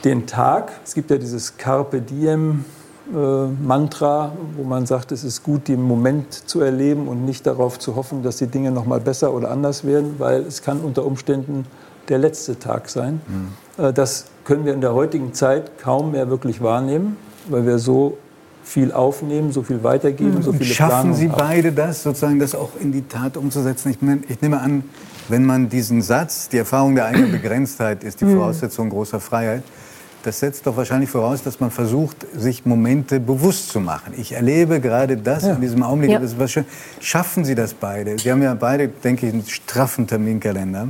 den 0.04 0.28
Tag. 0.28 0.74
Es 0.84 0.94
gibt 0.94 1.10
ja 1.10 1.18
dieses 1.18 1.56
Carpe 1.56 2.02
Diem 2.02 2.66
Mantra, 3.12 4.32
wo 4.58 4.64
man 4.64 4.86
sagt, 4.86 5.12
es 5.12 5.24
ist 5.24 5.43
gut, 5.43 5.68
den 5.68 5.82
Moment 5.82 6.34
zu 6.34 6.62
erleben 6.62 7.08
und 7.08 7.24
nicht 7.24 7.45
darauf 7.45 7.78
zu 7.78 7.95
hoffen, 7.95 8.24
dass 8.24 8.38
die 8.38 8.47
Dinge 8.47 8.72
noch 8.72 8.86
mal 8.86 8.99
besser 8.99 9.34
oder 9.34 9.51
anders 9.51 9.86
werden, 9.86 10.16
weil 10.18 10.41
es 10.41 10.64
kann 10.64 10.80
unter 10.80 11.06
Umständen 11.06 11.66
der 12.10 12.18
letzte 12.18 12.58
Tag 12.58 12.89
sein. 12.89 13.22
Mhm. 13.28 13.84
Äh, 13.84 13.93
das 13.93 14.26
können 14.43 14.66
wir 14.66 14.74
in 14.74 14.82
der 14.82 14.93
heutigen 14.93 15.34
Zeit 15.34 15.78
kaum 15.80 16.12
mehr 16.12 16.30
wirklich 16.30 16.62
wahrnehmen, 16.62 17.18
weil 17.49 17.66
wir 17.66 17.80
so 17.80 18.18
viel 18.64 18.91
aufnehmen, 18.91 19.51
so 19.51 19.62
viel 19.62 19.84
weitergeben, 19.84 20.36
mhm. 20.36 20.41
so 20.41 20.51
viele 20.51 20.66
Schaffen 20.66 20.89
Planungen 20.89 21.16
Sie 21.16 21.28
beide 21.28 21.72
das, 21.72 22.03
sozusagen 22.03 22.39
das 22.39 22.56
auch 22.56 22.72
in 22.80 22.91
die 22.91 23.03
Tat 23.03 23.38
umzusetzen? 23.38 23.91
Ich, 23.91 24.01
meine, 24.01 24.22
ich 24.28 24.41
nehme 24.41 24.60
an, 24.60 24.84
wenn 25.30 25.45
man 25.45 25.70
diesen 25.70 26.01
Satz, 26.01 26.49
die 26.49 26.58
Erfahrung 26.58 26.95
der 26.95 27.06
eigenen 27.06 27.32
Begrenztheit 27.41 28.03
ist 28.03 28.22
die 28.22 28.26
mhm. 28.26 28.38
Voraussetzung 28.38 28.89
großer 28.89 29.20
Freiheit, 29.20 29.64
das 30.26 30.39
setzt 30.39 30.65
doch 30.65 30.76
wahrscheinlich 30.76 31.09
voraus, 31.09 31.43
dass 31.43 31.59
man 31.59 31.69
versucht, 31.69 32.26
sich 32.36 32.65
Momente 32.65 33.19
bewusst 33.19 33.69
zu 33.69 33.80
machen. 33.80 34.13
Ich 34.17 34.32
erlebe 34.32 34.82
gerade 34.82 35.17
das 35.17 35.43
ja. 35.43 35.53
in 35.53 35.61
diesem 35.61 35.84
Augenblick. 35.84 36.11
Ja. 36.11 36.19
Das 36.19 36.32
ist 36.32 36.39
was 36.39 36.51
schön. 36.51 36.65
Schaffen 36.99 37.45
Sie 37.45 37.53
das 37.53 37.76
beide? 37.76 38.17
Sie 38.17 38.32
haben 38.32 38.41
ja 38.41 38.55
beide, 38.55 38.88
denke 38.88 39.28
ich, 39.28 39.34
einen 39.34 39.45
straffen 39.45 40.07
Terminkalender. 40.07 40.88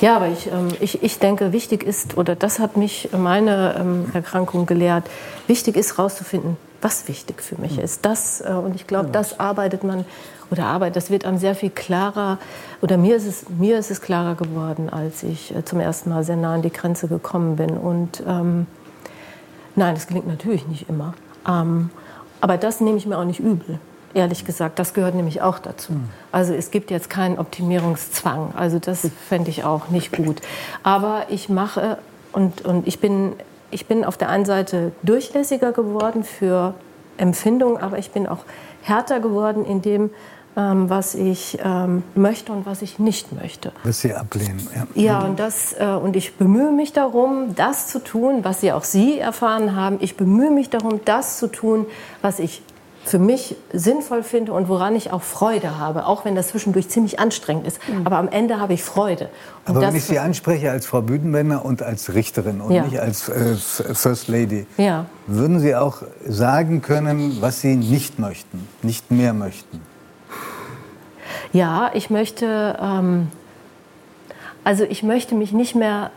Ja, 0.00 0.16
aber 0.16 0.28
ich, 0.28 0.46
ähm, 0.48 0.68
ich, 0.80 1.02
ich 1.02 1.18
denke, 1.18 1.52
wichtig 1.52 1.82
ist, 1.82 2.18
oder 2.18 2.36
das 2.36 2.58
hat 2.58 2.76
mich 2.76 3.08
meine 3.16 3.76
ähm, 3.78 4.06
Erkrankung 4.12 4.66
gelehrt, 4.66 5.04
wichtig 5.46 5.76
ist 5.76 5.96
herauszufinden, 5.96 6.58
was 6.82 7.08
wichtig 7.08 7.40
für 7.42 7.58
mich 7.58 7.76
hm. 7.76 7.84
ist. 7.84 8.04
Das, 8.04 8.42
äh, 8.42 8.52
und 8.52 8.74
ich 8.74 8.86
glaube, 8.86 9.08
das 9.10 9.40
arbeitet 9.40 9.84
man 9.84 10.04
oder 10.50 10.66
arbeitet, 10.66 10.96
das 10.96 11.10
wird 11.10 11.24
einem 11.24 11.38
sehr 11.38 11.54
viel 11.54 11.70
klarer, 11.70 12.38
oder 12.80 12.96
mir 12.96 13.16
ist 13.16 13.26
es, 13.26 13.46
mir 13.48 13.78
ist 13.78 13.90
es 13.90 14.00
klarer 14.00 14.34
geworden, 14.34 14.88
als 14.90 15.22
ich 15.22 15.54
äh, 15.54 15.64
zum 15.64 15.80
ersten 15.80 16.10
Mal 16.10 16.24
sehr 16.24 16.36
nah 16.36 16.54
an 16.54 16.62
die 16.62 16.72
Grenze 16.72 17.08
gekommen 17.08 17.56
bin. 17.56 17.76
Und 17.76 18.22
ähm, 18.26 18.66
nein, 19.76 19.94
das 19.94 20.06
gelingt 20.06 20.26
natürlich 20.26 20.66
nicht 20.66 20.88
immer. 20.88 21.14
Ähm, 21.48 21.90
aber 22.40 22.56
das 22.56 22.80
nehme 22.80 22.98
ich 22.98 23.06
mir 23.06 23.18
auch 23.18 23.24
nicht 23.24 23.40
übel 23.40 23.78
ehrlich 24.14 24.44
gesagt. 24.44 24.78
Das 24.78 24.94
gehört 24.94 25.14
nämlich 25.14 25.42
auch 25.42 25.58
dazu. 25.58 25.92
Hm. 25.92 26.08
Also 26.32 26.54
es 26.54 26.70
gibt 26.70 26.90
jetzt 26.90 27.10
keinen 27.10 27.38
Optimierungszwang. 27.38 28.54
Also 28.56 28.78
das 28.78 29.08
fände 29.28 29.50
ich 29.50 29.64
auch 29.64 29.88
nicht 29.88 30.12
gut. 30.12 30.40
Aber 30.82 31.26
ich 31.28 31.48
mache 31.48 31.98
und, 32.32 32.64
und 32.64 32.86
ich, 32.86 33.00
bin, 33.00 33.34
ich 33.70 33.86
bin 33.86 34.04
auf 34.04 34.16
der 34.16 34.28
einen 34.28 34.44
Seite 34.44 34.92
durchlässiger 35.02 35.72
geworden 35.72 36.24
für 36.24 36.74
Empfindungen, 37.16 37.78
aber 37.78 37.98
ich 37.98 38.10
bin 38.10 38.26
auch 38.26 38.44
härter 38.82 39.20
geworden 39.20 39.64
in 39.64 39.82
dem, 39.82 40.10
ähm, 40.56 40.88
was 40.88 41.14
ich 41.14 41.58
ähm, 41.64 42.04
möchte 42.14 42.52
und 42.52 42.64
was 42.64 42.82
ich 42.82 42.98
nicht 42.98 43.32
möchte. 43.32 43.72
Was 43.82 44.02
Sie 44.02 44.14
ablehnen. 44.14 44.66
Ja, 44.94 45.02
ja 45.02 45.20
und, 45.24 45.38
das, 45.38 45.72
äh, 45.72 45.84
und 45.86 46.14
ich 46.14 46.36
bemühe 46.36 46.70
mich 46.70 46.92
darum, 46.92 47.54
das 47.56 47.88
zu 47.88 47.98
tun, 47.98 48.44
was 48.44 48.60
Sie 48.60 48.72
auch 48.72 48.84
Sie 48.84 49.18
erfahren 49.18 49.74
haben. 49.74 49.96
Ich 50.00 50.16
bemühe 50.16 50.50
mich 50.50 50.70
darum, 50.70 51.00
das 51.04 51.38
zu 51.38 51.48
tun, 51.48 51.86
was 52.22 52.38
ich 52.38 52.62
für 53.04 53.18
mich 53.18 53.56
sinnvoll 53.72 54.22
finde 54.22 54.52
und 54.52 54.68
woran 54.68 54.96
ich 54.96 55.12
auch 55.12 55.22
Freude 55.22 55.78
habe, 55.78 56.06
auch 56.06 56.24
wenn 56.24 56.34
das 56.34 56.48
zwischendurch 56.48 56.88
ziemlich 56.88 57.18
anstrengend 57.18 57.66
ist. 57.66 57.78
Mhm. 57.86 58.06
Aber 58.06 58.16
am 58.16 58.28
Ende 58.28 58.58
habe 58.58 58.72
ich 58.72 58.82
Freude. 58.82 59.28
Und 59.66 59.76
Aber 59.76 59.86
wenn 59.86 59.96
ich 59.96 60.04
Sie 60.04 60.18
anspreche 60.18 60.70
als 60.70 60.86
Frau 60.86 61.02
Büdenbender 61.02 61.64
und 61.64 61.82
als 61.82 62.14
Richterin 62.14 62.60
und 62.60 62.72
ja. 62.72 62.84
nicht 62.84 62.98
als 62.98 63.28
äh, 63.28 63.54
First 63.54 64.28
Lady, 64.28 64.66
ja. 64.78 65.06
würden 65.26 65.60
Sie 65.60 65.76
auch 65.76 66.02
sagen 66.26 66.80
können, 66.80 67.38
was 67.40 67.60
Sie 67.60 67.76
nicht 67.76 68.18
möchten, 68.18 68.66
nicht 68.82 69.10
mehr 69.10 69.34
möchten? 69.34 69.80
Ja, 71.52 71.90
ich 71.92 72.10
möchte, 72.10 72.78
ähm, 72.80 73.28
also 74.64 74.84
ich 74.84 75.02
möchte 75.02 75.34
mich 75.34 75.52
nicht 75.52 75.74
mehr 75.74 76.10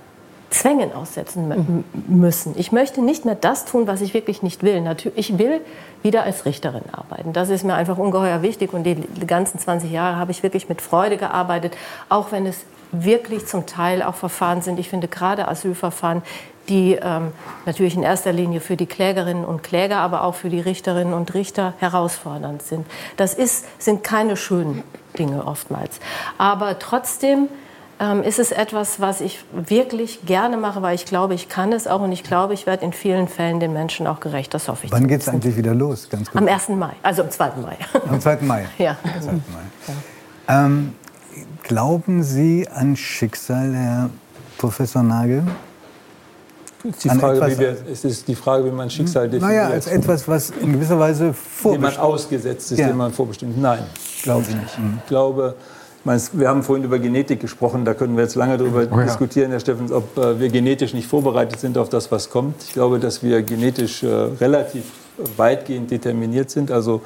Zwängen 0.50 0.93
aussetzen 0.93 1.50
mhm. 1.50 1.84
müssen. 2.08 2.54
Ich 2.58 2.72
möchte 2.72 3.02
nicht 3.02 3.26
mehr 3.26 3.36
das 3.36 3.66
tun, 3.66 3.88
was 3.88 4.02
ich 4.02 4.14
wirklich 4.14 4.41
nicht 4.43 4.64
will. 4.64 4.82
Natürlich, 4.82 5.18
ich 5.18 5.38
will 5.38 5.62
wieder 6.04 6.24
als 6.24 6.45
Richterin 6.45 6.84
arbeiten. 6.91 7.34
Das 7.34 7.50
ist 7.50 7.64
mir 7.64 7.76
einfach 7.76 7.98
ungeheuer 7.98 8.41
wichtig 8.41 8.74
und 8.74 8.84
die 8.84 8.95
ganzen 9.28 9.60
20 9.60 9.91
Jahre 9.91 10.18
habe 10.18 10.32
ich 10.32 10.43
wirklich 10.43 10.70
mit 10.70 10.82
Freude 10.82 11.18
gearbeitet, 11.18 11.76
auch 12.10 12.32
wenn 12.32 12.45
es 12.45 12.66
wirklich 12.91 13.45
zum 13.45 13.66
Teil 13.66 14.02
auch 14.02 14.16
Verfahren 14.16 14.62
sind. 14.62 14.80
Ich 14.80 14.89
finde 14.89 15.08
gerade 15.08 15.48
Asylverfahren, 15.48 16.22
die 16.70 16.98
ähm, 17.02 17.32
natürlich 17.66 17.95
in 17.95 18.04
erster 18.04 18.34
Linie 18.34 18.60
für 18.60 18.78
die 18.78 18.86
Klägerinnen 18.86 19.45
und 19.45 19.64
Kläger, 19.64 19.98
aber 19.98 20.24
auch 20.24 20.36
für 20.36 20.50
die 20.50 20.60
Richterinnen 20.60 21.14
und 21.14 21.34
Richter 21.34 21.74
herausfordernd 21.80 22.62
sind. 22.62 22.86
Das 23.16 23.34
ist, 23.34 23.66
sind 23.82 24.04
keine 24.04 24.38
schönen 24.38 24.84
Dinge 25.18 25.45
oftmals. 25.45 26.00
Aber 26.38 26.80
trotzdem 26.80 27.48
ähm, 28.00 28.24
ist 28.24 28.39
es 28.39 28.52
etwas, 28.52 29.00
was 29.00 29.22
ich 29.22 29.43
wirklich 29.52 30.26
gerne 30.26 30.58
mache, 30.58 30.82
weil 30.82 30.95
ich 30.95 31.06
glaube, 31.06 31.34
ich 31.34 31.50
kann 31.50 31.74
es 31.74 31.88
auch 31.88 32.02
und 32.02 32.12
ich 32.12 32.24
glaube, 32.24 32.54
ich 32.54 32.66
werde 32.68 32.86
in 32.86 32.93
vielen 32.93 33.28
Fällen 33.28 33.60
den 33.60 33.74
Menschen 33.74 34.06
auch 34.08 34.20
gerecht. 34.20 34.54
Das 34.54 34.68
hoffe 34.68 34.86
ich. 34.86 34.91
Wann 34.91 35.08
geht 35.08 35.22
es 35.22 35.30
eigentlich 35.30 35.58
wieder 35.58 35.74
los? 35.74 36.10
Ganz 36.10 36.30
kurz. 36.30 36.41
Am 36.41 36.48
1. 36.48 36.70
Mai, 36.70 36.93
also 37.02 37.24
am 37.24 37.32
2. 37.32 37.52
Mai. 37.62 37.78
Am 38.08 38.22
2. 38.22 38.38
Mai? 38.41 38.66
ja. 38.78 38.98
Am 39.04 39.22
2. 39.22 39.32
Mai. 39.32 39.41
Ja. 40.48 40.66
Ähm, 40.66 40.93
glauben 41.64 42.24
Sie 42.24 42.68
an 42.70 42.95
Schicksal, 42.95 43.74
Herr 43.74 44.10
Professor 44.58 45.04
Nagel? 45.04 45.43
Ist 46.84 47.04
die 47.04 47.10
Frage, 47.10 47.38
etwas, 47.38 47.52
wie 47.52 47.60
wir, 47.60 47.78
es 47.91 48.06
ist 48.06 48.28
die 48.28 48.36
Frage, 48.36 48.66
wie 48.66 48.72
man 48.72 48.89
Schicksal 48.89 49.30
definiert. 49.30 49.58
Naja, 49.58 49.68
als 49.68 49.88
etwas, 49.88 50.28
was 50.28 50.52
in 50.52 50.74
gewisser 50.74 51.00
Weise 51.00 51.34
vorbestimmt 51.34 51.88
ist. 51.88 51.95
Dem 51.95 52.02
man 52.02 52.12
ausgesetzt 52.12 52.72
ist, 52.72 52.80
ja. 52.80 52.88
dem 52.88 52.98
man 52.98 53.12
vorbestimmt 53.12 53.58
Nein, 53.58 53.84
glaube 54.24 54.45
ich 54.48 54.56
nicht. 54.56 54.78
Mhm. 54.78 55.00
Ich 55.02 55.08
glaube, 55.08 55.56
wir 56.08 56.47
haben 56.49 56.64
vorhin 56.64 56.86
über 56.86 56.99
Genetik 56.99 57.39
gesprochen, 57.39 57.86
da 57.86 57.93
können 57.93 58.16
wir 58.16 58.24
jetzt 58.24 58.36
lange 58.36 58.58
darüber 58.58 58.88
oh 58.91 58.97
ja. 58.97 59.03
diskutieren, 59.03 59.51
Herr 59.51 59.60
Steffens, 59.60 59.91
ob 59.91 60.18
äh, 60.18 60.39
wir 60.39 60.49
genetisch 60.49 60.93
nicht 60.93 61.08
vorbereitet 61.08 61.60
sind 61.60 61.78
auf 61.78 61.89
das, 61.89 62.12
was 62.12 62.30
kommt. 62.30 62.64
Ich 62.64 62.74
glaube, 62.74 62.99
dass 62.99 63.24
wir 63.24 63.41
genetisch 63.41 64.03
äh, 64.03 64.08
relativ 64.08 64.84
weitgehend 65.36 65.91
determiniert 65.91 66.49
sind. 66.49 66.72
Also 66.72 67.01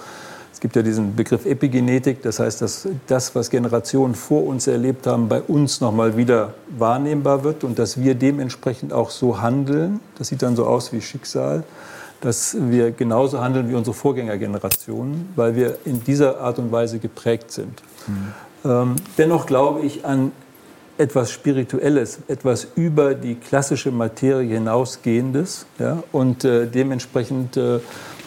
es 0.53 0.59
gibt 0.59 0.75
ja 0.75 0.83
diesen 0.83 1.15
Begriff 1.15 1.45
Epigenetik, 1.45 2.21
das 2.21 2.39
heißt, 2.39 2.61
dass 2.61 2.87
das, 3.07 3.33
was 3.33 3.49
Generationen 3.49 4.13
vor 4.13 4.45
uns 4.45 4.67
erlebt 4.67 5.07
haben, 5.07 5.27
bei 5.27 5.41
uns 5.41 5.81
nochmal 5.81 6.17
wieder 6.17 6.53
wahrnehmbar 6.77 7.43
wird 7.43 7.63
und 7.63 7.79
dass 7.79 7.99
wir 7.99 8.15
dementsprechend 8.15 8.93
auch 8.93 9.09
so 9.09 9.41
handeln. 9.41 9.99
Das 10.17 10.27
sieht 10.27 10.41
dann 10.41 10.55
so 10.55 10.65
aus 10.65 10.93
wie 10.93 11.01
Schicksal 11.01 11.63
dass 12.21 12.55
wir 12.55 12.91
genauso 12.91 13.41
handeln 13.41 13.67
wie 13.67 13.73
unsere 13.73 13.95
Vorgängergenerationen, 13.95 15.29
weil 15.35 15.55
wir 15.55 15.79
in 15.85 16.03
dieser 16.03 16.39
Art 16.39 16.59
und 16.59 16.71
Weise 16.71 16.99
geprägt 16.99 17.51
sind. 17.51 17.81
Mhm. 18.07 18.33
Ähm, 18.63 18.95
dennoch 19.17 19.45
glaube 19.45 19.81
ich 19.81 20.05
an 20.05 20.31
etwas 20.97 21.31
Spirituelles, 21.31 22.19
etwas 22.27 22.67
über 22.75 23.15
die 23.15 23.35
klassische 23.35 23.91
Materie 23.91 24.53
hinausgehendes. 24.55 25.65
Ja? 25.79 26.03
Und 26.11 26.43
äh, 26.45 26.67
dementsprechend 26.67 27.57
äh, 27.57 27.79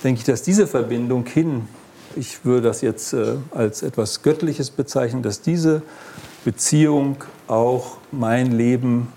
denke 0.03 0.21
ich, 0.21 0.25
dass 0.25 0.43
diese 0.43 0.67
Verbindung 0.67 1.27
hin 1.27 1.69
ich 2.17 2.45
würde 2.45 2.63
das 2.63 2.81
jetzt 2.81 3.13
äh, 3.13 3.37
als 3.51 3.83
etwas 3.83 4.23
Göttliches 4.23 4.71
bezeichnen, 4.71 5.23
dass 5.23 5.41
diese 5.41 5.83
Beziehung 6.45 7.17
auch 7.47 7.99
mein 8.13 8.53
Leben 8.53 9.09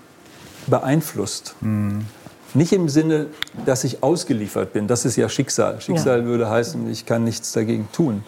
beeinflusst. 0.67 1.55
Mhm. 1.61 2.05
Nicht 2.53 2.73
im 2.73 2.89
Sinne, 2.89 3.27
dass 3.65 3.83
ich 3.83 4.01
ausgeliefert 4.03 4.73
bin, 4.73 4.87
das 4.87 5.05
ist 5.05 5.15
ja 5.15 5.29
Schicksal. 5.29 5.81
Schicksal 5.81 6.21
ja. 6.21 6.25
würde 6.25 6.49
heißen, 6.49 6.89
ich 6.89 7.05
kann 7.05 7.23
nichts 7.23 7.51
dagegen 7.51 7.87
tun. 7.91 8.23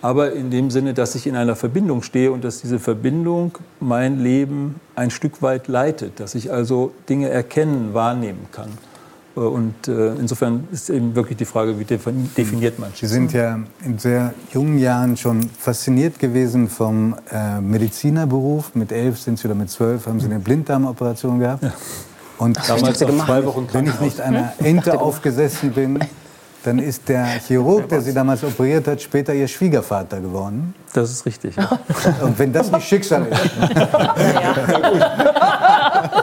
Aber 0.00 0.32
in 0.32 0.50
dem 0.50 0.70
Sinne, 0.70 0.94
dass 0.94 1.14
ich 1.14 1.26
in 1.26 1.34
einer 1.34 1.56
Verbindung 1.56 2.02
stehe 2.02 2.30
und 2.30 2.44
dass 2.44 2.60
diese 2.60 2.78
Verbindung 2.78 3.52
mein 3.80 4.20
Leben 4.20 4.76
ein 4.94 5.10
Stück 5.10 5.42
weit 5.42 5.66
leitet, 5.66 6.20
dass 6.20 6.34
ich 6.34 6.52
also 6.52 6.92
Dinge 7.08 7.30
erkennen, 7.30 7.94
wahrnehmen 7.94 8.46
kann. 8.52 8.70
Äh, 9.38 9.40
und 9.40 9.88
äh, 9.88 10.14
insofern 10.14 10.68
ist 10.72 10.90
eben 10.90 11.14
wirklich 11.14 11.36
die 11.36 11.44
Frage, 11.44 11.78
wie 11.78 11.84
definiert 11.84 12.78
man 12.78 12.90
Sie 12.94 13.06
sind 13.06 13.32
ja 13.32 13.58
in 13.84 13.98
sehr 13.98 14.34
jungen 14.52 14.78
Jahren 14.78 15.16
schon 15.16 15.48
fasziniert 15.58 16.18
gewesen 16.18 16.68
vom 16.68 17.16
äh, 17.30 17.60
Medizinerberuf. 17.60 18.74
Mit 18.74 18.92
elf 18.92 19.18
sind 19.18 19.38
Sie 19.38 19.46
oder 19.48 19.54
mit 19.54 19.70
zwölf 19.70 20.06
haben 20.06 20.20
Sie 20.20 20.26
eine 20.26 20.38
Blinddarmoperation 20.38 21.40
gehabt. 21.40 21.62
Ja. 21.62 21.72
Und 22.38 22.56
damals 22.68 23.00
noch 23.00 23.26
zwei 23.26 23.44
Wochen 23.44 23.66
Wenn 23.72 23.86
ich 23.86 24.00
nicht 24.00 24.20
einer 24.20 24.52
Ente 24.62 25.00
aufgesessen 25.00 25.72
bin, 25.72 25.98
dann 26.64 26.78
ist 26.78 27.08
der 27.08 27.24
Chirurg, 27.46 27.88
der 27.88 28.00
Sie 28.00 28.12
damals 28.12 28.42
operiert 28.42 28.86
hat, 28.88 29.00
später 29.00 29.32
Ihr 29.32 29.46
Schwiegervater 29.46 30.20
geworden. 30.20 30.74
Das 30.92 31.10
ist 31.10 31.24
richtig. 31.24 31.56
Ja. 31.56 31.78
Und 32.20 32.38
wenn 32.38 32.52
das 32.52 32.70
nicht 32.70 32.88
Schicksal 32.88 33.26
ist. 33.26 33.50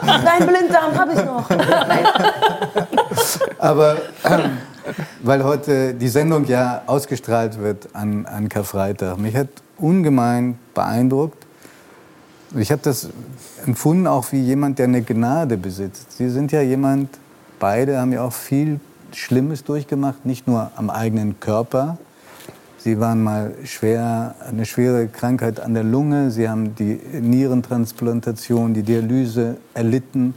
Nein, 0.04 0.46
Blinddarm 0.46 0.94
habe 0.94 1.12
ich 1.12 1.24
noch. 1.24 1.48
Aber 3.58 3.96
ähm, 4.24 4.58
weil 5.22 5.42
heute 5.42 5.94
die 5.94 6.08
Sendung 6.08 6.44
ja 6.46 6.82
ausgestrahlt 6.86 7.58
wird 7.58 7.88
an, 7.94 8.26
an 8.26 8.48
Karfreitag, 8.48 9.18
mich 9.18 9.34
hat 9.34 9.48
ungemein 9.78 10.58
beeindruckt. 10.74 11.44
Ich 12.54 12.70
habe 12.70 12.82
das 12.82 13.08
empfunden 13.66 14.06
auch 14.06 14.30
wie 14.32 14.40
jemand, 14.40 14.78
der 14.78 14.84
eine 14.84 15.02
Gnade 15.02 15.56
besitzt. 15.56 16.16
Sie 16.16 16.30
sind 16.30 16.52
ja 16.52 16.60
jemand, 16.60 17.10
beide 17.58 17.98
haben 17.98 18.12
ja 18.12 18.22
auch 18.22 18.32
viel 18.32 18.80
Schlimmes 19.16 19.64
durchgemacht, 19.64 20.26
nicht 20.26 20.46
nur 20.46 20.70
am 20.76 20.90
eigenen 20.90 21.40
Körper. 21.40 21.98
Sie 22.78 23.00
waren 23.00 23.22
mal 23.22 23.54
schwer, 23.64 24.36
eine 24.46 24.66
schwere 24.66 25.08
Krankheit 25.08 25.58
an 25.58 25.74
der 25.74 25.82
Lunge. 25.82 26.30
Sie 26.30 26.48
haben 26.48 26.74
die 26.76 27.00
Nierentransplantation, 27.20 28.74
die 28.74 28.82
Dialyse 28.82 29.56
erlitten. 29.74 30.34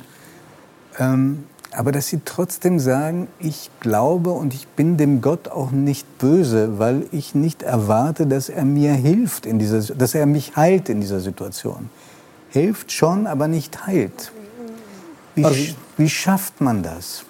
Ähm, 0.98 1.44
aber 1.72 1.92
dass 1.92 2.08
Sie 2.08 2.22
trotzdem 2.26 2.80
sagen, 2.80 3.28
ich 3.38 3.70
glaube 3.80 4.32
und 4.32 4.54
ich 4.54 4.68
bin 4.68 4.98
dem 4.98 5.22
Gott 5.22 5.50
auch 5.50 5.72
nicht 5.72 6.18
böse, 6.18 6.80
weil 6.80 7.06
ich 7.12 7.36
nicht 7.36 7.62
erwarte, 7.62 8.26
dass 8.26 8.50
er 8.50 8.66
mir 8.66 8.94
hilft, 8.94 9.46
in 9.46 9.60
dieser, 9.60 9.82
dass 9.94 10.16
er 10.16 10.26
mich 10.26 10.56
heilt 10.56 10.90
in 10.90 11.02
dieser 11.02 11.20
Situation. 11.20 11.90
Hilft 12.50 12.92
schon, 12.92 13.28
aber 13.28 13.48
nicht 13.48 13.86
heilt. 13.86 14.32
Wie, 15.36 15.46
also, 15.46 15.76
wie 15.98 16.10
schafft 16.10 16.62
man 16.62 16.82
das? 16.82 17.26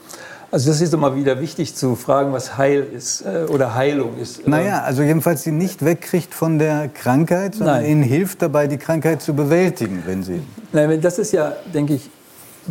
Also 0.52 0.72
das 0.72 0.82
ist 0.82 0.94
immer 0.94 1.16
wieder 1.16 1.40
wichtig 1.40 1.76
zu 1.76 1.96
fragen, 1.96 2.34
was 2.34 2.58
Heil 2.58 2.88
ist 2.92 3.22
äh, 3.22 3.46
oder 3.52 3.76
Heilung 3.76 4.18
ist. 4.18 4.48
Naja, 4.48 4.82
also 4.82 5.04
jedenfalls 5.04 5.44
sie 5.44 5.52
nicht 5.52 5.86
wegkriegt 5.86 6.34
von 6.34 6.58
der 6.58 6.88
Krankheit, 6.88 7.56
sondern 7.56 7.82
Nein. 7.82 7.92
ihnen 7.92 8.04
hilft 8.04 8.42
dabei, 8.42 8.66
die 8.66 8.78
Krankheit 8.78 9.22
zu 9.22 9.34
bewältigen, 9.34 10.04
wenn 10.08 10.24
sie... 10.24 10.42
Nein, 10.74 11.02
das 11.02 11.20
ist 11.20 11.34
ja, 11.34 11.54
denke 11.72 11.94
ich, 11.94 12.10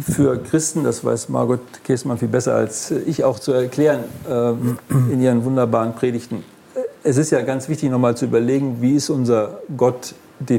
für 0.03 0.39
Christen, 0.43 0.85
das 0.85 1.05
weiß 1.05 1.29
Margot 1.29 1.61
Käßmann 1.85 2.19
viel 2.19 2.29
besser 2.29 2.55
als 2.55 2.91
ich 2.91 3.25
auch 3.25 3.39
zu 3.39 3.53
erklären 3.53 4.05
äh, 4.29 4.51
in 5.13 5.21
ihren 5.21 5.45
wunderbaren 5.45 5.95
Predigten. 5.95 6.45
Es 7.03 7.17
ist 7.17 7.31
ja 7.31 7.43
ganz 7.43 7.69
wichtig, 7.69 7.91
nochmal 7.91 8.17
zu 8.17 8.27
überlegen, 8.27 8.79
wie 8.81 8.97
ist 8.97 9.09
unser 9.09 9.61
Gott, 9.77 10.15
äh, 10.49 10.59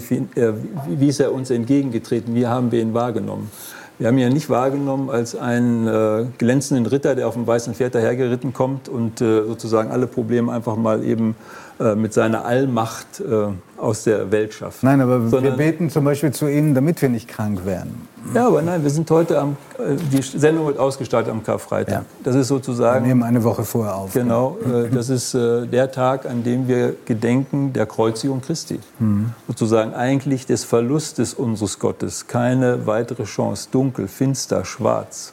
wie 0.88 1.08
ist 1.08 1.20
er 1.20 1.34
uns 1.34 1.50
entgegengetreten, 1.50 2.34
wie 2.34 2.48
haben 2.48 2.72
wir 2.72 2.82
ihn 2.82 2.94
wahrgenommen. 2.94 3.52
Wir 4.00 4.08
haben 4.08 4.18
ihn 4.18 4.24
ja 4.24 4.30
nicht 4.30 4.50
wahrgenommen 4.50 5.10
als 5.10 5.36
einen 5.36 5.86
äh, 5.86 6.26
glänzenden 6.38 6.86
Ritter, 6.86 7.16
der 7.16 7.28
auf 7.28 7.34
dem 7.34 7.46
weißen 7.46 7.74
Pferd 7.74 7.96
dahergeritten 7.96 8.54
kommt 8.54 8.88
und 8.88 9.20
äh, 9.20 9.44
sozusagen 9.46 9.92
alle 9.92 10.08
Probleme 10.08 10.54
einfach 10.54 10.78
mal 10.78 11.04
eben 11.04 11.36
äh, 11.80 11.96
mit 11.96 12.14
seiner 12.14 12.44
Allmacht 12.44 13.22
äh, 13.22 13.48
aus 13.78 14.04
der 14.04 14.30
Welt 14.32 14.54
schafft. 14.54 14.84
Nein, 14.84 15.00
aber 15.00 15.30
Sondern, 15.30 15.44
wir 15.44 15.52
beten 15.52 15.90
zum 15.90 16.04
Beispiel 16.04 16.32
zu 16.32 16.50
ihm, 16.50 16.76
damit 16.76 17.02
wir 17.02 17.08
nicht 17.08 17.30
krank 17.30 17.66
werden. 17.66 18.06
Ja, 18.34 18.48
aber 18.48 18.62
nein, 18.62 18.84
wir 18.84 18.90
sind 18.90 19.10
heute 19.10 19.40
am, 19.40 19.56
äh, 19.78 19.96
die 20.12 20.22
Sendung 20.22 20.68
wird 20.68 20.78
ausgestartet 20.78 21.32
am 21.32 21.42
Karfreitag. 21.42 21.94
Ja. 21.94 22.06
Das 22.22 22.36
ist 22.36 22.50
sozusagen. 22.50 23.06
Wir 23.06 23.08
nehmen 23.08 23.24
eine 23.24 23.46
Woche 23.46 23.64
vorher 23.64 23.96
auf. 23.96 24.12
Genau, 24.12 24.58
äh, 24.66 24.90
das 24.90 25.08
ist 25.08 25.34
der 25.34 25.90
Tag, 25.90 26.26
an 26.26 26.44
dem 26.44 26.68
wir 26.68 26.96
gedenken 27.06 27.72
der 27.72 27.86
Kreuzigung 27.86 28.42
Christi. 28.42 28.82
Mhm. 29.00 29.32
Sozusagen 29.48 29.94
eigentlich 29.94 30.46
des 30.46 30.66
Verlustes 30.66 31.34
unseres 31.34 31.80
Gottes. 31.80 32.28
Keine 32.28 32.88
weitere 32.88 33.24
Chance. 33.24 33.70
Dunkel, 33.72 34.10
finster, 34.10 34.66
schwarz. 34.66 35.32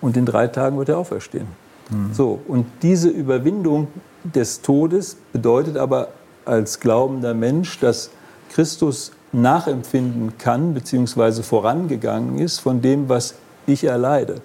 Und 0.00 0.16
in 0.16 0.26
drei 0.26 0.48
Tagen 0.48 0.76
wird 0.76 0.88
er 0.88 0.98
auferstehen. 0.98 1.46
Mhm. 1.90 2.12
So, 2.12 2.40
und 2.48 2.66
diese 2.82 3.08
Überwindung 3.08 3.86
des 4.24 4.62
Todes 4.62 5.16
bedeutet 5.32 5.76
aber 5.76 6.08
als 6.44 6.80
glaubender 6.80 7.34
Mensch, 7.34 7.78
dass 7.78 8.10
Christus 8.50 9.12
nachempfinden 9.32 10.38
kann 10.38 10.74
bzw. 10.74 11.42
vorangegangen 11.42 12.38
ist 12.38 12.60
von 12.60 12.80
dem, 12.80 13.08
was 13.08 13.34
ich 13.66 13.84
erleide. 13.84 14.36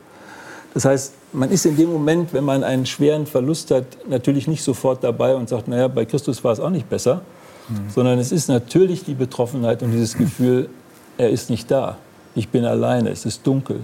Das 0.74 0.86
heißt, 0.86 1.14
man 1.34 1.50
ist 1.50 1.66
in 1.66 1.78
dem 1.78 1.92
Moment, 1.92 2.34
wenn 2.34 2.44
man 2.44 2.64
einen 2.64 2.86
schweren 2.86 3.26
Verlust 3.26 3.72
hat, 3.72 3.86
natürlich 4.08 4.48
nicht 4.48 4.64
sofort 4.64 5.04
dabei 5.04 5.36
und 5.36 5.50
sagt, 5.50 5.68
naja, 5.68 5.88
bei 5.88 6.06
Christus 6.06 6.44
war 6.44 6.54
es 6.54 6.60
auch 6.60 6.70
nicht 6.70 6.90
besser, 6.90 7.22
mhm. 7.68 7.90
sondern 7.94 8.20
es 8.20 8.32
ist 8.32 8.48
natürlich 8.48 9.04
die 9.04 9.14
Betroffenheit 9.14 9.84
und 9.84 9.92
dieses 9.92 10.18
Gefühl, 10.18 10.70
er 11.18 11.30
ist 11.30 11.50
nicht 11.50 11.70
da, 11.70 11.98
ich 12.36 12.50
bin 12.50 12.66
alleine, 12.66 13.10
es 13.10 13.26
ist 13.26 13.46
dunkel. 13.46 13.82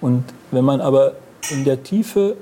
Und 0.00 0.24
wenn 0.50 0.64
man 0.64 0.80
aber 0.80 1.14
in 1.50 1.64
der 1.64 1.82
Tiefe 1.82 2.36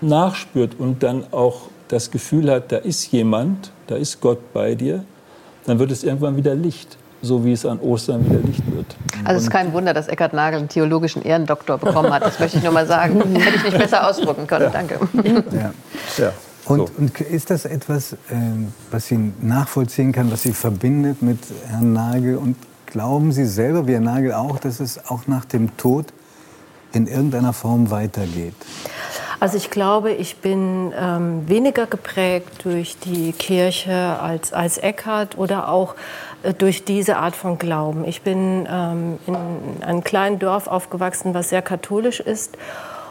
nachspürt 0.00 0.78
und 0.78 1.02
dann 1.02 1.24
auch 1.30 1.68
das 1.88 2.10
Gefühl 2.10 2.50
hat, 2.50 2.72
da 2.72 2.76
ist 2.78 3.10
jemand, 3.12 3.70
da 3.86 3.96
ist 3.96 4.20
Gott 4.20 4.52
bei 4.52 4.74
dir, 4.74 5.04
dann 5.66 5.78
wird 5.78 5.90
es 5.90 6.04
irgendwann 6.04 6.36
wieder 6.36 6.54
Licht, 6.54 6.98
so 7.22 7.44
wie 7.44 7.52
es 7.52 7.64
an 7.64 7.80
Ostern 7.80 8.24
wieder 8.24 8.40
Licht 8.40 8.62
wird. 8.74 8.86
Also 9.24 9.38
es 9.38 9.44
ist 9.44 9.50
kein 9.50 9.72
Wunder, 9.72 9.94
dass 9.94 10.08
Eckhard 10.08 10.32
Nagel 10.32 10.60
einen 10.60 10.68
theologischen 10.68 11.22
Ehrendoktor 11.22 11.78
bekommen 11.78 12.12
hat. 12.12 12.22
Das 12.22 12.38
möchte 12.38 12.58
ich 12.58 12.64
nur 12.64 12.72
mal 12.72 12.86
sagen. 12.86 13.20
Hätte 13.34 13.56
ich 13.56 13.64
nicht 13.64 13.78
besser 13.78 14.08
ausdrücken 14.08 14.46
können. 14.46 14.64
Ja. 14.64 14.70
Danke. 14.70 14.98
Ja. 15.52 15.72
Ja. 16.18 16.32
Und, 16.66 16.96
und, 16.96 17.20
ist 17.20 17.50
das 17.50 17.66
etwas, 17.66 18.16
ähm, 18.30 18.72
was 18.90 19.08
Sie 19.08 19.32
nachvollziehen 19.40 20.12
kann, 20.12 20.32
was 20.32 20.42
Sie 20.42 20.52
verbindet 20.52 21.20
mit 21.20 21.38
Herrn 21.68 21.92
Nagel? 21.92 22.36
Und 22.36 22.56
glauben 22.86 23.32
Sie 23.32 23.44
selber, 23.44 23.86
wie 23.86 23.92
Herr 23.92 24.00
Nagel 24.00 24.32
auch, 24.32 24.58
dass 24.58 24.80
es 24.80 25.06
auch 25.10 25.26
nach 25.26 25.44
dem 25.44 25.76
Tod 25.76 26.06
in 26.92 27.06
irgendeiner 27.06 27.52
Form 27.52 27.90
weitergeht? 27.90 28.54
Also 29.44 29.58
ich 29.58 29.68
glaube, 29.68 30.10
ich 30.10 30.36
bin 30.36 30.94
ähm, 30.98 31.46
weniger 31.46 31.84
geprägt 31.84 32.64
durch 32.64 32.96
die 33.00 33.32
Kirche 33.32 34.18
als, 34.18 34.54
als 34.54 34.78
Eckhart 34.78 35.36
oder 35.36 35.68
auch 35.68 35.96
äh, 36.44 36.54
durch 36.54 36.86
diese 36.86 37.18
Art 37.18 37.36
von 37.36 37.58
Glauben. 37.58 38.06
Ich 38.06 38.22
bin 38.22 38.66
ähm, 38.66 39.18
in 39.26 39.36
einem 39.82 40.02
kleinen 40.02 40.38
Dorf 40.38 40.66
aufgewachsen, 40.66 41.34
was 41.34 41.50
sehr 41.50 41.60
katholisch 41.60 42.20
ist. 42.20 42.56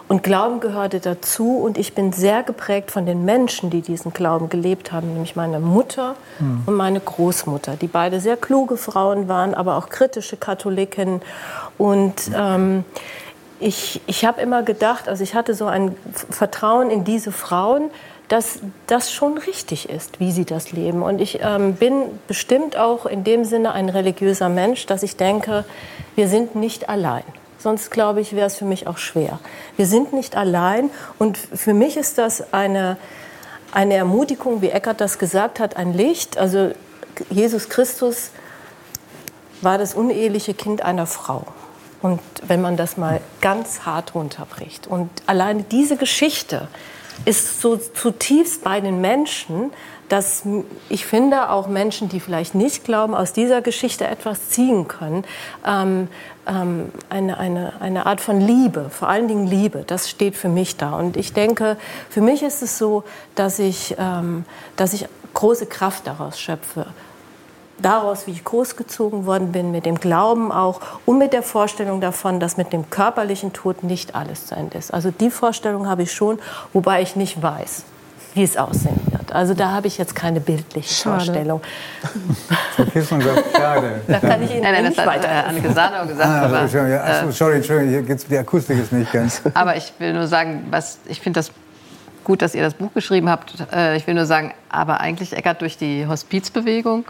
Und 0.07 0.23
Glauben 0.23 0.59
gehörte 0.59 0.99
dazu 0.99 1.59
und 1.59 1.77
ich 1.77 1.93
bin 1.93 2.11
sehr 2.13 2.41
geprägt 2.41 2.89
von 2.89 3.05
den 3.05 3.25
Menschen, 3.25 3.69
die 3.69 3.81
diesen 3.81 4.11
Glauben 4.11 4.49
gelebt 4.49 4.91
haben, 4.91 5.13
nämlich 5.13 5.35
meine 5.35 5.59
Mutter 5.59 6.15
mhm. 6.39 6.63
und 6.65 6.73
meine 6.73 6.99
Großmutter, 6.99 7.75
die 7.79 7.85
beide 7.85 8.19
sehr 8.19 8.37
kluge 8.37 8.77
Frauen 8.77 9.27
waren, 9.27 9.53
aber 9.53 9.77
auch 9.77 9.89
kritische 9.89 10.35
Katholiken. 10.35 11.21
Und 11.77 12.31
ähm, 12.35 12.85
ich, 13.63 14.01
ich 14.07 14.25
habe 14.25 14.41
immer 14.41 14.61
gedacht, 14.63 15.07
also 15.07 15.23
ich 15.23 15.35
hatte 15.35 15.53
so 15.53 15.65
ein 15.65 15.95
Vertrauen 16.29 16.89
in 16.89 17.03
diese 17.03 17.31
Frauen, 17.31 17.89
dass 18.27 18.59
das 18.87 19.11
schon 19.11 19.37
richtig 19.37 19.89
ist, 19.89 20.19
wie 20.19 20.31
sie 20.31 20.45
das 20.45 20.71
leben. 20.71 21.01
Und 21.01 21.19
ich 21.21 21.39
ähm, 21.41 21.75
bin 21.75 22.03
bestimmt 22.27 22.77
auch 22.77 23.05
in 23.05 23.23
dem 23.23 23.45
Sinne 23.45 23.73
ein 23.73 23.89
religiöser 23.89 24.49
Mensch, 24.49 24.85
dass 24.85 25.03
ich 25.03 25.17
denke, 25.17 25.65
wir 26.15 26.27
sind 26.27 26.55
nicht 26.55 26.89
allein. 26.89 27.23
Sonst 27.57 27.91
glaube 27.91 28.21
ich, 28.21 28.35
wäre 28.35 28.47
es 28.47 28.57
für 28.57 28.65
mich 28.65 28.87
auch 28.87 28.97
schwer. 28.97 29.39
Wir 29.77 29.85
sind 29.85 30.13
nicht 30.13 30.35
allein 30.35 30.89
und 31.19 31.37
für 31.37 31.73
mich 31.73 31.95
ist 31.95 32.17
das 32.17 32.53
eine, 32.53 32.97
eine 33.71 33.93
Ermutigung, 33.93 34.61
wie 34.61 34.69
Eckert 34.69 34.99
das 34.99 35.19
gesagt 35.19 35.59
hat, 35.59 35.77
ein 35.77 35.93
Licht. 35.93 36.37
Also 36.37 36.71
Jesus 37.29 37.69
Christus 37.69 38.31
war 39.61 39.77
das 39.77 39.93
uneheliche 39.93 40.53
Kind 40.53 40.81
einer 40.81 41.05
Frau. 41.05 41.45
Und 42.03 42.19
wenn 42.45 42.61
man 42.61 42.75
das 42.75 42.97
mal 42.97 43.21
ganz 43.39 43.85
hart 43.85 44.13
runterbricht 44.13 44.87
und 44.87 45.09
alleine 45.25 45.63
diese 45.63 45.95
Geschichte 45.95 46.67
ist 47.23 47.61
so 47.61 47.77
zutiefst 47.77 48.63
bei 48.63 48.81
den 48.81 48.99
Menschen, 48.99 49.71
dass 50.09 50.43
ich 50.89 51.05
finde, 51.05 51.49
auch 51.49 51.67
Menschen, 51.67 52.09
die 52.09 52.19
vielleicht 52.19 52.55
nicht 52.55 52.83
glauben, 52.83 53.15
aus 53.15 53.31
dieser 53.31 53.61
Geschichte 53.61 54.05
etwas 54.05 54.49
ziehen 54.49 54.89
können. 54.89 55.23
Ähm, 55.65 56.09
ähm, 56.45 56.91
eine, 57.09 57.37
eine, 57.37 57.73
eine 57.79 58.05
Art 58.05 58.19
von 58.19 58.41
Liebe, 58.41 58.89
vor 58.89 59.07
allen 59.07 59.29
Dingen 59.29 59.47
Liebe, 59.47 59.85
das 59.87 60.09
steht 60.09 60.35
für 60.35 60.49
mich 60.49 60.75
da. 60.75 60.97
Und 60.97 61.15
ich 61.15 61.31
denke, 61.31 61.77
für 62.09 62.19
mich 62.19 62.43
ist 62.43 62.61
es 62.61 62.77
so, 62.77 63.05
dass 63.35 63.59
ich, 63.59 63.95
ähm, 63.97 64.43
dass 64.75 64.91
ich 64.91 65.07
große 65.33 65.67
Kraft 65.67 66.05
daraus 66.05 66.37
schöpfe 66.37 66.85
daraus, 67.83 68.27
wie 68.27 68.31
ich 68.31 68.43
großgezogen 68.43 69.25
worden 69.25 69.51
bin, 69.51 69.71
mit 69.71 69.85
dem 69.85 69.99
Glauben 69.99 70.51
auch 70.51 70.81
und 71.05 71.17
mit 71.17 71.33
der 71.33 71.43
Vorstellung 71.43 72.01
davon, 72.01 72.39
dass 72.39 72.57
mit 72.57 72.73
dem 72.73 72.89
körperlichen 72.89 73.53
Tod 73.53 73.83
nicht 73.83 74.15
alles 74.15 74.47
zu 74.47 74.55
Ende 74.55 74.77
ist. 74.77 74.93
Also 74.93 75.11
die 75.11 75.29
Vorstellung 75.29 75.87
habe 75.87 76.03
ich 76.03 76.11
schon, 76.11 76.39
wobei 76.73 77.01
ich 77.01 77.15
nicht 77.15 77.41
weiß, 77.41 77.83
wie 78.33 78.43
es 78.43 78.57
aussehen 78.57 78.99
wird. 79.11 79.31
Also 79.33 79.53
da 79.53 79.71
habe 79.71 79.87
ich 79.87 79.97
jetzt 79.97 80.15
keine 80.15 80.39
bildliche 80.39 80.93
schade. 80.93 81.25
Vorstellung. 81.25 81.61
schade. 83.55 84.01
Da 84.07 84.19
kann 84.19 84.41
ich 84.41 84.51
Ihnen 84.51 84.61
nein, 84.61 84.73
nein, 84.73 84.85
nicht 84.85 84.97
das 84.97 85.05
weiter. 85.05 85.27
Hat, 85.27 85.45
äh, 85.45 85.49
Anne 85.49 85.61
Gesano 85.61 86.07
gesagt. 86.07 86.29
Ah, 86.29 86.41
aber, 86.43 86.57
also, 86.59 86.77
ja, 86.79 87.03
achso, 87.03 87.31
sorry, 87.31 87.55
Entschuldigung, 87.57 87.91
hier 87.91 88.01
geht's, 88.01 88.25
die 88.25 88.37
Akustik 88.37 88.79
ist 88.79 88.91
nicht 88.91 89.11
ganz. 89.11 89.41
Aber 89.53 89.75
ich 89.75 89.93
will 89.99 90.13
nur 90.13 90.27
sagen, 90.27 90.67
was, 90.69 90.99
ich 91.05 91.19
finde 91.21 91.39
das 91.39 91.51
gut, 92.23 92.41
dass 92.41 92.55
ihr 92.55 92.63
das 92.63 92.73
Buch 92.73 92.93
geschrieben 92.93 93.29
habt. 93.29 93.53
Äh, 93.71 93.97
ich 93.97 94.07
will 94.07 94.13
nur 94.13 94.25
sagen, 94.25 94.53
aber 94.69 95.01
eigentlich, 95.01 95.33
Eckert, 95.33 95.61
durch 95.61 95.77
die 95.77 96.07
Hospizbewegung 96.07 97.05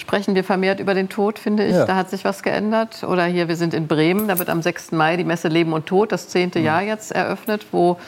sprechen 0.00 0.34
wir 0.34 0.44
vermehrt 0.44 0.80
über 0.80 0.94
den 0.94 1.08
Tod, 1.08 1.38
finde 1.38 1.64
ich. 1.64 1.74
Ja. 1.74 1.84
Da 1.84 1.94
hat 1.94 2.10
sich 2.10 2.24
was 2.24 2.42
geändert. 2.42 3.04
Oder 3.04 3.24
hier, 3.24 3.48
wir 3.48 3.56
sind 3.56 3.74
in 3.74 3.86
Bremen, 3.86 4.28
da 4.28 4.38
wird 4.38 4.48
am 4.48 4.62
6. 4.62 4.92
Mai 4.92 5.16
die 5.16 5.24
Messe 5.24 5.48
Leben 5.48 5.72
und 5.72 5.86
Tod, 5.86 6.12
das 6.12 6.28
zehnte 6.28 6.58
mhm. 6.58 6.64
Jahr 6.64 6.82
jetzt 6.82 7.12
eröffnet, 7.12 7.66
wo 7.70 7.98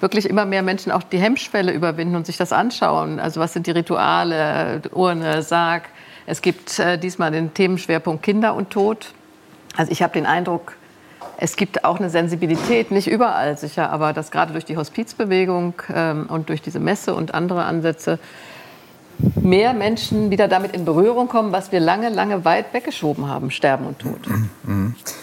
wirklich 0.00 0.28
immer 0.28 0.44
mehr 0.44 0.62
Menschen 0.62 0.92
auch 0.92 1.02
die 1.02 1.18
Hemmschwelle 1.18 1.72
überwinden 1.72 2.16
und 2.16 2.26
sich 2.26 2.36
das 2.36 2.52
anschauen. 2.52 3.18
Also 3.18 3.40
was 3.40 3.52
sind 3.52 3.66
die 3.66 3.70
Rituale, 3.70 4.82
Urne, 4.92 5.42
Sarg. 5.42 5.84
Es 6.26 6.42
gibt 6.42 6.78
äh, 6.78 6.98
diesmal 6.98 7.30
den 7.30 7.54
Themenschwerpunkt 7.54 8.22
Kinder 8.22 8.54
und 8.54 8.70
Tod. 8.70 9.12
Also 9.76 9.92
ich 9.92 10.02
habe 10.02 10.12
den 10.12 10.26
Eindruck, 10.26 10.74
es 11.38 11.56
gibt 11.56 11.84
auch 11.84 11.98
eine 11.98 12.10
Sensibilität, 12.10 12.90
nicht 12.90 13.08
überall 13.08 13.56
sicher, 13.56 13.90
aber 13.90 14.12
dass 14.12 14.30
gerade 14.30 14.52
durch 14.52 14.64
die 14.64 14.76
Hospizbewegung 14.76 15.74
ähm, 15.94 16.26
und 16.28 16.48
durch 16.48 16.62
diese 16.62 16.80
Messe 16.80 17.14
und 17.14 17.34
andere 17.34 17.64
Ansätze 17.64 18.18
mehr 19.34 19.72
Menschen 19.72 20.30
wieder 20.30 20.48
damit 20.48 20.74
in 20.74 20.84
Berührung 20.84 21.28
kommen, 21.28 21.52
was 21.52 21.72
wir 21.72 21.80
lange, 21.80 22.10
lange 22.10 22.44
weit 22.44 22.72
weggeschoben 22.72 23.28
haben, 23.28 23.50
Sterben 23.50 23.86
und 23.86 23.98
Tod. 23.98 24.18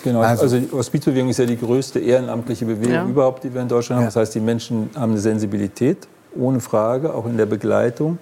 Genau, 0.04 0.22
also, 0.22 0.44
also 0.44 0.60
die 0.60 0.72
Hospizbewegung 0.72 1.30
ist 1.30 1.40
ja 1.40 1.46
die 1.46 1.58
größte 1.58 2.00
ehrenamtliche 2.00 2.66
Bewegung 2.66 2.94
ja. 2.94 3.06
überhaupt, 3.06 3.44
die 3.44 3.54
wir 3.54 3.62
in 3.62 3.68
Deutschland 3.68 4.00
haben. 4.00 4.08
Das 4.08 4.16
heißt, 4.16 4.34
die 4.36 4.40
Menschen 4.40 4.90
haben 4.96 5.12
eine 5.12 5.20
Sensibilität, 5.20 6.08
ohne 6.36 6.60
Frage, 6.60 7.14
auch 7.14 7.26
in 7.26 7.38
der 7.38 7.46
Begleitung. 7.46 8.18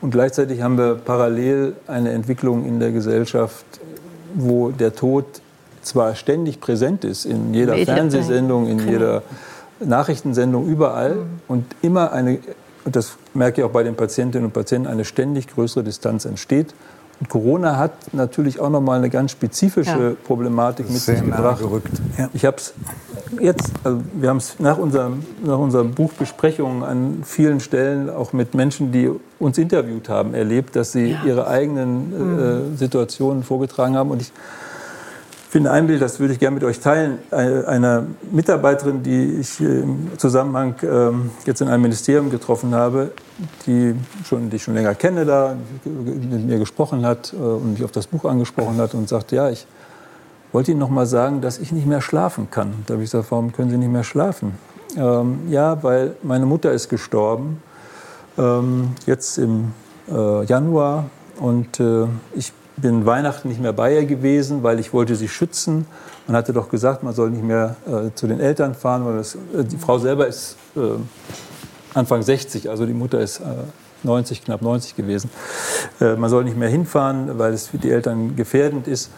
Und 0.00 0.10
gleichzeitig 0.10 0.62
haben 0.62 0.78
wir 0.78 0.96
parallel 0.96 1.74
eine 1.86 2.10
Entwicklung 2.10 2.66
in 2.66 2.80
der 2.80 2.92
Gesellschaft, 2.92 3.64
wo 4.34 4.70
der 4.70 4.94
Tod 4.94 5.24
zwar 5.82 6.14
ständig 6.14 6.60
präsent 6.60 7.04
ist, 7.04 7.24
in 7.24 7.54
jeder 7.54 7.76
Fernsehsendung, 7.76 8.66
in 8.68 8.88
jeder 8.88 9.22
Nachrichtensendung, 9.80 10.66
überall, 10.66 11.14
mhm. 11.14 11.40
und 11.48 11.64
immer 11.82 12.12
eine 12.12 12.38
und 12.84 12.96
das 12.96 13.16
merke 13.32 13.60
ich 13.60 13.64
auch 13.64 13.70
bei 13.70 13.82
den 13.82 13.94
Patientinnen 13.94 14.46
und 14.46 14.52
Patienten, 14.52 14.88
eine 14.88 15.04
ständig 15.04 15.48
größere 15.48 15.84
Distanz 15.84 16.24
entsteht. 16.24 16.74
Und 17.20 17.28
Corona 17.28 17.78
hat 17.78 17.92
natürlich 18.12 18.58
auch 18.58 18.70
noch 18.70 18.80
mal 18.80 18.98
eine 18.98 19.08
ganz 19.08 19.30
spezifische 19.30 19.90
ja. 19.90 20.26
Problematik 20.26 20.90
mit 20.90 21.00
sich 21.00 21.20
gebracht. 21.20 21.60
Gerückt. 21.60 21.92
Ja. 22.18 22.28
Ich 22.34 22.44
habe 22.44 22.56
es 22.56 22.74
jetzt, 23.40 23.70
also 23.84 24.00
wir 24.14 24.28
haben 24.28 24.38
es 24.38 24.58
nach, 24.58 24.78
unserem, 24.78 25.24
nach 25.44 25.58
unserer 25.58 25.84
Buchbesprechung 25.84 26.82
an 26.82 27.22
vielen 27.24 27.60
Stellen 27.60 28.10
auch 28.10 28.32
mit 28.32 28.54
Menschen, 28.54 28.90
die 28.90 29.10
uns 29.38 29.58
interviewt 29.58 30.08
haben, 30.08 30.34
erlebt, 30.34 30.74
dass 30.74 30.92
sie 30.92 31.12
ja. 31.12 31.22
ihre 31.24 31.46
eigenen 31.46 32.12
äh, 32.12 32.16
mhm. 32.16 32.76
Situationen 32.76 33.44
vorgetragen 33.44 33.96
haben. 33.96 34.10
Und 34.10 34.20
ich 34.20 34.32
finde 35.54 35.70
ein 35.70 35.86
Bild, 35.86 36.02
das 36.02 36.18
würde 36.18 36.32
ich 36.32 36.40
gerne 36.40 36.54
mit 36.54 36.64
euch 36.64 36.80
teilen, 36.80 37.20
einer 37.30 38.06
Mitarbeiterin, 38.32 39.04
die 39.04 39.36
ich 39.38 39.60
im 39.60 40.10
Zusammenhang 40.18 40.74
ähm, 40.82 41.30
jetzt 41.46 41.60
in 41.60 41.68
einem 41.68 41.82
Ministerium 41.82 42.28
getroffen 42.28 42.74
habe, 42.74 43.12
die, 43.64 43.94
schon, 44.24 44.50
die 44.50 44.56
ich 44.56 44.64
schon 44.64 44.74
länger 44.74 44.96
kenne 44.96 45.24
da, 45.24 45.54
mit 45.84 46.44
mir 46.44 46.58
gesprochen 46.58 47.06
hat 47.06 47.32
äh, 47.32 47.36
und 47.36 47.74
mich 47.74 47.84
auf 47.84 47.92
das 47.92 48.08
Buch 48.08 48.24
angesprochen 48.24 48.78
hat 48.78 48.94
und 48.94 49.08
sagte, 49.08 49.36
ja, 49.36 49.48
ich 49.48 49.68
wollte 50.50 50.72
Ihnen 50.72 50.80
noch 50.80 50.90
mal 50.90 51.06
sagen, 51.06 51.40
dass 51.40 51.58
ich 51.60 51.70
nicht 51.70 51.86
mehr 51.86 52.00
schlafen 52.00 52.50
kann. 52.50 52.74
Da 52.86 52.94
habe 52.94 53.04
ich 53.04 53.12
gesagt, 53.12 53.30
warum 53.30 53.52
können 53.52 53.70
Sie 53.70 53.78
nicht 53.78 53.92
mehr 53.92 54.02
schlafen? 54.02 54.58
Ähm, 54.96 55.38
ja, 55.50 55.80
weil 55.84 56.16
meine 56.24 56.46
Mutter 56.46 56.72
ist 56.72 56.88
gestorben, 56.88 57.62
ähm, 58.36 58.88
jetzt 59.06 59.38
im 59.38 59.72
äh, 60.10 60.44
Januar 60.46 61.04
und 61.38 61.78
äh, 61.78 62.06
ich 62.34 62.52
bin 62.76 63.06
Weihnachten 63.06 63.48
nicht 63.48 63.60
mehr 63.60 63.72
bei 63.72 63.94
ihr 63.94 64.04
gewesen, 64.04 64.62
weil 64.62 64.80
ich 64.80 64.92
wollte 64.92 65.14
sie 65.16 65.28
schützen. 65.28 65.86
Man 66.26 66.36
hatte 66.36 66.52
doch 66.52 66.68
gesagt, 66.68 67.02
man 67.02 67.14
soll 67.14 67.30
nicht 67.30 67.44
mehr 67.44 67.76
äh, 67.86 68.10
zu 68.14 68.26
den 68.26 68.40
Eltern 68.40 68.74
fahren, 68.74 69.04
weil 69.04 69.16
das, 69.18 69.34
äh, 69.34 69.64
die 69.64 69.76
Frau 69.76 69.98
selber 69.98 70.26
ist 70.26 70.56
äh, 70.76 70.80
Anfang 71.94 72.22
60, 72.22 72.68
also 72.70 72.86
die 72.86 72.94
Mutter 72.94 73.20
ist 73.20 73.40
90, 74.02 74.38
äh, 74.38 74.44
knapp 74.44 74.62
90 74.62 74.96
gewesen. 74.96 75.30
Äh, 76.00 76.16
man 76.16 76.30
soll 76.30 76.44
nicht 76.44 76.56
mehr 76.56 76.68
hinfahren, 76.68 77.38
weil 77.38 77.52
es 77.52 77.68
für 77.68 77.78
die 77.78 77.90
Eltern 77.90 78.34
gefährdend 78.34 78.88
ist. 78.88 79.10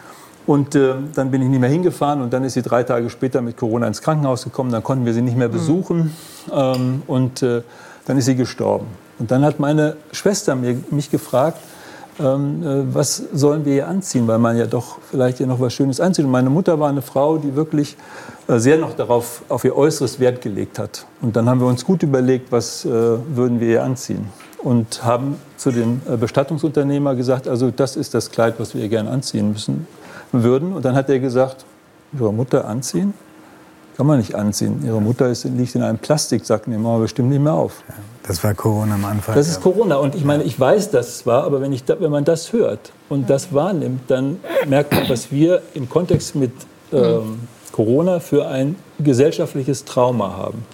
Und 0.46 0.74
äh, 0.74 0.94
dann 1.14 1.30
bin 1.30 1.42
ich 1.42 1.48
nicht 1.48 1.60
mehr 1.60 1.70
hingefahren 1.70 2.20
und 2.22 2.32
dann 2.32 2.44
ist 2.44 2.52
sie 2.52 2.62
drei 2.62 2.84
Tage 2.84 3.10
später 3.10 3.40
mit 3.40 3.56
Corona 3.56 3.86
ins 3.86 4.02
Krankenhaus 4.02 4.44
gekommen. 4.44 4.70
Dann 4.70 4.82
konnten 4.82 5.04
wir 5.04 5.14
sie 5.14 5.22
nicht 5.22 5.36
mehr 5.36 5.48
besuchen 5.48 6.14
ähm, 6.52 7.02
und 7.06 7.42
dann 7.42 8.18
ist 8.18 8.26
sie 8.26 8.36
gestorben. 8.36 8.86
Und 9.18 9.32
dann 9.32 9.44
hat 9.44 9.58
meine 9.58 9.96
Schwester 10.12 10.54
mir, 10.54 10.78
mich 10.90 11.10
gefragt, 11.10 11.58
äh, 11.58 11.75
was 12.18 13.22
sollen 13.32 13.64
wir 13.64 13.74
hier 13.74 13.88
anziehen, 13.88 14.26
weil 14.26 14.38
man 14.38 14.56
ja 14.56 14.66
doch 14.66 14.98
vielleicht 15.10 15.38
hier 15.38 15.46
noch 15.46 15.60
was 15.60 15.74
Schönes 15.74 16.00
anzieht. 16.00 16.24
Und 16.24 16.30
meine 16.30 16.50
Mutter 16.50 16.80
war 16.80 16.88
eine 16.88 17.02
Frau, 17.02 17.36
die 17.38 17.54
wirklich 17.54 17.96
äh, 18.48 18.58
sehr 18.58 18.78
noch 18.78 18.94
darauf, 18.94 19.42
auf 19.48 19.64
ihr 19.64 19.76
Äußeres 19.76 20.20
Wert 20.20 20.40
gelegt 20.40 20.78
hat. 20.78 21.04
Und 21.20 21.36
dann 21.36 21.48
haben 21.48 21.60
wir 21.60 21.66
uns 21.66 21.84
gut 21.84 22.02
überlegt, 22.02 22.52
was 22.52 22.84
äh, 22.84 22.88
würden 22.90 23.60
wir 23.60 23.68
ihr 23.68 23.82
anziehen. 23.82 24.28
Und 24.62 25.04
haben 25.04 25.36
zu 25.56 25.70
dem 25.70 26.00
äh, 26.08 26.16
Bestattungsunternehmer 26.16 27.14
gesagt, 27.14 27.48
also 27.48 27.70
das 27.70 27.96
ist 27.96 28.14
das 28.14 28.30
Kleid, 28.30 28.54
was 28.58 28.74
wir 28.74 28.82
ihr 28.82 28.88
gerne 28.88 29.10
anziehen 29.10 29.52
müssen, 29.52 29.86
würden. 30.32 30.72
Und 30.72 30.84
dann 30.84 30.94
hat 30.94 31.10
er 31.10 31.18
gesagt, 31.18 31.64
Ihre 32.12 32.32
Mutter 32.32 32.66
anziehen? 32.66 33.14
Kann 33.96 34.06
man 34.06 34.18
nicht 34.18 34.34
anziehen. 34.34 34.82
Ihre 34.84 35.00
Mutter 35.00 35.28
ist, 35.28 35.44
liegt 35.44 35.74
in 35.74 35.82
einem 35.82 35.98
Plastiksack, 35.98 36.68
nehmen 36.68 36.82
wir 36.82 36.98
bestimmt 36.98 37.30
nicht 37.30 37.40
mehr 37.40 37.54
auf. 37.54 37.82
Das 38.26 38.44
war 38.44 38.52
Corona 38.52 38.94
am 38.94 39.04
Anfang. 39.04 39.34
Das 39.34 39.48
ist 39.48 39.62
Corona. 39.62 39.96
Und 39.96 40.14
ich 40.14 40.24
meine, 40.24 40.42
ich 40.42 40.58
weiß 40.58 40.90
das 40.90 41.18
zwar, 41.18 41.44
aber 41.44 41.60
wenn, 41.62 41.72
ich, 41.72 41.84
wenn 41.88 42.10
man 42.10 42.24
das 42.24 42.52
hört 42.52 42.92
und 43.08 43.30
das 43.30 43.54
wahrnimmt, 43.54 44.02
dann 44.08 44.38
merkt 44.66 44.92
man, 44.92 45.08
was 45.08 45.30
wir 45.32 45.62
im 45.74 45.88
Kontext 45.88 46.34
mit 46.34 46.52
ähm, 46.92 47.48
Corona 47.72 48.20
für 48.20 48.46
ein 48.48 48.76
gesellschaftliches 48.98 49.84
Trauma 49.84 50.36
haben. 50.36 50.64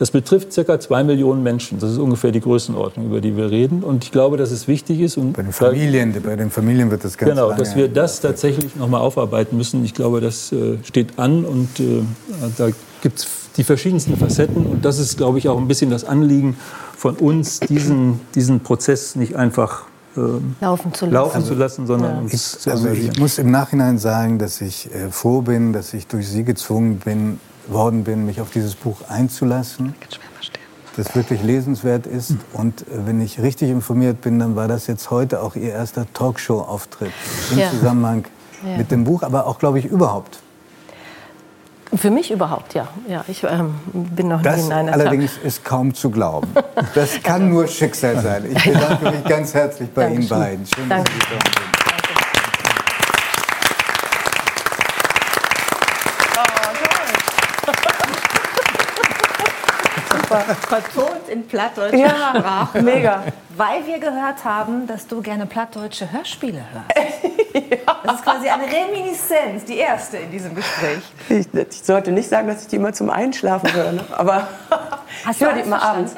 Das 0.00 0.10
betrifft 0.10 0.54
ca. 0.54 0.80
zwei 0.80 1.04
Millionen 1.04 1.42
Menschen. 1.42 1.78
Das 1.78 1.90
ist 1.90 1.98
ungefähr 1.98 2.32
die 2.32 2.40
Größenordnung, 2.40 3.04
über 3.04 3.20
die 3.20 3.36
wir 3.36 3.50
reden. 3.50 3.84
Und 3.84 4.02
ich 4.02 4.10
glaube, 4.10 4.38
dass 4.38 4.50
es 4.50 4.66
wichtig 4.66 4.98
ist. 4.98 5.18
Und 5.18 5.34
bei 5.34 5.42
den 5.42 5.52
Familien, 5.52 6.14
bei 6.24 6.36
den 6.36 6.50
Familien 6.50 6.90
wird 6.90 7.04
das 7.04 7.18
ganz 7.18 7.32
Genau, 7.32 7.52
dass 7.52 7.76
wir 7.76 7.86
das 7.86 8.22
tatsächlich 8.22 8.76
noch 8.76 8.88
mal 8.88 9.00
aufarbeiten 9.00 9.58
müssen. 9.58 9.84
Ich 9.84 9.92
glaube, 9.92 10.22
das 10.22 10.52
äh, 10.52 10.78
steht 10.84 11.18
an 11.18 11.44
und 11.44 11.80
äh, 11.80 12.02
da 12.56 12.70
gibt 13.02 13.18
es 13.18 13.26
die 13.58 13.62
verschiedensten 13.62 14.16
Facetten. 14.16 14.64
Und 14.64 14.86
das 14.86 14.98
ist, 14.98 15.18
glaube 15.18 15.36
ich, 15.36 15.50
auch 15.50 15.58
ein 15.58 15.68
bisschen 15.68 15.90
das 15.90 16.04
Anliegen 16.04 16.56
von 16.96 17.16
uns, 17.16 17.60
diesen, 17.60 18.20
diesen 18.34 18.60
Prozess 18.60 19.16
nicht 19.16 19.36
einfach 19.36 19.82
ähm, 20.16 20.56
laufen 20.62 20.94
zu 20.94 21.04
lassen, 21.04 21.14
laufen 21.14 21.36
also, 21.36 21.48
zu 21.48 21.54
lassen 21.54 21.86
sondern 21.86 22.10
ja. 22.10 22.20
uns 22.20 22.32
ich, 22.32 22.58
zu 22.58 22.70
also 22.70 22.88
Ich 22.88 23.18
muss 23.18 23.36
im 23.36 23.50
Nachhinein 23.50 23.98
sagen, 23.98 24.38
dass 24.38 24.62
ich 24.62 24.88
äh, 24.94 25.10
froh 25.10 25.42
bin, 25.42 25.74
dass 25.74 25.92
ich 25.92 26.06
durch 26.06 26.26
Sie 26.26 26.42
gezwungen 26.42 27.00
bin, 27.04 27.38
worden 27.68 28.04
bin, 28.04 28.26
mich 28.26 28.40
auf 28.40 28.50
dieses 28.50 28.74
Buch 28.74 29.02
einzulassen. 29.08 29.94
Das 30.96 31.14
wirklich 31.14 31.42
lesenswert 31.42 32.06
ist. 32.06 32.34
Und 32.52 32.82
äh, 32.82 33.06
wenn 33.06 33.20
ich 33.20 33.40
richtig 33.40 33.70
informiert 33.70 34.20
bin, 34.20 34.38
dann 34.38 34.56
war 34.56 34.68
das 34.68 34.86
jetzt 34.86 35.10
heute 35.10 35.40
auch 35.40 35.56
Ihr 35.56 35.72
erster 35.72 36.06
Talkshow-Auftritt 36.12 37.12
im 37.52 37.58
ja. 37.58 37.70
Zusammenhang 37.70 38.24
ja. 38.66 38.76
mit 38.76 38.90
dem 38.90 39.04
Buch, 39.04 39.22
aber 39.22 39.46
auch, 39.46 39.58
glaube 39.58 39.78
ich, 39.78 39.84
überhaupt. 39.84 40.40
Für 41.94 42.10
mich 42.10 42.30
überhaupt, 42.30 42.74
ja. 42.74 42.88
ja 43.08 43.24
ich 43.26 43.42
ähm, 43.42 43.74
bin 43.92 44.28
noch 44.28 44.42
das 44.42 44.58
nie 44.58 44.66
in 44.66 44.72
einer 44.72 44.92
allerdings 44.92 45.34
Tat. 45.34 45.44
ist 45.44 45.64
kaum 45.64 45.94
zu 45.94 46.10
glauben. 46.10 46.48
Das 46.94 47.22
kann 47.22 47.50
nur 47.50 47.66
Schicksal 47.68 48.20
sein. 48.20 48.44
Ich 48.50 48.64
bedanke 48.64 49.10
mich 49.10 49.24
ganz 49.24 49.54
herzlich 49.54 49.90
bei 49.90 50.04
Dankeschön. 50.04 50.22
Ihnen 50.22 50.40
beiden. 50.40 50.66
Schön, 50.66 50.88
Danke. 50.88 51.10
dass 51.10 51.14
Sie 51.14 51.34
da 51.34 51.60
sind. 51.60 51.89
Vertont 60.36 61.28
in 61.28 61.46
plattdeutscher 61.46 61.98
ja, 61.98 62.34
Sprache. 62.34 62.82
Mega. 62.82 63.22
Weil 63.56 63.86
wir 63.86 63.98
gehört 63.98 64.44
haben, 64.44 64.86
dass 64.86 65.06
du 65.06 65.20
gerne 65.20 65.46
plattdeutsche 65.46 66.10
Hörspiele 66.10 66.62
hörst. 66.72 67.24
ja. 67.70 67.96
Das 68.04 68.16
ist 68.16 68.24
quasi 68.24 68.48
eine 68.48 68.64
Reminiszenz, 68.64 69.64
die 69.64 69.76
erste 69.78 70.18
in 70.18 70.30
diesem 70.30 70.54
Gespräch. 70.54 71.02
Ich, 71.28 71.46
ich, 71.52 71.82
sollte 71.82 72.12
nicht 72.12 72.28
sagen, 72.28 72.48
dass 72.48 72.62
ich 72.62 72.68
die 72.68 72.76
immer 72.76 72.92
zum 72.92 73.10
Einschlafen 73.10 73.72
höre, 73.72 73.92
ne? 73.92 74.04
aber 74.12 74.48
Hast 75.24 75.32
ich 75.32 75.38
du 75.38 75.46
höre 75.46 75.54
die 75.54 75.60
immer 75.60 75.82
abends. 75.82 76.14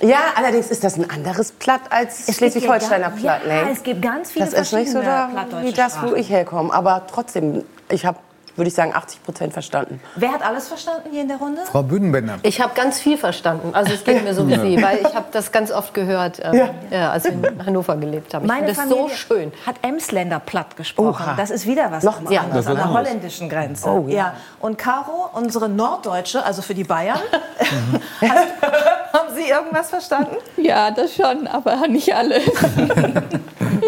Ja, 0.00 0.18
allerdings 0.34 0.70
ist 0.70 0.84
das 0.84 0.96
ein 0.96 1.08
anderes 1.08 1.52
Platt 1.52 1.80
als 1.90 2.34
Schleswig-Holsteiner 2.34 3.08
ja- 3.08 3.10
Platt. 3.10 3.40
ja, 3.46 3.64
ne? 3.64 3.70
es 3.72 3.82
gibt 3.82 4.02
ganz 4.02 4.30
viele 4.30 4.44
Das 4.44 4.54
ist 4.54 4.72
nicht 4.72 4.90
so 4.90 5.00
verschiedene 5.00 5.04
da, 5.04 5.26
plattdeutsche 5.26 5.66
wie 5.66 5.72
das, 5.72 6.02
wo 6.02 6.14
ich 6.14 6.28
herkomme. 6.28 6.72
Aber 6.72 7.06
trotzdem, 7.10 7.64
ich 7.88 8.04
habe, 8.04 8.18
würde 8.56 8.68
ich 8.68 8.74
sagen, 8.74 8.92
80 8.94 9.22
Prozent 9.24 9.52
verstanden. 9.52 10.00
Wer 10.14 10.32
hat 10.32 10.42
alles 10.44 10.68
verstanden 10.68 11.08
hier 11.10 11.22
in 11.22 11.28
der 11.28 11.36
Runde? 11.38 11.60
Frau 11.70 11.82
Büdenbender. 11.82 12.38
Ich 12.42 12.60
habe 12.60 12.72
ganz 12.74 12.98
viel 12.98 13.18
verstanden. 13.18 13.70
Also 13.74 13.92
es 13.92 14.04
geht 14.04 14.24
mir 14.24 14.34
so 14.34 14.46
wie 14.48 14.54
Sie, 14.58 14.82
weil 14.82 14.98
ich 14.98 15.14
habe 15.14 15.26
das 15.32 15.52
ganz 15.52 15.70
oft 15.70 15.94
gehört, 15.94 16.40
ähm, 16.42 16.54
Ja. 16.54 16.68
ja. 16.90 17.10
als 17.10 17.24
wir 17.24 17.32
in 17.32 17.66
Hannover 17.66 17.96
gelebt 17.96 18.32
haben. 18.34 18.44
Ich 18.44 18.50
Meine 18.50 18.66
das 18.68 18.76
so 18.76 18.82
Familie 18.82 19.08
schön. 19.16 19.52
hat 19.66 19.76
Emsländer 19.82 20.40
platt 20.40 20.76
gesprochen. 20.76 21.22
Oha. 21.24 21.34
Das 21.36 21.50
ist 21.50 21.66
wieder 21.66 21.90
was 21.92 22.02
Noch 22.04 22.18
ganz 22.18 22.30
mal 22.30 22.38
anderes 22.38 22.66
an 22.66 22.76
der 22.76 22.92
holländischen 22.92 23.48
Grenze. 23.48 23.88
Oh, 23.88 24.06
ja. 24.08 24.34
Und 24.60 24.78
Caro, 24.78 25.30
unsere 25.34 25.68
Norddeutsche, 25.68 26.44
also 26.44 26.62
für 26.62 26.74
die 26.74 26.84
Bayern, 26.84 27.18
hast, 28.20 29.12
haben 29.12 29.34
Sie 29.34 29.48
irgendwas 29.48 29.90
verstanden? 29.90 30.36
Ja, 30.56 30.90
das 30.90 31.14
schon, 31.14 31.46
aber 31.46 31.86
nicht 31.88 32.14
alles. 32.14 32.42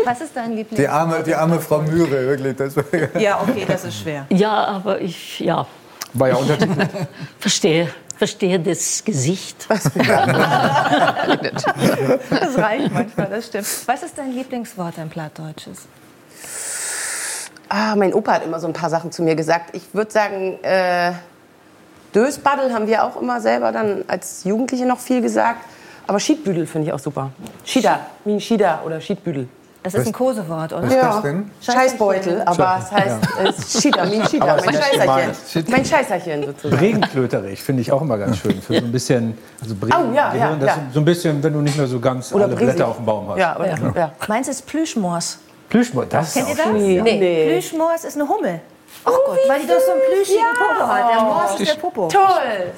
Was 0.09 0.23
ist 0.23 0.35
dein 0.35 0.53
Lieblings? 0.57 0.81
Die 0.81 0.89
arme, 0.89 1.23
die 1.23 1.35
arme 1.35 1.61
Frau 1.61 1.83
Mühre, 1.83 2.27
wirklich. 2.27 2.57
Das 2.57 2.75
war, 2.75 2.85
Ja, 3.21 3.43
okay, 3.43 3.67
das 3.69 3.85
ist 3.85 4.01
schwer. 4.01 4.25
Ja, 4.31 4.65
aber 4.65 5.03
ich 5.03 5.41
ja, 5.41 5.67
War 6.15 6.29
ja 6.29 6.37
untertitelt. 6.37 6.89
verstehe, 7.39 7.91
verstehe 8.17 8.59
das 8.59 9.05
Gesicht. 9.05 9.67
Das 12.31 12.57
reicht 12.57 12.91
manchmal, 12.91 13.27
das 13.29 13.47
stimmt. 13.49 13.67
Was 13.85 14.03
ist 14.03 14.17
dein 14.17 14.33
Lieblingswort, 14.33 14.99
ein 14.99 15.11
Plattdeutsches? 15.11 15.87
Ah, 17.69 17.95
mein 17.95 18.15
Opa 18.15 18.33
hat 18.33 18.45
immer 18.47 18.61
so 18.61 18.67
ein 18.67 18.73
paar 18.73 18.89
Sachen 18.89 19.13
zu 19.13 19.23
mir 19.23 19.35
gesagt. 19.35 19.77
Ich 19.77 19.93
würde 19.93 20.11
sagen, 20.11 20.59
äh, 20.63 21.13
Dösbaddel 22.15 22.73
haben 22.73 22.87
wir 22.87 23.05
auch 23.05 23.21
immer 23.21 23.43
selber 23.43 23.73
dann 23.73 24.07
als 24.09 24.45
Jugendliche 24.45 24.87
noch 24.87 25.01
viel 25.01 25.21
gesagt. 25.21 25.61
Aber 26.07 26.19
Schiedbüdel 26.19 26.67
finde 26.67 26.87
ich 26.89 26.95
auch 26.95 26.99
super. 26.99 27.31
Schieder, 27.67 28.01
wie 28.25 28.33
ein 28.33 28.41
Schieder 28.41 28.81
oder 28.87 29.03
Schiedbüdel. 29.03 29.51
Das 29.93 30.03
ist 30.03 30.07
ein 30.09 30.13
Kosewort, 30.13 30.73
oder? 30.73 30.83
was 30.83 30.93
ist 30.93 31.03
das 31.03 31.23
denn? 31.23 31.51
Scheißbeutel, 31.63 32.43
aber 32.45 32.81
es 32.83 32.93
heißt 32.93 33.87
äh. 33.87 34.01
Aber 34.41 34.59
es 34.59 34.67
Mein 34.67 34.75
Scheißerchen. 34.75 35.01
gemein. 35.01 35.31
Mein 35.69 35.85
Scheißerchen 35.85 36.47
sozusagen. 36.47 36.77
Regenklöterich 36.81 37.63
finde 37.63 37.83
ich 37.83 37.93
auch 37.93 38.03
immer 38.03 38.19
ganz 38.19 38.39
schön. 38.39 38.61
Für 38.61 38.75
so 38.75 38.85
ein 38.85 38.93
bisschen, 38.93 39.37
also 39.63 39.75
Bregen, 39.75 39.95
Oh, 39.97 40.15
ja, 40.15 40.35
ja, 40.35 40.49
Gehirn, 40.55 40.67
ja. 40.67 40.77
so 40.93 41.01
ein 41.01 41.05
bisschen, 41.05 41.43
wenn 41.43 41.53
du 41.53 41.61
nicht 41.61 41.77
mehr 41.77 41.87
so 41.87 42.01
ganz 42.01 42.33
alle 42.33 42.49
Brisig. 42.49 42.67
Blätter 42.67 42.89
auf 42.89 42.97
dem 42.97 43.07
Baum 43.07 43.29
hast. 43.31 43.39
Ja, 43.39 43.57
oder, 43.59 43.93
ja. 43.97 44.13
Meins 44.29 44.49
ist 44.49 44.67
Plüschmors. 44.67 45.39
Plüschmoor, 45.69 46.07
das 46.07 46.35
Kennt 46.35 46.49
ihr 46.49 46.55
ist 46.55 46.61
auch 46.61 46.65
das? 46.73 46.81
schön. 46.81 47.03
Nee. 47.05 47.47
Plüschmors 47.51 48.05
ist 48.05 48.17
eine 48.17 48.29
Hummel. 48.29 48.61
Oh, 49.05 49.11
Gott, 49.27 49.39
weil 49.47 49.61
die 49.61 49.67
doch 49.67 49.81
so 49.81 49.93
einen 49.93 50.01
plüschigen 50.13 50.45
Popo 50.57 50.87
hat. 50.87 51.11
Der 51.11 51.23
Mors 51.23 51.61
ist 51.61 51.71
der 51.71 51.81
Popo. 51.81 52.09
Toll! 52.09 52.23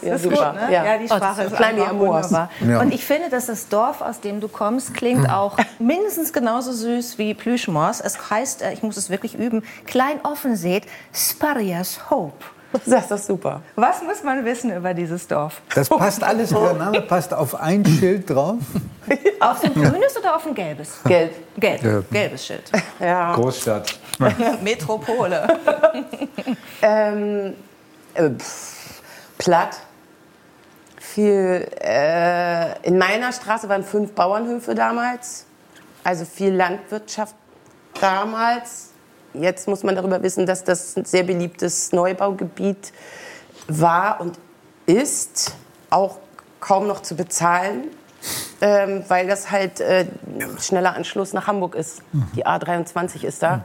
Ja, 0.03 0.13
Das 0.13 0.21
ist 0.21 0.23
super. 0.31 0.53
gut, 0.53 0.69
ne? 0.69 0.73
ja. 0.73 0.99
die 0.99 1.07
Sprache 1.07 1.43
ist 1.45 1.57
Klein 1.57 1.77
wie 1.77 1.81
einfach 1.83 1.99
wunderbar. 1.99 2.51
Ja. 2.61 2.81
Und 2.81 2.93
ich 2.95 3.05
finde, 3.05 3.31
dass 3.31 3.47
das 3.47 3.69
Dorf, 3.69 4.01
aus 4.01 4.21
dem 4.21 4.41
du 4.41 4.49
kommst, 4.49 4.95
klingt 4.95 5.31
auch 5.31 5.57
mindestens 5.79 6.33
genauso 6.33 6.73
süß 6.73 7.19
wie 7.19 7.35
Plüschmors. 7.35 8.01
Es 8.01 8.31
heißt, 8.31 8.63
äh, 8.63 8.73
ich 8.73 8.83
muss 8.83 8.97
es 8.97 9.11
wirklich 9.11 9.35
üben, 9.35 9.65
Klein 9.87 10.21
Offenseet, 10.25 10.85
Sparias 11.13 12.11
Hope. 12.11 12.45
Das 12.87 13.03
ist 13.03 13.11
doch 13.11 13.19
super. 13.19 13.63
Was 13.77 14.03
muss 14.03 14.23
man 14.23 14.45
wissen 14.45 14.75
über 14.75 14.95
dieses 14.95 15.27
Dorf? 15.27 15.61
das 15.75 15.89
passt 15.89 16.23
alles, 16.23 16.51
der 16.51 16.75
Name 16.75 17.03
passt 17.03 17.35
auf 17.35 17.55
ein 17.61 17.85
Schild 17.85 18.31
drauf. 18.31 18.59
Auf 19.41 19.65
ein 19.65 19.73
grünes 19.75 20.17
oder 20.17 20.37
auf 20.37 20.47
ein 20.47 20.55
gelbes? 20.55 21.01
Gelb. 21.05 21.33
Gelb. 21.57 22.11
Gelbes 22.13 22.47
Schild. 22.47 22.71
Ja. 23.01 23.33
Großstadt. 23.35 23.99
Metropole. 24.63 25.49
Ähm, 26.83 27.55
äh, 28.15 28.31
pff, 28.31 29.03
platt. 29.39 29.79
Viel, 31.01 31.67
äh, 31.83 32.87
in 32.87 32.99
meiner 32.99 33.33
Straße 33.33 33.69
waren 33.69 33.83
fünf 33.83 34.13
Bauernhöfe 34.13 34.75
damals. 34.77 35.47
Also 36.05 36.25
viel 36.25 36.55
Landwirtschaft 36.55 37.35
damals. 38.01 38.90
Jetzt 39.35 39.69
muss 39.69 39.83
man 39.83 39.95
darüber 39.95 40.23
wissen, 40.23 40.47
dass 40.47 40.65
das 40.65 40.97
ein 40.97 41.05
sehr 41.05 41.23
beliebtes 41.23 41.93
Neubaugebiet 41.93 42.93
war 43.69 44.21
und 44.21 44.39
ist. 44.87 45.55
Auch 45.91 46.19
kaum 46.61 46.87
noch 46.87 47.03
zu 47.03 47.17
bezahlen, 47.17 47.85
ähm, 48.61 49.03
weil 49.09 49.27
das 49.27 49.51
halt 49.51 49.81
äh, 49.81 50.07
schneller 50.61 50.95
Anschluss 50.95 51.33
nach 51.33 51.47
Hamburg 51.49 51.75
ist. 51.75 52.03
Die 52.37 52.47
A23 52.47 53.25
ist 53.25 53.43
da. 53.43 53.65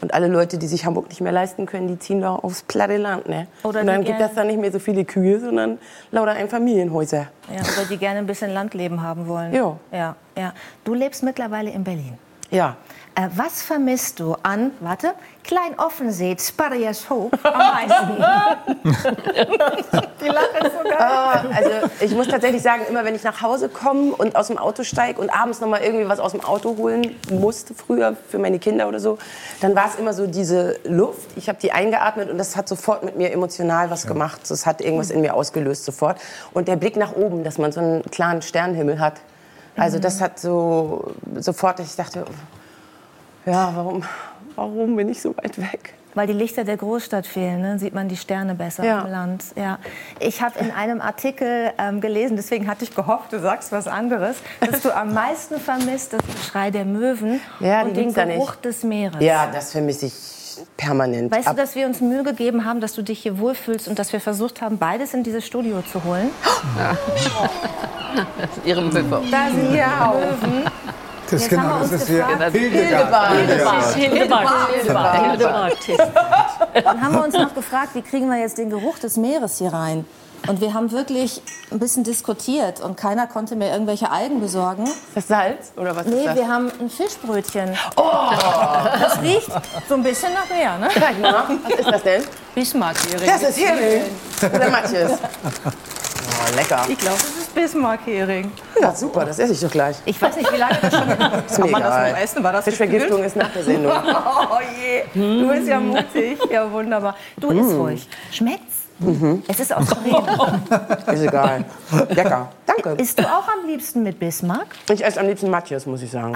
Und 0.00 0.12
alle 0.12 0.28
Leute, 0.28 0.58
die 0.58 0.66
sich 0.66 0.84
Hamburg 0.84 1.08
nicht 1.08 1.20
mehr 1.20 1.32
leisten 1.32 1.66
können, 1.66 1.88
die 1.88 1.98
ziehen 1.98 2.20
da 2.20 2.34
aufs 2.36 2.62
platte 2.62 2.98
Land. 2.98 3.28
Ne? 3.28 3.46
Oder 3.62 3.80
und 3.80 3.86
dann 3.86 4.04
gibt 4.04 4.20
es 4.20 4.34
da 4.34 4.44
nicht 4.44 4.60
mehr 4.60 4.70
so 4.70 4.78
viele 4.78 5.04
Kühe, 5.04 5.40
sondern 5.40 5.78
lauter 6.10 6.32
Einfamilienhäuser. 6.32 7.28
Ja, 7.50 7.60
oder 7.60 7.86
die 7.88 7.96
gerne 7.96 8.18
ein 8.18 8.26
bisschen 8.26 8.52
Landleben 8.52 9.02
haben 9.02 9.26
wollen. 9.26 9.54
Ja. 9.54 9.76
ja, 9.92 10.16
ja. 10.36 10.52
Du 10.84 10.94
lebst 10.94 11.22
mittlerweile 11.22 11.70
in 11.70 11.82
Berlin. 11.82 12.18
Ja. 12.50 12.76
Äh, 13.18 13.28
was 13.34 13.62
vermisst 13.62 14.20
du 14.20 14.36
an, 14.42 14.72
warte, 14.80 15.14
Klein 15.42 15.78
Offenseet, 15.78 16.38
Sparias 16.42 17.08
Hope 17.08 17.38
am 17.44 17.56
meisten? 17.56 18.16
die 20.20 20.26
lachen 20.26 20.70
so 20.70 20.84
geil. 20.84 20.96
Ah, 20.98 21.44
also 21.54 21.70
ich 22.00 22.10
muss 22.14 22.28
tatsächlich 22.28 22.60
sagen, 22.60 22.82
immer 22.90 23.06
wenn 23.06 23.14
ich 23.14 23.22
nach 23.22 23.40
Hause 23.40 23.70
komme 23.70 24.12
und 24.12 24.36
aus 24.36 24.48
dem 24.48 24.58
Auto 24.58 24.82
steige 24.82 25.18
und 25.18 25.30
abends 25.30 25.62
noch 25.62 25.68
mal 25.68 25.80
irgendwie 25.80 26.06
was 26.06 26.20
aus 26.20 26.32
dem 26.32 26.44
Auto 26.44 26.76
holen 26.76 27.16
musste 27.30 27.72
früher 27.72 28.16
für 28.28 28.38
meine 28.38 28.58
Kinder 28.58 28.86
oder 28.86 29.00
so, 29.00 29.16
dann 29.62 29.74
war 29.74 29.86
es 29.88 29.94
immer 29.94 30.12
so 30.12 30.26
diese 30.26 30.78
Luft. 30.84 31.30
Ich 31.36 31.48
habe 31.48 31.58
die 31.58 31.72
eingeatmet 31.72 32.28
und 32.28 32.36
das 32.36 32.54
hat 32.54 32.68
sofort 32.68 33.02
mit 33.02 33.16
mir 33.16 33.32
emotional 33.32 33.88
was 33.88 34.06
gemacht. 34.06 34.42
Das 34.46 34.66
hat 34.66 34.82
irgendwas 34.82 35.08
in 35.08 35.22
mir 35.22 35.32
ausgelöst 35.32 35.86
sofort. 35.86 36.20
Und 36.52 36.68
der 36.68 36.76
Blick 36.76 36.96
nach 36.96 37.16
oben, 37.16 37.44
dass 37.44 37.56
man 37.56 37.72
so 37.72 37.80
einen 37.80 38.02
klaren 38.10 38.42
Sternenhimmel 38.42 39.00
hat. 39.00 39.14
Also 39.74 39.98
das 39.98 40.20
hat 40.20 40.38
so 40.38 41.14
sofort, 41.36 41.78
dass 41.78 41.86
ich 41.86 41.96
dachte, 41.96 42.24
ja, 43.46 43.72
warum, 43.74 44.02
warum 44.54 44.96
bin 44.96 45.08
ich 45.08 45.20
so 45.22 45.36
weit 45.36 45.56
weg? 45.58 45.94
Weil 46.14 46.26
die 46.26 46.32
Lichter 46.32 46.64
der 46.64 46.78
Großstadt 46.78 47.26
fehlen, 47.26 47.60
ne? 47.60 47.78
sieht 47.78 47.92
man 47.94 48.08
die 48.08 48.16
Sterne 48.16 48.54
besser 48.54 48.84
Ja. 48.84 49.02
am 49.02 49.10
Land. 49.10 49.44
Ja. 49.54 49.78
Ich 50.18 50.40
habe 50.40 50.58
in 50.58 50.70
einem 50.70 51.02
Artikel 51.02 51.72
ähm, 51.78 52.00
gelesen, 52.00 52.36
deswegen 52.36 52.66
hatte 52.68 52.84
ich 52.84 52.94
gehofft, 52.94 53.34
du 53.34 53.38
sagst 53.38 53.70
was 53.70 53.86
anderes, 53.86 54.36
dass 54.60 54.80
du 54.80 54.96
am 54.96 55.12
meisten 55.12 55.60
vermisst 55.60 56.14
das 56.14 56.22
Geschrei 56.24 56.70
der 56.70 56.86
Möwen 56.86 57.40
Ja, 57.60 57.82
und 57.82 57.94
den. 57.96 58.14
Geruch 58.14 58.54
des 58.56 58.82
Meeres. 58.82 59.22
Ja, 59.22 59.48
das 59.52 59.72
vermisse 59.72 60.06
ich 60.06 60.14
permanent. 60.78 61.30
Weißt 61.30 61.48
du, 61.48 61.50
Ab- 61.50 61.56
dass 61.58 61.74
wir 61.74 61.84
uns 61.86 62.00
Mühe 62.00 62.22
gegeben 62.22 62.64
haben, 62.64 62.80
dass 62.80 62.94
du 62.94 63.02
dich 63.02 63.18
hier 63.18 63.38
wohlfühlst 63.38 63.86
und 63.86 63.98
dass 63.98 64.14
wir 64.14 64.20
versucht 64.20 64.62
haben, 64.62 64.78
beides 64.78 65.12
in 65.12 65.22
dieses 65.22 65.44
Studio 65.46 65.82
zu 65.82 66.02
holen? 66.02 66.30
Ihrem 68.64 68.90
Höfer. 68.90 69.20
Da 69.30 69.48
sind 69.50 69.74
ja 69.74 70.14
Möwen. 70.14 70.64
Das, 71.30 71.40
Jetzt 71.42 71.50
genau, 71.50 71.62
haben 71.62 71.70
wir 71.72 71.78
das 71.80 71.92
uns 71.92 72.02
ist 72.02 72.08
hier. 72.08 72.26
Hildebart. 74.10 74.48
Dann 76.84 77.00
haben 77.02 77.14
wir 77.14 77.24
uns 77.24 77.34
noch 77.34 77.54
gefragt, 77.54 77.90
wie 77.94 78.02
kriegen 78.02 78.28
wir 78.30 78.38
jetzt 78.38 78.58
den 78.58 78.70
Geruch 78.70 78.98
des 78.98 79.16
Meeres 79.16 79.58
hier 79.58 79.72
rein? 79.72 80.04
Und 80.48 80.60
wir 80.60 80.74
haben 80.74 80.92
wirklich 80.92 81.42
ein 81.72 81.80
bisschen 81.80 82.04
diskutiert 82.04 82.80
und 82.80 82.96
keiner 82.96 83.26
konnte 83.26 83.56
mir 83.56 83.70
irgendwelche 83.72 84.10
Algen 84.12 84.40
besorgen. 84.40 84.84
das 85.14 85.26
Salz 85.26 85.72
oder 85.76 85.96
was 85.96 86.06
Nee, 86.06 86.18
ist 86.20 86.26
das? 86.26 86.36
wir 86.36 86.46
haben 86.48 86.70
ein 86.78 86.88
Fischbrötchen. 86.90 87.76
Oh! 87.96 88.02
Das 89.00 89.20
riecht 89.22 89.50
so 89.88 89.94
ein 89.94 90.04
bisschen 90.04 90.32
nach 90.34 90.48
Meer, 90.54 90.78
ne? 90.78 90.88
Sag 90.94 91.18
mal, 91.20 91.44
was 91.64 91.78
ist 91.80 91.90
das 91.90 92.02
denn? 92.02 92.22
Bismarck-Hering. 92.54 93.26
Das 93.28 93.42
ist 93.42 93.58
Hering. 93.58 94.02
Oder 94.54 94.70
Matjes. 94.70 95.12
Oh, 95.64 96.54
lecker. 96.56 96.84
Ich 96.88 96.98
glaube, 96.98 97.18
Bismarck-Hering. 97.56 98.52
Ja, 98.80 98.94
super, 98.94 99.24
das 99.24 99.38
esse 99.38 99.54
ich 99.54 99.60
doch 99.60 99.70
gleich. 99.70 99.96
Ich 100.04 100.20
weiß 100.20 100.36
nicht, 100.36 100.52
wie 100.52 100.58
lange 100.58 100.78
das 100.80 100.94
schon... 100.94 101.08
Ist 101.46 101.58
mir 101.58 101.64
Kann 101.64 101.70
man 101.70 101.82
das 101.82 101.94
egal. 101.96 102.12
noch 102.12 102.18
essen? 102.18 102.44
War 102.44 102.52
das 102.52 102.64
Fischvergiftung 102.66 103.24
ist 103.24 103.36
nach 103.36 103.50
der 103.50 103.64
Sendung. 103.64 103.92
Oh 104.48 104.58
je, 104.60 105.02
du 105.14 105.48
bist 105.48 105.66
ja 105.68 105.80
mutig. 105.80 106.38
Ja, 106.50 106.70
wunderbar. 106.70 107.16
Du 107.38 107.50
isst 107.50 107.74
ruhig. 107.74 108.08
Schmeckt's? 108.30 108.75
Es 109.48 109.60
ist 109.60 109.74
aus 109.74 109.86
Bremen. 109.94 110.62
Ist 111.12 111.22
egal. 111.22 111.64
Lecker. 112.08 112.48
Danke. 112.66 113.02
Isst 113.02 113.18
du 113.18 113.22
auch 113.24 113.46
am 113.48 113.66
liebsten 113.66 114.02
mit 114.02 114.18
Bismarck? 114.18 114.66
Ich 114.92 115.04
esse 115.04 115.20
am 115.20 115.26
liebsten 115.26 115.50
Matjes, 115.50 115.86
muss 115.86 116.02
ich 116.02 116.10
sagen. 116.10 116.34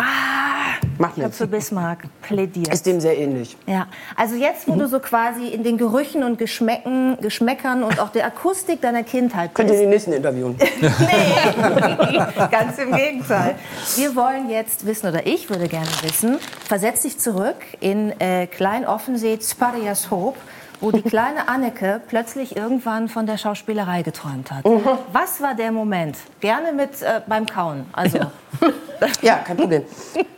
Macht 0.98 1.16
Ich 1.16 1.24
habe 1.24 1.32
für 1.32 1.46
Bismarck 1.46 2.04
plädiert. 2.22 2.68
Ist 2.72 2.84
dem 2.84 3.00
sehr 3.00 3.16
ähnlich. 3.18 3.56
Ja, 3.66 3.86
also 4.16 4.34
jetzt, 4.34 4.68
wo 4.68 4.74
du 4.74 4.86
so 4.88 5.00
quasi 5.00 5.48
in 5.48 5.62
den 5.62 5.78
Gerüchen 5.78 6.22
und 6.22 6.38
Geschmäcken, 6.38 7.16
Geschmäckern 7.20 7.82
und 7.82 7.98
auch 7.98 8.10
der 8.10 8.26
Akustik 8.26 8.82
deiner 8.82 9.02
Kindheit 9.02 9.54
Könnt 9.54 9.68
ihr 9.70 9.72
bist. 9.72 9.82
den 9.82 9.90
nächsten 9.90 10.12
interviewen? 10.12 10.56
Nee, 10.80 12.18
ganz 12.50 12.78
im 12.78 12.92
Gegenteil. 12.94 13.54
Wir 13.96 14.14
wollen 14.14 14.50
jetzt 14.50 14.84
wissen, 14.86 15.08
oder 15.08 15.26
ich 15.26 15.48
würde 15.50 15.68
gerne 15.68 15.88
wissen, 16.02 16.38
versetz 16.66 17.02
dich 17.02 17.18
zurück 17.18 17.56
in 17.80 18.18
äh, 18.20 18.46
Klein-Offensee, 18.46 19.38
Sparias 19.42 20.10
Hope, 20.10 20.38
wo 20.80 20.90
die 20.90 21.02
kleine 21.02 21.48
Anneke 21.48 22.00
plötzlich 22.08 22.56
irgendwann 22.56 23.08
von 23.08 23.26
der 23.26 23.36
Schauspielerei 23.38 24.02
geträumt 24.02 24.50
hat. 24.50 24.64
Was 25.12 25.40
war 25.40 25.54
der 25.54 25.72
Moment? 25.72 26.16
Gerne 26.40 26.72
mit 26.72 27.02
äh, 27.02 27.20
beim 27.26 27.46
Kauen. 27.46 27.86
Also, 27.92 28.18
Ja, 29.22 29.36
kein 29.36 29.56
Problem. 29.56 29.84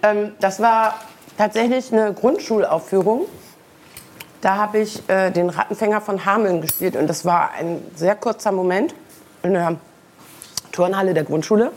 ähm, 0.03 0.33
das 0.41 0.61
war 0.61 0.95
tatsächlich 1.37 1.93
eine 1.93 2.13
Grundschulaufführung. 2.13 3.27
Da 4.41 4.57
habe 4.57 4.79
ich 4.79 5.09
äh, 5.09 5.31
den 5.31 5.51
Rattenfänger 5.51 6.01
von 6.01 6.25
Hameln 6.25 6.61
gespielt 6.61 6.97
und 6.97 7.07
das 7.09 7.25
war 7.25 7.51
ein 7.59 7.81
sehr 7.95 8.17
kurzer 8.17 8.53
Moment. 8.53 8.95
In 9.45 9.55
der 9.55 9.77
Turnhalle 10.71 11.15
der 11.15 11.25
Grundschule. 11.25 11.73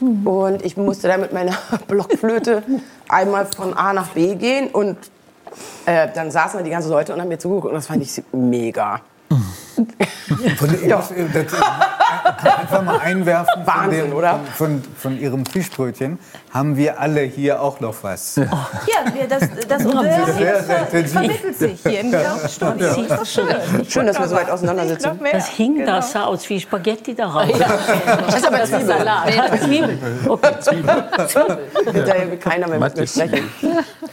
Und 0.00 0.64
ich 0.64 0.76
musste 0.76 1.08
dann 1.08 1.20
mit 1.20 1.32
meiner 1.32 1.52
Blockflöte 1.88 2.62
einmal 3.08 3.46
von 3.46 3.74
A 3.74 3.92
nach 3.92 4.08
B 4.08 4.34
gehen 4.36 4.68
und 4.68 4.96
äh, 5.86 6.08
dann 6.14 6.30
saßen 6.30 6.58
da 6.58 6.64
die 6.64 6.70
ganzen 6.70 6.90
Leute 6.90 7.12
und 7.14 7.20
haben 7.20 7.28
mir 7.28 7.38
zugeguckt 7.38 7.68
und 7.68 7.74
das 7.74 7.86
fand 7.86 8.02
ich 8.02 8.22
mega. 8.32 9.00
Von, 10.56 10.70
muss, 10.70 10.80
äh, 10.82 10.88
das, 10.88 11.10
äh, 11.10 12.50
einfach 12.60 12.82
mal 12.82 12.98
einwerfen 13.00 13.46
von, 13.54 13.66
Wahnsinn, 13.66 14.04
dem, 14.06 14.12
oder? 14.14 14.40
Von, 14.54 14.82
von 14.96 15.18
Ihrem 15.18 15.46
Fischbrötchen 15.46 16.18
haben 16.52 16.76
wir 16.76 17.00
alle 17.00 17.20
hier 17.22 17.60
auch 17.62 17.80
noch 17.80 17.94
was. 18.02 18.36
Ja, 18.36 18.46
wir, 19.14 19.28
das, 19.28 19.42
das 19.68 19.82
ver 19.82 20.02
intensiv. 20.84 21.12
vermittelt 21.12 21.58
sich 21.58 21.80
hier 21.82 22.00
im. 22.00 22.12
Das 22.12 22.44
ist 22.44 22.62
doch 22.62 23.26
schön. 23.26 23.46
Schön, 23.88 24.06
dass 24.06 24.18
wir 24.18 24.28
so 24.28 24.36
weit 24.36 24.50
auseinander 24.50 24.84
Noch 24.84 24.90
sitzen. 24.90 25.18
mehr. 25.22 25.32
Das 25.32 25.48
hing, 25.48 25.76
Genau. 25.78 25.96
das 25.96 26.12
sah 26.12 26.24
aus 26.24 26.48
wie 26.48 26.58
Spaghetti 26.60 27.14
darauf. 27.14 27.46
Das 27.58 28.34
ist 28.36 28.46
aber 28.46 28.64
Zwiebel. 28.64 28.86
Salat. 28.86 29.60
Zwiebel. 29.62 29.98
Okay, 30.28 30.54
Zwiebel. 30.60 31.04
Hinterher 31.92 32.30
will 32.30 32.38
keiner 32.38 32.68
mehr 32.68 32.78
mit 32.80 32.96
mir 32.96 33.06
sprechen. 33.06 33.50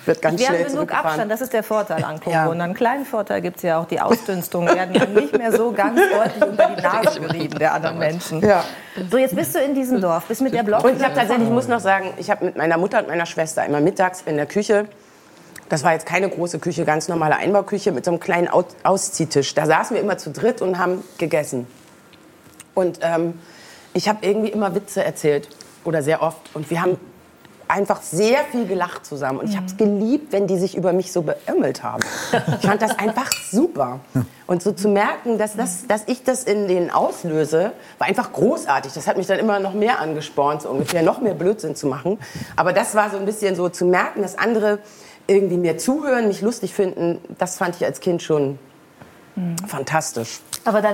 Wird 0.06 0.22
ganz 0.22 0.40
Wir 0.40 0.50
haben 0.50 0.66
genug. 0.66 0.92
Abstand, 0.94 1.32
das 1.32 1.42
ist 1.42 1.54
der 1.54 1.64
Vorteil 1.64 2.04
an 2.04 2.20
Ja. 2.26 2.44
Corona. 2.44 2.64
Einen 2.66 2.74
kleinen 2.74 3.06
Vorteil 3.06 3.42
gibt 3.42 3.58
es 3.58 3.64
ja 3.64 3.80
auch, 3.80 3.86
die 3.86 4.00
Ausdünstungen 4.02 4.74
werden 4.76 4.94
dann 4.94 5.14
nicht 5.14 5.38
mehr 5.38 5.52
so 5.52 5.55
ganz 5.72 6.00
deutlich 6.12 6.44
unter 6.50 6.70
die 6.76 6.82
Nase 6.82 7.20
gerieben 7.20 7.60
der 7.60 7.74
anderen 7.74 7.98
Menschen. 8.00 8.42
Ja. 8.42 8.64
So, 9.12 9.18
jetzt 9.18 9.36
bist 9.36 9.56
du 9.56 9.60
in 9.60 9.76
diesem 9.76 10.02
Dorf, 10.02 10.26
bist 10.26 10.42
mit 10.42 10.54
der 10.54 10.64
Block. 10.64 10.84
Und 10.84 10.98
ich 10.98 11.04
habe 11.04 11.14
tatsächlich, 11.16 11.48
ich 11.48 11.54
muss 11.54 11.68
noch 11.68 11.80
sagen, 11.80 12.14
ich 12.18 12.30
habe 12.30 12.46
mit 12.46 12.58
meiner 12.58 12.78
Mutter 12.78 13.00
und 13.00 13.08
meiner 13.08 13.26
Schwester 13.26 13.66
immer 13.66 13.80
mittags 13.82 14.22
in 14.26 14.36
der 14.38 14.46
Küche, 14.46 14.86
das 15.70 15.84
war 15.84 15.94
jetzt 15.94 16.06
keine 16.06 16.30
große 16.30 16.60
Küche, 16.60 16.86
ganz 16.86 17.08
normale 17.08 17.38
Einbauküche 17.38 17.92
mit 17.92 18.06
so 18.06 18.12
einem 18.12 18.20
kleinen 18.20 18.48
Au- 18.50 18.66
Ausziehtisch. 18.84 19.56
Da 19.56 19.66
saßen 19.66 19.96
wir 19.96 20.04
immer 20.04 20.18
zu 20.18 20.30
dritt 20.32 20.62
und 20.62 20.78
haben 20.78 21.04
gegessen. 21.18 21.66
Und 22.76 23.00
ähm, 23.02 23.40
ich 23.94 24.08
habe 24.08 24.20
irgendwie 24.22 24.50
immer 24.50 24.76
Witze 24.76 25.04
erzählt 25.04 25.50
oder 25.84 26.04
sehr 26.04 26.22
oft. 26.22 26.38
Und 26.54 26.70
wir 26.70 26.82
haben 26.82 26.98
einfach 27.68 28.02
sehr 28.02 28.44
viel 28.46 28.66
gelacht 28.66 29.06
zusammen. 29.06 29.40
Und 29.40 29.50
ich 29.50 29.56
habe 29.56 29.66
es 29.66 29.78
geliebt, 29.78 30.32
wenn 30.32 30.48
die 30.48 30.58
sich 30.58 30.76
über 30.76 30.94
mich 30.94 31.12
so 31.12 31.22
beömmelt 31.22 31.84
haben. 31.84 32.04
Ich 32.60 32.68
fand 32.68 32.82
das 32.82 32.98
einfach 32.98 33.30
super. 33.52 34.00
Und 34.48 34.62
so 34.62 34.72
zu 34.72 34.88
merken, 34.88 35.38
dass, 35.38 35.56
das, 35.56 35.88
dass 35.88 36.04
ich 36.08 36.24
das 36.24 36.44
in 36.44 36.68
denen 36.68 36.92
auslöse, 36.92 37.72
war 37.98 38.08
einfach 38.08 38.32
großartig. 38.32 38.94
Das 38.94 39.08
hat 39.08 39.18
mich 39.18 39.28
dann 39.28 39.40
immer 39.40 39.60
noch 39.60 39.74
mehr 39.74 40.00
angespornt, 40.00 40.62
so 40.62 40.70
ungefähr 40.70 41.02
noch 41.02 41.22
mehr 41.22 41.34
Blödsinn 41.34 41.76
zu 41.76 41.88
machen. 41.88 42.20
Aber 42.56 42.74
das 42.74 42.96
war 42.96 43.10
so 43.10 43.18
ein 43.18 43.26
bisschen 43.26 43.56
so 43.56 43.70
zu 43.70 43.86
merken, 43.86 44.22
dass 44.22 44.38
andere 44.38 44.80
irgendwie 45.28 45.58
mir 45.58 45.78
zuhören, 45.78 46.28
mich 46.28 46.42
lustig 46.42 46.74
finden, 46.74 47.20
das 47.38 47.58
fand 47.58 47.76
ich 47.76 47.86
als 47.86 48.00
Kind 48.00 48.22
schon 48.22 48.60
fantastisch. 49.68 50.40
Aber 50.64 50.82
dann 50.82 50.94